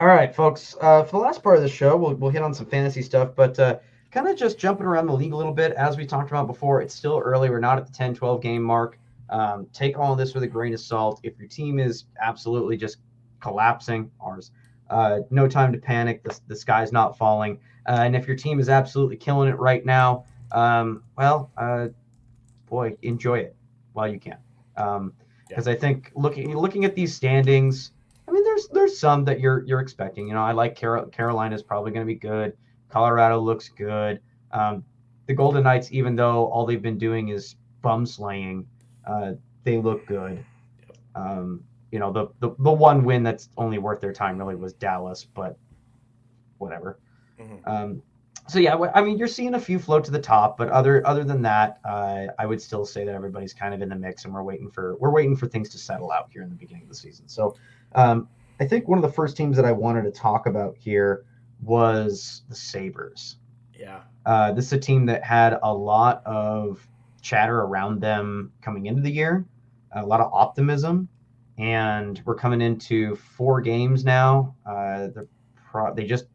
All 0.00 0.06
right, 0.06 0.34
folks. 0.34 0.76
Uh, 0.80 1.02
for 1.04 1.12
the 1.12 1.18
last 1.18 1.42
part 1.42 1.56
of 1.56 1.62
the 1.62 1.68
show, 1.68 1.96
we'll, 1.96 2.14
we'll 2.14 2.30
hit 2.30 2.42
on 2.42 2.54
some 2.54 2.66
fantasy 2.66 3.02
stuff, 3.02 3.30
but 3.34 3.58
uh, 3.58 3.78
kind 4.12 4.28
of 4.28 4.36
just 4.36 4.58
jumping 4.58 4.86
around 4.86 5.06
the 5.06 5.12
league 5.12 5.32
a 5.32 5.36
little 5.36 5.52
bit. 5.52 5.72
As 5.72 5.96
we 5.96 6.06
talked 6.06 6.30
about 6.30 6.46
before, 6.46 6.80
it's 6.82 6.94
still 6.94 7.18
early. 7.18 7.50
We're 7.50 7.60
not 7.60 7.78
at 7.78 7.86
the 7.86 7.92
10 7.92 8.14
12 8.14 8.40
game 8.40 8.62
mark. 8.62 8.98
Um, 9.30 9.66
take 9.72 9.98
all 9.98 10.12
of 10.12 10.18
this 10.18 10.34
with 10.34 10.42
a 10.44 10.48
grain 10.48 10.72
of 10.74 10.80
salt. 10.80 11.20
If 11.24 11.38
your 11.38 11.48
team 11.48 11.78
is 11.80 12.04
absolutely 12.20 12.76
just 12.76 12.98
collapsing, 13.40 14.10
ours, 14.20 14.52
uh, 14.92 15.20
no 15.30 15.48
time 15.48 15.72
to 15.72 15.78
panic. 15.78 16.22
The, 16.22 16.38
the 16.48 16.56
sky's 16.56 16.92
not 16.92 17.16
falling. 17.16 17.58
Uh, 17.88 18.00
and 18.02 18.14
if 18.14 18.26
your 18.26 18.36
team 18.36 18.60
is 18.60 18.68
absolutely 18.68 19.16
killing 19.16 19.48
it 19.48 19.58
right 19.58 19.84
now, 19.84 20.24
um, 20.52 21.02
well, 21.16 21.50
uh, 21.56 21.88
boy, 22.66 22.96
enjoy 23.02 23.38
it 23.38 23.56
while 23.94 24.06
you 24.06 24.20
can. 24.20 24.36
Um, 24.76 25.12
because 25.48 25.68
I 25.68 25.74
think 25.74 26.10
looking 26.14 26.56
looking 26.56 26.84
at 26.84 26.94
these 26.94 27.14
standings, 27.14 27.92
I 28.26 28.30
mean, 28.30 28.42
there's 28.44 28.68
there's 28.68 28.98
some 28.98 29.24
that 29.24 29.40
you're 29.40 29.64
you're 29.66 29.80
expecting. 29.80 30.28
You 30.28 30.34
know, 30.34 30.42
I 30.42 30.52
like 30.52 30.76
Carol, 30.76 31.06
Carolina's 31.06 31.62
probably 31.62 31.90
going 31.90 32.06
to 32.06 32.10
be 32.10 32.18
good. 32.18 32.56
Colorado 32.88 33.38
looks 33.38 33.68
good. 33.68 34.20
Um, 34.52 34.84
the 35.26 35.34
Golden 35.34 35.64
Knights, 35.64 35.92
even 35.92 36.16
though 36.16 36.46
all 36.46 36.64
they've 36.66 36.80
been 36.80 36.98
doing 36.98 37.28
is 37.28 37.56
bum 37.82 38.06
slaying, 38.06 38.66
uh, 39.06 39.32
they 39.64 39.78
look 39.78 40.06
good. 40.06 40.44
Um, 41.14 41.64
you 41.92 41.98
know, 41.98 42.10
the, 42.10 42.26
the 42.40 42.54
the 42.58 42.72
one 42.72 43.04
win 43.04 43.22
that's 43.22 43.50
only 43.56 43.78
worth 43.78 44.00
their 44.00 44.12
time 44.12 44.38
really 44.38 44.56
was 44.56 44.72
Dallas, 44.72 45.24
but 45.24 45.56
whatever. 46.58 46.98
Mhm. 47.38 47.68
Um, 47.68 48.02
so 48.48 48.58
yeah, 48.58 48.76
I 48.94 49.02
mean, 49.02 49.18
you're 49.18 49.28
seeing 49.28 49.54
a 49.54 49.60
few 49.60 49.78
float 49.78 50.04
to 50.04 50.10
the 50.10 50.18
top, 50.18 50.56
but 50.56 50.68
other 50.70 51.06
other 51.06 51.22
than 51.22 51.42
that, 51.42 51.78
uh, 51.84 52.26
I 52.38 52.46
would 52.46 52.60
still 52.60 52.84
say 52.84 53.04
that 53.04 53.14
everybody's 53.14 53.54
kind 53.54 53.72
of 53.72 53.82
in 53.82 53.90
the 53.90 53.94
mix, 53.94 54.24
and 54.24 54.34
we're 54.34 54.42
waiting 54.42 54.70
for 54.70 54.96
we're 54.96 55.12
waiting 55.12 55.36
for 55.36 55.46
things 55.46 55.68
to 55.70 55.78
settle 55.78 56.10
out 56.10 56.28
here 56.32 56.42
in 56.42 56.48
the 56.48 56.56
beginning 56.56 56.82
of 56.84 56.88
the 56.88 56.94
season. 56.94 57.28
So, 57.28 57.54
um, 57.94 58.28
I 58.58 58.66
think 58.66 58.88
one 58.88 58.98
of 58.98 59.02
the 59.02 59.12
first 59.12 59.36
teams 59.36 59.56
that 59.56 59.64
I 59.64 59.72
wanted 59.72 60.02
to 60.04 60.10
talk 60.10 60.46
about 60.46 60.76
here 60.76 61.24
was 61.62 62.42
the 62.48 62.54
Sabres. 62.54 63.36
Yeah. 63.78 64.00
Uh, 64.26 64.52
this 64.52 64.66
is 64.66 64.72
a 64.72 64.78
team 64.78 65.06
that 65.06 65.22
had 65.22 65.58
a 65.62 65.72
lot 65.72 66.22
of 66.24 66.86
chatter 67.20 67.60
around 67.60 68.00
them 68.00 68.52
coming 68.60 68.86
into 68.86 69.02
the 69.02 69.10
year, 69.10 69.44
a 69.92 70.04
lot 70.04 70.20
of 70.20 70.32
optimism, 70.32 71.08
and 71.62 72.20
we're 72.24 72.34
coming 72.34 72.60
into 72.60 73.14
four 73.14 73.60
games 73.60 74.04
now. 74.04 74.56
Uh, 74.66 75.08
pro- 75.70 75.94
they 75.94 76.04
just 76.04 76.26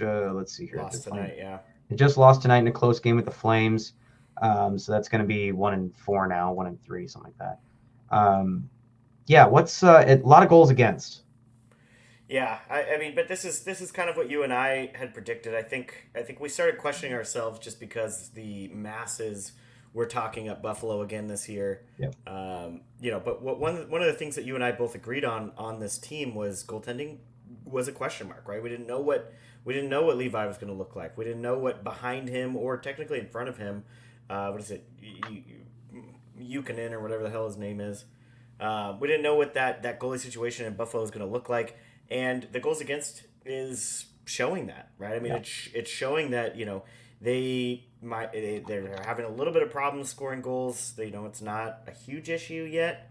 uh, 0.00 0.32
let's 0.32 0.56
see 0.56 0.66
here. 0.66 0.76
Lost 0.76 1.02
tonight, 1.02 1.34
yeah. 1.36 1.58
they 1.90 1.96
just 1.96 2.16
lost 2.16 2.40
tonight 2.42 2.58
in 2.58 2.68
a 2.68 2.72
close 2.72 3.00
game 3.00 3.16
with 3.16 3.24
the 3.24 3.32
Flames. 3.32 3.94
Um, 4.40 4.78
so 4.78 4.92
that's 4.92 5.08
going 5.08 5.22
to 5.22 5.26
be 5.26 5.50
one 5.50 5.74
and 5.74 5.96
four 5.96 6.28
now, 6.28 6.52
one 6.52 6.68
and 6.68 6.80
three, 6.84 7.08
something 7.08 7.32
like 7.32 7.58
that. 8.10 8.16
Um, 8.16 8.70
yeah, 9.26 9.46
what's 9.46 9.82
uh, 9.82 10.04
a 10.06 10.16
lot 10.24 10.44
of 10.44 10.48
goals 10.48 10.70
against? 10.70 11.22
Yeah, 12.28 12.58
I, 12.70 12.94
I 12.94 12.98
mean, 12.98 13.16
but 13.16 13.26
this 13.26 13.44
is 13.44 13.64
this 13.64 13.80
is 13.80 13.90
kind 13.90 14.08
of 14.08 14.16
what 14.16 14.30
you 14.30 14.44
and 14.44 14.52
I 14.52 14.92
had 14.94 15.14
predicted. 15.14 15.54
I 15.54 15.62
think 15.62 16.10
I 16.14 16.22
think 16.22 16.38
we 16.38 16.48
started 16.48 16.78
questioning 16.78 17.12
ourselves 17.12 17.58
just 17.58 17.80
because 17.80 18.28
the 18.30 18.68
masses 18.68 19.52
were 19.96 20.04
talking 20.06 20.46
up 20.50 20.60
Buffalo 20.60 21.00
again 21.00 21.26
this 21.26 21.48
year. 21.48 21.80
Yep. 21.98 22.14
Um, 22.26 22.82
you 23.00 23.10
know, 23.10 23.18
but 23.18 23.40
what, 23.40 23.58
one 23.58 23.88
one 23.88 24.02
of 24.02 24.06
the 24.08 24.12
things 24.12 24.36
that 24.36 24.44
you 24.44 24.54
and 24.54 24.62
I 24.62 24.72
both 24.72 24.94
agreed 24.94 25.24
on 25.24 25.52
on 25.56 25.80
this 25.80 25.96
team 25.96 26.34
was 26.34 26.62
goaltending 26.62 27.16
was 27.64 27.88
a 27.88 27.92
question 27.92 28.28
mark, 28.28 28.46
right? 28.46 28.62
We 28.62 28.68
didn't 28.68 28.86
know 28.86 29.00
what 29.00 29.32
we 29.64 29.72
didn't 29.72 29.88
know 29.88 30.02
what 30.04 30.18
Levi 30.18 30.44
was 30.46 30.58
going 30.58 30.70
to 30.72 30.78
look 30.78 30.94
like. 30.94 31.16
We 31.16 31.24
didn't 31.24 31.40
know 31.40 31.58
what 31.58 31.82
behind 31.82 32.28
him 32.28 32.56
or 32.56 32.76
technically 32.76 33.18
in 33.18 33.26
front 33.28 33.48
of 33.48 33.56
him. 33.56 33.84
Uh, 34.28 34.50
what 34.50 34.60
is 34.60 34.70
it? 34.70 34.86
Yukinen 36.38 36.92
or 36.92 37.00
whatever 37.00 37.22
the 37.22 37.30
hell 37.30 37.46
his 37.46 37.56
name 37.56 37.80
is. 37.80 38.04
Uh, 38.60 38.96
we 39.00 39.08
didn't 39.08 39.22
know 39.22 39.34
what 39.34 39.54
that 39.54 39.82
that 39.82 39.98
goalie 39.98 40.18
situation 40.20 40.66
in 40.66 40.74
Buffalo 40.74 41.02
is 41.02 41.10
going 41.10 41.26
to 41.26 41.32
look 41.32 41.48
like, 41.48 41.78
and 42.10 42.46
the 42.52 42.60
goals 42.60 42.82
against 42.82 43.22
is 43.46 44.06
showing 44.26 44.66
that, 44.66 44.90
right? 44.98 45.14
I 45.16 45.20
mean, 45.20 45.32
Yeah. 45.32 45.38
it's 45.38 45.68
it's 45.74 45.90
showing 45.90 46.30
that 46.32 46.56
you 46.56 46.66
know 46.66 46.84
they 47.20 47.85
might 48.02 48.32
they, 48.32 48.62
they're 48.66 49.02
having 49.04 49.24
a 49.24 49.28
little 49.30 49.52
bit 49.52 49.62
of 49.62 49.70
problems 49.70 50.08
scoring 50.10 50.42
goals. 50.42 50.92
They 50.96 51.10
know 51.10 51.26
it's 51.26 51.42
not 51.42 51.80
a 51.86 51.90
huge 51.90 52.28
issue 52.28 52.68
yet, 52.70 53.10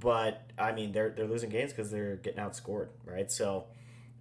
but 0.00 0.42
I 0.58 0.72
mean 0.72 0.92
they're 0.92 1.10
they're 1.10 1.26
losing 1.26 1.50
games 1.50 1.72
because 1.72 1.90
they're 1.90 2.16
getting 2.16 2.40
outscored, 2.40 2.88
right? 3.04 3.30
So. 3.30 3.66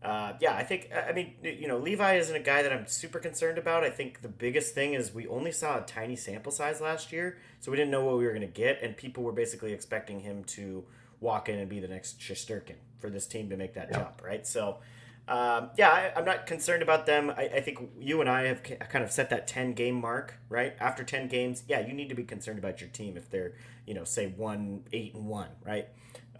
Uh, 0.01 0.33
yeah, 0.41 0.53
I 0.53 0.63
think 0.65 0.89
I 0.93 1.13
mean 1.13 1.35
you 1.41 1.65
know 1.65 1.77
Levi 1.77 2.15
isn't 2.15 2.35
a 2.35 2.39
guy 2.41 2.61
that 2.63 2.73
I'm 2.73 2.87
super 2.87 3.19
concerned 3.19 3.57
about. 3.57 3.85
I 3.85 3.89
think 3.89 4.21
the 4.21 4.27
biggest 4.27 4.75
thing 4.75 4.95
is 4.95 5.13
we 5.13 5.27
only 5.27 5.53
saw 5.53 5.77
a 5.77 5.81
tiny 5.85 6.17
sample 6.17 6.51
size 6.51 6.81
last 6.81 7.13
year, 7.13 7.37
so 7.61 7.71
we 7.71 7.77
didn't 7.77 7.91
know 7.91 8.03
what 8.03 8.17
we 8.17 8.25
were 8.25 8.31
going 8.33 8.41
to 8.41 8.47
get, 8.47 8.81
and 8.83 8.97
people 8.97 9.23
were 9.23 9.31
basically 9.31 9.71
expecting 9.71 10.19
him 10.19 10.43
to 10.43 10.83
walk 11.21 11.47
in 11.47 11.57
and 11.57 11.69
be 11.69 11.79
the 11.79 11.87
next 11.87 12.19
Shesterkin 12.19 12.75
for 12.99 13.09
this 13.09 13.25
team 13.25 13.49
to 13.49 13.55
make 13.55 13.75
that 13.75 13.87
Yeah. 13.91 13.99
jump, 13.99 14.21
right? 14.21 14.45
So, 14.45 14.79
um, 15.27 15.69
yeah, 15.77 15.89
I, 15.89 16.11
I'm 16.15 16.25
not 16.25 16.45
concerned 16.45 16.83
about 16.83 17.05
them. 17.05 17.29
I, 17.29 17.43
I 17.55 17.61
think 17.61 17.79
you 17.99 18.19
and 18.19 18.29
I 18.29 18.43
have 18.43 18.63
ki- 18.63 18.75
kind 18.75 19.03
of 19.03 19.11
set 19.11 19.29
that 19.29 19.47
10 19.47 19.73
game 19.73 19.95
mark, 19.95 20.35
right? 20.49 20.75
After 20.79 21.03
10 21.03 21.29
games, 21.29 21.63
yeah, 21.67 21.79
you 21.79 21.93
need 21.93 22.09
to 22.09 22.15
be 22.15 22.23
concerned 22.23 22.59
about 22.59 22.81
your 22.81 22.89
team 22.89 23.15
if 23.15 23.29
they're, 23.29 23.53
you 23.85 23.93
know, 23.93 24.03
say 24.03 24.27
one, 24.27 24.83
eight, 24.91 25.13
and 25.13 25.25
one, 25.27 25.49
right? 25.65 25.87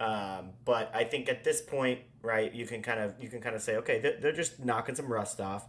Um, 0.00 0.50
but 0.64 0.90
I 0.94 1.04
think 1.04 1.28
at 1.28 1.44
this 1.44 1.62
point, 1.62 2.00
right, 2.20 2.52
you 2.52 2.66
can 2.66 2.82
kind 2.82 3.00
of 3.00 3.14
you 3.20 3.28
can 3.28 3.40
kind 3.40 3.54
of 3.54 3.62
say, 3.62 3.76
okay, 3.76 4.00
they're, 4.00 4.18
they're 4.20 4.32
just 4.32 4.62
knocking 4.62 4.94
some 4.94 5.10
rust 5.10 5.40
off. 5.40 5.66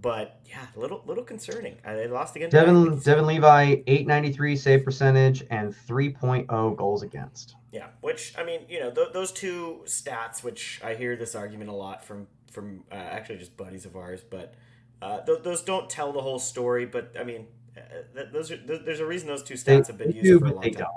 But 0.00 0.40
yeah, 0.48 0.66
a 0.76 0.78
little 0.78 1.02
little 1.06 1.22
concerning. 1.22 1.76
Uh, 1.84 1.94
they 1.94 2.08
lost 2.08 2.34
again. 2.34 2.50
Devin 2.50 2.98
Devin 2.98 3.26
Levi, 3.26 3.76
893 3.86 4.56
save 4.56 4.84
percentage 4.84 5.44
and 5.50 5.74
3.0 5.86 6.76
goals 6.76 7.02
against. 7.02 7.54
Yeah, 7.72 7.86
which 8.00 8.34
I 8.38 8.44
mean, 8.44 8.60
you 8.68 8.80
know, 8.80 8.90
th- 8.90 9.12
those 9.12 9.32
two 9.32 9.82
stats, 9.86 10.42
which 10.42 10.80
I 10.84 10.94
hear 10.94 11.16
this 11.16 11.34
argument 11.34 11.70
a 11.70 11.74
lot 11.74 12.04
from 12.04 12.26
from 12.54 12.84
uh, 12.90 12.94
actually 12.94 13.36
just 13.38 13.56
buddies 13.56 13.84
of 13.84 13.96
ours, 13.96 14.22
but 14.28 14.54
uh, 15.02 15.20
th- 15.20 15.42
those 15.42 15.62
don't 15.62 15.90
tell 15.90 16.12
the 16.12 16.20
whole 16.22 16.38
story. 16.38 16.86
But 16.86 17.12
I 17.18 17.24
mean, 17.24 17.46
uh, 17.76 17.80
th- 18.14 18.28
those 18.32 18.50
are, 18.52 18.56
th- 18.56 18.82
there's 18.84 19.00
a 19.00 19.06
reason 19.06 19.28
those 19.28 19.42
two 19.42 19.54
stats 19.54 19.88
have 19.88 19.98
been 19.98 20.12
used 20.12 20.22
do, 20.22 20.38
for 20.38 20.46
a 20.46 20.52
long 20.54 20.62
time. 20.62 20.72
don't. 20.72 20.88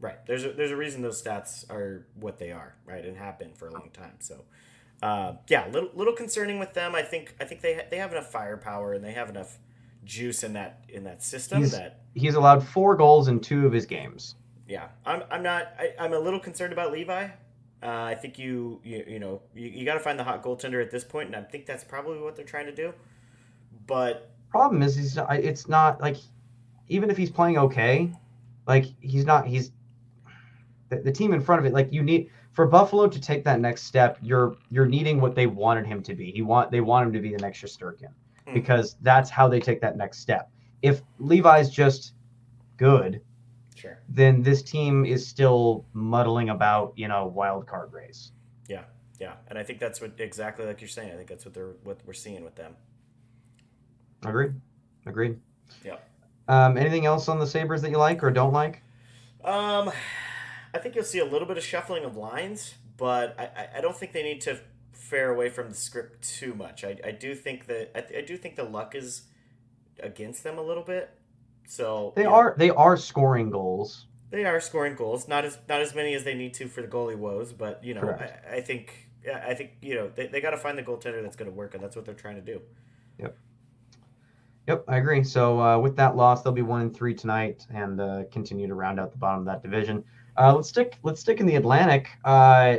Right. 0.00 0.24
There's 0.26 0.44
a, 0.44 0.52
there's 0.52 0.72
a 0.72 0.76
reason 0.76 1.02
those 1.02 1.22
stats 1.22 1.70
are 1.70 2.06
what 2.18 2.38
they 2.38 2.50
are, 2.50 2.74
right, 2.86 3.04
and 3.04 3.16
have 3.16 3.38
been 3.38 3.52
for 3.52 3.68
a 3.68 3.72
long 3.72 3.90
time. 3.92 4.14
So, 4.18 4.42
uh, 5.02 5.34
yeah, 5.48 5.68
little 5.68 5.90
little 5.94 6.14
concerning 6.14 6.58
with 6.58 6.72
them. 6.74 6.94
I 6.96 7.02
think 7.02 7.34
I 7.40 7.44
think 7.44 7.60
they 7.60 7.74
ha- 7.74 7.82
they 7.90 7.98
have 7.98 8.10
enough 8.10 8.32
firepower 8.32 8.94
and 8.94 9.04
they 9.04 9.12
have 9.12 9.28
enough 9.28 9.58
juice 10.04 10.42
in 10.42 10.54
that 10.54 10.84
in 10.88 11.04
that 11.04 11.22
system 11.22 11.58
He's- 11.58 11.72
that 11.72 12.00
He's 12.14 12.34
allowed 12.34 12.66
four 12.66 12.94
goals 12.96 13.28
in 13.28 13.38
two 13.40 13.66
of 13.66 13.72
his 13.72 13.86
games. 13.86 14.34
yeah, 14.68 14.88
I'm, 15.06 15.22
I'm 15.30 15.42
not. 15.42 15.72
I, 15.78 15.94
I'm 15.98 16.12
a 16.12 16.18
little 16.18 16.40
concerned 16.40 16.72
about 16.72 16.92
Levi. 16.92 17.28
Uh, 17.82 18.04
I 18.04 18.14
think 18.14 18.38
you 18.38 18.80
you, 18.84 19.04
you 19.08 19.18
know 19.18 19.42
you, 19.54 19.68
you 19.68 19.84
got 19.84 19.94
to 19.94 20.00
find 20.00 20.18
the 20.18 20.24
hot 20.24 20.42
goaltender 20.42 20.82
at 20.82 20.90
this 20.90 21.04
point, 21.04 21.28
and 21.28 21.36
I 21.36 21.42
think 21.42 21.66
that's 21.66 21.84
probably 21.84 22.20
what 22.20 22.36
they're 22.36 22.44
trying 22.44 22.66
to 22.66 22.74
do. 22.74 22.92
But 23.86 24.30
Problem 24.50 24.82
is, 24.82 24.96
he's 24.96 25.16
not, 25.16 25.34
it's 25.34 25.66
not 25.68 26.00
like 26.00 26.16
even 26.88 27.10
if 27.10 27.16
he's 27.16 27.30
playing 27.30 27.58
okay, 27.58 28.12
like 28.66 28.84
he's 29.00 29.24
not. 29.24 29.46
He's 29.46 29.72
the, 30.90 30.96
the 30.96 31.12
team 31.12 31.32
in 31.32 31.40
front 31.40 31.60
of 31.60 31.66
it. 31.66 31.72
Like 31.72 31.92
you 31.92 32.02
need 32.02 32.30
for 32.52 32.66
Buffalo 32.66 33.08
to 33.08 33.20
take 33.20 33.44
that 33.44 33.60
next 33.60 33.82
step. 33.84 34.18
You're 34.22 34.56
you're 34.70 34.86
needing 34.86 35.20
what 35.20 35.34
they 35.34 35.46
wanted 35.46 35.86
him 35.86 36.02
to 36.04 36.14
be. 36.14 36.30
He 36.30 36.42
want 36.42 36.70
they 36.70 36.80
want 36.80 37.06
him 37.06 37.12
to 37.14 37.20
be 37.20 37.30
the 37.30 37.38
next 37.38 37.62
Shesterkin 37.62 38.12
Hmm. 38.46 38.54
because 38.54 38.96
that's 39.02 39.30
how 39.30 39.48
they 39.48 39.60
take 39.60 39.80
that 39.80 39.96
next 39.96 40.18
step. 40.18 40.50
If 40.82 41.02
Levi's 41.18 41.70
just 41.70 42.14
good, 42.76 43.20
sure, 43.82 43.98
then 44.08 44.42
this 44.42 44.62
team 44.62 45.04
is 45.04 45.26
still 45.26 45.84
muddling 45.92 46.48
about, 46.50 46.92
you 46.96 47.08
know, 47.08 47.26
wild 47.26 47.66
card 47.66 47.92
race. 47.92 48.32
yeah, 48.68 48.84
yeah, 49.20 49.34
and 49.48 49.58
I 49.58 49.62
think 49.62 49.78
that's 49.78 50.00
what 50.00 50.12
exactly 50.18 50.64
like 50.66 50.80
you're 50.80 50.88
saying. 50.88 51.12
I 51.12 51.16
think 51.16 51.28
that's 51.28 51.44
what 51.44 51.54
they're 51.54 51.74
what 51.84 52.00
we're 52.06 52.12
seeing 52.12 52.44
with 52.44 52.54
them. 52.54 52.74
Agreed. 54.24 54.52
Agreed. 55.06 55.38
Yep. 55.84 56.08
Um, 56.48 56.76
anything 56.76 57.06
else 57.06 57.28
on 57.28 57.38
the 57.38 57.46
Sabres 57.46 57.82
that 57.82 57.90
you 57.90 57.98
like 57.98 58.22
or 58.22 58.30
don't 58.30 58.52
like? 58.52 58.82
Um, 59.44 59.90
I 60.74 60.78
think 60.78 60.94
you'll 60.94 61.04
see 61.04 61.18
a 61.18 61.24
little 61.24 61.46
bit 61.46 61.58
of 61.58 61.64
shuffling 61.64 62.04
of 62.04 62.16
lines, 62.16 62.74
but 62.96 63.34
I, 63.38 63.44
I, 63.44 63.78
I 63.78 63.80
don't 63.80 63.96
think 63.96 64.12
they 64.12 64.22
need 64.22 64.40
to 64.42 64.60
fare 64.92 65.30
away 65.30 65.48
from 65.48 65.68
the 65.68 65.74
script 65.74 66.22
too 66.22 66.54
much. 66.54 66.84
I, 66.84 66.98
I 67.04 67.10
do 67.10 67.34
think 67.34 67.66
that 67.66 67.90
I, 67.94 68.18
I 68.18 68.20
do 68.22 68.36
think 68.36 68.56
the 68.56 68.64
luck 68.64 68.94
is 68.94 69.22
against 70.00 70.44
them 70.44 70.58
a 70.58 70.62
little 70.62 70.84
bit. 70.84 71.10
So 71.66 72.12
They 72.16 72.24
know, 72.24 72.30
are 72.30 72.54
they 72.58 72.70
are 72.70 72.96
scoring 72.96 73.50
goals. 73.50 74.06
They 74.30 74.44
are 74.44 74.60
scoring 74.60 74.94
goals, 74.94 75.28
not 75.28 75.44
as 75.44 75.58
not 75.68 75.80
as 75.80 75.94
many 75.94 76.14
as 76.14 76.24
they 76.24 76.34
need 76.34 76.54
to 76.54 76.68
for 76.68 76.82
the 76.82 76.88
goalie 76.88 77.16
woes, 77.16 77.52
but 77.52 77.82
you 77.84 77.94
know, 77.94 78.02
I, 78.02 78.56
I 78.56 78.60
think 78.60 79.08
I 79.32 79.54
think 79.54 79.72
you 79.80 79.94
know 79.94 80.10
they, 80.14 80.26
they 80.26 80.40
got 80.40 80.50
to 80.50 80.56
find 80.56 80.76
the 80.76 80.82
goaltender 80.82 81.22
that's 81.22 81.36
going 81.36 81.50
to 81.50 81.56
work, 81.56 81.74
and 81.74 81.82
that's 81.82 81.96
what 81.96 82.04
they're 82.04 82.14
trying 82.14 82.36
to 82.36 82.42
do. 82.42 82.60
Yep, 83.18 83.36
Yep, 84.68 84.84
I 84.86 84.96
agree. 84.98 85.24
So 85.24 85.60
uh, 85.60 85.78
with 85.78 85.96
that 85.96 86.16
loss, 86.16 86.42
they'll 86.42 86.52
be 86.52 86.62
one 86.62 86.82
and 86.82 86.94
three 86.94 87.14
tonight, 87.14 87.66
and 87.70 88.00
uh, 88.00 88.22
continue 88.30 88.68
to 88.68 88.74
round 88.74 89.00
out 89.00 89.10
the 89.10 89.18
bottom 89.18 89.40
of 89.40 89.46
that 89.46 89.62
division. 89.62 90.04
Uh, 90.36 90.54
let's 90.54 90.68
stick. 90.68 90.98
Let's 91.02 91.20
stick 91.20 91.40
in 91.40 91.46
the 91.46 91.56
Atlantic. 91.56 92.08
Uh, 92.24 92.76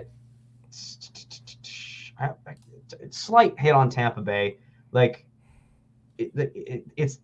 slight 3.09 3.59
hit 3.59 3.73
on 3.73 3.89
Tampa 3.89 4.21
Bay. 4.21 4.57
Like 4.91 5.25
it, 6.17 6.31
it, 6.35 6.85
it's 6.95 7.19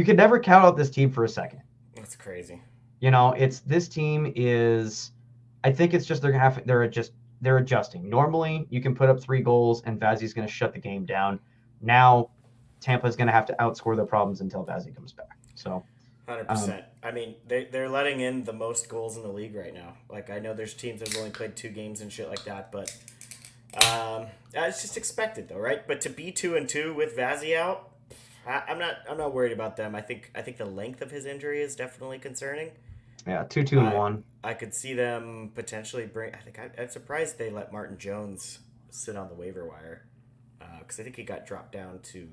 you 0.00 0.06
could 0.06 0.16
never 0.16 0.40
count 0.40 0.64
out 0.64 0.78
this 0.78 0.88
team 0.88 1.10
for 1.10 1.24
a 1.24 1.28
second. 1.28 1.60
That's 1.94 2.16
crazy. 2.16 2.62
You 3.00 3.10
know, 3.10 3.32
it's 3.32 3.60
this 3.60 3.86
team 3.86 4.32
is. 4.34 5.10
I 5.62 5.70
think 5.72 5.92
it's 5.92 6.06
just 6.06 6.22
they're 6.22 6.32
half. 6.32 6.64
They're 6.64 6.88
just 6.88 7.12
they're 7.42 7.58
adjusting. 7.58 8.08
Normally, 8.08 8.66
you 8.70 8.80
can 8.80 8.94
put 8.94 9.10
up 9.10 9.20
three 9.20 9.42
goals 9.42 9.82
and 9.84 10.00
Vazzy's 10.00 10.32
going 10.32 10.48
to 10.48 10.52
shut 10.52 10.72
the 10.72 10.80
game 10.80 11.04
down. 11.04 11.38
Now, 11.82 12.30
Tampa's 12.80 13.14
going 13.14 13.26
to 13.26 13.32
have 13.34 13.44
to 13.44 13.56
outscore 13.60 13.94
their 13.94 14.06
problems 14.06 14.40
until 14.40 14.64
Vazzy 14.64 14.94
comes 14.94 15.12
back. 15.12 15.36
So 15.54 15.84
Hundred 16.26 16.48
percent. 16.48 16.84
I 17.02 17.10
mean, 17.10 17.34
they 17.46 17.66
they're 17.66 17.90
letting 17.90 18.20
in 18.20 18.44
the 18.44 18.54
most 18.54 18.88
goals 18.88 19.18
in 19.18 19.22
the 19.22 19.28
league 19.28 19.54
right 19.54 19.74
now. 19.74 19.98
Like 20.08 20.30
I 20.30 20.38
know 20.38 20.54
there's 20.54 20.72
teams 20.72 21.00
that 21.00 21.10
have 21.10 21.18
only 21.18 21.30
played 21.30 21.56
two 21.56 21.68
games 21.68 22.00
and 22.00 22.10
shit 22.10 22.30
like 22.30 22.44
that, 22.44 22.72
but 22.72 22.90
um, 23.86 24.28
it's 24.54 24.80
just 24.80 24.96
expected 24.96 25.50
though, 25.50 25.58
right? 25.58 25.86
But 25.86 26.00
to 26.00 26.08
be 26.08 26.32
two 26.32 26.56
and 26.56 26.66
two 26.66 26.94
with 26.94 27.18
Vazzy 27.18 27.54
out, 27.54 27.89
I, 28.46 28.62
I'm 28.68 28.78
not 28.78 28.96
I'm 29.08 29.18
not 29.18 29.34
worried 29.34 29.52
about 29.52 29.76
them. 29.76 29.94
I 29.94 30.00
think 30.00 30.30
I 30.34 30.42
think 30.42 30.56
the 30.56 30.64
length 30.64 31.02
of 31.02 31.10
his 31.10 31.26
injury 31.26 31.62
is 31.62 31.76
definitely 31.76 32.18
concerning. 32.18 32.70
yeah, 33.26 33.44
two, 33.44 33.62
two, 33.64 33.78
and 33.78 33.88
Uh, 33.88 33.96
one. 33.96 34.24
I 34.42 34.54
could 34.54 34.74
see 34.74 34.94
them 34.94 35.52
potentially 35.54 36.06
bring. 36.06 36.34
I 36.34 36.38
think 36.38 36.58
I, 36.58 36.70
I'm 36.80 36.88
surprised 36.88 37.38
they 37.38 37.50
let 37.50 37.72
Martin 37.72 37.98
Jones 37.98 38.60
sit 38.90 39.16
on 39.16 39.28
the 39.28 39.34
waiver 39.34 39.66
wire 39.66 40.06
because 40.80 40.98
I 40.98 41.02
think 41.04 41.16
he 41.16 41.22
got 41.24 41.46
dropped 41.46 41.72
down 41.72 42.00
to. 42.12 42.28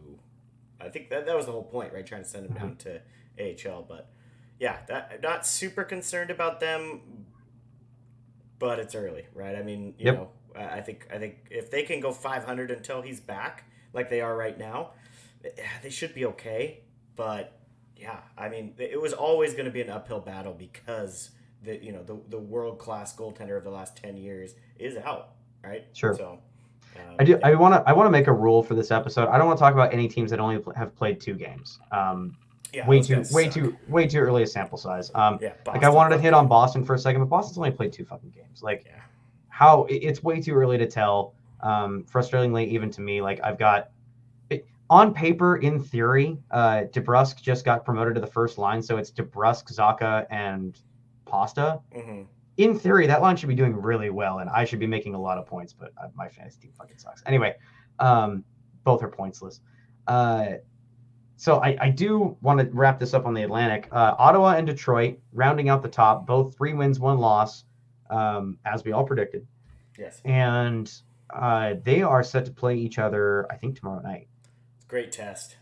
I 0.79 0.89
think 0.89 1.09
that, 1.09 1.25
that 1.25 1.35
was 1.35 1.45
the 1.47 1.51
whole 1.51 1.63
point, 1.63 1.91
right? 1.93 2.05
Trying 2.05 2.23
to 2.23 2.27
send 2.29 2.45
him 2.45 2.53
down 2.53 2.75
to 2.77 3.01
AHL, 3.39 3.83
but 3.83 4.09
yeah, 4.59 4.77
that 4.87 5.21
not 5.21 5.45
super 5.45 5.83
concerned 5.83 6.29
about 6.31 6.59
them, 6.59 7.25
but 8.59 8.79
it's 8.79 8.95
early, 8.95 9.25
right? 9.33 9.55
I 9.55 9.63
mean, 9.63 9.93
you 9.97 10.05
Yep. 10.05 10.15
know, 10.15 10.29
I 10.55 10.81
think 10.81 11.07
I 11.13 11.17
think 11.17 11.47
if 11.51 11.69
they 11.69 11.83
can 11.83 11.99
go 11.99 12.11
500 12.11 12.71
until 12.71 13.01
he's 13.01 13.19
back, 13.19 13.65
like 13.93 14.09
they 14.09 14.21
are 14.21 14.35
right 14.35 14.57
now, 14.57 14.91
they 15.83 15.89
should 15.89 16.13
be 16.13 16.25
okay. 16.25 16.81
But 17.15 17.59
yeah, 17.95 18.17
I 18.37 18.49
mean, 18.49 18.73
it 18.77 18.99
was 19.01 19.13
always 19.13 19.53
going 19.53 19.65
to 19.65 19.71
be 19.71 19.81
an 19.81 19.89
uphill 19.89 20.19
battle 20.19 20.53
because 20.53 21.31
the 21.63 21.83
you 21.83 21.91
know 21.91 22.03
the 22.03 22.17
the 22.29 22.39
world 22.39 22.77
class 22.79 23.15
goaltender 23.15 23.57
of 23.57 23.63
the 23.63 23.71
last 23.71 23.97
10 23.97 24.17
years 24.17 24.55
is 24.77 24.97
out, 24.97 25.29
right? 25.63 25.85
Sure. 25.93 26.15
So. 26.15 26.39
um, 26.95 27.15
I 27.19 27.23
do. 27.23 27.31
yeah. 27.33 27.39
I 27.43 27.55
want 27.55 27.73
to. 27.73 27.89
I 27.89 27.93
want 27.93 28.05
to 28.07 28.11
make 28.11 28.27
a 28.27 28.33
rule 28.33 28.61
for 28.61 28.75
this 28.75 28.91
episode. 28.91 29.27
I 29.29 29.37
don't 29.37 29.47
want 29.47 29.57
to 29.57 29.61
talk 29.61 29.73
about 29.73 29.93
any 29.93 30.07
teams 30.07 30.29
that 30.31 30.39
only 30.39 30.59
have 30.75 30.95
played 30.95 31.19
two 31.19 31.33
games. 31.33 31.79
Um, 31.91 32.37
Yeah, 32.73 32.87
way 32.87 33.01
too, 33.01 33.23
way 33.31 33.45
suck. 33.45 33.53
too, 33.53 33.77
way 33.87 34.05
too 34.07 34.19
early 34.19 34.43
a 34.43 34.47
sample 34.47 34.77
size. 34.77 35.09
Um, 35.15 35.39
Yeah, 35.41 35.53
like 35.65 35.83
I 35.83 35.89
wanted 35.89 36.15
to 36.15 36.21
hit 36.21 36.33
on 36.33 36.47
Boston 36.47 36.83
for 36.83 36.93
a 36.93 36.99
second, 36.99 37.21
but 37.21 37.29
Boston's 37.29 37.57
only 37.57 37.71
played 37.71 37.91
two 37.93 38.05
fucking 38.05 38.29
games. 38.31 38.61
Like 38.61 38.83
Yeah. 38.85 39.01
how 39.49 39.87
it's 39.89 40.21
way 40.23 40.39
too 40.41 40.53
early 40.53 40.77
to 40.77 40.85
tell. 40.85 41.33
Um, 41.61 42.03
frustratingly, 42.11 42.67
even 42.67 42.91
to 42.91 43.01
me, 43.01 43.21
like 43.21 43.39
I've 43.43 43.57
got 43.57 43.89
on 44.89 45.13
paper, 45.13 45.57
in 45.57 45.79
theory, 45.81 46.37
uh, 46.51 46.83
DeBrusk 46.91 47.41
just 47.41 47.65
got 47.65 47.83
promoted 47.85 48.15
to 48.15 48.21
the 48.21 48.27
first 48.27 48.57
line, 48.57 48.81
so 48.81 48.97
it's 48.97 49.11
DeBrusk, 49.11 49.73
Zacha, 49.73 50.25
and 50.29 50.79
Pasta. 51.25 51.81
hmm 51.93 52.23
In 52.57 52.77
theory, 52.79 53.05
that 53.07 53.21
line 53.21 53.35
should 53.35 53.49
be 53.49 53.55
doing 53.55 53.75
really 53.75 54.09
well, 54.09 54.39
and 54.39 54.49
I 54.49 54.63
should 54.65 54.79
be 54.79 54.87
making 54.87 55.13
a 55.15 55.19
lot 55.21 55.37
of 55.37 55.45
points, 55.45 55.73
but 55.73 55.91
uh, 56.01 56.07
my 56.15 56.29
fantasy 56.29 56.59
team 56.61 56.71
fucking 56.77 56.97
sucks. 56.97 57.21
Anyway, 57.25 57.55
um, 57.99 58.43
both 58.83 59.03
are 59.03 59.09
pointsless. 59.11 59.59
Uh, 60.07 60.53
so 61.35 61.57
I, 61.61 61.77
I 61.81 61.89
do 61.89 62.35
want 62.41 62.59
to 62.61 62.65
wrap 62.71 62.97
this 62.99 63.13
up 63.13 63.25
on 63.25 63.33
the 63.33 63.43
Atlantic. 63.43 63.89
Uh, 63.91 64.15
Ottawa 64.17 64.55
and 64.55 64.65
Detroit 64.65 65.19
rounding 65.33 65.69
out 65.69 65.83
the 65.83 65.89
top, 65.89 66.25
both 66.25 66.55
three 66.57 66.73
wins, 66.73 66.99
one 66.99 67.17
loss, 67.19 67.65
um, 68.09 68.57
as 68.65 68.83
we 68.85 68.91
all 68.93 69.03
predicted, 69.03 69.45
Yes. 69.99 70.21
and 70.25 70.91
uh, 71.35 71.73
they 71.83 72.01
are 72.01 72.23
set 72.23 72.45
to 72.45 72.51
play 72.51 72.75
each 72.77 72.97
other. 72.99 73.45
I 73.51 73.57
think 73.57 73.77
tomorrow 73.77 74.01
night. 74.01 74.29
Great 74.87 75.11
test. 75.11 75.57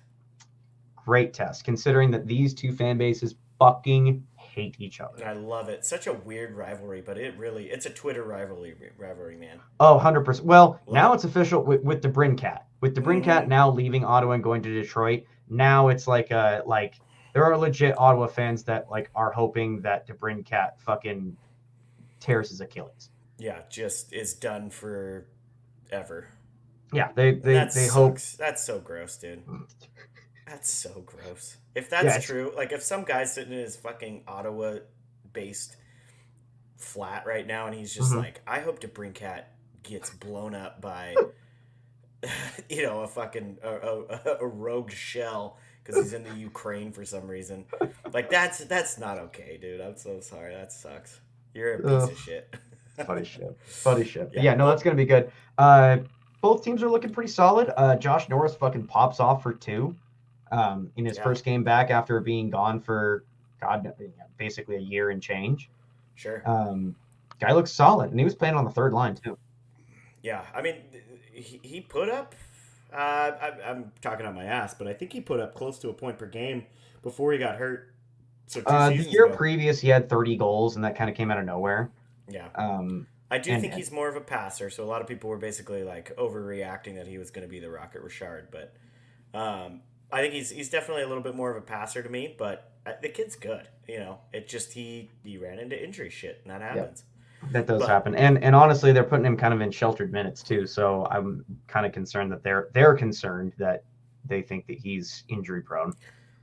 Great 0.95 1.33
test, 1.33 1.63
considering 1.63 2.11
that 2.11 2.25
these 2.27 2.53
two 2.53 2.71
fan 2.71 2.97
bases 2.97 3.35
fucking 3.59 4.25
hate 4.35 4.75
each 4.79 4.99
other. 4.99 5.25
I 5.25 5.33
love 5.33 5.69
it. 5.69 5.85
Such 5.85 6.07
a 6.07 6.13
weird 6.13 6.55
rivalry, 6.55 7.01
but 7.01 7.17
it 7.17 7.37
really 7.37 7.69
it's 7.69 7.85
a 7.85 7.89
Twitter 7.89 8.23
rivalry 8.23 8.75
rivalry, 8.97 9.35
man. 9.35 9.59
Oh, 9.79 9.99
100%. 10.03 10.41
Well, 10.41 10.79
Love 10.85 10.93
now 10.93 11.11
it. 11.11 11.15
it's 11.15 11.23
official 11.25 11.63
with, 11.63 11.81
with 11.83 12.01
DeBrincat. 12.01 12.61
With 12.81 12.95
DeBrincat 12.95 13.43
Mhm. 13.45 13.47
now 13.47 13.69
leaving 13.69 14.03
Ottawa 14.03 14.33
and 14.33 14.43
going 14.43 14.61
to 14.63 14.73
Detroit, 14.73 15.23
now 15.49 15.89
it's 15.89 16.07
like 16.07 16.31
a 16.31 16.63
like 16.65 16.95
there 17.33 17.43
are 17.43 17.57
legit 17.57 17.97
Ottawa 17.97 18.27
fans 18.27 18.63
that 18.63 18.89
like 18.89 19.09
are 19.15 19.31
hoping 19.31 19.81
that 19.81 20.07
DeBrincat 20.07 20.79
fucking 20.79 21.35
tears 22.19 22.49
his 22.49 22.61
Achilles. 22.61 23.09
Yeah, 23.37 23.61
just 23.69 24.13
is 24.13 24.33
done 24.33 24.69
for 24.69 25.27
ever. 25.91 26.27
Yeah, 26.95 27.11
they 27.13 27.31
they, 27.31 27.53
that 27.53 27.73
they 27.73 27.87
hope. 27.87 28.17
That's 28.37 28.63
so 28.63 28.79
gross, 28.79 29.17
dude. 29.17 29.43
That's 30.47 30.69
so 30.71 31.03
gross. 31.05 31.57
If 31.75 31.89
that's 31.89 32.05
it's- 32.05 32.25
true, 32.25 32.53
like 32.55 32.71
if 32.71 32.81
some 32.83 33.03
guy's 33.03 33.33
sitting 33.33 33.53
in 33.53 33.59
his 33.59 33.75
fucking 33.75 34.23
Ottawa 34.27 34.77
based 35.33 35.75
flat 36.77 37.25
right 37.25 37.45
now 37.45 37.65
and 37.67 37.75
he's 37.75 37.93
just 37.93 38.13
Mhm. 38.13 38.17
like, 38.17 38.41
I 38.47 38.59
hope 38.59 38.79
DeBrincat 38.79 39.43
gets 39.83 40.09
blown 40.09 40.53
up 40.55 40.81
by 40.81 41.15
you 42.69 42.83
know, 42.83 43.01
a 43.01 43.07
fucking 43.07 43.57
a, 43.63 43.69
a, 43.69 44.37
a 44.41 44.47
rogue 44.47 44.91
shell 44.91 45.57
because 45.83 46.01
he's 46.01 46.13
in 46.13 46.23
the 46.23 46.33
Ukraine 46.35 46.91
for 46.91 47.05
some 47.05 47.27
reason. 47.27 47.65
Like 48.13 48.29
that's 48.29 48.59
that's 48.65 48.97
not 48.97 49.17
okay, 49.19 49.57
dude. 49.61 49.81
I'm 49.81 49.97
so 49.97 50.19
sorry. 50.19 50.55
That 50.55 50.71
sucks. 50.71 51.19
You're 51.53 51.75
a 51.75 51.77
piece 51.77 51.91
Ugh. 51.91 52.11
of 52.11 52.17
shit. 52.19 52.55
funny 53.05 53.25
shit. 53.25 53.57
Funny 53.65 54.05
shit. 54.05 54.31
Yeah. 54.33 54.41
Yeah. 54.41 54.53
no, 54.55 54.67
that's 54.67 54.81
gonna 54.83 54.95
be 54.95 55.05
good. 55.05 55.31
Uh, 55.57 55.97
both 56.45 56.63
teams 56.63 56.83
are 56.83 56.89
looking 56.89 57.09
pretty 57.11 57.31
solid. 57.31 57.73
Uh, 57.75 57.95
Josh 57.95 58.29
Norris 58.29 58.53
fucking 58.53 58.85
pops 58.85 59.19
off 59.19 59.41
for 59.41 59.51
two, 59.53 59.95
um, 60.51 60.91
in 60.95 61.03
his 61.03 61.17
Yeah. 61.17 61.23
first 61.23 61.43
game 61.43 61.63
back 61.63 61.89
after 61.89 62.19
being 62.19 62.51
gone 62.51 62.79
for 62.79 63.23
God, 63.59 63.91
basically 64.37 64.75
a 64.75 64.79
year 64.79 65.09
and 65.09 65.19
change. 65.23 65.71
Sure. 66.13 66.43
Um, 66.45 66.95
guy 67.39 67.51
looks 67.51 67.71
solid, 67.71 68.11
and 68.11 68.19
he 68.19 68.23
was 68.23 68.35
playing 68.35 68.53
on 68.53 68.63
the 68.63 68.69
third 68.69 68.93
line 68.93 69.15
too. 69.15 69.39
Yeah, 70.21 70.45
I 70.53 70.61
mean, 70.61 70.75
he, 71.33 71.59
he 71.63 71.81
put 71.81 72.09
up. 72.09 72.35
Uh, 72.93 73.31
I, 73.41 73.51
I'm 73.65 73.91
talking 74.03 74.27
on 74.27 74.35
my 74.35 74.45
ass, 74.45 74.75
but 74.75 74.87
I 74.87 74.93
think 74.93 75.13
he 75.13 75.21
put 75.21 75.39
up 75.39 75.55
close 75.55 75.79
to 75.79 75.89
a 75.89 75.93
point 75.93 76.19
per 76.19 76.27
game 76.27 76.67
before 77.01 77.31
he 77.31 77.39
got 77.39 77.55
hurt. 77.55 77.91
So 78.45 78.61
Uh, 78.67 78.89
the 78.89 78.97
year 78.97 79.25
ago. 79.25 79.35
previous, 79.35 79.79
he 79.79 79.87
had 79.89 80.07
30 80.07 80.37
goals, 80.37 80.75
and 80.75 80.85
that 80.85 80.95
kind 80.95 81.09
of 81.09 81.15
came 81.15 81.31
out 81.31 81.39
of 81.39 81.45
nowhere. 81.45 81.89
yeah, 82.29 82.49
Um, 82.53 83.07
I 83.31 83.37
do 83.39 83.51
and- 83.51 83.61
think 83.61 83.73
he's 83.73 83.91
more 83.91 84.07
of 84.07 84.15
a 84.15 84.21
passer. 84.21 84.69
So 84.69 84.83
a 84.83 84.85
lot 84.85 85.01
of 85.01 85.07
people 85.07 85.29
were 85.29 85.37
basically 85.37 85.83
like 85.83 86.15
overreacting 86.17 86.95
that 86.95 87.07
he 87.07 87.17
was 87.17 87.31
going 87.31 87.45
to 87.47 87.51
be 87.51 87.59
the 87.59 87.69
Rocket 87.69 88.01
Richard, 88.01 88.49
but 88.51 88.73
um, 89.33 89.81
I 90.11 90.21
think 90.21 90.33
he's 90.33 90.49
he's 90.51 90.69
definitely 90.69 91.03
a 91.03 91.07
little 91.07 91.23
bit 91.23 91.35
more 91.35 91.51
of 91.51 91.57
a 91.57 91.61
passer 91.65 92.03
to 92.03 92.09
me. 92.09 92.35
But 92.37 92.71
uh, 92.85 92.93
the 93.01 93.09
kid's 93.09 93.35
good. 93.35 93.67
You 93.87 93.99
know, 93.99 94.19
it 94.33 94.47
just 94.47 94.73
he 94.73 95.09
he 95.23 95.37
ran 95.37 95.59
into 95.59 95.81
injury 95.81 96.09
shit, 96.09 96.41
and 96.43 96.51
that 96.51 96.61
happens. 96.61 97.03
that 97.51 97.67
does 97.67 97.81
But- 97.81 97.89
happen, 97.89 98.15
and 98.15 98.43
and 98.43 98.55
honestly, 98.55 98.91
they're 98.91 99.03
putting 99.03 99.25
him 99.25 99.37
kind 99.37 99.53
of 99.53 99.61
in 99.61 99.71
sheltered 99.71 100.11
minutes 100.11 100.43
too. 100.43 100.67
So 100.67 101.07
I'm 101.09 101.43
kind 101.67 101.85
of 101.85 101.91
concerned 101.91 102.31
that 102.31 102.43
they're 102.43 102.69
they're 102.73 102.95
concerned 102.95 103.53
that 103.57 103.83
they 104.23 104.41
think 104.41 104.67
that 104.67 104.77
he's 104.77 105.23
injury 105.27 105.61
prone. 105.61 105.93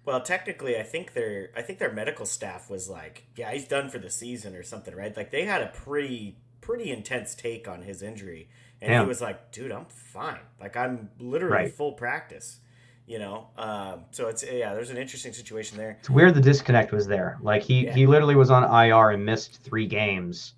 Well, 0.05 0.21
technically, 0.21 0.77
I 0.79 0.83
think 0.83 1.13
their 1.15 1.51
I 1.57 1.63
think 1.63 1.79
their 1.79 1.93
medical 1.93 2.27
staff 2.27 2.69
was 2.69 2.89
like, 2.89 3.27
yeah, 3.37 3.53
he's 3.53 3.67
done 3.69 3.89
for 3.89 3.99
the 3.99 4.11
season 4.11 4.57
or 4.57 4.65
something, 4.65 4.95
right? 4.95 5.17
Like 5.17 5.31
they 5.31 5.45
had 5.45 5.63
a 5.63 5.69
pretty 5.69 6.37
pretty 6.63 6.91
intense 6.91 7.35
take 7.35 7.69
on 7.69 7.83
his 7.83 8.01
injury, 8.03 8.49
and 8.81 8.89
Damn. 8.91 9.05
he 9.05 9.09
was 9.09 9.21
like, 9.21 9.53
dude, 9.53 9.71
I'm 9.71 9.85
fine. 9.85 10.41
Like 10.59 10.77
I'm 10.77 11.11
literally 11.19 11.55
Right. 11.65 11.73
full 11.73 11.93
practice. 11.93 12.61
You 13.05 13.19
know, 13.19 13.49
um, 13.59 14.05
so 14.13 14.29
it's 14.29 14.43
yeah. 14.45 14.73
There's 14.75 14.89
an 14.91 14.97
interesting 14.97 15.33
situation 15.35 15.77
there. 15.77 15.97
It's 16.01 16.09
weird 16.09 16.35
the 16.35 16.41
disconnect 16.41 16.93
was 16.93 17.07
there. 17.07 17.37
Like 17.43 17.63
he 17.63 17.85
Yeah. 17.87 17.93
he 17.93 18.07
literally 18.07 18.37
was 18.37 18.51
on 18.51 18.63
IR 18.63 19.11
and 19.11 19.27
missed 19.27 19.61
three 19.63 19.87
games, 19.87 20.55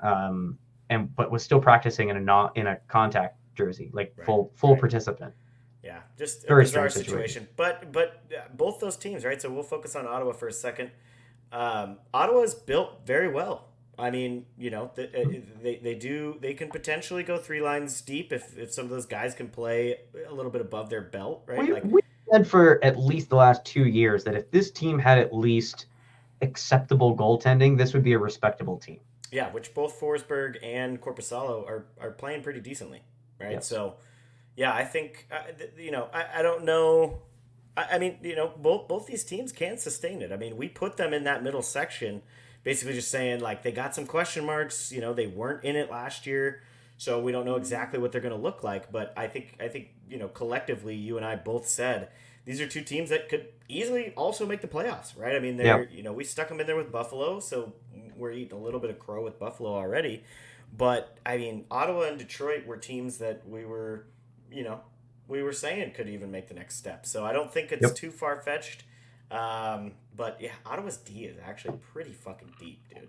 um, 0.00 0.58
and 0.90 1.14
but 1.16 1.30
was 1.30 1.42
still 1.42 1.60
practicing 1.60 2.10
in 2.10 2.16
a 2.16 2.20
not 2.20 2.56
in 2.56 2.66
a 2.66 2.76
contact 2.88 3.38
jersey, 3.54 3.90
like 3.94 4.12
Right, 4.16 4.26
full 4.26 4.52
full 4.54 4.72
right. 4.72 4.80
participant. 4.80 5.34
Yeah, 5.82 6.00
just 6.18 6.46
Very 6.46 6.62
a 6.62 6.66
bizarre 6.66 6.90
situation. 6.90 7.10
situation. 7.14 7.48
But 7.56 7.90
but 7.90 8.56
both 8.56 8.80
those 8.80 8.96
teams, 8.98 9.24
right? 9.24 9.40
So 9.40 9.50
we'll 9.50 9.62
focus 9.62 9.96
on 9.96 10.06
Ottawa 10.06 10.32
for 10.32 10.46
a 10.46 10.52
second. 10.52 10.90
Um, 11.50 11.98
is 12.44 12.54
built 12.54 13.06
very 13.06 13.28
well. 13.28 13.67
I 13.98 14.10
mean, 14.10 14.46
you 14.56 14.70
know, 14.70 14.90
the, 14.94 15.08
uh, 15.08 15.40
they 15.62 15.76
they 15.76 15.94
do 15.94 16.36
they 16.40 16.54
can 16.54 16.70
potentially 16.70 17.24
go 17.24 17.36
three 17.36 17.60
lines 17.60 18.00
deep 18.00 18.32
if 18.32 18.56
if 18.56 18.72
some 18.72 18.84
of 18.84 18.90
those 18.90 19.06
guys 19.06 19.34
can 19.34 19.48
play 19.48 19.96
a 20.28 20.32
little 20.32 20.52
bit 20.52 20.60
above 20.60 20.88
their 20.88 21.02
belt, 21.02 21.42
right? 21.46 21.58
We, 21.58 21.72
Like 21.72 21.84
we 21.84 22.00
said 22.30 22.46
for 22.46 22.82
at 22.84 22.98
least 22.98 23.28
the 23.28 23.36
last 23.36 23.64
two 23.64 23.86
years 23.86 24.24
that 24.24 24.34
if 24.34 24.50
this 24.50 24.70
team 24.70 24.98
had 24.98 25.18
at 25.18 25.34
least 25.34 25.86
acceptable 26.42 27.16
goaltending, 27.16 27.76
this 27.76 27.92
would 27.92 28.04
be 28.04 28.12
a 28.12 28.18
respectable 28.18 28.78
team. 28.78 29.00
Yeah, 29.32 29.50
which 29.50 29.74
both 29.74 30.00
Forsberg 30.00 30.56
and 30.62 31.00
Korpisalo 31.00 31.66
are 31.66 31.86
are 32.00 32.12
playing 32.12 32.42
pretty 32.42 32.60
decently, 32.60 33.02
right? 33.40 33.52
Yes. 33.52 33.66
So, 33.66 33.96
yeah, 34.56 34.72
I 34.72 34.84
think 34.84 35.26
uh, 35.30 35.42
you 35.76 35.90
know 35.90 36.08
I, 36.12 36.38
I 36.38 36.42
don't 36.42 36.64
know. 36.64 37.22
I, 37.76 37.96
I 37.96 37.98
mean, 37.98 38.18
you 38.22 38.36
know, 38.36 38.52
both 38.56 38.88
both 38.88 39.06
these 39.06 39.24
teams 39.24 39.52
can 39.52 39.76
sustain 39.76 40.22
it. 40.22 40.32
I 40.32 40.36
mean, 40.36 40.56
we 40.56 40.68
put 40.68 40.96
them 40.96 41.12
in 41.12 41.24
that 41.24 41.42
middle 41.42 41.62
section, 41.62 42.22
basically 42.64 42.94
just 42.94 43.10
saying 43.10 43.40
like 43.40 43.62
they 43.62 43.72
got 43.72 43.94
some 43.94 44.06
question 44.06 44.44
marks. 44.44 44.92
You 44.92 45.00
know, 45.00 45.12
they 45.14 45.26
weren't 45.26 45.64
in 45.64 45.76
it 45.76 45.90
last 45.90 46.26
year, 46.26 46.62
so 46.96 47.20
we 47.20 47.32
don't 47.32 47.44
know 47.44 47.56
exactly 47.56 47.98
what 47.98 48.12
they're 48.12 48.20
going 48.20 48.34
to 48.34 48.40
look 48.40 48.62
like. 48.62 48.90
But 48.92 49.12
I 49.16 49.26
think 49.26 49.56
I 49.60 49.68
think 49.68 49.88
you 50.08 50.18
know 50.18 50.28
collectively, 50.28 50.94
you 50.94 51.16
and 51.16 51.24
I 51.26 51.36
both 51.36 51.66
said 51.68 52.08
these 52.44 52.60
are 52.60 52.66
two 52.66 52.82
teams 52.82 53.10
that 53.10 53.28
could 53.28 53.48
easily 53.68 54.12
also 54.16 54.46
make 54.46 54.60
the 54.62 54.68
playoffs, 54.68 55.18
right? 55.18 55.34
I 55.36 55.38
mean, 55.38 55.56
they're 55.56 55.82
you 55.90 56.02
know 56.02 56.12
we 56.12 56.24
stuck 56.24 56.48
them 56.48 56.60
in 56.60 56.66
there 56.66 56.76
with 56.76 56.90
Buffalo, 56.92 57.40
so 57.40 57.72
we're 58.16 58.32
eating 58.32 58.56
a 58.58 58.60
little 58.60 58.80
bit 58.80 58.90
of 58.90 58.98
crow 58.98 59.22
with 59.22 59.38
Buffalo 59.38 59.70
already. 59.74 60.22
But 60.76 61.16
I 61.24 61.36
mean, 61.38 61.64
Ottawa 61.70 62.02
and 62.02 62.18
Detroit 62.18 62.66
were 62.66 62.76
teams 62.76 63.18
that 63.18 63.48
we 63.48 63.64
were, 63.64 64.04
you 64.50 64.64
know, 64.64 64.80
we 65.26 65.42
were 65.42 65.52
saying 65.52 65.92
could 65.92 66.08
even 66.08 66.30
make 66.30 66.48
the 66.48 66.54
next 66.54 66.76
step. 66.76 67.06
So 67.06 67.24
I 67.24 67.32
don't 67.32 67.52
think 67.52 67.72
it's 67.72 67.82
Yep. 67.82 67.94
too 67.94 68.10
far 68.10 68.40
fetched. 68.40 68.84
Um, 69.30 69.92
but 70.18 70.36
yeah, 70.40 70.50
Ottawa's 70.66 70.98
D 70.98 71.24
is 71.24 71.38
actually 71.42 71.78
pretty 71.94 72.12
fucking 72.12 72.52
deep, 72.60 72.82
dude. 72.94 73.08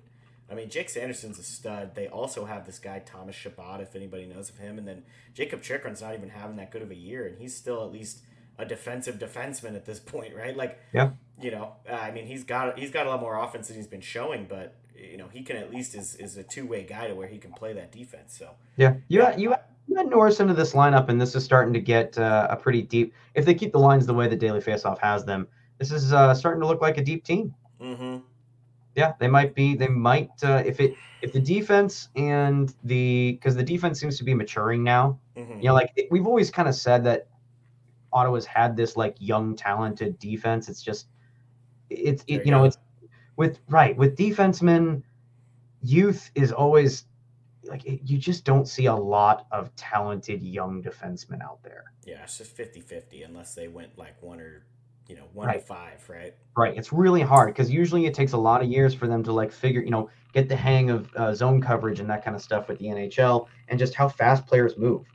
I 0.49 0.55
mean, 0.55 0.69
Jake 0.69 0.89
Sanderson's 0.89 1.37
a 1.37 1.43
stud. 1.43 1.93
They 1.95 2.07
also 2.07 2.45
have 2.45 2.65
this 2.65 2.79
guy 2.79 2.99
Thomas 2.99 3.35
Chabot, 3.35 3.81
if 3.81 3.95
anybody 3.95 4.25
knows 4.25 4.49
of 4.49 4.57
him, 4.57 4.77
and 4.77 4.87
then 4.87 5.03
Jakob 5.33 5.61
Chychrun's 5.61 6.01
not 6.01 6.13
even 6.13 6.29
having 6.29 6.55
that 6.55 6.71
good 6.71 6.81
of 6.81 6.89
a 6.91 6.95
year, 6.95 7.27
and 7.27 7.37
he's 7.37 7.55
still 7.55 7.83
at 7.83 7.91
least 7.91 8.21
a 8.57 8.65
defensive 8.65 9.19
defenseman 9.19 9.75
at 9.75 9.85
this 9.85 9.99
point, 10.13 10.33
right? 10.35 10.55
Like, 10.55 10.79
Yeah. 10.93 11.11
you 11.41 11.51
know, 11.51 11.73
uh, 11.89 11.93
I 11.95 12.11
mean, 12.11 12.25
he's 12.25 12.43
got 12.43 12.79
he's 12.79 12.91
got 12.91 13.05
a 13.05 13.09
lot 13.09 13.19
more 13.19 13.37
offense 13.43 13.67
than 13.67 13.75
he's 13.77 13.87
been 13.87 14.01
showing, 14.01 14.45
but 14.47 14.75
you 14.95 15.17
know, 15.17 15.27
he 15.31 15.43
can 15.43 15.55
at 15.57 15.71
least 15.71 15.95
is 15.95 16.15
is 16.15 16.37
a 16.37 16.43
two 16.43 16.65
way 16.65 16.83
guy 16.83 17.07
to 17.07 17.15
where 17.15 17.27
he 17.27 17.37
can 17.37 17.53
play 17.53 17.73
that 17.73 17.91
defense. 17.91 18.37
So 18.37 18.51
Yeah, 18.77 18.95
you 19.07 19.21
Yeah. 19.21 19.35
you 19.37 19.55
you 19.87 19.95
had 19.95 20.07
Norris 20.07 20.39
into 20.39 20.53
this 20.53 20.73
lineup, 20.73 21.09
and 21.09 21.19
this 21.19 21.33
is 21.35 21.43
starting 21.43 21.73
to 21.73 21.79
get 21.79 22.15
uh, 22.17 22.47
a 22.49 22.55
pretty 22.55 22.83
deep. 22.83 23.13
If 23.33 23.45
they 23.45 23.55
keep 23.55 23.71
the 23.71 23.79
lines 23.79 24.05
the 24.05 24.13
way 24.13 24.27
that 24.27 24.37
Daily 24.39 24.59
Faceoff 24.59 24.99
has 24.99 25.25
them, 25.25 25.47
this 25.79 25.91
is 25.91 26.13
uh, 26.13 26.33
starting 26.33 26.61
to 26.61 26.67
look 26.67 26.81
like 26.81 26.97
a 26.97 27.03
deep 27.03 27.23
team. 27.23 27.55
mm-hmm. 27.81 28.17
Yeah, 28.95 29.13
they 29.19 29.27
might 29.27 29.55
be. 29.55 29.75
They 29.75 29.87
might 29.87 30.31
uh, 30.43 30.61
if 30.65 30.79
it 30.79 30.95
if 31.21 31.31
the 31.31 31.39
defense 31.39 32.09
and 32.15 32.73
the 32.83 33.33
because 33.33 33.55
the 33.55 33.63
defense 33.63 33.99
seems 33.99 34.17
to 34.17 34.23
be 34.23 34.33
maturing 34.33 34.83
now. 34.83 35.19
Mm-hmm. 35.37 35.59
You 35.59 35.67
know, 35.69 35.73
like 35.73 36.07
we've 36.11 36.27
always 36.27 36.51
kind 36.51 36.67
of 36.67 36.75
said 36.75 37.03
that 37.05 37.27
Ottawa's 38.11 38.45
had 38.45 38.75
this 38.75 38.97
like 38.97 39.15
young, 39.19 39.55
talented 39.55 40.19
defense. 40.19 40.67
It's 40.67 40.81
just 40.81 41.07
it's 41.89 42.23
it, 42.27 42.33
you 42.33 42.41
you 42.45 42.51
know 42.51 42.59
go. 42.59 42.65
it's 42.65 42.77
with 43.37 43.59
right 43.69 43.95
with 43.95 44.17
defensemen, 44.17 45.03
youth 45.81 46.31
is 46.35 46.51
always 46.51 47.05
like 47.63 47.85
it, 47.85 48.01
you 48.03 48.17
just 48.17 48.43
don't 48.43 48.67
see 48.67 48.87
a 48.87 48.95
lot 48.95 49.47
of 49.51 49.73
talented 49.75 50.41
young 50.41 50.83
defensemen 50.83 51.41
out 51.41 51.63
there. 51.63 51.93
Yeah, 52.05 52.23
it's 52.23 52.37
just 52.37 52.57
50-50 52.57 53.25
unless 53.25 53.53
they 53.53 53.67
went 53.67 53.97
like 53.97 54.21
one 54.21 54.39
or 54.39 54.65
you 55.09 55.15
know 55.15 55.23
one 55.33 55.47
to 55.47 55.53
Right. 55.55 55.61
five, 55.63 56.07
right? 56.09 56.33
Right, 56.55 56.77
it's 56.77 56.93
really 56.93 57.21
hard 57.21 57.53
because 57.53 57.69
usually 57.71 58.05
it 58.05 58.13
takes 58.13 58.31
a 58.33 58.37
lot 58.37 58.61
of 58.61 58.69
years 58.69 58.93
for 58.93 59.07
them 59.07 59.23
to 59.23 59.31
like 59.33 59.51
figure, 59.51 59.81
you 59.81 59.91
know, 59.91 60.09
get 60.33 60.47
the 60.47 60.55
hang 60.55 60.89
of 60.89 61.09
uh, 61.15 61.33
zone 61.33 61.59
coverage 61.61 61.99
and 61.99 62.09
that 62.09 62.23
kind 62.23 62.35
of 62.35 62.41
stuff 62.41 62.67
with 62.67 62.79
the 62.79 62.85
NHL 62.85 63.47
and 63.69 63.79
just 63.79 63.93
how 63.95 64.07
fast 64.07 64.45
players 64.45 64.77
move. 64.77 65.05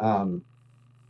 Um, 0.00 0.42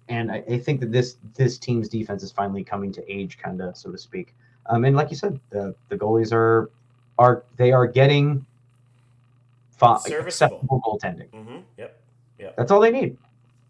and 0.09 0.30
I, 0.32 0.43
I 0.51 0.59
think 0.59 0.80
that 0.80 0.91
this 0.93 1.16
this 1.35 1.59
team's 1.59 1.89
defense 1.89 2.22
is 2.22 2.32
finally 2.32 2.64
coming 2.64 2.93
to 2.93 3.11
age, 3.12 3.39
kind 3.39 3.61
of 3.62 3.76
so 3.76 3.91
to 3.93 3.97
speak. 3.99 4.35
Um, 4.66 4.85
and 4.85 4.97
like 4.97 5.11
you 5.11 5.16
said, 5.16 5.39
the 5.51 5.74
the 5.89 5.97
goalies 5.97 6.32
are 6.32 6.70
are 7.18 7.45
they 7.57 7.72
are 7.72 7.87
getting 7.87 8.45
Serviceable. 9.78 10.26
acceptable 10.26 10.80
goaltending. 10.85 11.28
Mm-hmm. 11.30 11.59
Yep. 11.78 12.01
That's 12.57 12.70
all 12.70 12.80
they 12.80 12.91
need. 12.91 13.16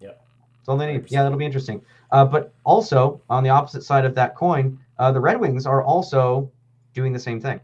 Yep. 0.01 0.21
That's 0.59 0.69
all 0.69 0.77
they 0.77 0.93
need. 0.93 1.03
100%. 1.05 1.11
Yeah, 1.11 1.23
that'll 1.23 1.39
be 1.39 1.45
interesting. 1.45 1.81
Uh, 2.15 2.25
but 2.25 2.55
also 2.63 3.21
on 3.29 3.43
the 3.43 3.51
opposite 3.51 3.83
side 3.83 4.05
of 4.05 4.15
that 4.15 4.37
coin, 4.37 4.79
uh, 5.01 5.11
the 5.11 5.19
Red 5.19 5.41
Wings 5.41 5.67
are 5.67 5.83
also 5.83 6.49
doing 6.93 7.13
the 7.13 7.19
same 7.19 7.41
thing. 7.41 7.61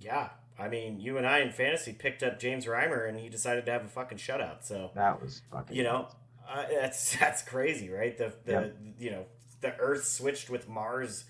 Yeah. 0.00 0.30
I 0.58 0.68
mean, 0.68 0.98
you 0.98 1.18
and 1.18 1.26
I 1.26 1.40
in 1.40 1.50
fantasy 1.52 1.92
picked 1.92 2.22
up 2.22 2.38
James 2.40 2.64
Reimer, 2.64 3.06
and 3.06 3.18
he 3.18 3.28
decided 3.28 3.66
to 3.66 3.72
have 3.72 3.84
a 3.84 3.88
fucking 3.88 4.16
shutout. 4.16 4.62
So 4.64 4.92
That 4.94 5.20
was 5.20 5.42
fucking. 5.52 5.76
you 5.76 5.82
know, 5.82 6.08
uh, 6.48 6.64
that's 6.70 7.16
that's 7.20 7.42
crazy, 7.42 7.90
right? 7.90 8.16
The 8.16 8.32
the 8.46 8.52
Yeah. 8.52 8.66
you 8.98 9.10
know 9.10 9.24
the 9.60 9.76
Earth 9.76 10.04
switched 10.06 10.48
with 10.48 10.68
Mars 10.70 11.24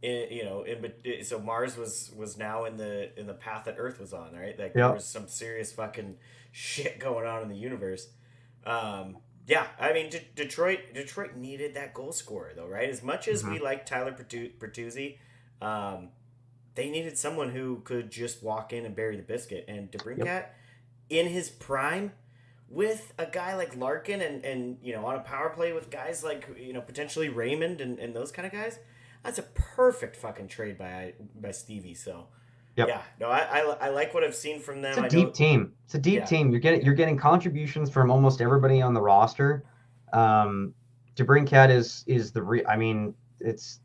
in, 0.00 0.28
you 0.30 0.44
know, 0.44 0.62
in 0.62 1.24
so 1.24 1.40
Mars 1.40 1.76
was 1.76 2.12
was 2.16 2.36
now 2.38 2.64
in 2.66 2.76
the 2.76 3.18
in 3.18 3.26
the 3.26 3.34
path 3.34 3.64
that 3.64 3.74
Earth 3.76 3.98
was 3.98 4.12
on, 4.12 4.34
right? 4.36 4.56
Like 4.56 4.72
Yeah. 4.76 4.86
there 4.86 4.94
was 4.94 5.04
some 5.06 5.26
serious 5.26 5.72
fucking 5.72 6.16
shit 6.52 7.00
going 7.00 7.26
on 7.26 7.42
in 7.42 7.48
the 7.48 7.56
universe. 7.56 8.08
Um, 8.64 9.16
yeah, 9.46 9.66
I 9.78 9.92
mean, 9.92 10.10
De- 10.10 10.24
Detroit 10.34 10.80
Detroit 10.94 11.36
needed 11.36 11.74
that 11.74 11.92
goal 11.94 12.12
scorer 12.12 12.52
though, 12.56 12.66
right? 12.66 12.88
As 12.88 13.02
much 13.02 13.28
as 13.28 13.42
we 13.52 13.58
like 13.60 13.84
Tyler 13.86 14.12
Bertu- 14.12 14.52
Bertuzzi, 14.58 15.18
um, 15.60 16.08
they 16.74 16.90
needed 16.90 17.18
someone 17.18 17.50
who 17.50 17.80
could 17.84 18.10
just 18.10 18.42
walk 18.42 18.72
in 18.72 18.84
and 18.86 18.96
bury 18.96 19.16
the 19.16 19.22
biscuit. 19.22 19.66
And 19.68 19.90
DeBrincat, 19.92 20.46
in 21.10 21.26
his 21.28 21.50
prime, 21.50 22.12
with 22.68 23.12
a 23.18 23.26
guy 23.26 23.54
like 23.54 23.76
Larkin 23.76 24.20
and, 24.22 24.44
and 24.44 24.78
you 24.82 24.94
know 24.94 25.04
on 25.06 25.16
a 25.16 25.20
power 25.20 25.50
play 25.50 25.72
with 25.72 25.90
guys 25.90 26.24
like 26.24 26.48
you 26.58 26.72
know 26.72 26.80
potentially 26.80 27.28
Raymond 27.28 27.80
and, 27.80 27.98
and 27.98 28.16
those 28.16 28.32
kind 28.32 28.46
of 28.46 28.52
guys, 28.52 28.78
that's 29.22 29.38
a 29.38 29.42
perfect 29.42 30.16
fucking 30.16 30.48
trade 30.48 30.78
by 30.78 31.14
by 31.38 31.50
Stevie. 31.50 31.94
So 31.94 32.28
Yep. 32.76 32.88
yeah, 32.88 33.02
no, 33.20 33.28
I, 33.28 33.60
I 33.60 33.60
I 33.82 33.88
like 33.90 34.14
what 34.14 34.24
I've 34.24 34.34
seen 34.34 34.60
from 34.60 34.82
them. 34.82 34.90
It's 34.92 34.98
a 34.98 35.04
I 35.04 35.08
deep 35.08 35.32
team. 35.32 35.72
It's 35.84 35.94
a 35.94 35.98
deep 35.98 36.20
Yeah. 36.20 36.24
team. 36.24 36.50
You're 36.50 36.60
getting 36.60 36.82
you're 36.84 36.94
getting 36.94 37.16
contributions 37.16 37.88
from 37.90 38.10
almost 38.10 38.40
everybody 38.40 38.82
on 38.82 38.94
the 38.94 39.00
roster. 39.00 39.64
Um, 40.12 40.74
DeBrincat 41.16 41.70
is 41.70 42.04
is 42.08 42.32
the 42.32 42.42
real. 42.42 42.64
I 42.68 42.76
mean, 42.76 43.14
it's 43.40 43.80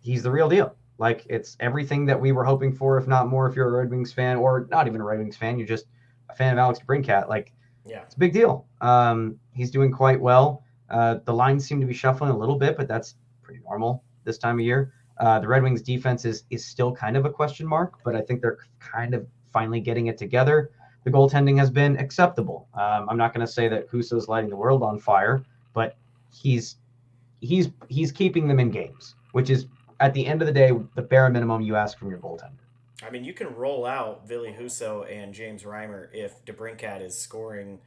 he's 0.00 0.22
the 0.22 0.30
real 0.30 0.48
deal. 0.48 0.76
Like 0.98 1.24
it's 1.28 1.56
everything 1.60 2.04
that 2.06 2.20
we 2.20 2.32
were 2.32 2.44
hoping 2.44 2.72
for, 2.72 2.98
if 2.98 3.06
not 3.06 3.28
more. 3.28 3.48
If 3.48 3.56
you're 3.56 3.68
a 3.68 3.80
Red 3.80 3.90
Wings 3.90 4.12
fan, 4.12 4.36
or 4.36 4.66
not 4.70 4.86
even 4.86 5.00
a 5.00 5.04
Red 5.04 5.18
Wings 5.18 5.36
fan, 5.36 5.58
you're 5.58 5.66
just 5.66 5.86
a 6.28 6.34
fan 6.34 6.52
of 6.52 6.58
Alex 6.58 6.80
DeBrincat. 6.80 7.28
Like 7.28 7.52
yeah, 7.86 8.02
it's 8.02 8.14
a 8.14 8.18
big 8.18 8.32
deal. 8.34 8.66
Um, 8.82 9.38
he's 9.52 9.70
doing 9.70 9.90
quite 9.90 10.20
well. 10.20 10.62
Uh, 10.90 11.16
the 11.24 11.32
lines 11.32 11.66
seem 11.66 11.80
to 11.80 11.86
be 11.86 11.94
shuffling 11.94 12.30
a 12.30 12.36
little 12.36 12.56
bit, 12.56 12.76
but 12.76 12.86
that's 12.88 13.16
pretty 13.42 13.60
normal 13.62 14.04
this 14.24 14.36
time 14.38 14.58
of 14.58 14.64
year. 14.64 14.92
Uh, 15.18 15.38
the 15.38 15.46
Red 15.48 15.62
Wings 15.62 15.82
defense 15.82 16.24
is 16.24 16.44
is 16.50 16.64
still 16.64 16.92
kind 16.92 17.16
of 17.16 17.24
a 17.24 17.30
question 17.30 17.66
mark, 17.66 17.94
but 18.04 18.14
I 18.14 18.20
think 18.20 18.40
they're 18.40 18.58
kind 18.80 19.14
of 19.14 19.26
finally 19.52 19.80
getting 19.80 20.08
it 20.08 20.18
together. 20.18 20.70
The 21.04 21.10
goaltending 21.10 21.58
has 21.58 21.70
been 21.70 21.96
acceptable. 21.98 22.68
Um, 22.74 23.08
I'm 23.08 23.16
not 23.16 23.34
going 23.34 23.46
to 23.46 23.52
say 23.52 23.68
that 23.68 23.88
Husso's 23.90 24.26
lighting 24.26 24.50
the 24.50 24.56
world 24.56 24.82
on 24.82 24.98
fire, 24.98 25.44
but 25.72 25.96
he's 26.32 26.76
he's 27.40 27.70
he's 27.88 28.10
keeping 28.10 28.48
them 28.48 28.58
in 28.58 28.70
games, 28.70 29.14
which 29.32 29.50
is 29.50 29.66
at 30.00 30.12
the 30.14 30.26
end 30.26 30.42
of 30.42 30.46
the 30.46 30.52
day 30.52 30.72
the 30.94 31.02
bare 31.02 31.28
minimum 31.30 31.62
you 31.62 31.76
ask 31.76 31.98
from 31.98 32.10
your 32.10 32.18
goaltender. 32.18 32.58
I 33.06 33.10
mean, 33.10 33.24
you 33.24 33.34
can 33.34 33.54
roll 33.54 33.84
out 33.84 34.26
Ville 34.26 34.52
Husso 34.52 35.10
and 35.10 35.34
James 35.34 35.64
Reimer 35.64 36.08
if 36.12 36.44
DeBrincat 36.44 37.02
is 37.02 37.16
scoring, 37.16 37.80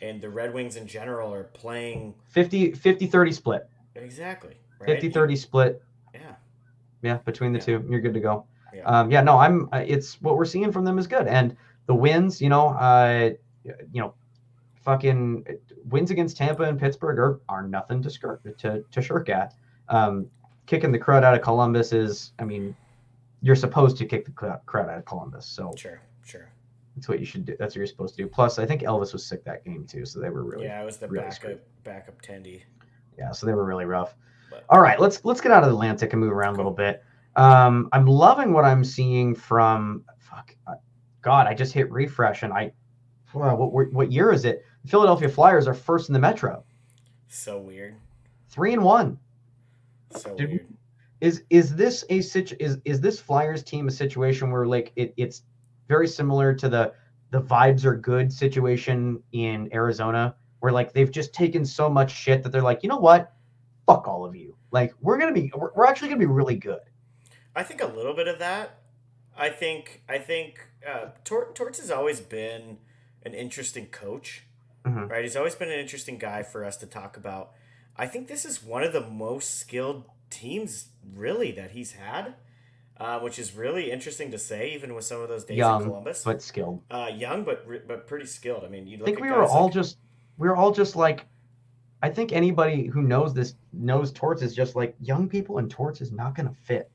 and 0.00 0.20
the 0.20 0.30
Red 0.30 0.54
Wings 0.54 0.76
in 0.76 0.86
general 0.86 1.32
are 1.32 1.44
playing 1.44 2.14
50 2.28 2.72
50 2.72 3.06
30 3.06 3.32
split. 3.32 3.68
exactly 3.94 4.56
right. 4.80 4.88
50 4.88 5.10
30 5.10 5.36
split. 5.36 5.82
Yeah, 7.02 7.18
between 7.18 7.52
the 7.52 7.58
Yeah. 7.58 7.64
two, 7.64 7.86
you're 7.88 8.00
good 8.00 8.14
to 8.14 8.20
go. 8.20 8.46
Yeah. 8.74 8.84
Um, 8.84 9.10
yeah, 9.10 9.20
no, 9.22 9.36
I'm. 9.38 9.68
Uh, 9.72 9.84
it's 9.86 10.20
what 10.22 10.36
we're 10.36 10.44
seeing 10.46 10.72
from 10.72 10.84
them 10.84 10.98
is 10.98 11.06
good, 11.06 11.26
and 11.26 11.56
the 11.86 11.94
wins, 11.94 12.40
you 12.40 12.48
know, 12.48 12.68
uh, 12.68 13.30
you 13.64 14.00
know, 14.00 14.14
fucking 14.76 15.44
wins 15.88 16.10
against 16.10 16.36
Tampa 16.36 16.62
and 16.64 16.78
Pittsburgh 16.78 17.18
are, 17.18 17.40
are 17.48 17.66
nothing 17.66 18.02
to 18.02 18.10
skirt 18.10 18.40
to 18.58 18.82
to 18.90 19.02
shirk 19.02 19.28
at. 19.28 19.54
Um, 19.88 20.26
kicking 20.66 20.90
the 20.92 20.98
crud 20.98 21.22
out 21.22 21.34
of 21.34 21.42
Columbus 21.42 21.92
is, 21.92 22.32
I 22.38 22.44
mean, 22.44 22.74
you're 23.42 23.56
supposed 23.56 23.96
to 23.98 24.06
kick 24.06 24.24
the 24.24 24.30
crud 24.32 24.88
out 24.88 24.98
of 24.98 25.04
Columbus, 25.04 25.44
so 25.44 25.72
sure, 25.76 26.00
sure. 26.24 26.48
that's 26.96 27.08
what 27.08 27.20
you 27.20 27.26
should 27.26 27.44
do. 27.44 27.56
That's 27.58 27.74
what 27.74 27.78
you're 27.78 27.86
supposed 27.86 28.16
to 28.16 28.22
do. 28.22 28.28
Plus, 28.28 28.58
I 28.58 28.64
think 28.64 28.82
Elvis 28.82 29.12
was 29.12 29.26
sick 29.26 29.44
that 29.44 29.64
game 29.64 29.84
too, 29.86 30.06
so 30.06 30.18
they 30.20 30.30
were 30.30 30.44
really, 30.44 30.64
yeah, 30.64 30.80
it 30.80 30.84
was 30.84 30.96
the 30.96 31.08
really 31.08 31.24
backup 31.24 31.34
screwed. 31.34 31.60
backup 31.84 32.22
tendy. 32.22 32.62
yeah, 33.18 33.32
so 33.32 33.44
they 33.46 33.52
were 33.52 33.64
really 33.64 33.84
rough. 33.84 34.14
But- 34.52 34.64
All 34.68 34.80
right, 34.80 35.00
let's 35.00 35.24
let's 35.24 35.40
get 35.40 35.50
out 35.52 35.62
of 35.62 35.70
the 35.70 35.74
Atlantic 35.74 36.12
and 36.12 36.20
move 36.20 36.32
around 36.32 36.54
a 36.54 36.56
little 36.58 36.72
bit. 36.72 37.02
Um, 37.36 37.88
I'm 37.92 38.06
loving 38.06 38.52
what 38.52 38.64
I'm 38.64 38.84
seeing 38.84 39.34
from 39.34 40.04
fuck, 40.18 40.54
God. 41.22 41.46
I 41.46 41.54
just 41.54 41.72
hit 41.72 41.90
refresh 41.90 42.42
and 42.42 42.52
I, 42.52 42.72
wow, 43.32 43.56
what 43.56 43.72
what- 43.72 43.92
what 43.92 44.12
year 44.12 44.30
is 44.32 44.44
it? 44.44 44.64
The 44.84 44.88
Philadelphia 44.90 45.28
Flyers 45.28 45.66
are 45.66 45.74
first 45.74 46.08
in 46.08 46.12
the 46.12 46.18
Metro, 46.18 46.64
So 47.28 47.58
weird. 47.58 47.94
three 48.50 48.72
and 48.74 48.82
one. 48.82 49.18
So 50.10 50.36
Did 50.36 50.50
weird. 50.50 50.66
Is 51.22 51.44
is 51.50 51.74
this 51.76 52.04
a 52.10 52.20
situ- 52.20 52.56
is 52.60 52.78
is 52.84 53.00
this 53.00 53.20
Flyers 53.20 53.62
team 53.62 53.86
a 53.88 53.90
situation 53.92 54.50
where 54.50 54.66
like 54.66 54.92
it, 54.96 55.14
it's 55.16 55.44
very 55.88 56.08
similar 56.08 56.52
to 56.54 56.68
the 56.68 56.92
the 57.30 57.40
vibes 57.40 57.84
are 57.86 57.96
good 57.96 58.30
situation 58.30 59.22
in 59.32 59.70
Arizona, 59.72 60.34
where 60.60 60.72
like 60.72 60.92
they've 60.92 61.10
just 61.10 61.32
taken 61.32 61.64
so 61.64 61.88
much 61.88 62.10
shit 62.10 62.42
that 62.42 62.50
they're 62.50 62.60
like, 62.60 62.82
you 62.82 62.88
know 62.90 62.98
what, 62.98 63.32
fuck 63.94 64.08
all 64.08 64.24
of 64.24 64.34
you. 64.34 64.56
Like 64.70 64.94
we're 65.00 65.18
gonna 65.18 65.32
be 65.32 65.52
we're, 65.54 65.70
we're 65.74 65.86
actually 65.86 66.08
gonna 66.08 66.20
be 66.20 66.26
really 66.26 66.56
good. 66.56 66.80
I 67.54 67.62
think 67.62 67.82
a 67.82 67.86
little 67.86 68.14
bit 68.14 68.28
of 68.28 68.38
that. 68.38 68.78
I 69.36 69.48
think 69.50 70.02
I 70.08 70.18
think 70.18 70.66
uh, 70.88 71.08
Tor- 71.24 71.50
Torts 71.54 71.80
has 71.80 71.90
always 71.90 72.20
been 72.20 72.78
an 73.24 73.34
interesting 73.34 73.86
coach, 73.86 74.44
Mhm. 74.84 75.08
right? 75.10 75.22
He's 75.22 75.36
always 75.36 75.54
been 75.54 75.70
an 75.70 75.78
interesting 75.78 76.18
guy 76.18 76.42
for 76.42 76.64
us 76.64 76.76
to 76.78 76.86
talk 76.86 77.16
about. 77.16 77.52
I 77.96 78.06
think 78.06 78.28
this 78.28 78.44
is 78.44 78.62
one 78.64 78.82
of 78.82 78.92
the 78.92 79.06
most 79.06 79.58
skilled 79.60 80.04
teams, 80.30 80.88
really, 81.14 81.52
that 81.52 81.72
he's 81.72 81.92
had, 81.92 82.34
uh, 82.98 83.20
which 83.20 83.38
is 83.38 83.54
really 83.54 83.90
interesting 83.92 84.30
to 84.30 84.38
say, 84.38 84.70
even 84.72 84.94
with 84.94 85.04
some 85.04 85.20
of 85.20 85.28
those 85.28 85.44
days 85.44 85.58
in 85.58 85.82
Columbus. 85.82 86.24
but 86.24 86.40
skilled. 86.42 86.82
uh, 86.90 87.10
young, 87.14 87.44
but 87.44 87.66
but 87.86 88.06
pretty 88.06 88.26
skilled. 88.26 88.64
I 88.64 88.68
mean, 88.68 88.86
you 88.86 88.98
I 89.02 89.04
think 89.04 89.18
at 89.18 89.22
we 89.22 89.30
were 89.30 89.44
all 89.44 89.64
like- 89.66 89.74
just 89.74 89.98
we 90.38 90.48
were 90.48 90.56
all 90.56 90.72
just 90.72 90.96
like 90.96 91.26
I 92.02 92.10
think 92.10 92.32
anybody 92.32 92.86
who 92.86 93.02
knows 93.02 93.32
this 93.32 93.54
knows 93.72 94.10
Torts 94.12 94.42
is 94.42 94.54
just 94.54 94.74
like 94.74 94.94
young 95.00 95.28
people 95.28 95.58
and 95.58 95.70
Torts 95.70 96.00
is 96.00 96.10
not 96.12 96.34
gonna 96.34 96.52
fit. 96.64 96.90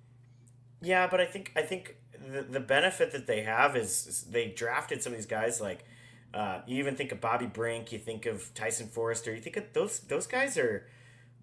Yeah, 0.81 1.07
but 1.07 1.21
I 1.21 1.25
think 1.25 1.51
I 1.55 1.61
think 1.61 1.95
the, 2.31 2.41
the 2.43 2.59
benefit 2.59 3.11
that 3.13 3.25
they 3.25 3.41
have 3.43 3.75
is, 3.75 4.05
is 4.07 4.23
they 4.23 4.49
drafted 4.49 5.01
some 5.01 5.13
of 5.13 5.17
these 5.17 5.25
guys 5.25 5.61
like 5.61 5.85
uh, 6.33 6.59
you 6.67 6.77
even 6.77 6.95
think 6.95 7.11
of 7.13 7.21
Bobby 7.21 7.45
Brink, 7.45 7.91
you 7.93 7.99
think 7.99 8.25
of 8.25 8.53
Tyson 8.53 8.87
Foerster, 8.87 9.33
you 9.33 9.39
think 9.41 9.57
of 9.57 9.63
those 9.73 9.99
those 10.01 10.27
guys 10.27 10.57
are 10.57 10.85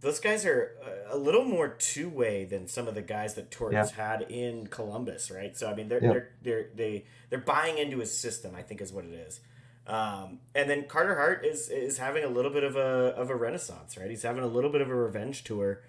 those 0.01 0.21
guys 0.21 0.45
are 0.45 0.73
a- 1.11 1.17
a 1.17 1.17
little 1.17 1.45
more 1.45 1.69
two 1.69 2.11
way 2.11 2.45
than 2.45 2.69
some 2.69 2.87
of 2.87 2.95
the 2.95 3.01
guys 3.01 3.35
that 3.35 3.51
Torts 3.51 3.73
Yeah. 3.73 3.87
had 3.97 4.23
in 4.31 4.67
Columbus, 4.67 5.31
right? 5.31 5.57
So 5.57 5.71
I 5.71 5.75
mean 5.75 5.89
they're 5.89 6.05
Yeah. 6.05 6.13
they're 6.13 6.29
they're 6.43 6.67
they 6.75 7.05
they're 7.31 7.39
buying 7.41 7.79
into 7.79 7.99
his 8.01 8.17
system, 8.17 8.55
I 8.55 8.61
think 8.63 8.83
is 8.83 8.93
what 8.93 9.07
it 9.07 9.15
is. 9.15 9.41
Um, 9.87 10.41
and 10.55 10.69
then 10.71 10.85
Carter 10.85 11.15
Hart 11.15 11.45
is 11.45 11.69
is 11.69 11.99
having 11.99 12.25
a 12.25 12.29
little 12.29 12.51
bit 12.51 12.65
of 12.65 12.77
a 12.77 13.15
of 13.17 13.31
a 13.31 13.37
renaissance, 13.37 13.97
right? 13.99 14.09
He's 14.09 14.23
having 14.23 14.43
a 14.43 14.47
little 14.47 14.71
bit 14.71 14.81
of 14.81 14.89
a 14.89 14.95
revenge 14.95 15.45
tour. 15.45 15.83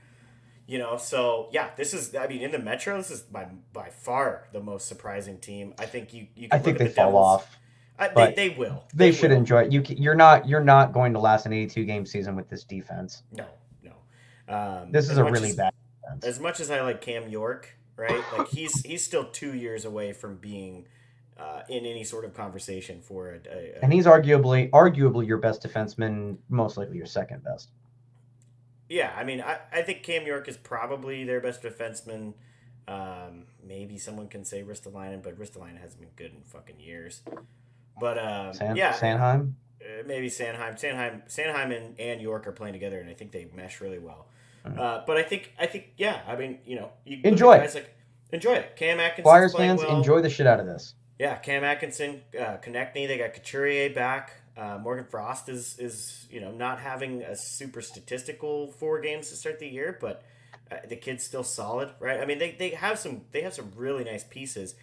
You 0.68 0.80
know, 0.80 0.98
so 0.98 1.48
yeah, 1.52 1.70
this 1.78 1.94
is. 1.94 2.16
I 2.16 2.28
mean, 2.28 2.42
in 2.42 2.52
the 2.52 2.60
Metro, 2.60 2.98
this 2.98 3.12
is 3.12 3.22
by 3.22 3.48
by 3.72 3.90
far 3.90 4.48
the 4.52 4.60
most 4.60 4.88
surprising 4.88 5.38
team. 5.38 5.74
I 5.80 5.86
think 5.86 6.14
you. 6.14 6.28
you 6.36 6.50
I 6.52 6.58
think 6.60 6.78
they 6.78 6.88
the 6.88 6.94
fall 6.94 7.06
Devils. 7.06 7.26
off. 7.26 7.58
I, 7.98 8.08
they, 8.10 8.34
they 8.34 8.50
will. 8.50 8.84
They, 8.94 9.12
should 9.14 9.32
will. 9.32 9.38
enjoy 9.38 9.64
it. 9.64 9.72
You 9.72 9.84
you're 9.88 10.16
not 10.16 10.48
you're 10.50 10.64
not 10.64 10.92
going 10.92 11.14
to 11.14 11.20
last 11.20 11.46
an 11.46 11.54
82 11.54 11.86
game 11.86 12.06
season 12.06 12.36
with 12.36 12.50
this 12.50 12.64
defense. 12.64 13.24
No, 13.32 13.46
no. 13.84 14.54
Um, 14.54 14.92
This 14.92 15.10
is 15.10 15.18
a 15.18 15.24
really 15.24 15.52
as, 15.52 15.56
bad 15.56 15.74
defense. 16.04 16.26
As 16.26 16.40
much 16.40 16.60
as 16.60 16.70
I 16.70 16.82
like 16.82 17.00
Cam 17.00 17.30
York, 17.30 17.78
right? 17.96 18.22
Like 18.38 18.50
he's 18.50 18.82
he's 18.82 19.06
still 19.06 19.26
two 19.26 19.56
years 19.56 19.86
away 19.86 20.12
from 20.12 20.36
being 20.36 20.88
uh, 21.40 21.62
in 21.70 21.86
any 21.86 22.04
sort 22.04 22.26
of 22.26 22.34
conversation 22.34 23.02
for 23.02 23.30
a. 23.32 23.40
a, 23.50 23.74
a 23.76 23.80
And 23.84 23.92
he's 23.94 24.06
arguably 24.06 24.70
arguably 24.70 25.28
your 25.28 25.38
best 25.38 25.64
defenseman, 25.64 26.38
most 26.50 26.78
likely 26.78 26.98
your 26.98 27.06
second 27.06 27.44
best. 27.44 27.70
Yeah, 28.88 29.12
I 29.18 29.24
mean, 29.24 29.42
I, 29.42 29.58
I 29.74 29.82
think 29.82 30.04
Cam 30.04 30.26
York 30.28 30.48
is 30.48 30.58
probably 30.58 31.24
their 31.24 31.42
best 31.42 31.64
defenseman. 31.64 32.34
Um, 32.88 33.46
maybe 33.66 33.98
someone 33.98 34.28
can 34.28 34.46
say 34.46 34.62
Ristolainen, 34.64 35.24
but 35.24 35.40
Ristolainen 35.40 35.80
hasn't 35.80 36.02
been 36.02 36.12
good 36.16 36.32
in 36.36 36.44
fucking 36.46 36.80
years. 36.80 37.24
But 38.00 38.20
um, 38.20 38.54
San, 38.54 38.76
yeah, 38.76 38.94
Sanheim. 38.94 39.54
uh, 39.82 40.04
maybe 40.06 40.30
Sanheim, 40.30 40.80
Sanheim, 40.80 41.28
Sanheim, 41.28 41.76
and, 41.76 42.00
and 42.00 42.22
York 42.22 42.46
are 42.46 42.52
playing 42.52 42.74
together, 42.74 43.00
and 43.00 43.10
I 43.10 43.14
think 43.14 43.32
they 43.32 43.48
mesh 43.56 43.82
really 43.82 44.00
well. 44.00 44.28
Uh, 44.66 45.04
but 45.06 45.16
I 45.16 45.22
think, 45.24 45.54
I 45.60 45.68
think, 45.68 45.92
yeah, 45.96 46.22
I 46.28 46.36
mean, 46.36 46.58
you 46.66 46.76
know, 46.76 46.90
you 47.06 47.20
Enjoy 47.24 47.54
it. 47.54 47.60
guys 47.60 47.76
like 47.76 47.94
enjoy 48.32 48.54
it. 48.54 48.76
Cam 48.76 49.00
Atkinson, 49.00 49.24
Flyers 49.24 49.56
fans 49.56 49.82
well. 49.82 49.96
enjoy 49.96 50.22
the 50.22 50.30
shit 50.30 50.48
out 50.48 50.60
of 50.60 50.66
this. 50.66 50.96
Yeah, 51.20 51.36
Cam 51.36 51.64
Atkinson, 51.64 52.22
uh, 52.38 52.58
Konecny, 52.58 53.08
they 53.08 53.18
got 53.18 53.34
Couturier 53.34 53.90
back. 53.94 54.32
Uh, 54.58 54.78
Morgan 54.82 55.06
Frost 55.06 55.50
is 55.50 55.78
is 55.80 56.28
you 56.30 56.40
know 56.40 56.52
not 56.52 56.80
having 56.80 57.22
a 57.24 57.36
super 57.36 57.82
statistical 57.82 58.72
four 58.72 59.02
games 59.02 59.30
to 59.30 59.36
start 59.36 59.60
the 59.60 59.68
year, 59.68 59.98
but 60.00 60.24
uh, 60.72 60.78
the 60.88 60.96
kid's 60.96 61.24
still 61.24 61.44
solid, 61.44 61.90
right? 62.00 62.20
I 62.22 62.26
mean, 62.26 62.40
they, 62.40 62.52
they 62.52 62.70
have 62.70 62.98
some 63.00 63.22
they 63.32 63.42
have 63.42 63.54
some 63.54 63.72
really 63.76 64.04
nice 64.04 64.24
pieces. 64.24 64.76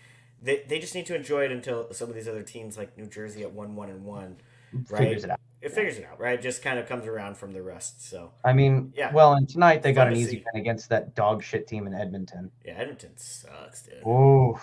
They, 0.43 0.63
they 0.69 0.79
just 0.81 0.95
need 0.95 1.07
to 1.07 1.15
enjoy 1.15 1.45
it 1.45 1.53
until 1.53 1.93
some 1.93 2.09
of 2.09 2.15
these 2.15 2.27
other 2.29 2.43
teams 2.43 2.77
like 2.77 2.99
New 2.99 3.07
Jersey 3.07 3.43
at 3.43 3.53
one 3.53 3.77
one 3.77 3.89
and 3.91 4.05
one, 4.05 4.37
right? 4.91 4.99
Figures 4.99 5.25
it 5.25 5.31
out. 5.31 5.41
It 5.63 5.73
figures 5.73 5.97
it 5.99 6.05
out, 6.11 6.19
right? 6.19 6.39
It 6.39 6.43
just 6.43 6.63
kind 6.63 6.79
of 6.79 6.89
comes 6.89 7.07
around 7.07 7.37
from 7.37 7.53
the 7.53 7.63
rest. 7.63 8.09
So 8.11 8.33
I 8.45 8.53
mean, 8.53 8.93
Yeah. 8.97 9.13
well, 9.13 9.35
and 9.35 9.49
tonight 9.49 9.83
they 9.83 9.93
got 9.93 10.09
an 10.09 10.17
easy 10.17 10.45
win 10.53 10.61
against 10.61 10.89
that 10.89 11.15
dog 11.15 11.43
shit 11.43 11.67
team 11.69 11.87
in 11.87 11.95
Edmonton. 11.95 12.51
yeah, 12.65 12.73
Edmonton 12.73 13.17
sucks, 13.17 13.83
dude. 13.83 14.03
Oh, 14.05 14.61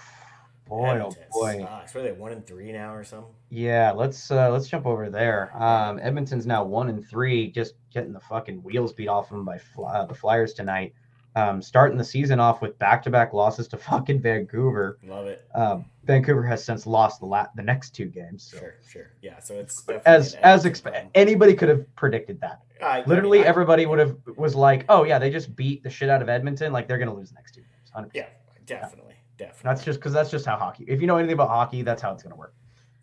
boy, 0.70 1.00
oh 1.04 1.16
boy. 1.32 1.60
sucks. 1.60 1.94
Were 1.94 2.02
they 2.02 2.12
one 2.12 2.32
and 2.32 2.46
three 2.46 2.72
now 2.72 2.94
or 2.94 3.04
something? 3.04 3.34
Yeah, 3.50 3.92
let's 3.92 4.32
uh 4.32 4.50
let's 4.50 4.68
jump 4.68 4.86
over 4.86 5.10
there. 5.10 5.52
Um, 5.62 6.00
Edmonton's 6.02 6.46
now 6.46 6.64
one 6.64 6.90
and 6.90 7.06
three, 7.08 7.50
just 7.52 7.74
getting 7.94 8.14
the 8.14 8.20
fucking 8.20 8.62
wheels 8.64 8.94
beat 8.94 9.08
off 9.08 9.30
them 9.30 9.44
by 9.46 9.58
fly, 9.58 9.94
uh, 9.94 10.06
the 10.06 10.14
Flyers 10.16 10.54
tonight. 10.54 10.94
um, 11.36 11.62
starting 11.62 11.96
the 11.98 12.04
season 12.04 12.40
off 12.40 12.60
with 12.62 12.78
back-to-back 12.80 13.34
losses 13.34 13.68
to 13.70 13.78
fucking 13.90 14.20
Vancouver. 14.20 14.98
Love 15.08 15.28
it. 15.28 15.46
Um, 15.54 15.86
Vancouver 16.06 16.44
has 16.44 16.64
since 16.64 16.88
lost 16.88 17.20
the 17.20 17.28
la- 17.28 17.48
the 17.56 17.62
next 17.62 17.92
two 17.92 18.06
games. 18.06 18.44
So. 18.52 18.58
Sure, 18.58 18.76
sure. 18.88 19.12
Yeah, 19.22 19.40
so 19.40 19.54
it's 19.56 19.78
definitely 19.84 20.02
As 20.12 20.34
as 20.36 20.66
anybody 21.14 21.54
could 21.54 21.70
have 21.70 21.86
predicted 21.96 22.42
that. 22.42 22.62
I- 22.82 23.02
I 23.02 23.04
Literally 23.06 23.40
mean, 23.40 23.46
I- 23.46 23.50
everybody 23.50 23.86
would 23.86 24.00
have 24.00 24.18
was 24.38 24.56
like, 24.56 24.86
"Oh 24.90 25.04
yeah, 25.04 25.20
they 25.20 25.30
just 25.30 25.56
beat 25.56 25.84
the 25.84 25.90
shit 25.90 26.10
out 26.10 26.22
of 26.24 26.30
Edmonton. 26.30 26.74
Like 26.74 26.88
they're 26.88 26.98
gonna 26.98 27.14
lose 27.14 27.30
the 27.30 27.36
next 27.36 27.54
two 27.54 27.62
games." 27.62 27.92
100%. 27.96 28.10
Yeah, 28.16 28.26
definitely, 28.66 29.16
definitely. 29.40 29.62
That's 29.64 29.84
just 29.84 30.00
because 30.00 30.14
that's 30.14 30.30
just 30.30 30.46
how 30.46 30.58
hockey. 30.58 30.86
If 30.88 31.02
you 31.02 31.08
know 31.08 31.18
anything 31.18 31.34
about 31.34 31.50
hockey, 31.50 31.82
that's 31.82 32.02
how 32.02 32.14
it's 32.14 32.22
gonna 32.22 32.36
work. 32.36 32.54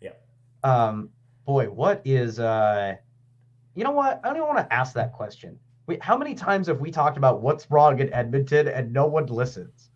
Yeah. 0.01 0.11
Um, 0.63 1.09
boy, 1.45 1.65
what 1.69 2.01
is 2.05 2.39
uh, 2.39 2.95
you 3.75 3.83
know 3.83 3.91
what? 3.91 4.21
I 4.23 4.27
don't 4.27 4.37
even 4.37 4.47
want 4.47 4.59
to 4.59 4.73
ask 4.73 4.93
that 4.93 5.13
question. 5.13 5.59
Wait, 5.87 6.01
how 6.01 6.17
many 6.17 6.35
times 6.35 6.67
have 6.67 6.79
we 6.79 6.91
talked 6.91 7.17
about 7.17 7.41
what's 7.41 7.69
wrong 7.71 7.99
in 7.99 8.13
Edmonton 8.13 8.67
and 8.67 8.91
no 8.91 9.05
one 9.05 9.25
listens? 9.27 9.89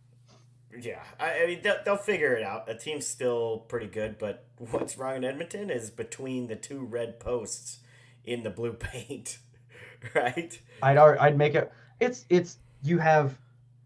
Yeah, 0.79 1.03
I, 1.19 1.43
I 1.43 1.45
mean 1.47 1.59
they'll, 1.61 1.77
they'll 1.83 1.97
figure 1.97 2.33
it 2.33 2.43
out. 2.43 2.65
The 2.65 2.75
team's 2.75 3.05
still 3.05 3.65
pretty 3.67 3.87
good, 3.87 4.17
but 4.17 4.45
what's 4.57 4.97
wrong 4.97 5.17
in 5.17 5.23
Edmonton 5.23 5.69
is 5.69 5.89
between 5.89 6.47
the 6.47 6.55
two 6.55 6.81
red 6.81 7.19
posts 7.19 7.79
in 8.23 8.43
the 8.43 8.49
blue 8.49 8.73
paint, 8.73 9.39
right? 10.15 10.59
I'd 10.81 10.97
I'd 10.97 11.37
make 11.37 11.55
it. 11.55 11.71
It's 11.99 12.25
it's 12.29 12.57
you 12.83 12.97
have 12.99 13.37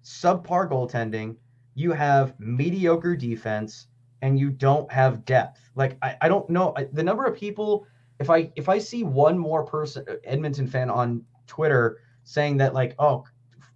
subpar 0.04 0.70
goaltending, 0.70 1.36
you 1.76 1.92
have 1.92 2.34
mediocre 2.40 3.16
defense, 3.16 3.88
and 4.22 4.40
you 4.40 4.50
don't 4.50 4.92
have 4.92 5.26
depth. 5.26 5.70
Like 5.76 5.98
I, 6.02 6.18
I 6.22 6.28
don't 6.30 6.50
know 6.50 6.74
I, 6.76 6.86
the 6.86 7.04
number 7.04 7.26
of 7.26 7.36
people. 7.36 7.86
If 8.20 8.30
I 8.30 8.52
if 8.56 8.70
I 8.70 8.80
see 8.80 9.04
one 9.04 9.38
more 9.38 9.64
person 9.64 10.06
Edmonton 10.24 10.68
fan 10.68 10.90
on 10.90 11.24
Twitter 11.48 12.00
saying 12.24 12.58
that 12.58 12.74
like 12.74 12.96
oh 12.98 13.26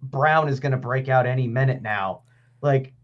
Brown 0.02 0.48
is 0.48 0.60
going 0.60 0.72
to 0.72 0.78
break 0.78 1.08
out 1.08 1.26
any 1.26 1.46
minute 1.46 1.82
now, 1.82 2.22
like 2.62 2.94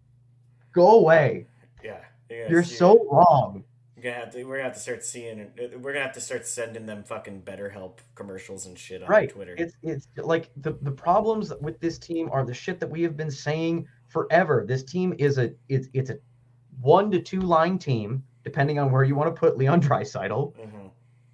go 0.73 0.99
away. 0.99 1.47
Yeah, 1.85 2.49
You're 2.49 2.61
yeah. 2.61 2.67
so 2.67 3.07
wrong. 3.11 3.65
We're 3.97 4.03
gonna 4.03 4.17
have 4.17 4.33
to. 4.33 4.45
We're 4.45 4.57
gonna 4.57 4.65
have 4.65 4.75
to 4.75 4.81
start 4.81 5.05
seeing. 5.05 5.51
We're 5.57 5.93
gonna 5.93 6.05
have 6.05 6.15
to 6.15 6.21
start 6.21 6.47
sending 6.47 6.85
them 6.85 7.03
fucking 7.03 7.41
better 7.41 7.69
help 7.71 8.01
commercials 8.15 8.67
and 8.67 8.79
shit 8.79 9.03
on 9.03 9.09
right 9.09 9.31
Twitter. 9.31 9.55
it's 9.57 9.75
it's 9.83 10.09
like 10.17 10.51
the 10.57 10.77
the 10.83 10.91
problems 10.91 11.53
with 11.61 11.81
this 11.81 11.99
team 11.99 12.29
are 12.31 12.45
the 12.45 12.53
shit 12.53 12.79
that 12.81 12.91
we 12.91 13.03
have 13.03 13.17
been 13.17 13.31
saying 13.31 13.87
forever 14.09 14.65
this 14.67 14.83
team 14.85 15.15
is 15.19 15.39
a 15.39 15.53
it's 15.69 15.89
it's 15.93 16.11
a 16.11 16.19
one 16.81 17.11
to 17.11 17.21
two 17.21 17.41
line 17.41 17.79
team 17.79 18.23
depending 18.45 18.79
on 18.79 18.91
where 18.93 19.03
you 19.05 19.15
want 19.15 19.35
to 19.35 19.39
put 19.39 19.57
leon 19.59 19.81
Draisaitl. 19.89 20.55
Mhm. 20.55 20.91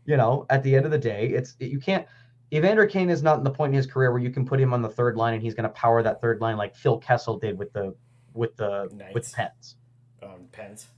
you 0.06 0.16
know 0.16 0.46
at 0.50 0.62
the 0.62 0.74
end 0.74 0.84
of 0.84 0.90
the 0.90 0.98
day 0.98 1.28
it's 1.28 1.56
you 1.60 1.78
can't 1.80 2.06
Evander 2.54 2.84
Kane 2.86 3.08
is 3.08 3.22
not 3.22 3.38
in 3.38 3.44
the 3.44 3.50
point 3.50 3.70
in 3.70 3.76
his 3.76 3.86
career 3.86 4.12
where 4.12 4.20
you 4.20 4.28
can 4.30 4.44
put 4.44 4.60
him 4.60 4.74
on 4.74 4.82
the 4.82 4.88
third 4.88 5.16
line 5.16 5.32
and 5.34 5.42
he's 5.42 5.54
going 5.54 5.62
to 5.64 5.70
power 5.70 6.02
that 6.02 6.20
third 6.20 6.40
line 6.42 6.58
like 6.58 6.74
Phil 6.76 6.98
Kessel 6.98 7.38
did 7.38 7.56
with 7.58 7.72
the 7.72 7.94
with 8.34 8.54
the 8.56 8.88
with 9.14 9.24
Knights. 9.24 9.30
the 9.30 9.36
Pens 9.36 9.76
Um, 10.22 10.48
Pens. 10.52 10.88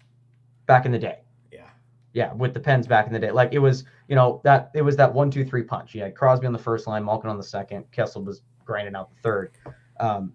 back 0.66 0.84
in 0.84 0.90
the 0.90 0.98
day. 0.98 1.20
Yeah. 1.52 1.68
Yeah, 2.12 2.32
with 2.32 2.54
the 2.54 2.60
Pens 2.60 2.88
back 2.88 3.06
in 3.06 3.12
the 3.12 3.20
day. 3.20 3.30
Like 3.30 3.52
it 3.52 3.60
was, 3.60 3.84
you 4.08 4.16
know, 4.16 4.40
that 4.42 4.70
it 4.74 4.82
was 4.82 4.96
that 4.96 5.14
one, 5.14 5.30
two, 5.30 5.44
three 5.44 5.62
punch. 5.62 5.94
You 5.94 6.02
had 6.02 6.16
Crosby 6.16 6.46
on 6.48 6.52
the 6.52 6.58
first 6.58 6.88
line, 6.88 7.04
Malkin 7.04 7.30
on 7.30 7.36
the 7.36 7.42
second, 7.44 7.84
Kessel 7.92 8.24
was 8.24 8.42
grinding 8.64 8.96
out 8.96 9.10
the 9.10 9.20
third. 9.22 9.52
Um, 10.00 10.32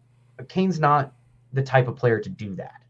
Kane's 0.48 0.80
not 0.80 1.14
the 1.54 1.64
type 1.64 1.88
of 1.88 1.96
player 1.96 2.20
to 2.20 2.30
do 2.30 2.56
that. 2.56 2.82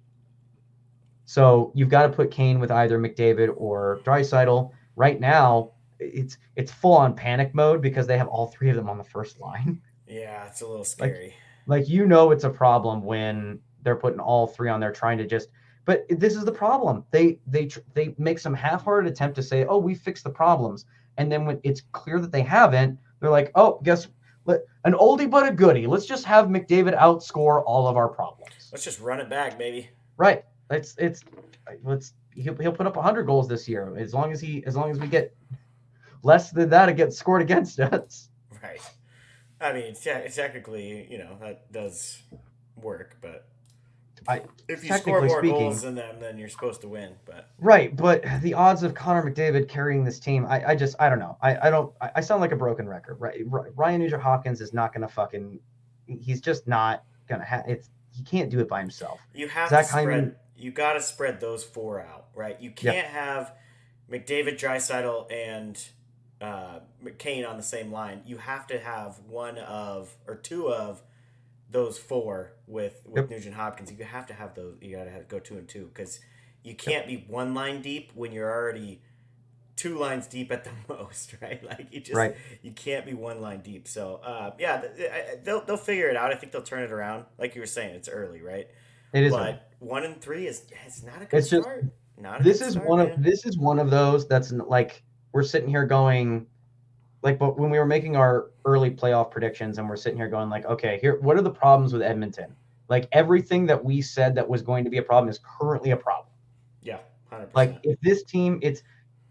So 1.26 1.72
you've 1.76 1.90
got 1.90 2.04
to 2.04 2.10
put 2.10 2.32
Kane 2.32 2.60
with 2.60 2.72
either 2.72 3.00
McDavid 3.00 3.54
or 3.56 4.00
Draisaitl. 4.04 4.72
Right 4.96 5.20
now, 5.20 5.72
it's 6.00 6.38
it's 6.56 6.72
full 6.72 6.94
on 6.96 7.16
panic 7.16 7.54
mode 7.54 7.82
because 7.82 8.08
they 8.08 8.18
have 8.18 8.28
all 8.28 8.48
three 8.48 8.70
of 8.70 8.76
them 8.76 8.90
on 8.90 8.98
the 8.98 9.04
first 9.04 9.40
line. 9.40 9.82
Yeah, 10.12 10.48
it's 10.48 10.62
a 10.62 10.68
little 10.68 10.86
scary. 10.86 11.36
Like 11.68 11.88
you 11.88 12.08
know 12.08 12.32
it's 12.32 12.44
a 12.44 12.50
problem 12.50 13.04
when 13.04 13.60
they're 13.84 13.96
putting 13.96 14.20
all 14.20 14.48
three 14.48 14.68
on 14.68 14.80
there 14.80 14.92
trying 14.92 15.20
to 15.20 15.28
just 15.28 15.50
but 15.90 16.06
this 16.08 16.36
is 16.36 16.46
the 16.46 16.52
problem. 16.52 17.04
They 17.10 17.40
they 17.48 17.68
they 17.96 18.14
make 18.20 18.38
some 18.38 18.54
half-hearted 18.54 19.12
attempt 19.12 19.36
to 19.38 19.44
say, 19.44 19.66
"Oh, 19.66 19.78
we 19.78 19.96
fixed 19.96 20.24
the 20.24 20.30
problems." 20.30 20.86
And 21.18 21.32
then 21.32 21.46
when 21.46 21.60
it's 21.64 21.82
clear 21.92 22.20
that 22.20 22.32
they 22.32 22.42
haven't, 22.42 23.00
they're 23.20 23.30
like, 23.30 23.52
"Oh, 23.56 23.80
guess 23.84 24.08
let, 24.50 24.62
an 24.84 24.94
oldie 24.94 25.30
but 25.30 25.48
a 25.48 25.52
goodie. 25.52 25.88
Let's 25.88 26.06
just 26.06 26.26
have 26.26 26.48
McDavid 26.48 26.98
outscore 26.98 27.64
all 27.66 27.88
of 27.88 27.96
our 27.98 28.08
problems." 28.08 28.70
Let's 28.72 28.84
just 28.84 29.00
run 29.00 29.20
it 29.20 29.30
back, 29.30 29.58
baby. 29.58 29.90
Right. 30.18 30.44
It's 30.70 30.96
it's 30.98 31.24
let's 31.84 32.14
he'll, 32.36 32.56
he'll 32.56 32.72
put 32.72 32.88
up 32.88 32.96
100 32.96 33.24
goals 33.24 33.48
this 33.48 33.68
year 33.68 33.96
as 33.98 34.14
long 34.14 34.32
as 34.32 34.40
he 34.42 34.64
as 34.66 34.76
long 34.76 34.92
as 34.92 35.00
we 35.00 35.08
get 35.08 35.36
less 36.24 36.52
than 36.52 36.70
that 36.70 36.90
it 36.90 36.98
gets 36.98 37.18
scored 37.18 37.42
against 37.42 37.80
us. 37.80 38.30
Right. 38.62 38.82
I 39.62 39.74
mean, 39.74 39.94
te- 39.94 40.30
technically, 40.34 41.08
you 41.12 41.18
know, 41.18 41.38
that 41.42 41.72
does 41.72 42.22
work, 42.78 43.18
but 43.22 43.49
I- 44.30 44.44
if 44.68 44.84
you 44.84 44.94
score 44.96 45.22
more 45.22 45.40
speaking- 45.40 45.60
goals 45.60 45.82
than 45.82 45.96
them, 45.96 46.20
then 46.20 46.38
you're 46.38 46.50
supposed 46.50 46.82
to 46.82 46.88
win. 46.88 47.16
But 47.26 47.50
Right, 47.58 47.96
but 47.96 48.24
the 48.42 48.54
odds 48.54 48.84
of 48.84 48.94
Connor 48.94 49.30
McDavid 49.30 49.68
carrying 49.68 50.04
this 50.04 50.20
team, 50.20 50.46
I, 50.46 50.70
I 50.70 50.76
just, 50.76 50.96
I 51.00 51.10
don't 51.10 51.20
know. 51.20 51.38
I, 51.42 51.68
I 51.68 51.70
don't, 51.72 51.94
I, 52.00 52.12
I 52.18 52.22
sound 52.22 52.40
like 52.42 52.52
a 52.52 52.56
broken 52.56 52.88
record. 52.88 53.20
Right, 53.20 53.42
Ryan 53.76 54.02
Nugent 54.02 54.22
Hopkins 54.22 54.62
is 54.62 54.74
not 54.74 54.94
going 54.94 55.02
to 55.08 55.14
fucking, 55.14 55.60
he's 56.06 56.42
just 56.42 56.68
not 56.68 57.04
going 57.28 57.42
to 57.42 57.46
have. 57.46 57.64
It's 57.68 57.90
he 58.12 58.24
can't 58.24 58.50
do 58.50 58.60
it 58.60 58.68
by 58.68 58.80
himself. 58.82 59.20
you 59.34 59.48
have 59.48 59.70
Zach 59.70 59.86
to 59.86 59.90
spread. 59.92 60.06
Hyman- 60.06 60.36
You 60.58 60.72
got 60.72 60.94
to 60.94 61.02
spread 61.02 61.40
those 61.40 61.64
four 61.64 62.02
out, 62.02 62.28
right? 62.36 62.60
You 62.62 62.72
can't 62.72 63.08
have 63.08 63.54
McDavid, 64.12 64.60
Draisaitl, 64.60 65.32
and 65.32 65.82
uh, 66.42 66.80
McCain 67.04 67.48
on 67.50 67.58
the 67.58 67.64
same 67.64 67.92
line. 67.92 68.22
You 68.26 68.38
have 68.38 68.66
to 68.68 68.80
have 68.80 69.20
one 69.28 69.58
of 69.58 70.16
or 70.28 70.36
two 70.36 70.70
of 70.72 71.02
those 71.72 71.98
four 71.98 72.54
with 72.68 73.02
with 73.06 73.24
Yep. 73.24 73.30
Nugent 73.30 73.56
Hopkins. 73.56 73.92
You 73.92 74.04
have 74.04 74.26
to 74.28 74.34
have 74.34 74.56
those. 74.56 74.76
You 74.82 74.96
got 74.98 75.04
to 75.06 75.12
have, 75.12 75.28
go 75.28 75.40
two 75.40 75.58
and 75.58 75.68
two 75.68 75.90
because 75.94 76.20
you 76.64 76.76
can't 76.76 77.08
be 77.08 77.26
one 77.28 77.54
line 77.54 77.82
deep 77.82 78.12
when 78.16 78.32
you're 78.32 78.52
already 78.52 79.02
two 79.76 79.98
lines 79.98 80.28
deep 80.28 80.52
at 80.52 80.64
the 80.66 80.72
most, 80.94 81.36
right? 81.42 81.64
Like 81.64 81.88
you 81.92 82.00
just 82.02 82.16
Right. 82.18 82.36
you 82.62 82.72
can't 82.72 83.06
be 83.06 83.14
one 83.14 83.40
line 83.42 83.62
deep. 83.62 83.88
So 83.88 84.16
uh, 84.24 84.52
yeah, 84.60 84.82
th- 84.82 84.96
th- 84.98 85.12
they'll 85.44 85.64
they'll 85.64 85.78
figure 85.78 86.10
it 86.10 86.18
out. 86.18 86.32
I 86.32 86.36
think 86.36 86.52
they'll 86.52 86.62
turn 86.62 86.84
it 86.84 86.92
around. 86.92 87.26
Like 87.38 87.56
you 87.56 87.62
were 87.62 87.68
saying, 87.68 87.96
it's 87.96 88.10
early, 88.10 88.42
right? 88.42 88.68
It 89.14 89.24
is. 89.24 89.32
but 89.32 89.72
one 89.80 90.04
and 90.04 90.20
three 90.22 90.48
is 90.48 90.64
it's 90.86 91.04
not 91.04 91.22
a 91.22 91.26
good 91.26 91.38
It's 91.38 91.50
just- 91.50 91.64
start. 91.64 91.86
not 92.18 92.42
a 92.42 92.44
this 92.44 92.62
is 92.62 92.74
start, 92.74 92.88
one 92.90 93.00
of 93.00 93.24
this 93.24 93.46
is 93.46 93.58
one 93.58 93.80
of 93.80 93.90
those 93.90 94.28
that's 94.28 94.52
like 94.52 95.02
we're 95.32 95.44
sitting 95.44 95.70
here 95.70 95.86
going, 95.86 96.46
like, 97.22 97.38
but 97.38 97.58
when 97.60 97.70
we 97.70 97.78
were 97.78 97.86
making 97.86 98.16
our 98.16 98.52
early 98.66 98.90
playoff 98.90 99.32
predictions 99.32 99.78
and 99.78 99.90
we're 99.90 99.98
sitting 99.98 100.18
here 100.18 100.30
going 100.30 100.50
like, 100.50 100.66
okay, 100.66 100.98
here, 101.02 101.20
what 101.20 101.36
are 101.38 101.42
the 101.42 101.50
problems 101.52 101.92
with 101.92 102.02
Edmonton? 102.02 102.56
Like 102.88 103.08
everything 103.12 103.66
that 103.68 103.84
we 103.84 104.02
said 104.02 104.36
that 104.36 104.48
was 104.48 104.62
going 104.62 104.84
to 104.84 104.90
be 104.90 104.98
a 104.98 105.04
problem 105.04 105.30
is 105.30 105.40
currently 105.44 105.92
a 105.92 105.98
problem. 105.98 106.30
yeah, 106.82 107.00
hundred 107.30 107.50
Like 107.54 107.78
if 107.84 108.00
this 108.02 108.24
team, 108.24 108.60
it's 108.62 108.84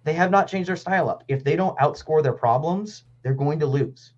they 0.05 0.12
have 0.12 0.31
not 0.31 0.48
changed 0.48 0.69
their 0.69 0.77
style 0.77 1.09
up. 1.09 1.24
If 1.28 1.43
they 1.44 1.56
don't 1.56 1.77
outscore 1.78 2.23
their 2.23 2.32
problems, 2.32 3.05
they're 3.23 3.35
going 3.35 3.59
to 3.60 3.66
lose. 3.66 4.12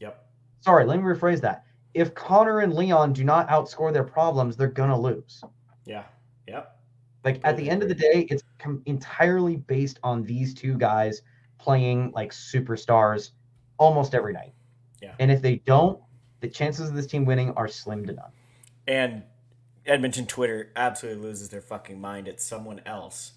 Yep. 0.00 0.26
Sorry, 0.60 0.84
let 0.84 0.98
me 0.98 1.04
rephrase 1.04 1.40
that. 1.42 1.64
If 1.94 2.14
Connor 2.14 2.60
and 2.60 2.72
Leon 2.74 3.12
do 3.12 3.24
not 3.24 3.48
outscore 3.48 3.92
their 3.92 4.04
problems, 4.04 4.56
they're 4.56 4.68
gonna 4.68 4.98
lose. 4.98 5.42
Yeah. 5.84 6.04
Yep. 6.46 6.76
Like 7.24 7.40
at 7.44 7.56
the 7.56 7.68
end 7.68 7.82
of 7.82 7.88
the 7.88 7.94
day, 7.94 8.26
it's 8.30 8.42
com- 8.58 8.82
entirely 8.86 9.56
based 9.56 9.98
on 10.02 10.22
these 10.22 10.54
two 10.54 10.78
guys 10.78 11.22
playing 11.60 12.12
like 12.12 12.32
superstars 12.32 13.30
almost 13.78 14.14
every 14.14 14.32
night. 14.32 14.52
Yeah. 15.02 15.14
And 15.18 15.30
if 15.30 15.42
they 15.42 15.56
don't, 15.56 16.00
the 16.40 16.48
chances 16.48 16.88
of 16.88 16.94
this 16.94 17.06
team 17.06 17.24
winning 17.24 17.52
are 17.52 17.68
slim 17.68 18.06
to 18.06 18.12
none. 18.12 18.30
And 18.86 19.22
Edmonton 19.86 20.26
Twitter 20.26 20.72
absolutely 20.76 21.22
loses 21.22 21.48
their 21.48 21.60
fucking 21.60 22.00
mind 22.00 22.28
at 22.28 22.40
someone 22.40 22.80
else 22.84 23.32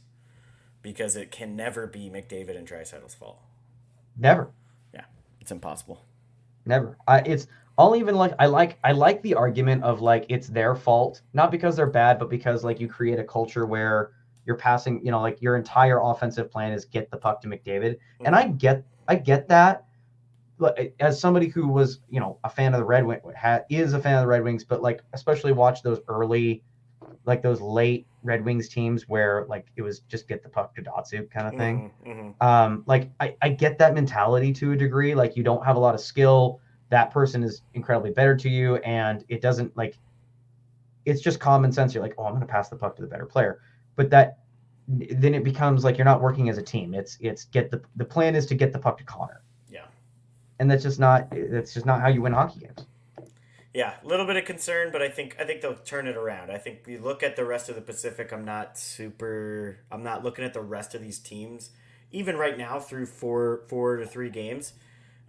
because 0.82 1.16
it 1.16 1.32
can 1.32 1.56
never 1.56 1.88
be 1.88 2.10
McDavid 2.10 2.58
and 2.58 2.68
Draisaitl's 2.68 3.16
fault. 3.16 3.40
Never. 4.18 4.52
Yeah, 4.94 5.06
it's 5.40 5.52
impossible. 5.52 6.04
Never. 6.66 6.98
I 7.08 7.20
it's 7.20 7.48
I'll 7.78 7.96
even 7.96 8.16
like 8.16 8.34
I 8.38 8.46
like 8.46 8.78
I 8.84 8.92
like 8.92 9.22
the 9.22 9.34
argument 9.34 9.84
of 9.84 10.02
like 10.02 10.26
it's 10.30 10.48
their 10.48 10.76
fault, 10.76 11.22
not 11.34 11.50
because 11.50 11.76
they're 11.76 11.88
bad, 11.88 12.20
but 12.20 12.30
because 12.30 12.64
like 12.64 12.80
you 12.80 12.88
create 12.88 13.20
a 13.20 13.24
culture 13.24 13.66
where 13.66 14.12
you're 14.46 14.58
passing, 14.58 15.04
you 15.06 15.12
know, 15.12 15.22
like 15.22 15.42
your 15.42 15.56
entire 15.56 16.00
offensive 16.02 16.52
plan 16.52 16.74
is 16.74 16.86
get 16.86 17.10
the 17.12 17.18
puck 17.18 17.42
to 17.42 17.48
McDavid. 17.48 17.98
And 18.26 18.36
I 18.36 18.48
get 18.48 18.84
I 19.08 19.16
get 19.16 19.48
that. 19.50 19.86
But 20.60 20.80
as 21.00 21.20
somebody 21.20 21.48
who 21.48 21.68
was, 21.68 22.00
you 22.10 22.20
know, 22.20 22.38
a 22.44 22.50
fan 22.50 22.74
of 22.74 22.80
the 22.80 22.86
Red 22.86 23.06
Wing 23.06 23.20
is 23.70 23.94
a 23.94 24.00
fan 24.00 24.16
of 24.16 24.22
the 24.22 24.28
Red 24.28 24.44
Wings, 24.44 24.64
but 24.64 24.82
like 24.82 25.02
especially 25.14 25.52
watch 25.52 25.82
those 25.82 26.00
early 26.08 26.64
like 27.26 27.42
those 27.42 27.62
late 27.62 28.06
Red 28.24 28.44
Wings 28.46 28.70
teams 28.70 29.08
where 29.10 29.46
like 29.50 29.68
it 29.76 29.82
was 29.82 30.02
just 30.02 30.28
get 30.28 30.44
the 30.44 30.50
puck 30.50 30.76
to 30.76 30.82
Datsyuk 30.82 31.30
kind 31.32 31.48
of 31.48 31.54
thing. 31.56 31.92
Mhm, 32.06 32.46
um 32.46 32.84
like 32.86 33.12
I, 33.20 33.36
I 33.42 33.50
get 33.50 33.78
that 33.80 33.94
mentality 33.94 34.54
to 34.54 34.72
a 34.74 34.78
degree. 34.78 35.16
Like 35.16 35.36
you 35.36 35.44
don't 35.44 35.66
have 35.66 35.76
a 35.76 35.80
lot 35.80 35.96
of 35.96 36.02
skill. 36.02 36.60
That 36.90 37.12
person 37.12 37.44
is 37.44 37.64
incredibly 37.74 38.12
better 38.12 38.36
to 38.38 38.50
you 38.50 38.76
and 38.78 39.24
it 39.30 39.42
doesn't 39.42 39.76
like 39.76 39.98
it's 41.06 41.22
just 41.22 41.40
common 41.40 41.72
sense. 41.72 41.94
You're 41.94 42.04
like 42.04 42.14
oh 42.18 42.24
i'm 42.26 42.32
going 42.34 42.42
to 42.42 42.48
pass 42.48 42.70
the 42.70 42.76
puck 42.76 42.96
to 42.98 43.02
the 43.02 43.08
better 43.08 43.26
player 43.26 43.60
but 43.96 44.10
that 44.10 44.40
then 44.88 45.34
it 45.34 45.44
becomes 45.44 45.84
like 45.84 45.98
you're 45.98 46.06
not 46.06 46.22
working 46.22 46.50
as 46.50 46.58
a 46.58 46.62
team 46.62 46.94
it's 46.94 47.18
it's 47.22 47.46
get 47.46 47.72
the 47.72 47.82
the 47.96 48.06
plan 48.06 48.36
is 48.36 48.46
to 48.46 48.56
get 48.56 48.74
the 48.74 48.80
puck 48.80 48.98
to 48.98 49.04
connor 49.04 49.42
Yeah. 49.70 49.86
and 50.60 50.70
that's 50.70 50.84
just 50.84 51.00
not 51.00 51.30
that's 51.32 51.74
just 51.74 51.86
not 51.86 52.02
how 52.02 52.10
you 52.10 52.22
win 52.22 52.34
hockey 52.34 52.60
games 52.62 52.86
Yeah, 53.74 53.94
a 54.04 54.08
little 54.08 54.28
bit 54.28 54.38
of 54.38 54.46
concern, 54.46 54.92
but 54.92 55.02
I 55.02 55.10
think 55.10 55.36
I 55.40 55.46
think 55.46 55.62
they'll 55.62 55.74
turn 55.74 56.06
it 56.08 56.16
around. 56.16 56.52
I 56.52 56.60
think 56.60 56.86
you 56.86 57.00
look 57.00 57.24
at 57.24 57.36
the 57.36 57.44
rest 57.44 57.70
of 57.70 57.76
the 57.76 57.82
Pacific. 57.82 58.32
I'm 58.32 58.46
not 58.46 58.78
super. 58.78 59.80
I'm 59.92 60.04
not 60.04 60.24
looking 60.24 60.46
at 60.46 60.54
the 60.54 60.62
rest 60.62 60.94
of 60.94 61.02
these 61.02 61.18
teams, 61.18 61.72
even 62.12 62.38
right 62.38 62.56
now 62.56 62.80
through 62.80 63.08
four 63.08 63.64
four 63.70 63.98
to 63.98 64.06
three 64.06 64.30
games. 64.30 64.74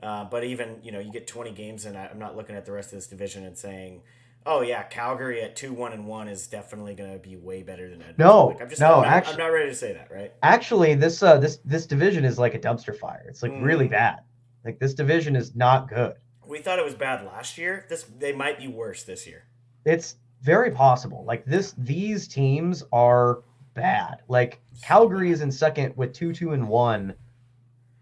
Uh, 0.02 0.24
but 0.24 0.44
even 0.44 0.78
you 0.82 0.92
know 0.92 0.98
you 1.00 1.10
get 1.10 1.26
20 1.26 1.52
games, 1.52 1.86
and 1.86 1.96
I'm 1.96 2.18
not 2.18 2.36
looking 2.36 2.54
at 2.54 2.66
the 2.66 2.72
rest 2.72 2.92
of 2.92 2.98
this 2.98 3.06
division 3.06 3.46
and 3.46 3.56
saying, 3.56 4.02
oh 4.46 4.60
yeah, 4.62 4.82
Calgary 4.84 5.42
at 5.42 5.56
two 5.56 5.72
one 5.72 5.92
and 5.92 6.06
one 6.06 6.28
is 6.28 6.46
definitely 6.46 6.94
going 6.94 7.12
to 7.12 7.18
be 7.18 7.36
way 7.36 7.62
better 7.62 7.84
than 7.88 8.00
Edmonton. 8.02 8.24
No, 8.26 8.46
like, 8.48 8.62
I'm 8.62 8.68
just, 8.68 8.80
no, 8.80 8.96
I'm 8.96 9.02
not, 9.02 9.06
actually- 9.06 9.32
I'm 9.34 9.38
not 9.38 9.46
ready 9.52 9.68
to 9.70 9.74
say 9.74 9.92
that, 9.92 10.10
right? 10.10 10.32
Actually, 10.42 10.94
this 10.94 11.22
uh 11.22 11.38
this 11.38 11.58
this 11.64 11.86
division 11.86 12.24
is 12.24 12.38
like 12.38 12.54
a 12.54 12.58
dumpster 12.58 12.96
fire. 12.96 13.24
It's 13.28 13.42
like 13.42 13.52
really 13.60 13.86
Mm. 13.88 13.92
bad. 13.92 14.20
Like 14.64 14.78
this 14.78 14.94
division 14.94 15.36
is 15.36 15.54
not 15.54 15.88
good. 15.88 16.14
We 16.46 16.58
thought 16.58 16.78
it 16.78 16.84
was 16.84 16.94
bad 16.94 17.24
last 17.24 17.56
year. 17.58 17.86
This 17.88 18.04
they 18.18 18.32
might 18.32 18.58
be 18.58 18.68
worse 18.68 19.02
this 19.04 19.26
year. 19.26 19.44
It's 19.84 20.16
very 20.42 20.70
possible. 20.70 21.24
Like 21.26 21.44
this 21.46 21.74
these 21.78 22.28
teams 22.28 22.84
are 22.92 23.42
bad. 23.74 24.22
Like 24.28 24.60
Calgary 24.82 25.30
is 25.30 25.40
in 25.40 25.50
second 25.50 25.96
with 25.96 26.12
2 26.12 26.32
2 26.34 26.52
and 26.52 26.68
1. 26.68 27.14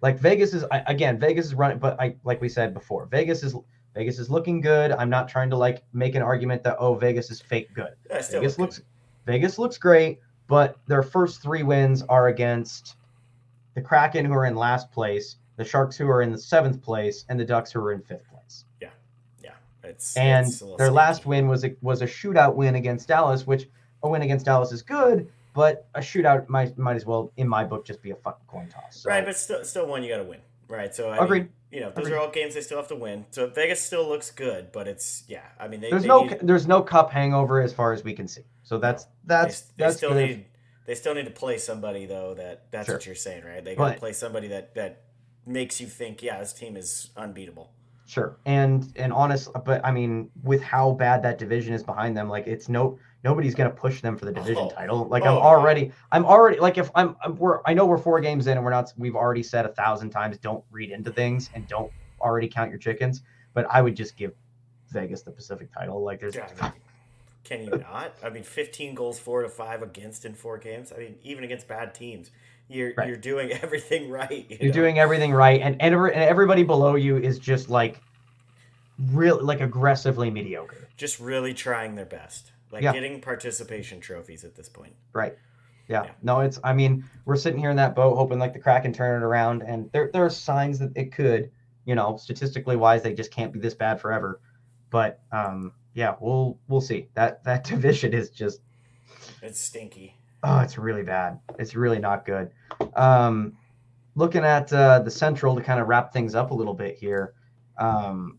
Like 0.01 0.19
Vegas 0.19 0.52
is 0.55 0.64
I, 0.73 0.82
again, 0.89 1.19
Vegas 1.20 1.47
is 1.47 1.55
running 1.55 1.78
but 1.78 2.01
I 2.01 2.16
like 2.24 2.40
we 2.40 2.48
said 2.48 2.74
before. 2.74 3.06
Vegas 3.06 3.43
is 3.44 3.55
Vegas 3.94 4.19
is 4.19 4.31
looking 4.31 4.60
good. 4.60 4.93
I'm 4.93 5.10
not 5.10 5.28
trying 5.28 5.51
to 5.51 5.56
like 5.56 5.82
make 5.93 6.14
an 6.14 6.23
argument 6.23 6.62
that 6.64 6.77
oh 6.78 6.94
Vegas 6.94 7.31
is 7.31 7.40
fake 7.40 7.73
good. 7.74 7.94
Yeah, 8.09 8.23
Vegas 8.23 8.59
look 8.59 8.70
looks 8.70 8.81
Vegas 9.27 9.59
looks 9.59 9.78
great, 9.78 10.20
but 10.48 10.78
their 10.86 11.02
first 11.02 11.43
three 11.43 11.62
wins 11.62 12.02
are 12.02 12.28
against 12.28 12.97
the 13.74 13.82
Kraken, 13.82 14.24
who 14.24 14.32
are 14.32 14.47
in 14.47 14.56
last 14.56 14.90
place, 14.90 15.36
the 15.56 15.64
Sharks, 15.64 15.97
who 15.97 16.09
are 16.09 16.23
in 16.23 16.32
the 16.32 16.39
seventh 16.39 16.82
place, 16.82 17.24
and 17.28 17.39
the 17.39 17.44
Ducks, 17.44 17.73
who 17.73 17.81
are 17.81 17.93
in 17.93 18.02
fifth 18.02 18.28
place. 18.28 18.64
Yeah, 18.81 18.89
yeah, 19.43 19.52
it's 19.85 20.16
And 20.16 20.47
it's 20.47 20.62
their 20.78 20.90
last 20.90 21.27
win 21.27 21.48
was 21.48 21.64
a 21.64 21.74
was 21.82 22.02
a 22.02 22.06
shootout 22.06 22.55
win 22.55 22.74
against 22.74 23.09
Dallas, 23.09 23.47
which 23.47 23.69
a 24.02 24.09
win 24.09 24.23
against 24.23 24.47
Dallas 24.47 24.73
is 24.73 24.82
good, 24.82 25.31
but 25.55 25.86
a 25.94 26.01
shootout 26.01 26.48
might 26.48 26.77
might 26.78 26.97
as 26.97 27.06
well, 27.06 27.31
in 27.36 27.47
my 27.47 27.64
book, 27.64 27.85
just 27.85 28.02
be 28.02 28.10
a 28.10 28.16
fucking 28.16 28.47
coin 28.47 28.69
toss. 28.69 29.02
So, 29.02 29.10
Right, 29.10 29.24
but 29.24 29.36
still, 29.36 29.64
still 29.64 29.86
one 29.86 30.02
you 30.02 30.09
got 30.09 30.19
to 30.19 30.24
win. 30.24 30.40
Right, 30.69 30.94
so 30.94 31.10
I 31.10 31.23
Agreed. 31.23 31.43
Mean, 31.43 31.52
you 31.73 31.81
know, 31.81 31.90
those 31.90 32.07
Agreed. 32.07 32.16
are 32.16 32.20
all 32.20 32.31
games 32.31 32.55
they 32.55 32.61
still 32.61 32.77
have 32.77 32.89
to 32.89 32.94
win. 32.94 33.24
So 33.31 33.47
Vegas 33.49 33.82
still 33.82 34.07
looks 34.07 34.31
good, 34.31 34.70
but 34.73 34.86
it's 34.86 35.24
yeah. 35.27 35.47
I 35.59 35.69
mean, 35.69 35.81
they 35.81 35.90
there's 35.90 36.03
they 36.03 36.09
no 36.09 36.24
need, 36.24 36.39
there's 36.43 36.66
no 36.69 36.82
cup 36.82 37.11
hangover 37.11 37.62
as 37.62 37.73
far 37.73 37.93
as 37.93 38.05
we 38.05 38.12
can 38.12 38.28
see. 38.28 38.43
So 38.62 38.78
that's 38.78 39.07
that's 39.24 39.62
they 39.62 39.85
that's 39.85 39.97
still 39.97 40.11
good. 40.12 40.28
need 40.28 40.44
they 40.86 40.94
still 40.94 41.15
need 41.15 41.24
to 41.24 41.31
play 41.31 41.57
somebody 41.59 42.05
though. 42.05 42.35
That 42.35 42.70
that's 42.70 42.86
Sure. 42.86 42.97
what 42.97 43.07
you're 43.07 43.15
saying, 43.15 43.44
right? 43.44 43.65
They 43.65 43.74
got 43.74 43.94
to 43.94 43.99
play 43.99 44.12
somebody 44.12 44.49
that 44.49 44.74
that 44.74 45.05
makes 45.47 45.81
you 45.81 45.86
think, 45.86 46.23
yeah, 46.23 46.39
this 46.39 46.53
team 46.53 46.77
is 46.77 47.11
unbeatable. 47.16 47.73
Sure. 48.07 48.36
And 48.44 48.93
and 48.97 49.11
honest, 49.12 49.49
but 49.65 49.85
I 49.85 49.93
mean, 49.93 50.31
with 50.43 50.62
how 50.62 50.93
bad 50.93 51.23
that 51.23 51.39
division 51.39 51.73
is 51.73 51.82
behind 51.82 52.15
them, 52.16 52.28
like 52.28 52.47
it's 52.47 52.69
no 52.69 52.99
nobody's 53.24 53.55
gonna 53.55 53.70
push 53.70 54.01
them 54.01 54.16
for 54.16 54.24
the 54.24 54.32
division 54.32 54.65
Oh. 54.65 54.70
title. 54.70 55.05
Like 55.07 55.24
Oh, 55.24 55.36
I'm 55.36 55.39
already, 55.39 55.93
I'm 56.11 56.24
already 56.24 56.59
like 56.61 56.78
if 56.78 56.90
I'm, 56.94 57.16
I'm 57.23 57.36
we're 57.36 57.61
I 57.66 57.74
know 57.74 57.86
we're 57.86 57.99
four 57.99 58.20
games 58.20 58.47
in 58.47 58.57
and 58.57 58.65
we're 58.65 58.70
not 58.73 58.93
we've 58.97 59.16
already 59.16 59.43
said 59.43 59.65
a 59.66 59.70
thousand 59.70 60.11
times 60.11 60.39
don't 60.39 60.65
read 60.70 60.90
into 60.90 61.12
things 61.12 61.51
and 61.55 61.66
don't 61.69 61.90
already 62.20 62.49
count 62.49 62.70
your 62.70 62.78
chickens. 62.78 63.23
But 63.55 63.66
I 63.70 63.82
would 63.82 63.94
just 63.94 64.16
give 64.16 64.32
Vegas 64.90 65.23
the 65.23 65.31
Pacific 65.31 65.73
title. 65.73 66.03
Like 66.03 66.20
there's 66.20 66.35
Yeah, 66.35 66.49
I 66.61 66.62
mean, 66.70 66.73
can 67.44 67.65
you 67.65 67.70
not? 67.78 68.15
I 68.24 68.31
mean, 68.31 68.44
15 68.44 68.94
goals, 68.94 69.19
four 69.19 69.43
to 69.43 69.49
five 69.49 69.82
against 69.82 70.24
in 70.24 70.35
four 70.35 70.59
games. 70.59 70.93
I 70.94 70.99
mean, 70.99 71.16
even 71.23 71.43
against 71.44 71.66
bad 71.69 71.94
teams, 71.94 72.31
you're 72.69 72.93
Right. 72.97 73.09
you're 73.09 73.16
doing 73.16 73.51
everything 73.62 74.11
right. 74.11 74.47
you 74.49 74.57
you're 74.61 74.69
know? 74.69 74.73
doing 74.74 74.99
everything 74.99 75.32
right, 75.32 75.61
and 75.61 75.77
and, 75.82 75.94
every, 75.94 76.12
and 76.15 76.23
everybody 76.23 76.62
below 76.62 76.94
you 76.94 77.16
is 77.19 77.39
just 77.39 77.69
like 77.69 78.01
real 79.11 79.43
like 79.43 79.61
aggressively 79.61 80.31
mediocre. 80.31 80.89
just 80.97 81.19
really 81.19 81.53
trying 81.55 81.94
their 81.97 82.05
best, 82.07 82.52
like 82.73 82.82
Yeah. 82.82 82.93
getting 82.93 83.20
participation 83.20 84.01
trophies 84.01 84.44
at 84.44 84.55
this 84.55 84.69
point. 84.69 84.94
Right. 85.12 85.36
Yeah. 85.89 86.05
Yeah. 86.05 86.11
No, 86.23 86.40
it's 86.40 86.59
I 86.65 86.73
mean, 86.73 87.05
we're 87.24 87.36
sitting 87.36 87.61
here 87.61 87.70
in 87.70 87.77
that 87.77 87.94
boat 87.94 88.16
hoping 88.16 88.39
like 88.39 88.53
the 88.55 88.59
Kraken 88.59 88.93
turn 88.93 89.23
it 89.23 89.24
around 89.24 89.62
and 89.62 89.90
there 89.93 90.11
there 90.12 90.24
are 90.24 90.31
signs 90.31 90.78
that 90.78 90.93
it 90.97 91.12
could, 91.12 91.51
you 91.85 91.94
know, 91.94 92.16
statistically 92.16 92.77
wise 92.77 93.03
they 93.03 93.12
just 93.12 93.31
can't 93.31 93.53
be 93.53 93.59
this 93.61 93.74
bad 93.74 94.01
forever. 94.01 94.40
But 94.90 95.20
um 95.32 95.73
yeah, 95.94 96.15
we'll 96.20 96.59
we'll 96.69 96.81
see. 96.81 97.09
That 97.15 97.44
that 97.44 97.65
division 97.73 98.15
is 98.15 98.31
just 98.31 98.61
It's 99.43 99.61
stinky. 99.61 100.16
oh, 100.43 100.61
it's 100.61 100.78
really 100.78 101.03
bad. 101.03 101.39
It's 101.59 101.74
really 101.74 101.99
not 101.99 102.24
good. 102.24 102.51
Um 102.94 103.57
looking 104.15 104.44
at 104.44 104.73
uh 104.73 105.01
the 105.01 105.11
central 105.11 105.55
to 105.57 105.62
kind 105.62 105.81
of 105.81 105.89
wrap 105.89 106.12
things 106.12 106.35
up 106.35 106.53
a 106.53 106.55
little 106.55 106.74
bit 106.74 106.97
here. 106.97 107.35
Um 107.77 108.39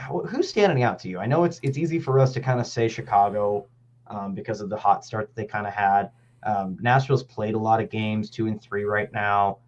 who's 0.00 0.48
standing 0.48 0.82
out 0.82 0.98
to 1.00 1.08
you? 1.08 1.18
I 1.18 1.26
know 1.26 1.44
it's 1.44 1.60
it's 1.62 1.78
easy 1.78 1.98
for 1.98 2.18
us 2.18 2.32
to 2.34 2.40
kind 2.40 2.60
of 2.60 2.66
say 2.66 2.88
Chicago 2.88 3.66
um, 4.06 4.34
because 4.34 4.60
of 4.60 4.68
the 4.68 4.76
hot 4.76 5.04
start 5.04 5.28
that 5.28 5.36
they 5.36 5.46
kind 5.46 5.66
of 5.66 5.72
had. 5.72 6.10
Um, 6.42 6.78
Nashville's 6.80 7.22
played 7.22 7.54
a 7.54 7.58
lot 7.58 7.80
of 7.80 7.90
games, 7.90 8.30
two 8.30 8.46
and 8.46 8.60
three 8.60 8.84
right 8.84 9.12
now. 9.12 9.58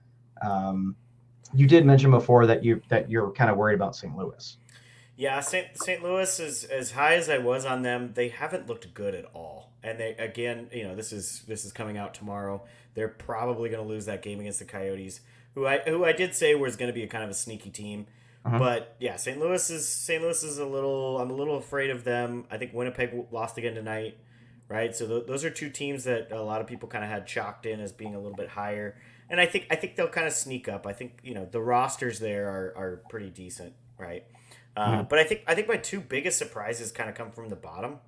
Um, 0.40 0.96
you 1.54 1.66
did 1.66 1.84
mention 1.84 2.10
before 2.10 2.46
that 2.46 2.64
you 2.64 2.80
that 2.88 3.10
you're 3.10 3.30
kind 3.30 3.50
of 3.50 3.56
worried 3.56 3.74
about 3.74 3.94
St. 3.94 4.16
Louis. 4.16 4.56
Yeah, 5.16 5.40
St. 5.40 5.66
St. 5.74 6.02
Louis 6.02 6.40
is 6.40 6.64
as 6.64 6.92
high 6.92 7.14
as 7.14 7.28
I 7.28 7.38
was 7.38 7.66
on 7.66 7.82
them. 7.82 8.12
They 8.14 8.28
haven't 8.28 8.66
looked 8.66 8.92
good 8.94 9.14
at 9.14 9.26
all. 9.34 9.70
And 9.82 9.98
they 9.98 10.14
again, 10.18 10.68
you 10.72 10.84
know, 10.84 10.94
this 10.94 11.12
is 11.12 11.42
this 11.46 11.64
is 11.64 11.72
coming 11.72 11.98
out 11.98 12.14
tomorrow. 12.14 12.62
They're 12.94 13.08
probably 13.08 13.68
going 13.68 13.82
to 13.82 13.88
lose 13.88 14.06
that 14.06 14.22
game 14.22 14.40
against 14.40 14.58
the 14.58 14.64
Coyotes, 14.64 15.20
who 15.54 15.66
I 15.66 15.78
who 15.80 16.04
I 16.04 16.12
did 16.12 16.34
say 16.34 16.54
was 16.54 16.76
going 16.76 16.88
to 16.88 16.94
be 16.94 17.02
a 17.02 17.08
kind 17.08 17.24
of 17.24 17.30
a 17.30 17.34
sneaky 17.34 17.70
team. 17.70 18.06
Uh-huh. 18.44 18.58
But 18.58 18.96
yeah, 18.98 19.16
St. 19.16 19.38
Louis 19.38 19.70
is 19.70 19.88
St. 19.88 20.20
Louis 20.22 20.42
is 20.42 20.58
a 20.58 20.66
little. 20.66 21.18
I'm 21.20 21.30
a 21.30 21.34
little 21.34 21.56
afraid 21.56 21.90
of 21.90 22.04
them. 22.04 22.44
I 22.50 22.56
think 22.58 22.72
Winnipeg 22.74 23.26
lost 23.30 23.56
again 23.56 23.74
tonight, 23.74 24.16
right? 24.68 24.94
So 24.96 25.06
th- 25.06 25.26
those 25.26 25.44
are 25.44 25.50
two 25.50 25.70
teams 25.70 26.04
that 26.04 26.32
a 26.32 26.42
lot 26.42 26.60
of 26.60 26.66
people 26.66 26.88
kind 26.88 27.04
of 27.04 27.10
had 27.10 27.26
chalked 27.26 27.66
in 27.66 27.80
as 27.80 27.92
being 27.92 28.14
a 28.14 28.18
little 28.18 28.36
bit 28.36 28.48
higher. 28.48 28.96
And 29.30 29.40
I 29.40 29.46
think 29.46 29.66
I 29.70 29.76
think 29.76 29.94
they'll 29.96 30.08
kind 30.08 30.26
of 30.26 30.32
sneak 30.32 30.68
up. 30.68 30.86
I 30.88 30.92
think 30.92 31.20
you 31.22 31.34
know 31.34 31.46
the 31.50 31.60
rosters 31.60 32.18
there 32.18 32.48
are, 32.48 32.74
are 32.76 33.02
pretty 33.08 33.30
decent, 33.30 33.74
right? 33.96 34.24
Uh, 34.76 35.02
But 35.04 35.18
I 35.20 35.24
think 35.24 35.42
I 35.46 35.54
think 35.54 35.68
my 35.68 35.76
two 35.76 36.00
biggest 36.00 36.36
surprises 36.38 36.90
kind 36.90 37.08
of 37.08 37.14
come 37.14 37.30
from 37.30 37.48
the 37.48 37.56
bottom, 37.56 37.98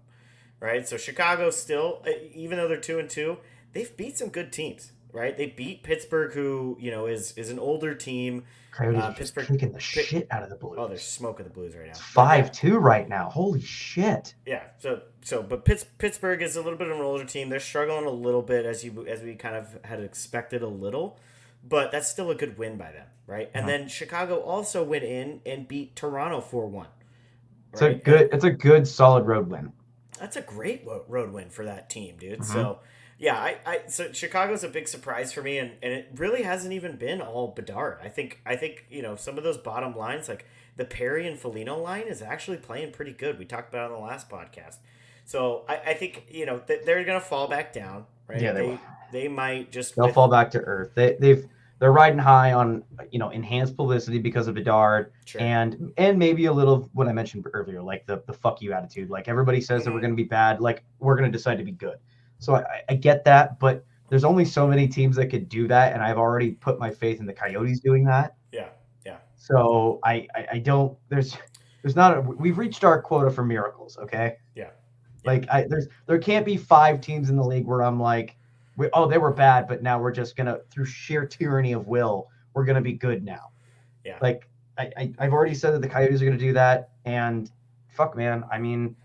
right? 0.61 0.87
So 0.89 0.97
Chicago 0.97 1.51
still, 1.51 2.05
even 2.35 2.59
though 2.59 2.67
they're 2.69 2.81
two 2.81 2.99
and 2.99 3.09
two, 3.09 3.39
they've 3.73 3.97
beat 3.97 4.19
some 4.19 4.31
good 4.31 4.53
teams, 4.53 4.93
right? 5.13 5.37
They 5.37 5.47
beat 5.47 5.83
Pittsburgh, 5.85 6.33
who 6.33 6.77
you 6.81 6.91
know 6.91 7.07
is 7.07 7.33
is 7.39 7.51
an 7.51 7.59
older 7.59 7.95
team. 7.95 8.45
Coyotes 8.75 9.03
Uh, 9.03 9.13
Pittsburgh- 9.13 9.47
kicking 9.47 9.69
the 9.73 9.75
Pitt- 9.79 9.83
shit 10.07 10.27
out 10.31 10.43
of 10.43 10.51
the 10.51 10.57
Blues. 10.57 10.77
Oh, 10.79 10.89
they're 10.89 10.99
smoking 10.99 11.45
the 11.45 11.51
Blues 11.51 11.75
right 11.77 11.87
now. 11.87 11.95
Five 11.95 12.51
two 12.53 12.79
right 12.79 13.09
now. 13.09 13.29
Holy 13.31 13.61
shit! 13.61 14.35
Yeah. 14.47 14.63
So 14.79 15.03
so 15.23 15.43
but 15.43 15.65
Pitts, 15.65 15.85
Pittsburgh 15.99 16.43
is 16.43 16.57
a 16.57 16.63
little 16.63 16.79
bit 16.79 16.89
of 16.89 16.97
an 16.97 17.03
older 17.03 17.25
team. 17.25 17.49
They're 17.49 17.61
struggling 17.61 18.07
a 18.07 18.11
little 18.11 18.43
bit 18.43 18.67
as 18.67 18.85
you 18.85 19.07
as 19.07 19.23
we 19.23 19.35
kind 19.37 19.57
of 19.57 19.79
had 19.85 20.01
expected 20.01 20.63
a 20.63 20.69
little, 20.69 21.19
but 21.63 21.93
that's 21.93 22.09
still 22.09 22.31
a 22.31 22.35
good 22.35 22.59
win 22.59 22.77
by 22.77 22.91
them, 22.93 23.07
right? 23.27 23.51
And 23.55 23.69
then 23.69 23.89
Chicago 23.89 24.41
also 24.41 24.83
went 24.83 25.05
in 25.05 25.41
and 25.47 25.69
beat 25.69 25.95
Toronto 25.97 26.41
four 26.41 26.67
one. 26.67 26.89
It's 27.73 27.83
a 27.83 27.95
good. 27.95 28.29
It's 28.33 28.45
a 28.45 28.51
good 28.51 28.87
solid 28.89 29.25
road 29.27 29.49
win. 29.49 29.73
That's 30.21 30.37
a 30.37 30.43
great 30.43 30.87
road 31.09 31.33
win 31.33 31.51
for 31.51 31.65
that 31.65 31.91
team, 31.91 32.17
dude. 32.19 32.41
Mhm. 32.41 32.45
So, 32.45 32.79
yeah, 33.25 33.37
I, 33.39 33.57
I 33.67 33.81
so 33.89 34.13
Chicago's 34.13 34.65
a 34.65 34.69
big 34.69 34.87
surprise 34.87 35.33
for 35.33 35.43
me, 35.43 35.57
and, 35.59 35.73
and 35.83 35.93
it 35.93 36.11
really 36.17 36.43
hasn't 36.43 36.73
even 36.75 36.97
been 36.97 37.21
all 37.23 37.49
Bedard. 37.49 37.99
I 38.03 38.09
think 38.09 38.41
I 38.45 38.57
think 38.57 38.87
you 38.91 39.01
know 39.03 39.17
some 39.17 39.39
of 39.39 39.45
those 39.45 39.57
bottom 39.57 39.97
lines, 39.97 40.29
like 40.29 40.47
the 40.77 40.85
Perry 40.85 41.27
and 41.27 41.39
Foligno 41.39 41.79
line, 41.79 42.03
is 42.09 42.21
actually 42.21 42.59
playing 42.59 42.93
pretty 42.93 43.13
good. 43.13 43.39
We 43.39 43.47
talked 43.47 43.71
about 43.73 43.91
it 43.91 43.95
on 43.95 44.01
the 44.01 44.07
last 44.07 44.29
podcast. 44.29 44.77
So 45.25 45.65
I, 45.69 45.77
I 45.87 45.95
think 45.95 46.27
you 46.31 46.45
know 46.45 46.59
th- 46.59 46.83
they're 46.85 47.03
gonna 47.05 47.21
fall 47.21 47.49
back 47.49 47.73
down, 47.73 48.05
right? 48.29 48.43
Yeah, 48.43 48.53
they 48.53 48.67
they 49.13 49.23
they 49.23 49.29
might 49.29 49.73
just 49.73 49.97
They'll 49.97 50.07
with- 50.07 50.15
fall 50.15 50.29
back 50.29 50.51
to 50.51 50.59
earth. 50.61 50.91
They, 50.95 51.17
they've 51.19 51.47
they're 51.81 51.93
riding 51.93 52.19
high 52.19 52.53
on 52.53 52.85
you 53.11 53.19
know 53.19 53.31
enhanced 53.31 53.77
publicity 53.77 54.19
because 54.19 54.49
of 54.49 54.55
Bedard 54.55 55.13
Sure. 55.25 55.41
and 55.41 55.93
and 55.97 56.19
maybe 56.19 56.45
a 56.47 56.53
little 56.53 56.89
what 56.93 57.09
I 57.09 57.13
mentioned 57.13 57.47
earlier, 57.55 57.83
like 57.83 58.07
the 58.07 58.23
the 58.27 58.33
fuck 58.35 58.61
you 58.61 58.73
attitude. 58.75 59.09
Like 59.09 59.29
everybody 59.29 59.61
says 59.63 59.85
that 59.85 59.93
we're 59.93 59.99
Mhm. 60.01 60.03
going 60.03 60.13
to 60.13 60.23
be 60.23 60.29
bad, 60.29 60.61
like 60.61 60.85
we're 60.99 61.17
going 61.17 61.31
to 61.31 61.37
decide 61.37 61.57
to 61.59 61.65
be 61.65 61.73
good. 61.73 61.97
So 62.45 62.57
I, 62.57 62.83
I 62.89 62.95
get 62.95 63.25
that, 63.25 63.59
but 63.59 63.85
there's 64.09 64.25
only 64.25 64.45
so 64.45 64.67
many 64.67 64.87
teams 64.87 65.17
that 65.17 65.27
could 65.27 65.49
do 65.49 65.67
that, 65.69 65.93
and 65.93 66.03
I've 66.03 66.19
already 66.19 66.53
put 66.53 66.79
my 66.79 66.91
faith 66.91 67.21
in 67.21 67.27
the 67.27 67.33
Coyotes 67.33 67.81
doing 67.81 68.05
that. 68.05 68.37
yeah, 68.53 68.69
yeah, 69.05 69.17
So 69.37 69.99
I 70.05 70.27
I, 70.35 70.47
I 70.53 70.59
don't 70.59 70.97
there's 71.09 71.37
there's 71.83 71.97
not 71.97 72.17
a, 72.17 72.21
we've 72.21 72.59
reached 72.59 72.85
our 72.85 73.01
quota 73.01 73.31
for 73.31 73.45
miracles. 73.45 73.97
Okay. 73.99 74.37
Yeah. 74.55 74.71
Like 75.25 75.49
I 75.51 75.67
there's 75.69 75.89
there 76.07 76.19
can't 76.19 76.45
be 76.45 76.57
five 76.57 77.01
teams 77.01 77.31
in 77.31 77.37
the 77.37 77.45
league 77.45 77.67
where 77.67 77.83
I'm 77.83 77.99
like, 77.99 78.37
we, 78.77 78.91
oh 78.93 79.09
they 79.09 79.19
were 79.19 79.33
bad, 79.33 79.67
but 79.67 79.83
now 79.83 79.99
we're 79.99 80.13
just 80.13 80.37
gonna 80.37 80.59
through 80.71 80.85
sheer 80.85 81.27
tyranny 81.27 81.73
of 81.73 81.89
will 81.89 82.29
we're 82.53 82.65
gonna 82.65 82.81
be 82.81 82.93
good 82.93 83.25
now. 83.25 83.51
Yeah. 84.05 84.19
Like 84.21 84.49
I, 84.79 84.91
I 84.97 85.13
I've 85.19 85.33
already 85.33 85.55
said 85.55 85.73
that 85.73 85.83
the 85.83 85.89
Coyotes 85.89 86.21
are 86.23 86.25
gonna 86.25 86.37
do 86.37 86.53
that, 86.53 86.91
and 87.05 87.51
fuck 87.89 88.17
man, 88.17 88.45
I 88.53 88.59
mean. 88.59 88.97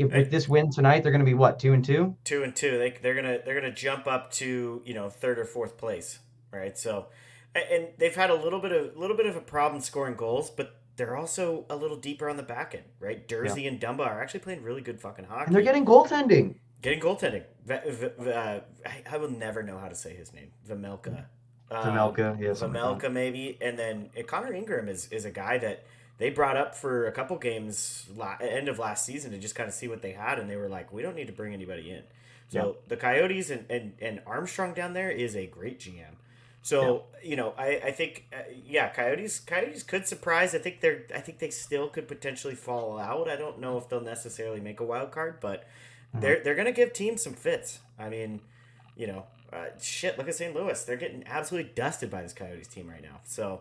If, 0.00 0.12
with 0.12 0.30
this 0.30 0.48
win 0.48 0.70
tonight, 0.70 1.02
they're 1.02 1.12
going 1.12 1.24
to 1.24 1.26
be 1.26 1.34
what 1.34 1.58
two 1.58 1.72
and 1.72 1.84
two. 1.84 2.16
two 2.24 2.42
and 2.42 2.54
two. 2.54 2.78
They 2.78 2.94
they're 3.02 3.14
gonna 3.14 3.38
they're 3.44 3.54
gonna 3.54 3.72
jump 3.72 4.06
up 4.06 4.32
to 4.32 4.82
you 4.84 4.94
know 4.94 5.10
third 5.10 5.38
or 5.38 5.44
fourth 5.44 5.76
place, 5.76 6.18
right? 6.52 6.76
So, 6.76 7.06
and 7.54 7.88
they've 7.98 8.14
had 8.14 8.30
a 8.30 8.34
little 8.34 8.60
bit 8.60 8.72
of 8.72 8.96
a 8.96 8.98
little 8.98 9.16
bit 9.16 9.26
of 9.26 9.36
a 9.36 9.40
problem 9.40 9.80
scoring 9.82 10.16
goals, 10.16 10.50
but 10.50 10.76
they're 10.96 11.16
also 11.16 11.64
a 11.70 11.76
little 11.76 11.96
deeper 11.96 12.28
on 12.28 12.36
the 12.36 12.42
back 12.42 12.74
end, 12.74 12.84
right? 12.98 13.26
Durzi 13.26 13.66
and 13.66 13.80
Dumba 13.80 14.00
are 14.00 14.22
actually 14.22 14.40
playing 14.40 14.62
really 14.62 14.82
good 14.82 15.00
fucking 15.00 15.24
hockey. 15.24 15.46
And 15.46 15.54
they're 15.54 15.62
getting 15.62 15.86
goaltending. 15.86 16.56
Getting 16.82 17.00
goaltending. 17.00 17.44
Uh, 17.70 18.60
I, 18.84 19.02
I 19.10 19.16
will 19.16 19.30
never 19.30 19.62
know 19.62 19.78
how 19.78 19.88
to 19.88 19.94
say 19.94 20.14
his 20.14 20.32
name. 20.34 20.50
Vejmelka. 20.68 21.24
Um, 21.70 22.38
yeah, 22.40 22.52
something 22.52 22.82
like 22.82 23.12
maybe. 23.12 23.56
And 23.60 23.78
then 23.78 24.10
Connor 24.26 24.52
Ingram 24.52 24.88
is, 24.88 25.06
is 25.12 25.24
a 25.24 25.30
guy 25.30 25.56
that 25.58 25.84
they 26.20 26.30
brought 26.30 26.56
up 26.56 26.76
for 26.76 27.06
a 27.08 27.12
couple 27.12 27.36
games 27.38 28.06
la- 28.16 28.36
end 28.40 28.68
of 28.68 28.78
last 28.78 29.04
season 29.04 29.32
to 29.32 29.38
just 29.38 29.56
kind 29.56 29.68
of 29.68 29.74
see 29.74 29.88
what 29.88 30.02
they 30.02 30.12
had. 30.12 30.38
And 30.38 30.48
they 30.48 30.54
were 30.56 30.68
like, 30.68 30.92
we 30.92 31.02
don't 31.02 31.16
need 31.16 31.26
to 31.26 31.32
bring 31.32 31.52
anybody 31.52 31.90
in. 31.90 32.02
So 32.48 32.76
the 32.88 32.96
Coyotes 32.96 33.50
and, 33.50 33.64
and, 33.68 33.92
and 34.00 34.20
Armstrong 34.26 34.72
down 34.74 34.92
there 34.92 35.10
is 35.10 35.34
a 35.36 35.46
great 35.46 35.80
GM. 35.80 36.14
So 36.62 37.04
you 37.22 37.36
know, 37.36 37.54
I, 37.56 37.80
I 37.86 37.90
think 37.90 38.26
uh, 38.32 38.42
yeah, 38.66 38.88
Coyotes 38.90 39.40
Coyotes 39.40 39.82
could 39.82 40.06
surprise. 40.06 40.54
I 40.54 40.58
think 40.58 40.80
they're 40.80 41.04
I 41.14 41.20
think 41.20 41.38
they 41.38 41.48
still 41.50 41.88
could 41.88 42.06
potentially 42.06 42.54
fall 42.54 42.98
out. 42.98 43.30
I 43.30 43.36
don't 43.36 43.60
know 43.60 43.78
if 43.78 43.88
they'll 43.88 44.00
necessarily 44.02 44.60
make 44.60 44.78
a 44.80 44.84
wild 44.84 45.10
card, 45.10 45.38
but 45.40 45.64
Mm-hmm. 46.10 46.20
they're 46.22 46.42
they're 46.42 46.54
gonna 46.56 46.72
give 46.72 46.92
teams 46.92 47.22
some 47.22 47.34
fits. 47.34 47.78
I 47.96 48.08
mean, 48.08 48.40
you 48.96 49.06
know, 49.06 49.26
uh, 49.52 49.66
shit. 49.80 50.18
Look 50.18 50.26
at 50.28 50.34
St. 50.34 50.52
Louis; 50.56 50.82
they're 50.84 50.96
getting 50.96 51.22
absolutely 51.24 51.70
dusted 51.76 52.10
by 52.10 52.20
this 52.22 52.32
Coyotes 52.32 52.66
team 52.66 52.88
right 52.90 53.00
now. 53.00 53.20
So 53.24 53.60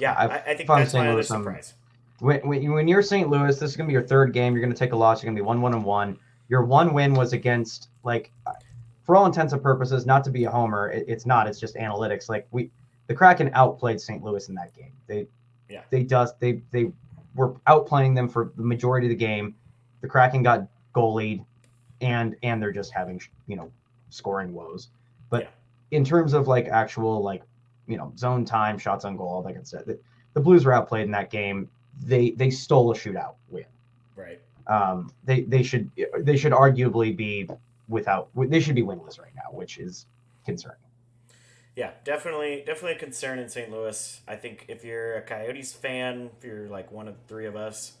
yeah, 0.00 0.12
I, 0.12 0.38
I 0.50 0.54
think 0.56 0.68
that's 0.68 0.90
St. 0.90 1.04
my 1.04 1.08
other 1.10 1.18
I'm- 1.18 1.24
surprise. 1.24 1.74
When, 2.24 2.40
when, 2.48 2.72
when 2.72 2.88
you're 2.88 3.02
St. 3.02 3.28
Louis, 3.28 3.58
this 3.58 3.70
is 3.70 3.76
going 3.76 3.86
to 3.86 3.90
be 3.90 3.92
your 3.92 4.06
third 4.06 4.32
game. 4.32 4.54
You're 4.54 4.62
going 4.62 4.72
to 4.72 4.78
take 4.78 4.92
a 4.92 4.96
loss. 4.96 5.22
You're 5.22 5.28
going 5.28 5.36
to 5.36 5.42
be 5.42 5.46
one, 5.46 5.60
one, 5.60 5.74
and 5.74 5.84
one. 5.84 6.18
Your 6.48 6.62
one 6.64 6.94
win 6.94 7.12
was 7.14 7.32
against, 7.32 7.88
like, 8.02 8.30
uh, 8.46 8.52
for 9.02 9.14
all 9.16 9.26
intents 9.26 9.52
and 9.52 9.62
purposes, 9.62 10.06
not 10.06 10.24
to 10.24 10.30
be 10.30 10.44
a 10.44 10.50
homer. 10.50 10.90
It, 10.90 11.04
it's 11.06 11.26
not. 11.26 11.46
It's 11.46 11.60
just 11.60 11.74
analytics. 11.76 12.28
Like 12.30 12.46
we, 12.50 12.70
the 13.08 13.14
Kraken 13.14 13.50
outplayed 13.52 14.00
St. 14.00 14.22
Louis 14.24 14.48
in 14.48 14.54
that 14.54 14.74
game. 14.74 14.92
They, 15.06 15.26
Yeah. 15.68 15.82
they 15.90 16.02
just 16.04 16.40
they 16.40 16.62
they 16.70 16.90
were 17.34 17.52
outplaying 17.66 18.14
them 18.14 18.28
for 18.28 18.52
the 18.56 18.62
majority 18.62 19.06
of 19.06 19.10
the 19.10 19.16
game. 19.16 19.54
The 20.00 20.08
Kraken 20.08 20.42
got 20.42 20.66
goalied, 20.94 21.44
and 22.00 22.36
and 22.42 22.62
they're 22.62 22.72
just 22.72 22.92
having 22.92 23.20
you 23.46 23.56
know 23.56 23.70
scoring 24.08 24.54
woes. 24.54 24.88
But 25.28 25.42
Yeah. 25.42 25.48
in 25.98 26.04
terms 26.04 26.32
of 26.32 26.48
like 26.48 26.68
actual 26.68 27.22
like 27.22 27.42
you 27.86 27.98
know 27.98 28.12
zone 28.16 28.46
time, 28.46 28.78
shots 28.78 29.04
on 29.04 29.16
goal, 29.18 29.28
all 29.28 29.42
that 29.42 29.52
good 29.52 29.66
stuff. 29.66 29.84
The, 29.84 29.98
the 30.32 30.40
Blues 30.40 30.64
were 30.64 30.72
outplayed 30.72 31.04
in 31.04 31.10
that 31.10 31.30
game. 31.30 31.68
They 32.02 32.30
they 32.30 32.50
stole 32.50 32.92
a 32.92 32.94
shootout 32.94 33.34
win. 33.48 33.64
Right. 34.16 34.40
Um, 34.66 35.12
they 35.24 35.42
they 35.42 35.62
should 35.62 35.90
they 36.20 36.36
should 36.36 36.52
arguably 36.52 37.16
be 37.16 37.48
without 37.88 38.28
they 38.34 38.60
should 38.60 38.74
be 38.74 38.82
winless 38.82 39.18
right 39.20 39.34
now, 39.34 39.50
which 39.52 39.78
is 39.78 40.06
concerning. 40.44 40.78
Yeah, 41.76 41.90
definitely, 42.04 42.62
definitely 42.64 42.92
a 42.92 42.98
concern 42.98 43.40
in 43.40 43.48
St. 43.48 43.70
Louis. 43.70 44.20
I 44.28 44.36
think 44.36 44.66
if 44.68 44.84
you're 44.84 45.16
a 45.16 45.22
Coyotes 45.22 45.72
fan, 45.72 46.30
if 46.38 46.44
you're 46.44 46.68
like 46.68 46.92
one 46.92 47.08
of 47.08 47.14
the 47.14 47.20
three 47.26 47.46
of 47.46 47.56
us, 47.56 47.94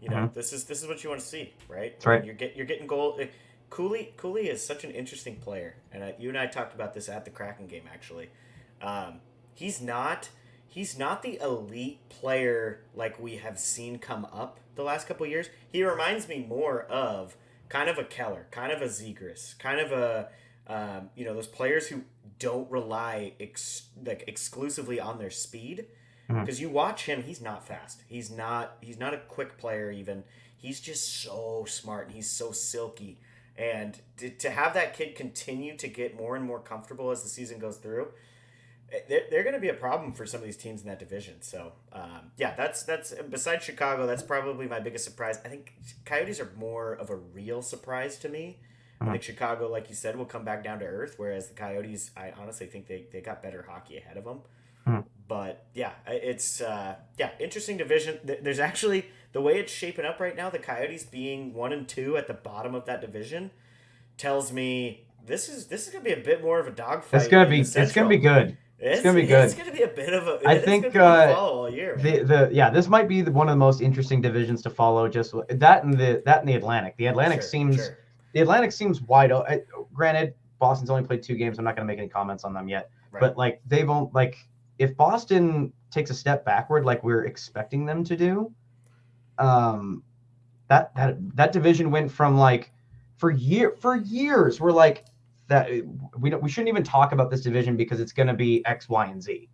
you 0.00 0.08
know, 0.08 0.30
this 0.34 0.52
is 0.52 0.64
this 0.64 0.82
is 0.82 0.88
what 0.88 1.04
you 1.04 1.10
want 1.10 1.20
to 1.20 1.26
see, 1.26 1.54
right? 1.68 1.92
Mm-hmm. 1.92 1.94
That's 1.94 2.06
right. 2.06 2.24
You're 2.24 2.34
get 2.34 2.56
you're 2.56 2.66
getting 2.66 2.86
goal. 2.86 3.18
eh, 3.20 3.26
Cooley 3.68 4.14
Cooley 4.16 4.48
is 4.48 4.64
such 4.64 4.82
an 4.82 4.90
interesting 4.90 5.36
player, 5.36 5.76
and 5.92 6.02
I, 6.02 6.14
you 6.18 6.28
and 6.28 6.36
I 6.36 6.46
talked 6.46 6.74
about 6.74 6.92
this 6.92 7.08
at 7.08 7.24
the 7.24 7.30
Kraken 7.30 7.68
game. 7.68 7.84
Actually, 7.92 8.30
um, 8.82 9.20
he's 9.54 9.80
not 9.80 10.28
he's 10.70 10.96
not 10.98 11.22
the 11.22 11.38
elite 11.42 12.08
player 12.08 12.80
like 12.94 13.20
we 13.20 13.36
have 13.36 13.58
seen 13.58 13.98
come 13.98 14.24
up 14.32 14.60
the 14.76 14.82
last 14.82 15.06
couple 15.06 15.26
years. 15.26 15.50
He 15.70 15.84
reminds 15.84 16.28
me 16.28 16.46
more 16.48 16.82
of 16.82 17.36
kind 17.68 17.90
of 17.90 17.98
a 17.98 18.04
Keller, 18.04 18.46
kind 18.50 18.72
of 18.72 18.80
a 18.80 18.86
Zegras, 18.86 19.58
kind 19.58 19.80
of 19.80 19.92
a 19.92 20.28
um, 20.66 21.10
you 21.16 21.24
know 21.24 21.34
those 21.34 21.48
players 21.48 21.88
who 21.88 22.02
don't 22.38 22.70
rely 22.70 23.32
ex- 23.40 23.88
like 24.02 24.24
exclusively 24.26 24.98
on 24.98 25.18
their 25.18 25.30
speed. 25.30 25.86
Because 26.28 26.60
you 26.60 26.68
watch 26.70 27.06
him 27.06 27.24
he's 27.24 27.40
not 27.40 27.66
fast. 27.66 28.02
He's 28.06 28.30
not 28.30 28.76
he's 28.80 28.98
not 28.98 29.12
a 29.12 29.18
quick 29.18 29.58
player 29.58 29.90
even. 29.90 30.22
He's 30.56 30.78
just 30.78 31.22
so 31.22 31.64
smart 31.66 32.06
and 32.06 32.14
he's 32.14 32.30
so 32.30 32.52
silky. 32.52 33.18
And 33.56 33.98
to, 34.18 34.30
to 34.30 34.50
have 34.50 34.74
that 34.74 34.96
kid 34.96 35.16
continue 35.16 35.76
to 35.76 35.88
get 35.88 36.16
more 36.16 36.36
and 36.36 36.44
more 36.44 36.60
comfortable 36.60 37.10
as 37.10 37.24
the 37.24 37.28
season 37.28 37.58
goes 37.58 37.78
through 37.78 38.08
they're, 39.08 39.22
they're 39.30 39.42
going 39.42 39.54
to 39.54 39.60
be 39.60 39.68
a 39.68 39.74
problem 39.74 40.12
for 40.12 40.26
some 40.26 40.40
of 40.40 40.44
these 40.44 40.56
teams 40.56 40.82
in 40.82 40.88
that 40.88 40.98
division 40.98 41.34
so 41.40 41.72
um, 41.92 42.30
yeah 42.36 42.54
that's 42.56 42.82
that's 42.82 43.12
besides 43.30 43.64
chicago 43.64 44.06
that's 44.06 44.22
probably 44.22 44.66
my 44.66 44.80
biggest 44.80 45.04
surprise 45.04 45.38
i 45.44 45.48
think 45.48 45.74
coyotes 46.04 46.40
are 46.40 46.50
more 46.56 46.92
of 46.92 47.10
a 47.10 47.16
real 47.16 47.62
surprise 47.62 48.18
to 48.18 48.28
me 48.28 48.58
I 49.00 49.12
think 49.12 49.22
Chicago, 49.22 49.70
like 49.70 49.88
you 49.88 49.94
said, 49.94 50.16
will 50.16 50.26
come 50.26 50.44
back 50.44 50.62
down 50.62 50.78
to 50.80 50.84
earth, 50.84 51.14
whereas 51.16 51.48
the 51.48 51.54
Coyotes, 51.54 52.10
I 52.16 52.32
honestly 52.38 52.66
think 52.66 52.86
they, 52.86 53.06
they 53.10 53.22
got 53.22 53.42
better 53.42 53.64
hockey 53.66 53.96
ahead 53.96 54.18
of 54.18 54.24
them. 54.24 54.40
Hmm. 54.84 55.00
But 55.26 55.66
yeah, 55.74 55.92
it's 56.06 56.60
uh, 56.60 56.96
yeah 57.18 57.30
interesting 57.38 57.76
division. 57.76 58.18
There's 58.24 58.58
actually 58.58 59.06
the 59.32 59.40
way 59.40 59.58
it's 59.58 59.72
shaping 59.72 60.04
up 60.04 60.20
right 60.20 60.36
now. 60.36 60.50
The 60.50 60.58
Coyotes 60.58 61.04
being 61.04 61.54
one 61.54 61.72
and 61.72 61.88
two 61.88 62.16
at 62.16 62.26
the 62.26 62.34
bottom 62.34 62.74
of 62.74 62.84
that 62.86 63.00
division 63.00 63.52
tells 64.18 64.52
me 64.52 65.06
this 65.24 65.48
is 65.48 65.68
this 65.68 65.86
is 65.86 65.92
gonna 65.92 66.04
be 66.04 66.12
a 66.12 66.16
bit 66.16 66.42
more 66.42 66.58
of 66.58 66.66
a 66.66 66.72
dogfight. 66.72 67.20
It's 67.20 67.30
gonna 67.30 67.48
be 67.48 67.60
it's 67.60 67.92
gonna 67.92 68.08
be 68.08 68.18
good. 68.18 68.56
It's, 68.80 69.02
gonna 69.02 69.20
be 69.20 69.26
good. 69.26 69.44
It's 69.44 69.54
gonna 69.54 69.72
be 69.72 69.82
a 69.82 69.88
bit 69.88 70.14
of 70.14 70.26
a. 70.26 70.40
I 70.46 70.58
think, 70.58 70.92
gonna 70.92 70.92
be 70.92 70.98
one 70.98 71.28
to 71.28 71.34
uh, 71.34 71.38
all 71.38 71.70
year. 71.70 71.96
man. 71.96 72.04
The 72.04 72.22
the 72.24 72.48
yeah, 72.52 72.70
this 72.70 72.88
might 72.88 73.08
be 73.08 73.20
the, 73.20 73.30
one 73.30 73.48
of 73.48 73.52
the 73.52 73.58
most 73.58 73.80
interesting 73.82 74.22
divisions 74.22 74.62
to 74.62 74.70
follow. 74.70 75.06
Just 75.08 75.34
that 75.48 75.84
and 75.84 75.94
the 75.94 76.22
that 76.24 76.40
and 76.40 76.48
the 76.48 76.54
Atlantic. 76.54 76.96
The 76.96 77.06
Atlantic 77.06 77.42
Sure, 77.42 77.48
seems 77.50 77.76
sure. 77.76 77.98
the 78.32 78.40
Atlantic 78.40 78.72
seems 78.72 79.02
wide 79.02 79.32
open. 79.32 79.62
Granted, 79.92 80.34
Boston's 80.58 80.88
only 80.88 81.02
played 81.02 81.22
two 81.22 81.34
games. 81.34 81.58
I'm 81.58 81.64
not 81.64 81.76
going 81.76 81.86
to 81.86 81.92
make 81.92 81.98
any 81.98 82.08
comments 82.08 82.44
on 82.44 82.54
them 82.54 82.68
yet. 82.68 82.90
Right. 83.10 83.20
But 83.20 83.36
like 83.36 83.60
they've 83.66 83.88
on, 83.88 84.10
like 84.14 84.36
if 84.78 84.96
Boston 84.96 85.72
takes 85.90 86.10
a 86.10 86.14
step 86.14 86.44
backward, 86.44 86.84
like 86.86 87.04
we're 87.04 87.26
expecting 87.26 87.84
them 87.84 88.02
to 88.04 88.16
do, 88.16 88.50
um, 89.38 90.02
that 90.68 90.94
that 90.94 91.16
that 91.36 91.52
division 91.52 91.90
went 91.90 92.10
from 92.10 92.38
like 92.38 92.72
for 93.16 93.30
year 93.30 93.76
for 93.78 93.96
years 93.96 94.60
we're 94.60 94.72
like 94.72 95.04
that 95.50 95.68
we 96.18 96.30
don't 96.30 96.42
we 96.42 96.48
shouldn't 96.48 96.68
even 96.68 96.82
talk 96.84 97.12
about 97.12 97.30
this 97.30 97.42
division 97.42 97.76
because 97.76 98.00
it's 98.00 98.12
going 98.12 98.28
to 98.28 98.34
be 98.34 98.64
X, 98.64 98.88
Y, 98.88 99.06
and 99.06 99.22
Z. 99.22 99.48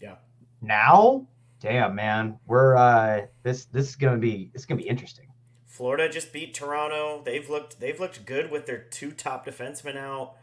Yeah. 0.00 0.16
Now, 0.60 1.26
damn 1.60 1.94
man, 1.94 2.38
we're 2.46 2.76
uh 2.76 3.26
this 3.42 3.66
this 3.66 3.90
is 3.90 3.96
going 3.96 4.14
to 4.14 4.18
be 4.20 4.50
it's 4.54 4.64
going 4.64 4.78
to 4.78 4.82
be 4.82 4.88
interesting. 4.88 5.26
Florida 5.66 6.08
just 6.08 6.32
beat 6.32 6.54
Toronto. 6.54 7.22
They've 7.24 7.48
looked 7.48 7.80
they've 7.80 7.98
looked 8.00 8.24
good 8.24 8.50
with 8.50 8.66
their 8.66 8.78
two 8.78 9.12
top 9.12 9.46
defensemen 9.46 9.96
out. 9.96 10.34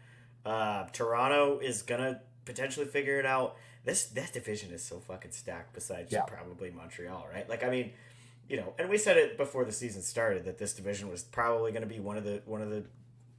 Uh, 0.46 0.86
Toronto 0.94 1.60
is 1.60 1.82
gonna 1.82 2.22
potentially 2.46 2.86
figure 2.86 3.20
it 3.20 3.26
out. 3.26 3.56
This 3.84 4.06
that 4.06 4.34
division 4.34 4.72
is 4.72 4.84
so 4.84 5.00
fucking 5.00 5.32
stacked. 5.32 5.74
Besides 5.74 6.12
Yeah. 6.12 6.22
probably 6.22 6.72
Montreal, 6.72 7.28
right? 7.34 7.48
Like 7.50 7.64
I 7.64 7.70
mean, 7.70 7.92
you 8.48 8.58
know, 8.58 8.74
and 8.80 8.90
we 8.90 8.98
said 8.98 9.18
it 9.18 9.38
before 9.38 9.66
the 9.66 9.72
season 9.72 10.02
started 10.02 10.46
that 10.46 10.58
this 10.58 10.74
division 10.74 11.10
was 11.10 11.24
probably 11.24 11.72
going 11.72 11.84
to 11.84 11.88
be 11.88 12.00
one 12.00 12.18
of 12.18 12.24
the 12.24 12.42
one 12.46 12.62
of 12.62 12.70
the 12.70 12.86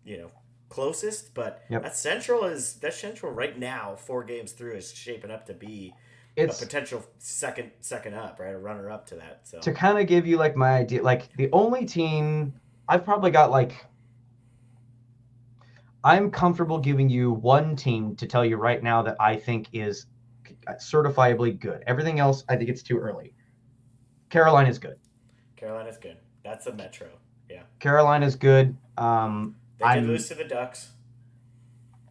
you 0.04 0.16
know 0.18 0.30
closest. 0.70 1.34
But 1.34 1.62
Yep. 1.68 1.82
that 1.82 1.94
Central 1.96 2.44
is 2.44 2.74
that 2.76 2.94
Central 2.94 3.30
right 3.32 3.58
now, 3.58 3.94
four 3.96 4.24
games 4.24 4.52
through, 4.52 4.72
is 4.72 4.90
shaping 4.94 5.30
up 5.30 5.44
to 5.46 5.52
be 5.54 5.94
It's 6.36 6.62
a 6.62 6.64
potential 6.64 7.04
second 7.18 7.72
second 7.80 8.14
up, 8.14 8.40
right? 8.40 8.54
A 8.54 8.58
runner 8.58 8.90
up 8.90 9.04
to 9.08 9.16
that. 9.16 9.46
So 9.46 9.60
to 9.60 9.72
kind 9.72 9.98
of 9.98 10.06
give 10.06 10.26
you 10.26 10.38
like 10.38 10.56
my 10.56 10.70
idea 10.78 11.02
like 11.02 11.28
the 11.36 11.50
only 11.52 11.84
team 11.84 12.54
i've 12.88 13.04
probably 13.04 13.30
got 13.30 13.50
like 13.50 13.84
i'm 16.02 16.30
comfortable 16.30 16.78
giving 16.78 17.08
you 17.08 17.30
one 17.32 17.76
team 17.76 18.16
to 18.16 18.26
tell 18.26 18.44
you 18.44 18.56
right 18.56 18.82
now 18.82 19.02
that 19.02 19.16
i 19.20 19.36
think 19.36 19.68
is 19.72 20.06
certifiably 20.80 21.58
good 21.58 21.82
everything 21.86 22.18
else 22.20 22.44
i 22.48 22.56
think 22.56 22.68
it's 22.70 22.82
too 22.82 22.98
early 22.98 23.34
carolina's 24.30 24.78
good 24.78 24.96
Carolina's 25.56 25.98
good. 25.98 26.16
That's 26.42 26.66
a 26.68 26.72
Metro. 26.72 27.08
Yeah, 27.50 27.62
carolina's 27.80 28.34
good 28.34 28.74
um 28.96 29.54
they 29.80 29.86
did 29.86 29.92
I'm- 29.98 30.06
lose 30.06 30.28
to 30.28 30.34
the 30.34 30.44
Ducks. 30.44 30.90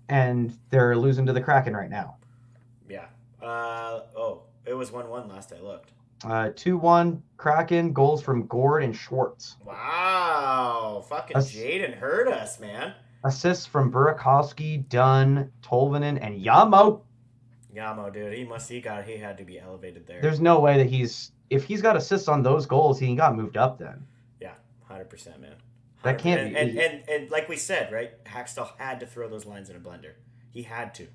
and 0.09 0.57
they're 0.69 0.95
losing 0.97 1.25
to 1.27 1.33
the 1.33 1.41
kraken 1.41 1.75
right 1.75 1.89
now 1.89 2.17
Yeah. 2.89 3.05
Uh 3.41 4.01
oh, 4.15 4.41
it 4.65 4.73
was 4.73 4.91
one 4.91 5.09
one 5.09 5.27
last 5.29 5.53
I 5.53 5.61
looked. 5.61 5.91
uh 6.25 6.49
2-1 6.55 7.21
kraken 7.37 7.93
goals 7.93 8.21
from 8.21 8.47
Gourde 8.47 8.83
and 8.83 8.95
schwartz 8.95 9.55
Wow, 9.65 11.03
fucking 11.07 11.35
That's- 11.35 11.53
Jaden 11.53 11.95
hurt 11.97 12.27
us, 12.27 12.59
man. 12.59 12.93
assists 13.23 13.65
from 13.65 13.91
burakovsky 13.91 14.87
dunn 14.89 15.51
tolvanen 15.61 16.17
and 16.21 16.43
yamo 16.43 17.01
Yamo, 17.75 18.11
dude, 18.11 18.33
he 18.33 18.43
must 18.43 18.67
he 18.69 18.81
got 18.81 19.03
he 19.05 19.17
had 19.17 19.37
to 19.37 19.43
be 19.45 19.59
elevated 19.59 20.07
there. 20.07 20.21
there's 20.21 20.39
no 20.39 20.59
way 20.59 20.77
that 20.77 20.87
he's 20.89 21.31
if 21.51 21.63
he's 21.65 21.81
got 21.81 21.95
assists 21.95 22.27
on 22.27 22.41
those 22.43 22.65
goals, 22.65 22.99
he 22.99 23.15
got 23.15 23.35
moved 23.35 23.57
up 23.57 23.77
then. 23.79 24.05
yeah, 24.39 24.53
hundred 24.87 25.09
percent, 25.09 25.39
man. 25.39 25.53
That 26.03 26.17
can't 26.17 26.39
and, 26.39 26.53
be- 26.53 26.59
And, 26.59 26.77
and 26.79 27.09
and 27.09 27.31
like 27.31 27.49
we 27.49 27.57
said, 27.57 27.91
right? 27.91 28.23
Hakstol 28.25 28.69
had 28.77 28.99
to 29.01 29.05
throw 29.05 29.27
those 29.29 29.45
lines 29.45 29.69
in 29.69 29.75
a 29.75 29.79
blender. 29.79 30.13
He 30.51 30.63
had 30.63 30.93
to. 30.95 31.07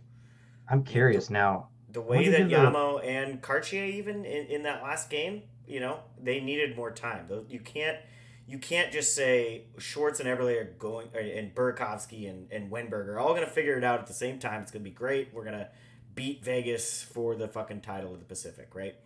I'm 0.69 0.85
curious 0.85 1.31
now. 1.31 1.69
The 1.91 2.01
way 2.01 2.29
that 2.29 2.49
do? 2.49 2.57
Uh, 2.57 2.71
Yamo 2.71 3.07
and 3.07 3.41
Kartye 3.41 3.93
even 3.95 4.25
in, 4.25 4.47
in 4.47 4.63
that 4.65 4.83
last 4.83 5.11
game, 5.11 5.43
you 5.67 5.81
know, 5.81 6.01
they 6.21 6.41
needed 6.41 6.77
more 6.77 6.91
time. 6.91 7.29
You 7.49 7.61
can't 7.61 7.99
you 8.47 8.59
can't 8.59 8.93
just 8.93 9.15
say 9.15 9.65
Schwartz 9.79 10.21
and 10.21 10.29
Eberle 10.29 10.61
are 10.61 10.65
going 10.79 11.09
uh, 11.15 11.19
and 11.19 11.55
Burakovsky 11.55 12.29
and, 12.29 12.51
and 12.53 12.71
Wennberg 12.71 13.09
are 13.09 13.19
all 13.19 13.35
gonna 13.35 13.47
figure 13.47 13.79
it 13.79 13.85
out 13.85 14.01
at 14.01 14.07
the 14.07 14.15
same 14.15 14.39
time. 14.39 14.63
It's 14.63 14.71
gonna 14.71 14.85
be 14.85 14.91
great. 14.91 15.31
We're 15.33 15.45
gonna 15.45 15.69
beat 16.15 16.45
Vegas 16.45 17.03
for 17.03 17.35
the 17.37 17.49
fucking 17.49 17.81
title 17.81 18.13
of 18.13 18.21
the 18.21 18.27
Pacific, 18.27 18.75
right? 18.75 18.97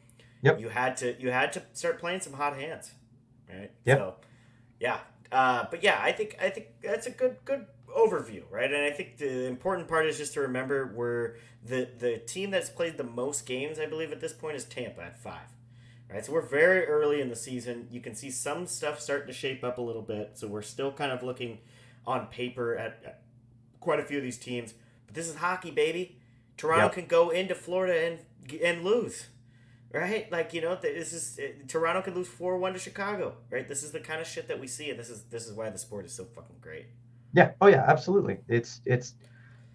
Yep. 0.43 0.61
you 0.61 0.69
had 0.69 0.97
to 0.99 1.21
you 1.21 1.31
had 1.31 1.53
to 1.55 1.63
start 1.73 1.99
playing 1.99 2.21
some 2.21 2.33
hot 2.33 2.57
hands, 2.57 2.93
right? 3.49 3.71
Yep. 3.85 3.99
So, 3.99 4.15
yeah, 4.81 4.99
uh, 5.33 5.67
but 5.71 5.83
yeah, 5.83 5.99
I 6.03 6.13
think 6.13 6.37
I 6.41 6.51
think 6.51 6.67
that's 6.83 7.07
a 7.07 7.11
good 7.11 7.37
good 7.45 7.67
overview, 7.89 8.43
right? 8.51 8.73
And 8.73 8.83
I 8.85 8.91
think 8.91 9.17
the 9.19 9.47
important 9.47 9.89
part 9.89 10.07
is 10.07 10.19
just 10.19 10.35
to 10.35 10.41
remember 10.41 10.93
we're 10.95 11.37
the 11.65 11.89
the 11.99 12.19
team 12.19 12.51
that's 12.51 12.71
played 12.71 12.97
the 12.97 13.05
most 13.05 13.47
games, 13.47 13.79
I 13.79 13.87
believe, 13.87 14.13
at 14.13 14.21
this 14.21 14.33
point 14.33 14.57
is 14.57 14.65
Tampa 14.65 15.03
at 15.03 15.19
five. 15.19 15.49
Right, 16.11 16.25
so 16.25 16.33
we're 16.33 16.41
very 16.41 16.87
early 16.87 17.21
in 17.21 17.29
the 17.29 17.37
season. 17.37 17.87
You 17.91 18.01
can 18.01 18.15
see 18.15 18.31
some 18.31 18.67
stuff 18.67 18.99
starting 18.99 19.27
to 19.27 19.33
shape 19.35 19.63
up 19.63 19.77
a 19.77 19.83
little 19.83 20.01
bit. 20.01 20.31
So 20.39 20.47
we're 20.49 20.63
still 20.63 20.91
kind 20.91 21.13
of 21.13 21.23
looking 21.23 21.59
on 22.07 22.29
paper 22.29 22.75
at, 22.79 23.03
at 23.05 23.23
quite 23.81 24.01
a 24.01 24.03
few 24.03 24.17
of 24.17 24.23
these 24.23 24.39
teams. 24.39 24.73
But 25.05 25.15
this 25.15 25.29
is 25.29 25.35
hockey, 25.37 25.71
baby. 25.71 26.17
Toronto 26.57 26.87
Yep. 26.87 26.93
can 26.95 27.07
go 27.07 27.29
into 27.29 27.55
Florida 27.55 28.07
and 28.07 28.61
and 28.63 28.83
lose, 28.85 29.27
right? 29.93 30.31
Like 30.31 30.53
you 30.55 30.61
know, 30.61 30.77
this 30.77 31.13
is 31.13 31.39
uh, 31.39 31.65
Toronto 31.67 32.03
can 32.03 32.15
lose 32.15 32.29
four 32.29 32.59
one 32.59 32.73
to 32.73 32.79
Chicago, 32.79 33.35
right? 33.51 33.67
This 33.69 33.83
is 33.83 33.93
the 33.93 34.01
kind 34.01 34.21
of 34.21 34.27
shit 34.27 34.49
that 34.49 34.61
we 34.61 34.67
see, 34.67 34.91
and 34.91 34.99
this 34.99 35.11
is 35.11 35.25
this 35.25 35.47
is 35.47 35.55
why 35.55 35.71
the 35.71 35.79
sport 35.79 36.05
is 36.05 36.13
so 36.13 36.25
fucking 36.25 36.57
great. 36.61 36.87
Yeah. 37.33 37.53
Oh 37.61 37.67
yeah, 37.67 37.85
absolutely. 37.87 38.39
It's 38.49 38.81
it's 38.85 39.15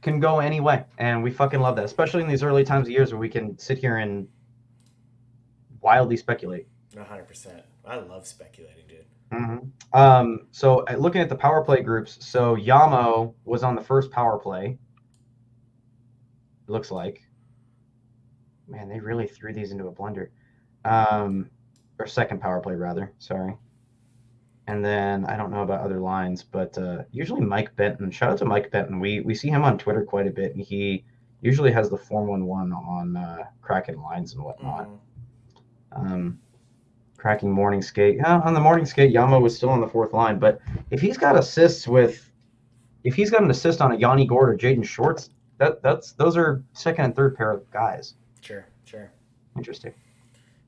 can 0.02 0.20
go 0.20 0.40
any 0.40 0.60
way, 0.60 0.84
and 0.98 1.24
we 1.24 1.32
fucking 1.32 1.62
love 1.62 1.76
that, 1.78 1.86
especially 1.86 2.22
in 2.22 2.28
these 2.28 2.44
early 2.44 2.64
times 2.64 2.88
of 2.88 2.92
years 2.92 3.12
where 3.14 3.20
we 3.20 3.30
can 3.30 3.58
sit 3.58 3.78
here 3.78 3.98
and 3.98 4.28
wildly 5.82 6.18
speculate. 6.18 6.68
One 6.94 7.06
hundred 7.06 7.28
percent. 7.28 7.64
I 7.86 7.96
love 7.98 8.28
speculating, 8.28 8.84
dude. 8.88 9.06
hmm 9.32 9.58
Um, 9.98 10.48
so 10.52 10.86
uh, 10.86 10.96
looking 10.96 11.22
at 11.22 11.30
the 11.30 11.36
power 11.36 11.64
play 11.64 11.82
groups, 11.82 12.18
so 12.26 12.56
Yamo 12.56 13.34
was 13.46 13.64
on 13.64 13.76
the 13.76 13.82
first 13.82 14.12
power 14.12 14.38
play. 14.38 14.78
Looks 16.68 16.92
like. 16.92 17.22
Man, 18.68 18.88
they 18.90 19.00
really 19.00 19.28
threw 19.28 19.54
these 19.54 19.72
into 19.72 19.88
a 19.88 19.92
blender. 19.92 20.30
Um, 20.86 21.50
or 22.00 22.08
second 22.08 22.42
power 22.42 22.60
play 22.60 22.76
rather. 22.76 23.12
Sorry. 23.20 23.56
And 24.68 24.84
then 24.84 25.26
I 25.26 25.36
don't 25.36 25.52
know 25.52 25.62
about 25.62 25.82
other 25.82 26.00
lines, 26.00 26.42
but 26.44 26.78
uh, 26.78 27.04
usually 27.12 27.42
Mike 27.42 27.76
Benton. 27.76 28.10
Shout 28.12 28.32
out 28.32 28.38
to 28.40 28.46
Mike 28.46 28.72
Benton. 28.72 29.00
We 29.00 29.20
we 29.20 29.36
see 29.36 29.50
him 29.50 29.64
on 29.64 29.78
Twitter 29.78 30.04
quite 30.06 30.26
a 30.28 30.32
bit, 30.32 30.56
and 30.56 30.64
he 30.64 31.04
usually 31.42 31.72
has 31.74 31.90
the 31.90 31.98
four 31.98 32.24
one 32.24 32.46
one 32.46 32.72
on 32.72 33.18
uh, 33.18 33.44
Kraken 33.62 34.02
lines 34.02 34.34
and 34.34 34.44
whatnot 34.44 34.88
Mhm. 34.88 34.98
um, 35.92 36.40
Kraken 37.18 37.52
morning 37.52 37.82
skate. 37.82 38.16
Yeah, 38.18 38.40
on 38.40 38.54
the 38.54 38.60
morning 38.62 38.86
skate, 38.86 39.14
Yamo 39.14 39.42
was 39.42 39.56
still 39.56 39.70
on 39.70 39.82
the 39.82 39.88
fourth 39.88 40.14
line, 40.14 40.40
but 40.40 40.60
if 40.92 41.02
he's 41.02 41.18
got 41.18 41.38
assists 41.38 41.86
with, 41.88 42.32
if 43.04 43.16
he's 43.16 43.30
got 43.30 43.44
an 43.44 43.52
assist 43.52 43.82
on 43.82 43.92
a 43.92 43.96
Yanni 43.96 44.26
Gourde 44.26 44.50
or 44.50 44.58
Jaden 44.58 44.86
Schwartz, 44.86 45.30
that 45.58 45.82
that's 45.84 46.14
those 46.14 46.38
are 46.38 46.64
second 46.72 47.06
and 47.06 47.16
third 47.16 47.36
pair 47.36 47.52
of 47.52 47.70
guys. 47.72 48.16
Sure, 48.44 48.66
sure. 48.86 49.10
Interesting. 49.56 49.94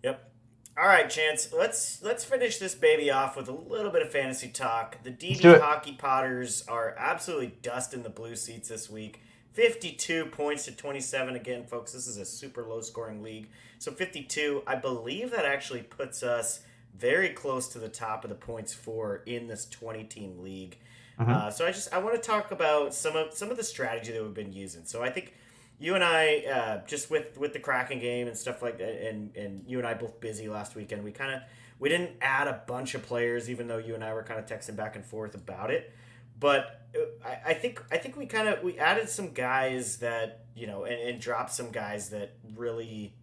Yep. 0.04 0.32
All 0.78 0.88
right, 0.88 1.10
Chance. 1.10 1.52
Let's 1.52 2.02
let's 2.02 2.24
finish 2.24 2.58
this 2.58 2.74
baby 2.74 3.12
off 3.12 3.36
with 3.36 3.48
a 3.50 3.52
little 3.52 3.92
bit 3.92 4.02
of 4.02 4.12
fantasy 4.12 4.48
talk. 4.48 5.04
The 5.04 5.12
DB. 5.12 5.60
Hockey 5.60 5.94
Potters 5.94 6.66
are 6.68 6.96
absolutely 6.98 7.56
dusting 7.62 8.04
the 8.04 8.10
blue 8.10 8.36
seats 8.36 8.70
this 8.70 8.90
week. 8.90 9.22
52 9.54 10.26
points 10.28 10.66
to 10.66 10.72
27 10.74 11.36
again, 11.36 11.66
folks. 11.66 11.94
This 11.94 12.08
is 12.08 12.18
a 12.18 12.26
super 12.26 12.64
low 12.64 12.82
scoring 12.82 13.24
league. 13.24 13.48
So 13.80 13.92
52, 13.92 14.64
I 14.68 14.76
believe 14.76 15.32
that 15.32 15.46
actually 15.46 15.82
puts 15.84 16.24
us 16.24 16.62
very 16.98 17.30
close 17.30 17.70
to 17.70 17.80
the 17.80 17.88
top 17.90 18.24
of 18.24 18.30
the 18.30 18.36
points 18.36 18.74
for 18.74 19.22
in 19.26 19.48
this 19.48 19.66
20 19.70 20.04
team 20.06 20.40
league. 20.42 20.78
Mhm. 21.20 21.30
Uh, 21.30 21.52
so 21.52 21.66
I 21.66 21.72
just 21.72 21.94
I 21.94 21.98
want 22.00 22.16
to 22.16 22.22
talk 22.22 22.52
about 22.52 22.94
some 22.94 23.16
of 23.16 23.34
some 23.34 23.50
of 23.52 23.58
the 23.58 23.64
strategy 23.64 24.12
that 24.12 24.22
we've 24.22 24.34
been 24.34 24.54
using. 24.54 24.84
So 24.86 25.02
I 25.04 25.10
think 25.10 25.34
you 25.80 25.96
and 25.96 26.04
I 26.04 26.38
uh, 26.40 26.86
just 26.88 27.10
with 27.10 27.38
with 27.38 27.54
the 27.54 27.60
Kraken 27.60 28.00
game 28.00 28.28
and 28.28 28.38
stuff 28.38 28.62
like 28.62 28.78
that, 28.78 29.08
and 29.08 29.36
and 29.36 29.64
you 29.68 29.78
and 29.78 29.88
I 29.88 29.94
both 29.94 30.20
busy 30.20 30.48
last 30.48 30.76
weekend. 30.76 31.04
We 31.04 31.12
kind 31.12 31.34
of 31.36 31.42
we 31.80 31.90
didn't 31.90 32.12
add 32.22 32.48
a 32.48 32.62
bunch 32.68 32.96
of 32.96 33.04
players, 33.04 33.50
even 33.50 33.68
though 33.68 33.78
you 33.78 33.96
and 33.96 34.04
I 34.04 34.14
were 34.14 34.24
kind 34.24 34.40
of 34.40 34.46
texting 34.46 34.76
back 34.76 34.96
and 34.96 35.06
forth 35.06 35.36
about 35.36 35.72
it. 35.72 35.94
But 36.40 36.82
uh, 36.96 37.28
I, 37.28 37.52
I 37.52 37.54
think 37.54 37.84
I 37.92 37.98
think 37.98 38.16
we 38.16 38.26
kind 38.26 38.48
of 38.48 38.64
we 38.64 38.78
added 38.80 39.10
some 39.10 39.32
guys 39.32 39.98
that 39.98 40.46
you 40.56 40.68
know 40.68 40.84
and, 40.86 40.96
and 41.10 41.20
dropped 41.22 41.52
some 41.52 41.72
guys 41.72 42.10
that 42.12 42.36
really 42.56 43.14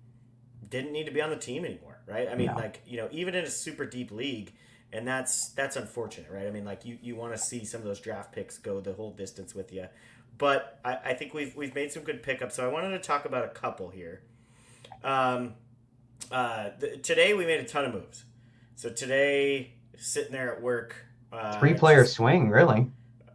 didn't 0.69 0.93
need 0.93 1.05
to 1.07 1.13
be 1.13 1.21
on 1.21 1.31
the 1.31 1.37
team 1.37 1.65
anymore, 1.65 1.99
right? 2.07 2.29
I 2.29 2.35
mean, 2.35 2.47
No. 2.49 2.55
like 2.55 2.83
you 2.87 2.97
know, 2.97 3.09
even 3.13 3.35
in 3.35 3.45
a 3.45 3.51
super 3.51 3.85
deep 3.85 4.11
league, 4.11 4.53
and 4.93 5.07
that's 5.07 5.51
that's 5.51 5.77
unfortunate, 5.77 6.31
right? 6.31 6.47
I 6.47 6.51
mean, 6.51 6.65
like 6.65 6.85
you, 6.85 6.99
you 7.03 7.17
want 7.17 7.35
to 7.35 7.39
see 7.39 7.65
some 7.65 7.81
of 7.81 7.87
those 7.87 8.01
draft 8.01 8.33
picks 8.33 8.59
go 8.59 8.81
the 8.81 8.93
whole 8.95 9.11
distance 9.13 9.55
with 9.55 9.73
you, 9.73 9.87
but 10.39 10.81
I, 10.85 10.99
I 11.07 11.15
think 11.15 11.35
we've 11.35 11.55
we've 11.57 11.75
made 11.75 11.93
some 11.93 12.03
good 12.03 12.23
pickups. 12.23 12.55
So 12.57 12.65
I 12.69 12.73
wanted 12.73 12.91
to 12.91 12.99
talk 12.99 13.25
about 13.25 13.45
a 13.45 13.49
couple 13.49 13.89
here. 13.91 14.23
Um, 15.05 15.55
uh, 16.31 16.71
th- 16.81 17.03
today 17.03 17.35
we 17.35 17.45
made 17.47 17.61
a 17.61 17.65
ton 17.65 17.85
of 17.85 17.95
moves. 17.95 18.25
So 18.77 18.89
today, 18.91 19.75
sitting 19.97 20.33
there 20.33 20.55
at 20.55 20.63
work, 20.63 20.95
uh, 21.33 21.59
Three 21.61 21.75
player 21.75 22.03
just- 22.03 22.15
swing, 22.15 22.49
really. 22.51 22.91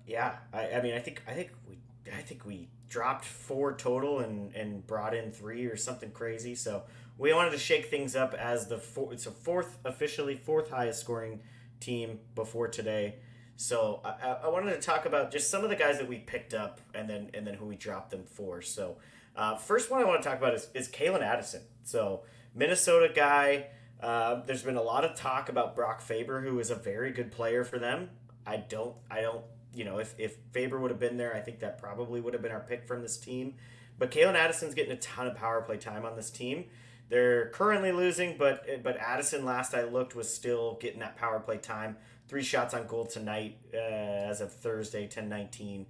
yeah, 0.06 0.36
I, 0.54 0.72
I 0.74 0.82
mean, 0.82 0.94
I 0.94 1.00
think 1.00 1.24
I 1.28 1.34
think 1.34 1.52
we 1.68 1.78
I 2.14 2.22
think 2.22 2.46
we 2.46 2.70
dropped 2.90 3.26
four 3.26 3.74
total 3.76 4.20
and 4.20 4.54
and 4.56 4.86
brought 4.88 5.14
in 5.14 5.32
three 5.32 5.66
or 5.66 5.76
something 5.78 6.12
crazy. 6.12 6.56
So 6.56 6.84
we 7.18 7.34
wanted 7.34 7.52
to 7.52 7.58
shake 7.58 7.88
things 7.90 8.16
up 8.16 8.34
as 8.34 8.68
the 8.68 8.78
four, 8.78 9.12
it's 9.14 9.26
a 9.28 9.32
fourth 9.32 9.78
officially 9.86 10.36
fourth 10.36 10.70
highest 10.70 11.02
scoring 11.02 11.42
team 11.80 12.20
before 12.36 12.68
today. 12.68 13.16
So 13.58 14.02
I, 14.06 14.38
I- 14.46 14.48
wanted 14.50 14.74
to 14.74 14.80
talk 14.80 15.06
about 15.06 15.32
just 15.32 15.50
some 15.50 15.64
of 15.64 15.70
the 15.70 15.76
guys 15.76 15.98
that 15.98 16.08
we 16.08 16.20
picked 16.20 16.54
up 16.54 16.80
and 16.94 17.10
then 17.10 17.32
and 17.34 17.46
then 17.46 17.56
who 17.56 17.66
we 17.66 17.76
dropped 17.76 18.12
them 18.12 18.24
for. 18.24 18.62
So 18.62 18.98
uh, 19.36 19.58
first 19.58 19.92
one 19.92 20.00
I 20.00 20.06
want 20.06 20.22
to 20.22 20.30
talk 20.30 20.38
about 20.38 20.54
is 20.54 20.70
is 20.74 20.88
Calen 20.88 21.22
Addison. 21.22 21.62
So 21.84 22.22
Minnesota 22.56 23.12
guy. 23.14 23.68
Uh, 24.00 24.44
there's 24.46 24.62
been 24.62 24.76
a 24.78 24.82
lot 24.82 25.04
of 25.04 25.16
talk 25.16 25.50
about 25.50 25.76
Brock 25.76 26.02
Faber, 26.02 26.40
who 26.42 26.60
is 26.60 26.70
a 26.70 26.76
very 26.76 27.12
good 27.12 27.32
player 27.32 27.64
for 27.64 27.80
them. 27.80 28.12
I 28.46 28.58
don't, 28.58 28.96
I 29.10 29.22
don't, 29.22 29.44
you 29.74 29.86
know, 29.86 29.98
if, 29.98 30.14
if 30.20 30.36
Faber 30.52 30.80
would 30.80 30.92
have 30.92 31.00
been 31.00 31.18
there, 31.18 31.36
I 31.36 31.40
think 31.40 31.62
that 31.62 31.80
probably 31.80 32.22
would 32.22 32.34
have 32.34 32.44
been 32.44 32.52
our 32.52 32.60
pick 32.60 32.88
from 32.88 33.02
this 33.02 33.18
team. 33.18 33.56
But 33.98 34.12
Calen 34.12 34.36
Addison's 34.36 34.76
getting 34.76 34.92
a 34.92 34.98
ton 34.98 35.26
of 35.26 35.36
power 35.36 35.62
play 35.62 35.78
time 35.78 36.06
on 36.06 36.16
this 36.16 36.30
team. 36.30 36.66
They're 37.10 37.50
currently 37.50 37.92
losing, 37.92 38.38
but 38.38 38.84
but 38.84 38.98
Addison, 38.98 39.46
last 39.46 39.74
I 39.74 39.84
looked, 39.84 40.16
was 40.16 40.32
still 40.32 40.78
getting 40.80 41.00
that 41.00 41.16
power 41.18 41.40
play 41.40 41.58
time. 41.58 41.98
Three 42.28 42.44
shots 42.44 42.74
on 42.74 42.88
goal 42.88 43.06
tonight 43.06 43.58
uh, 43.74 43.78
as 43.78 44.42
of 44.42 44.52
Thursday, 44.52 45.08
10-19. 45.08 45.86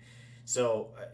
So 0.45 0.89
uh, 0.97 1.05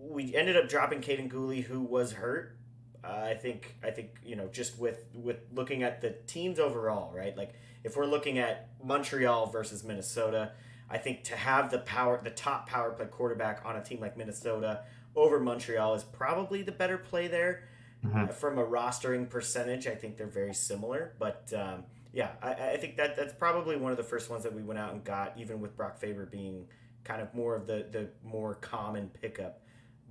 we 0.00 0.34
ended 0.34 0.56
up 0.56 0.68
dropping 0.68 1.00
Kaiden 1.00 1.30
Guhle, 1.30 1.62
who 1.62 1.80
was 1.80 2.12
hurt. 2.12 2.56
Uh, 3.04 3.26
I 3.30 3.34
think 3.34 3.76
I 3.84 3.90
think 3.90 4.10
you 4.24 4.34
know 4.34 4.48
just 4.48 4.78
with 4.78 5.04
with 5.14 5.36
looking 5.54 5.84
at 5.84 6.00
the 6.00 6.10
teams 6.26 6.58
overall, 6.58 7.14
right? 7.14 7.36
Like 7.36 7.52
if 7.84 7.96
we're 7.96 8.06
looking 8.06 8.38
at 8.38 8.70
Montreal 8.82 9.46
versus 9.46 9.84
Minnesota, 9.84 10.50
I 10.90 10.98
think 10.98 11.22
to 11.24 11.36
have 11.36 11.70
the 11.70 11.78
power, 11.78 12.20
the 12.22 12.30
top 12.30 12.68
power 12.68 12.90
play 12.90 13.06
quarterback 13.06 13.62
on 13.64 13.76
a 13.76 13.84
team 13.84 14.00
like 14.00 14.16
Minnesota 14.16 14.80
over 15.14 15.38
Montreal 15.38 15.94
is 15.94 16.02
probably 16.02 16.62
the 16.62 16.72
better 16.72 16.98
play 16.98 17.28
there. 17.28 17.68
Mhm. 18.04 18.28
Uh, 18.28 18.32
from 18.32 18.58
a 18.58 18.64
rostering 18.64 19.28
percentage, 19.28 19.86
I 19.86 19.94
think 19.94 20.16
they're 20.16 20.26
very 20.26 20.54
similar. 20.54 21.14
But 21.18 21.52
um, 21.56 21.84
yeah, 22.12 22.30
I, 22.42 22.52
I 22.72 22.76
think 22.78 22.96
that 22.96 23.16
that's 23.16 23.34
probably 23.34 23.76
one 23.76 23.90
of 23.92 23.98
the 23.98 24.04
first 24.04 24.30
ones 24.30 24.42
that 24.44 24.54
we 24.54 24.62
went 24.62 24.78
out 24.78 24.92
and 24.92 25.04
got, 25.04 25.34
even 25.36 25.60
with 25.60 25.76
Brock 25.76 25.98
Faber 25.98 26.26
being 26.26 26.66
kind 27.04 27.20
of 27.22 27.32
more 27.34 27.54
of 27.54 27.66
the 27.66 27.86
the 27.90 28.08
more 28.24 28.54
common 28.54 29.08
pickup. 29.20 29.62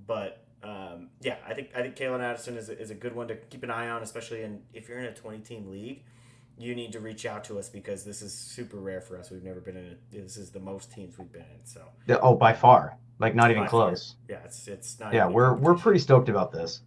But 0.05 0.43
um, 0.63 1.09
yeah, 1.21 1.37
I 1.47 1.53
think 1.53 1.69
I 1.75 1.81
think 1.81 1.95
Calen 1.95 2.21
Addison 2.21 2.57
is 2.57 2.69
a, 2.69 2.79
is 2.79 2.91
a 2.91 2.95
good 2.95 3.15
one 3.15 3.27
to 3.27 3.35
keep 3.35 3.63
an 3.63 3.71
eye 3.71 3.89
on, 3.89 4.01
especially 4.03 4.43
in 4.43 4.61
if 4.73 4.87
you're 4.89 4.99
in 4.99 5.05
a 5.05 5.13
20 5.13 5.39
team 5.39 5.69
league. 5.69 6.03
You 6.59 6.73
need 6.73 6.91
to 6.93 6.99
reach 6.99 7.27
out 7.27 7.43
to 7.45 7.59
us 7.59 7.69
because 7.69 8.03
this 8.03 8.23
is 8.23 8.33
super 8.33 8.77
rare 8.77 8.99
for 8.99 9.15
us. 9.19 9.29
We've 9.29 9.43
never 9.43 9.59
been 9.59 9.77
in 9.77 9.85
it. 9.85 9.99
This 10.11 10.37
is 10.37 10.49
the 10.49 10.59
most 10.59 10.91
teams 10.91 11.15
we've 11.19 11.31
been 11.31 11.43
in. 11.43 11.65
So 11.65 11.81
Oh, 12.23 12.33
by 12.35 12.53
far, 12.53 12.97
like 13.19 13.35
not 13.35 13.51
even 13.51 13.63
By 13.63 13.69
far. 13.69 13.89
close. 13.89 14.15
yeah, 14.27 14.39
it's 14.43 14.67
it's 14.67 14.99
not. 14.99 15.13
Yeah, 15.13 15.27
we're 15.27 15.53
we're 15.53 15.75
pretty 15.75 15.99
stoked 15.99 16.29
about 16.29 16.51
this. 16.51 16.81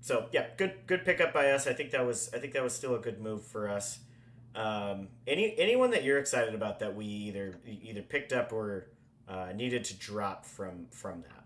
So 0.00 0.26
yeah, 0.32 0.46
good 0.56 0.74
good 0.86 1.04
pickup 1.04 1.32
by 1.32 1.50
us. 1.50 1.66
I 1.66 1.72
think 1.72 1.90
that 1.90 2.04
was 2.04 2.30
I 2.34 2.38
think 2.38 2.54
that 2.54 2.62
was 2.62 2.72
still 2.72 2.94
a 2.94 2.98
good 2.98 3.20
move 3.20 3.44
for 3.44 3.68
us. 3.68 4.00
Um, 4.54 5.08
any 5.26 5.54
anyone 5.58 5.90
that 5.90 6.04
you're 6.04 6.18
excited 6.18 6.54
about 6.54 6.78
that 6.80 6.94
we 6.94 7.04
either 7.04 7.54
either 7.66 8.02
picked 8.02 8.32
up 8.32 8.52
or 8.52 8.88
uh, 9.28 9.52
needed 9.54 9.84
to 9.84 9.94
drop 9.96 10.44
from 10.44 10.86
from 10.90 11.22
that. 11.22 11.44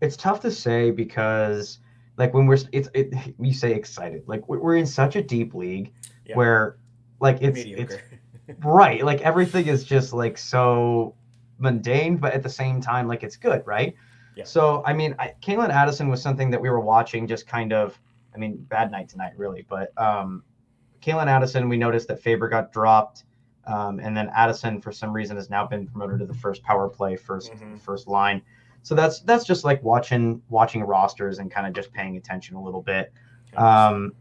It's 0.00 0.16
tough 0.16 0.40
to 0.40 0.50
say 0.50 0.90
because, 0.90 1.80
like, 2.16 2.32
when 2.32 2.46
we're 2.46 2.58
it's 2.72 2.88
it, 2.94 3.12
you 3.38 3.52
say 3.52 3.74
excited, 3.74 4.22
like 4.26 4.48
we're 4.48 4.58
we're 4.60 4.76
in 4.76 4.86
such 4.86 5.16
a 5.16 5.22
deep 5.22 5.52
league 5.54 5.92
Yeah. 6.24 6.36
where, 6.36 6.78
like, 7.20 7.42
it's 7.42 7.56
Mediocre. 7.56 8.00
it's 8.48 8.58
right, 8.64 9.04
like 9.04 9.20
everything 9.20 9.66
is 9.66 9.84
just 9.84 10.12
like 10.12 10.38
so 10.38 11.14
mundane, 11.58 12.16
but 12.16 12.32
at 12.32 12.42
the 12.42 12.48
same 12.48 12.80
time, 12.80 13.06
like 13.06 13.22
it's 13.22 13.36
good, 13.36 13.66
right? 13.66 13.94
Yeah. 14.40 14.44
So 14.46 14.82
I 14.86 14.92
mean, 14.92 15.14
I, 15.18 15.34
Calen 15.42 15.70
Addison 15.70 16.08
was 16.08 16.20
something 16.22 16.50
that 16.50 16.60
we 16.60 16.70
were 16.70 16.80
watching, 16.80 17.26
just 17.26 17.46
kind 17.46 17.72
of. 17.72 17.98
I 18.34 18.38
mean, 18.38 18.56
bad 18.68 18.90
night 18.92 19.08
tonight, 19.08 19.32
really, 19.36 19.66
but 19.68 19.92
um, 20.00 20.44
Calen 21.02 21.26
Addison, 21.26 21.68
we 21.68 21.76
noticed 21.76 22.06
that 22.08 22.22
Faber 22.22 22.48
got 22.48 22.72
dropped. 22.72 23.24
Um, 23.66 23.98
and 23.98 24.16
then 24.16 24.30
Addison, 24.34 24.80
for 24.80 24.92
some 24.92 25.12
reason, 25.12 25.36
has 25.36 25.50
now 25.50 25.66
been 25.66 25.86
promoted 25.86 26.20
to 26.20 26.26
the 26.26 26.34
first 26.34 26.62
power 26.62 26.88
play, 26.88 27.16
1st 27.16 27.50
Mhm. 27.52 27.80
first 27.80 28.06
line. 28.08 28.40
So 28.82 28.94
that's 28.94 29.20
that's 29.20 29.44
just 29.44 29.64
like 29.64 29.82
watching 29.82 30.40
watching 30.48 30.82
rosters 30.82 31.38
and 31.40 31.50
kind 31.50 31.66
of 31.66 31.72
just 31.72 31.92
paying 31.92 32.16
attention 32.16 32.56
a 32.56 32.62
little 32.62 32.80
bit. 32.82 33.12
Um, 33.56 34.12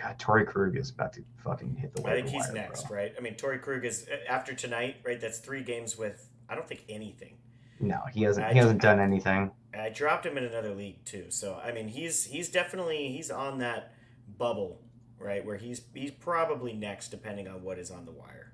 God, 0.00 0.18
Torey 0.18 0.46
Krug 0.46 0.76
is 0.76 0.90
about 0.90 1.12
to 1.12 1.24
fucking 1.44 1.76
hit 1.76 1.94
the. 1.94 2.00
Wall. 2.02 2.12
I 2.12 2.16
think 2.16 2.28
he's 2.28 2.44
wire, 2.44 2.52
next, 2.54 2.88
bro. 2.88 2.96
right? 2.96 3.12
I 3.16 3.20
mean, 3.20 3.34
Torey 3.34 3.60
Krug 3.60 3.84
is 3.84 4.08
after 4.28 4.54
tonight, 4.54 4.96
right? 5.04 5.20
That's 5.20 5.38
three 5.38 5.62
games 5.62 5.96
with 5.98 6.28
I 6.48 6.54
don't 6.54 6.66
think 6.66 6.84
anything. 6.88 7.36
No, 7.80 8.00
he 8.12 8.22
hasn't. 8.22 8.46
I- 8.46 8.52
He 8.52 8.58
hasn't 8.58 8.80
done 8.82 9.00
anything. 9.00 9.50
I 9.72 9.88
dropped 9.88 10.26
him 10.26 10.36
in 10.36 10.44
another 10.44 10.74
league 10.74 11.04
too, 11.04 11.26
so 11.30 11.60
I 11.64 11.72
mean, 11.72 11.88
he's 11.88 12.24
he's 12.24 12.48
definitely 12.48 13.08
he's 13.12 13.30
on 13.30 13.58
that 13.58 13.92
bubble, 14.36 14.80
right? 15.18 15.44
Where 15.44 15.56
he's 15.56 15.82
he's 15.94 16.10
probably 16.10 16.72
next, 16.72 17.08
depending 17.10 17.46
on 17.48 17.62
what 17.62 17.78
is 17.78 17.90
on 17.90 18.04
the 18.04 18.10
wire. 18.12 18.52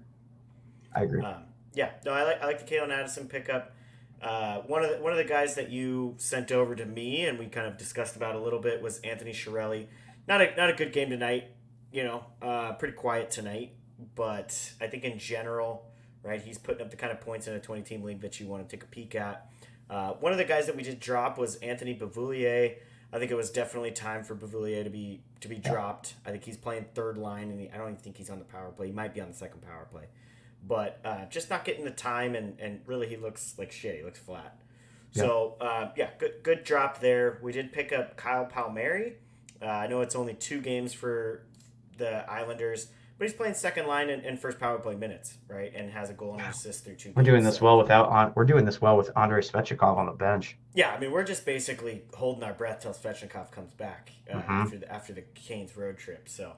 I 0.94 1.02
agree. 1.04 1.22
Um, 1.22 1.44
yeah, 1.74 1.90
no, 2.04 2.12
I 2.12 2.22
like 2.24 2.42
I 2.42 2.46
like 2.46 2.66
the 2.66 2.74
Calen 2.74 2.90
Addison 2.90 3.28
pickup. 3.28 3.72
Uh, 4.20 4.58
one 4.62 4.84
of 4.84 4.90
the 4.90 4.96
one 5.02 5.12
of 5.12 5.18
the 5.18 5.24
guys 5.24 5.54
that 5.54 5.70
you 5.70 6.14
sent 6.18 6.52
over 6.52 6.74
to 6.74 6.84
me 6.86 7.24
and 7.26 7.38
we 7.38 7.46
kind 7.46 7.66
of 7.66 7.76
discussed 7.78 8.14
about 8.16 8.34
a 8.34 8.38
little 8.40 8.60
bit 8.60 8.82
was 8.82 8.98
Anthony 9.00 9.32
Cirelli. 9.32 9.86
Not 10.28 10.42
a 10.42 10.54
not 10.54 10.68
a 10.70 10.74
good 10.74 10.92
game 10.92 11.08
tonight, 11.10 11.44
you 11.92 12.04
know, 12.04 12.24
uh, 12.42 12.72
pretty 12.74 12.94
quiet 12.94 13.30
tonight. 13.30 13.72
But 14.14 14.72
I 14.82 14.86
think 14.86 15.04
in 15.04 15.18
general, 15.18 15.86
right, 16.26 16.40
he's 16.40 16.58
putting 16.58 16.82
up 16.82 16.90
the 16.90 16.96
kind 16.96 17.12
of 17.12 17.20
points 17.20 17.46
in 17.46 17.54
a 17.54 17.60
twenty 17.60 17.82
team 17.82 18.02
league 18.02 18.20
that 18.20 18.40
you 18.40 18.46
want 18.46 18.68
to 18.68 18.76
take 18.76 18.84
a 18.84 18.88
peek 18.88 19.14
at. 19.14 19.50
Uh, 19.88 20.12
one 20.14 20.32
of 20.32 20.38
the 20.38 20.44
guys 20.44 20.66
that 20.66 20.76
we 20.76 20.82
did 20.82 20.98
drop 20.98 21.38
was 21.38 21.56
Anthony 21.56 21.94
Beauvillier. 21.94 22.76
I 23.12 23.18
think 23.18 23.30
it 23.30 23.36
was 23.36 23.50
definitely 23.50 23.92
time 23.92 24.24
for 24.24 24.34
Beauvillier 24.34 24.82
to 24.84 24.90
be 24.90 25.20
to 25.40 25.48
be 25.48 25.56
dropped. 25.56 26.14
I 26.26 26.30
think 26.30 26.44
he's 26.44 26.56
playing 26.56 26.86
third 26.94 27.18
line, 27.18 27.50
and 27.50 27.68
I 27.72 27.76
don't 27.76 27.88
even 27.88 27.96
think 27.96 28.16
he's 28.16 28.30
on 28.30 28.38
the 28.38 28.44
power 28.44 28.70
play. 28.70 28.86
He 28.86 28.92
might 28.92 29.14
be 29.14 29.20
on 29.20 29.28
the 29.28 29.34
second 29.34 29.62
power 29.62 29.86
play 29.90 30.06
but 30.66 31.00
uh, 31.04 31.26
just 31.26 31.50
not 31.50 31.64
getting 31.64 31.84
the 31.84 31.90
time 31.90 32.34
and, 32.34 32.58
and 32.58 32.80
really 32.86 33.06
he 33.06 33.16
looks 33.16 33.54
like 33.58 33.70
shit. 33.70 33.96
He 33.98 34.02
looks 34.02 34.18
flat. 34.18 34.58
So 35.12 35.56
uh, 35.62 35.90
yeah, 35.96 36.10
good 36.18 36.42
good 36.42 36.62
drop 36.62 37.00
there. 37.00 37.38
We 37.40 37.50
did 37.52 37.72
pick 37.72 37.90
up 37.90 38.18
Kyle 38.18 38.44
Palmieri. 38.44 39.14
Uh, 39.62 39.66
I 39.66 39.86
know 39.86 40.02
it's 40.02 40.14
only 40.14 40.34
two 40.34 40.60
games 40.60 40.92
for 40.92 41.46
the 41.96 42.30
Islanders, 42.30 42.88
but 43.18 43.26
he's 43.26 43.34
playing 43.36 43.54
second 43.54 43.86
line 43.86 44.10
and, 44.10 44.24
and 44.24 44.38
first 44.38 44.58
power 44.58 44.78
play 44.78 44.94
minutes, 44.94 45.38
right? 45.48 45.72
And 45.74 45.90
has 45.90 46.10
a 46.10 46.12
goal 46.14 46.32
and 46.32 46.42
an 46.42 46.48
assist 46.48 46.84
through 46.84 46.96
two. 46.96 47.12
We're 47.16 47.22
doing 47.22 47.44
this 47.44 47.56
so- 47.56 47.64
well 47.64 47.78
without 47.78 48.08
on. 48.08 48.32
We're 48.34 48.44
doing 48.44 48.64
this 48.64 48.80
well 48.80 48.96
with 48.96 49.10
Andrei 49.16 49.40
Svechnikov 49.40 49.96
on 49.96 50.06
the 50.06 50.12
bench. 50.12 50.56
Yeah, 50.74 50.90
I 50.90 50.98
mean 50.98 51.10
we're 51.12 51.24
just 51.24 51.44
basically 51.46 52.02
holding 52.14 52.42
our 52.44 52.52
breath 52.52 52.80
till 52.80 52.92
Svechnikov 52.92 53.50
comes 53.50 53.72
back 53.74 54.12
uh, 54.30 54.36
Mhm. 54.38 54.48
after 54.48 54.78
the 54.78 54.92
after 54.92 55.12
the 55.12 55.22
Canes 55.34 55.76
road 55.76 55.98
trip. 55.98 56.28
So 56.28 56.52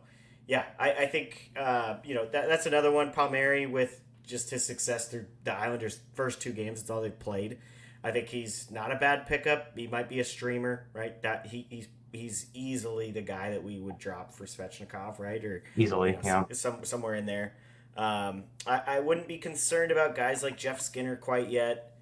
yeah, 0.46 0.64
I, 0.78 0.92
I 0.92 1.06
think 1.06 1.52
uh, 1.56 1.96
you 2.04 2.14
know 2.14 2.26
that, 2.26 2.48
that's 2.48 2.66
another 2.66 2.90
one. 2.90 3.12
Palmieri 3.12 3.66
with 3.66 4.00
just 4.26 4.50
his 4.50 4.64
success 4.64 5.08
through 5.08 5.26
the 5.44 5.52
Islanders' 5.54 6.00
first 6.14 6.40
two 6.40 6.52
games. 6.52 6.80
It's 6.80 6.90
all 6.90 7.00
they've 7.00 7.18
played. 7.18 7.58
I 8.04 8.10
think 8.12 8.28
he's 8.28 8.70
not 8.70 8.92
a 8.92 8.96
bad 8.96 9.26
pickup. 9.26 9.76
He 9.76 9.86
might 9.86 10.08
be 10.08 10.20
a 10.20 10.24
streamer, 10.24 10.86
right? 10.92 11.20
That 11.22 11.46
he, 11.46 11.66
he's 11.68 11.88
he's 12.12 12.46
easily 12.54 13.10
the 13.10 13.22
guy 13.22 13.50
that 13.50 13.62
we 13.62 13.78
would 13.78 13.98
drop 13.98 14.32
for 14.32 14.44
Svechnikov, 14.44 15.18
right? 15.18 15.44
Or 15.44 15.62
Easily, 15.76 16.10
you 16.10 16.16
know, 16.16 16.22
yeah. 16.22 16.44
some, 16.52 16.84
somewhere 16.84 17.14
in 17.14 17.26
there. 17.26 17.54
Um, 17.96 18.44
I, 18.66 18.82
I 18.86 19.00
wouldn't 19.00 19.28
be 19.28 19.38
concerned 19.38 19.90
about 19.90 20.14
guys 20.14 20.42
like 20.42 20.56
Jeff 20.56 20.80
Skinner 20.80 21.16
quite 21.16 21.50
yet. 21.50 21.96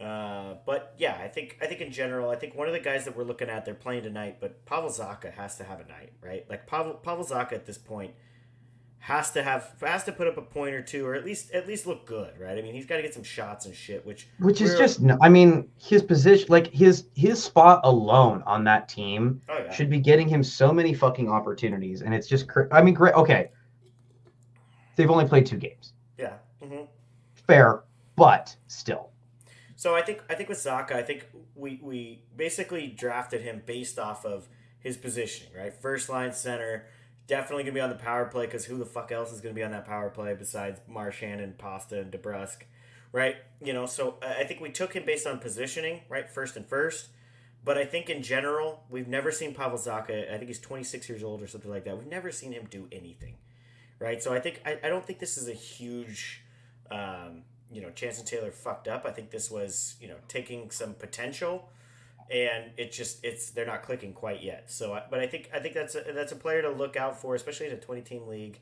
Uh, 0.00 0.56
but 0.66 0.94
yeah, 0.98 1.18
I 1.22 1.28
think 1.28 1.56
I 1.62 1.66
think 1.66 1.80
in 1.80 1.90
general, 1.90 2.28
I 2.28 2.36
think 2.36 2.54
one 2.54 2.66
of 2.66 2.74
the 2.74 2.80
guys 2.80 3.06
that 3.06 3.16
we're 3.16 3.24
looking 3.24 3.48
at, 3.48 3.64
they're 3.64 3.74
playing 3.74 4.02
tonight, 4.02 4.38
but 4.40 4.66
Pavel 4.66 4.90
Zacha 4.90 5.32
has 5.32 5.56
to 5.56 5.64
have 5.64 5.80
a 5.80 5.86
night, 5.88 6.12
right? 6.20 6.44
Like 6.50 6.66
Pavel 6.66 6.94
Pavel 6.94 7.24
Zacha 7.24 7.52
at 7.52 7.64
this 7.64 7.78
point 7.78 8.12
has 8.98 9.30
to 9.32 9.42
have 9.42 9.72
has 9.80 10.02
to 10.04 10.12
put 10.12 10.26
up 10.26 10.36
a 10.36 10.42
point 10.42 10.74
or 10.74 10.82
two, 10.82 11.06
or 11.06 11.14
at 11.14 11.24
least 11.24 11.52
at 11.52 11.66
least 11.68 11.86
look 11.86 12.06
good, 12.06 12.32
right? 12.40 12.58
I 12.58 12.62
mean, 12.62 12.74
he's 12.74 12.86
got 12.86 12.96
to 12.96 13.02
get 13.02 13.14
some 13.14 13.22
shots 13.22 13.66
and 13.66 13.74
shit, 13.74 14.04
which 14.04 14.26
Which 14.40 14.60
is 14.60 14.76
just. 14.76 15.00
no- 15.00 15.18
I 15.22 15.28
mean, 15.28 15.68
his 15.78 16.02
position, 16.02 16.46
like 16.48 16.66
his 16.68 17.06
his 17.14 17.42
spot 17.42 17.80
alone 17.84 18.42
on 18.46 18.64
that 18.64 18.88
team, 18.88 19.40
oh 19.48 19.58
yeah, 19.58 19.72
should 19.72 19.90
be 19.90 20.00
getting 20.00 20.28
him 20.28 20.42
so 20.42 20.72
many 20.72 20.92
fucking 20.92 21.28
opportunities, 21.28 22.02
and 22.02 22.12
it's 22.14 22.26
just. 22.26 22.46
I 22.72 22.82
mean, 22.82 22.94
great. 22.94 23.14
Okay, 23.14 23.50
they've 24.96 25.10
only 25.10 25.26
played 25.26 25.46
two 25.46 25.56
games. 25.58 25.92
yeah. 26.18 26.34
hmm 26.62 26.82
Fair, 27.46 27.84
but 28.16 28.56
still. 28.66 29.10
So 29.76 29.94
I 29.94 30.02
think 30.02 30.22
I 30.28 30.34
think 30.34 30.48
with 30.48 30.58
Zacha, 30.58 30.92
I 30.92 31.02
think 31.02 31.26
we 31.54 31.78
we 31.82 32.22
basically 32.36 32.88
drafted 32.88 33.42
him 33.42 33.62
based 33.66 33.98
off 34.00 34.24
of 34.24 34.48
his 34.80 34.96
positioning, 34.96 35.52
right? 35.56 35.72
First 35.72 36.08
line 36.08 36.32
center, 36.32 36.86
definitely 37.26 37.64
gonna 37.64 37.74
be 37.74 37.80
on 37.80 37.90
the 37.90 37.96
power 37.96 38.26
play 38.26 38.46
because 38.46 38.64
who 38.64 38.78
the 38.78 38.86
fuck 38.86 39.12
else 39.12 39.32
is 39.32 39.40
gonna 39.40 39.54
be 39.54 39.62
on 39.62 39.70
that 39.72 39.86
power 39.86 40.10
play 40.10 40.34
besides 40.34 40.80
Marchand 40.88 41.40
and 41.40 41.56
Pasta 41.58 42.00
and 42.00 42.12
DeBrusk, 42.12 42.62
right? 43.12 43.36
You 43.62 43.72
know, 43.72 43.86
so 43.86 44.16
I 44.22 44.42
I 44.42 44.44
think 44.44 44.60
we 44.60 44.70
took 44.70 44.94
him 44.94 45.04
based 45.04 45.26
on 45.26 45.38
positioning, 45.38 46.02
right? 46.08 46.28
First 46.28 46.56
and 46.56 46.66
first. 46.66 47.08
But 47.64 47.76
I 47.76 47.84
think 47.84 48.08
in 48.08 48.22
general, 48.22 48.84
we've 48.88 49.08
never 49.08 49.32
seen 49.32 49.52
Pavel 49.52 49.76
Zacha. 49.76 50.32
I 50.32 50.36
think 50.36 50.46
he's 50.46 50.60
26 50.60 51.08
years 51.08 51.24
old 51.24 51.42
or 51.42 51.48
something 51.48 51.70
like 51.70 51.84
that. 51.84 51.98
We've 51.98 52.06
never 52.06 52.30
seen 52.30 52.52
him 52.52 52.68
do 52.70 52.86
anything, 52.92 53.34
right? 53.98 54.22
So 54.22 54.32
I 54.32 54.38
think 54.38 54.62
I, 54.64 54.78
I 54.84 54.88
don't 54.88 55.04
think 55.04 55.18
this 55.18 55.36
is 55.36 55.48
a 55.48 55.52
huge 55.52 56.42
um, 56.90 57.42
you 57.70 57.80
know, 57.80 57.90
Chance 57.90 58.18
and 58.18 58.26
Taylor 58.26 58.50
fucked 58.50 58.88
up. 58.88 59.04
I 59.06 59.10
think 59.10 59.30
this 59.30 59.50
was, 59.50 59.96
you 60.00 60.08
know, 60.08 60.16
taking 60.28 60.70
some 60.70 60.94
potential, 60.94 61.68
and 62.30 62.70
it 62.76 62.92
just 62.92 63.24
it's 63.24 63.50
they're 63.50 63.66
not 63.66 63.82
clicking 63.82 64.12
quite 64.12 64.42
yet. 64.42 64.70
So, 64.70 65.00
but 65.10 65.20
I 65.20 65.26
think 65.26 65.50
I 65.54 65.60
think 65.60 65.74
that's 65.74 65.94
a, 65.94 66.04
that's 66.14 66.32
a 66.32 66.36
player 66.36 66.62
to 66.62 66.70
look 66.70 66.96
out 66.96 67.20
for, 67.20 67.34
especially 67.34 67.66
in 67.66 67.72
a 67.72 67.78
twenty 67.78 68.02
team 68.02 68.26
league. 68.26 68.58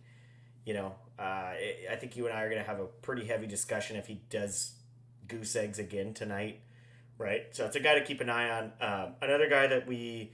You 0.64 0.74
know, 0.74 0.94
uh, 1.18 1.22
I 1.22 1.96
think 1.98 2.16
you 2.16 2.26
and 2.26 2.36
I 2.36 2.42
are 2.42 2.48
gonna 2.48 2.62
have 2.62 2.80
a 2.80 2.86
pretty 2.86 3.26
heavy 3.26 3.46
discussion 3.46 3.96
if 3.96 4.06
he 4.06 4.20
does 4.30 4.72
goose 5.28 5.56
eggs 5.56 5.78
again 5.78 6.14
tonight, 6.14 6.60
right? 7.18 7.46
So 7.52 7.64
it's 7.66 7.76
a 7.76 7.80
guy 7.80 7.94
to 7.98 8.04
keep 8.04 8.20
an 8.20 8.30
eye 8.30 8.50
on. 8.50 8.72
Um, 8.80 9.14
another 9.20 9.48
guy 9.48 9.66
that 9.66 9.86
we 9.86 10.32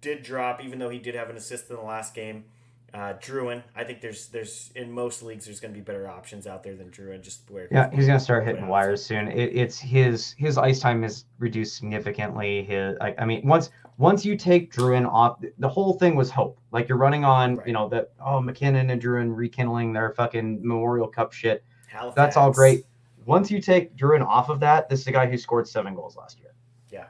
did 0.00 0.22
drop, 0.22 0.62
even 0.62 0.78
though 0.78 0.90
he 0.90 0.98
did 0.98 1.14
have 1.14 1.30
an 1.30 1.36
assist 1.36 1.70
in 1.70 1.76
the 1.76 1.82
last 1.82 2.14
game. 2.14 2.44
Uh, 2.94 3.14
Drouin, 3.14 3.62
I 3.74 3.84
think 3.84 4.02
there's 4.02 4.28
there's 4.28 4.70
in 4.74 4.92
most 4.92 5.22
leagues 5.22 5.46
there's 5.46 5.60
going 5.60 5.72
to 5.72 5.78
be 5.78 5.82
better 5.82 6.08
options 6.10 6.46
out 6.46 6.62
there 6.62 6.76
than 6.76 6.90
Drouin. 6.90 7.22
Just 7.22 7.50
where 7.50 7.66
Yeah, 7.70 7.88
he's 7.90 8.06
gonna 8.06 8.20
start 8.20 8.44
hitting 8.46 8.68
wires 8.68 9.02
soon. 9.02 9.28
It, 9.28 9.56
it's 9.56 9.78
his 9.78 10.34
his 10.36 10.58
ice 10.58 10.80
time 10.80 11.02
is 11.02 11.24
reduced 11.38 11.76
significantly. 11.76 12.64
His, 12.64 12.94
I, 13.00 13.14
I 13.18 13.24
mean, 13.24 13.46
once 13.48 13.70
once 13.96 14.26
you 14.26 14.36
take 14.36 14.70
Drouin 14.70 15.10
off, 15.10 15.42
the 15.58 15.68
whole 15.68 15.94
thing 15.94 16.16
was 16.16 16.30
hope. 16.30 16.58
Like 16.70 16.86
you're 16.86 16.98
running 16.98 17.24
on, 17.24 17.56
Right. 17.56 17.66
you 17.66 17.72
know, 17.72 17.88
that 17.88 18.10
oh 18.20 18.40
MacKinnon 18.42 18.90
and 18.90 19.00
Drouin 19.00 19.34
rekindling 19.34 19.94
their 19.94 20.10
fucking 20.10 20.60
Memorial 20.60 21.08
Cup 21.08 21.32
shit. 21.32 21.64
Halifax. 21.88 22.14
That's 22.14 22.36
all 22.36 22.52
great. 22.52 22.84
Once 23.24 23.50
you 23.50 23.58
take 23.60 23.96
Drouin 23.96 24.22
off 24.26 24.50
of 24.50 24.60
that, 24.60 24.90
this 24.90 25.00
is 25.00 25.06
a 25.06 25.12
guy 25.12 25.30
who 25.30 25.38
scored 25.38 25.66
seven 25.66 25.94
goals 25.94 26.14
last 26.16 26.38
year. 26.40 26.52
Yeah. 26.90 27.06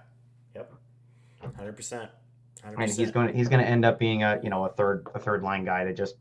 Yep. 0.55 0.73
Hundred 1.57 1.75
percent. 1.77 2.09
I 2.65 2.71
mean, 2.71 2.89
he's 2.89 3.11
going 3.11 3.29
to 3.29 3.33
he's 3.33 3.49
going 3.49 3.63
to 3.63 3.69
end 3.69 3.85
up 3.85 3.99
being 3.99 4.23
a 4.23 4.41
you 4.43 4.51
know 4.51 4.65
a 4.65 4.69
third 4.69 5.07
a 5.15 5.19
third 5.19 5.43
line 5.43 5.65
guy 5.65 5.85
to 5.85 5.93
just 5.93 6.17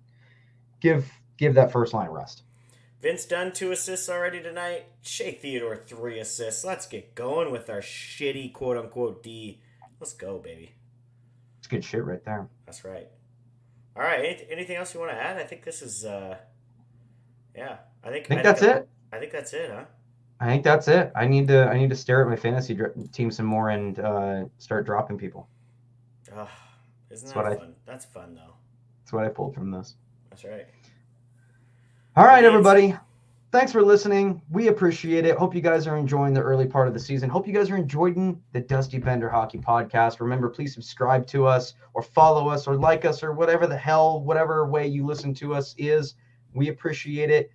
give 0.80 1.11
give 1.38 1.53
that 1.55 1.72
first 1.72 1.93
line 1.93 2.09
rest. 2.09 2.43
Vince 3.01 3.26
Dunn 3.26 3.51
two 3.51 3.72
assists 3.72 4.09
already 4.09 4.41
tonight. 4.41 4.85
Shea 5.01 5.31
Theodore 5.31 5.76
three 5.76 6.19
assists. 6.19 6.63
Let's 6.63 6.88
get 6.88 7.15
going 7.15 7.51
with 7.51 7.69
our 7.69 7.81
shitty 7.81 8.53
quote 8.53 8.77
unquote 8.77 9.23
D. 9.23 9.59
Let's 9.99 10.13
go, 10.13 10.38
baby. 10.39 10.73
It's 11.59 11.68
good 11.68 11.84
shit 11.84 12.03
right 12.03 12.23
there. 12.23 12.47
That's 12.65 12.84
right. 12.84 13.07
All 13.95 14.03
right. 14.03 14.19
Anyth- 14.19 14.51
anything 14.51 14.77
else 14.77 14.93
you 14.93 14.99
want 14.99 15.11
to 15.11 15.18
add? 15.18 15.38
I 15.38 15.43
think 15.43 15.63
this 15.63 15.81
is. 15.81 16.05
uh 16.05 16.38
Yeah. 17.55 17.77
I 18.03 18.09
think. 18.09 18.26
I 18.26 18.27
think 18.30 18.43
that's 18.43 18.61
it. 18.61 18.89
I 19.11 19.19
think 19.19 19.31
that's 19.31 19.53
it, 19.53 19.69
huh? 19.69 19.84
I 20.39 20.47
think 20.47 20.63
that's 20.63 20.88
it. 20.88 21.11
I 21.15 21.27
need 21.27 21.47
to 21.49 21.69
I 21.69 21.77
need 21.77 21.91
to 21.91 21.95
stare 21.95 22.22
at 22.23 22.27
my 22.27 22.35
fantasy 22.35 22.73
dr- 22.73 23.11
team 23.11 23.30
some 23.30 23.45
more 23.45 23.69
and 23.69 23.99
uh, 23.99 24.45
start 24.57 24.85
dropping 24.88 25.18
people. 25.19 25.47
Oh, 26.36 26.48
isn't 27.10 27.26
That's 27.28 27.34
that 27.34 27.36
what 27.36 27.45
I- 27.53 27.56
fun? 27.58 27.76
That's 27.86 28.06
fun 28.06 28.36
though. 28.36 28.53
That's 29.02 29.14
what 29.14 29.26
I 29.26 29.30
pulled 29.30 29.53
from 29.53 29.72
this. 29.72 29.95
That's 30.30 30.44
right. 30.45 30.66
All 32.16 32.26
right, 32.26 32.44
everybody. 32.44 32.95
Thanks 33.52 33.74
for 33.74 33.82
listening. 33.82 34.41
We 34.49 34.70
appreciate 34.70 35.26
it. 35.26 35.38
Hope 35.38 35.53
you 35.53 35.60
guys 35.60 35.86
are 35.86 35.98
enjoying 35.98 36.34
the 36.34 36.40
early 36.41 36.66
part 36.68 36.88
of 36.88 36.94
the 36.94 36.99
season. 37.02 37.30
Hope 37.30 37.45
you 37.48 37.53
guys 37.53 37.70
are 37.70 37.76
enjoying 37.76 38.41
the 38.53 38.62
Dusty 38.62 38.98
Bender 38.98 39.30
Hockey 39.30 39.58
Podcast. 39.58 40.22
Remember, 40.22 40.48
please 40.48 40.74
subscribe 40.74 41.28
to 41.28 41.45
us 41.45 41.74
or 41.94 42.02
follow 42.02 42.48
us 42.48 42.66
or 42.66 42.76
like 42.78 43.03
us 43.03 43.24
or 43.24 43.34
whatever 43.34 43.68
the 43.68 43.76
hell, 43.76 44.22
whatever 44.22 44.66
way 44.68 44.88
you 44.88 45.06
listen 45.06 45.34
to 45.34 45.53
us 45.53 45.76
is. 45.78 46.16
We 46.53 46.70
appreciate 46.70 47.30
it. 47.30 47.52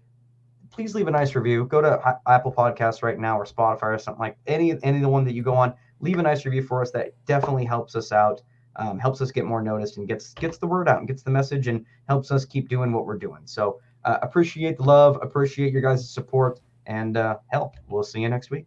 Please 0.71 0.95
leave 0.95 1.09
a 1.09 1.11
nice 1.11 1.35
review. 1.35 1.65
Go 1.65 1.81
to 1.81 2.19
Apple 2.27 2.53
Podcasts 2.53 3.03
right 3.03 3.19
now 3.19 3.39
or 3.39 3.47
Spotify 3.47 3.95
or 3.95 3.99
something 3.99 4.21
like 4.21 4.37
any 4.47 4.73
any 4.83 4.99
of 4.99 5.03
the 5.03 5.09
one 5.09 5.25
that 5.25 5.33
you 5.33 5.43
go 5.43 5.55
on. 5.55 5.73
Leave 6.01 6.19
a 6.19 6.23
nice 6.23 6.45
review 6.45 6.63
for 6.63 6.83
us. 6.83 6.91
That 6.91 7.15
definitely 7.25 7.65
helps 7.65 7.97
us 7.97 8.13
out. 8.13 8.43
Um, 8.79 8.99
helps 8.99 9.21
us 9.21 9.31
get 9.31 9.45
more 9.45 9.63
noticed 9.63 9.97
and 9.99 10.07
gets 10.07 10.35
gets 10.35 10.59
the 10.59 10.67
word 10.67 10.89
out 10.89 10.99
and 10.99 11.09
gets 11.09 11.23
the 11.23 11.31
message 11.31 11.67
and 11.69 11.85
helps 12.09 12.31
us 12.31 12.45
keep 12.45 12.69
doing 12.69 12.93
what 12.93 13.07
we're 13.07 13.19
doing. 13.19 13.43
So 13.45 13.81
uh, 14.05 14.19
appreciate 14.23 14.77
the 14.79 14.85
love, 14.85 15.19
appreciate 15.23 15.73
your 15.73 15.83
guys' 15.83 16.09
support, 16.09 16.61
and 16.87 17.17
uh, 17.17 17.37
hell, 17.49 17.75
we'll 17.89 18.05
see 18.05 18.21
you 18.21 18.29
next 18.29 18.51
week. 18.51 18.65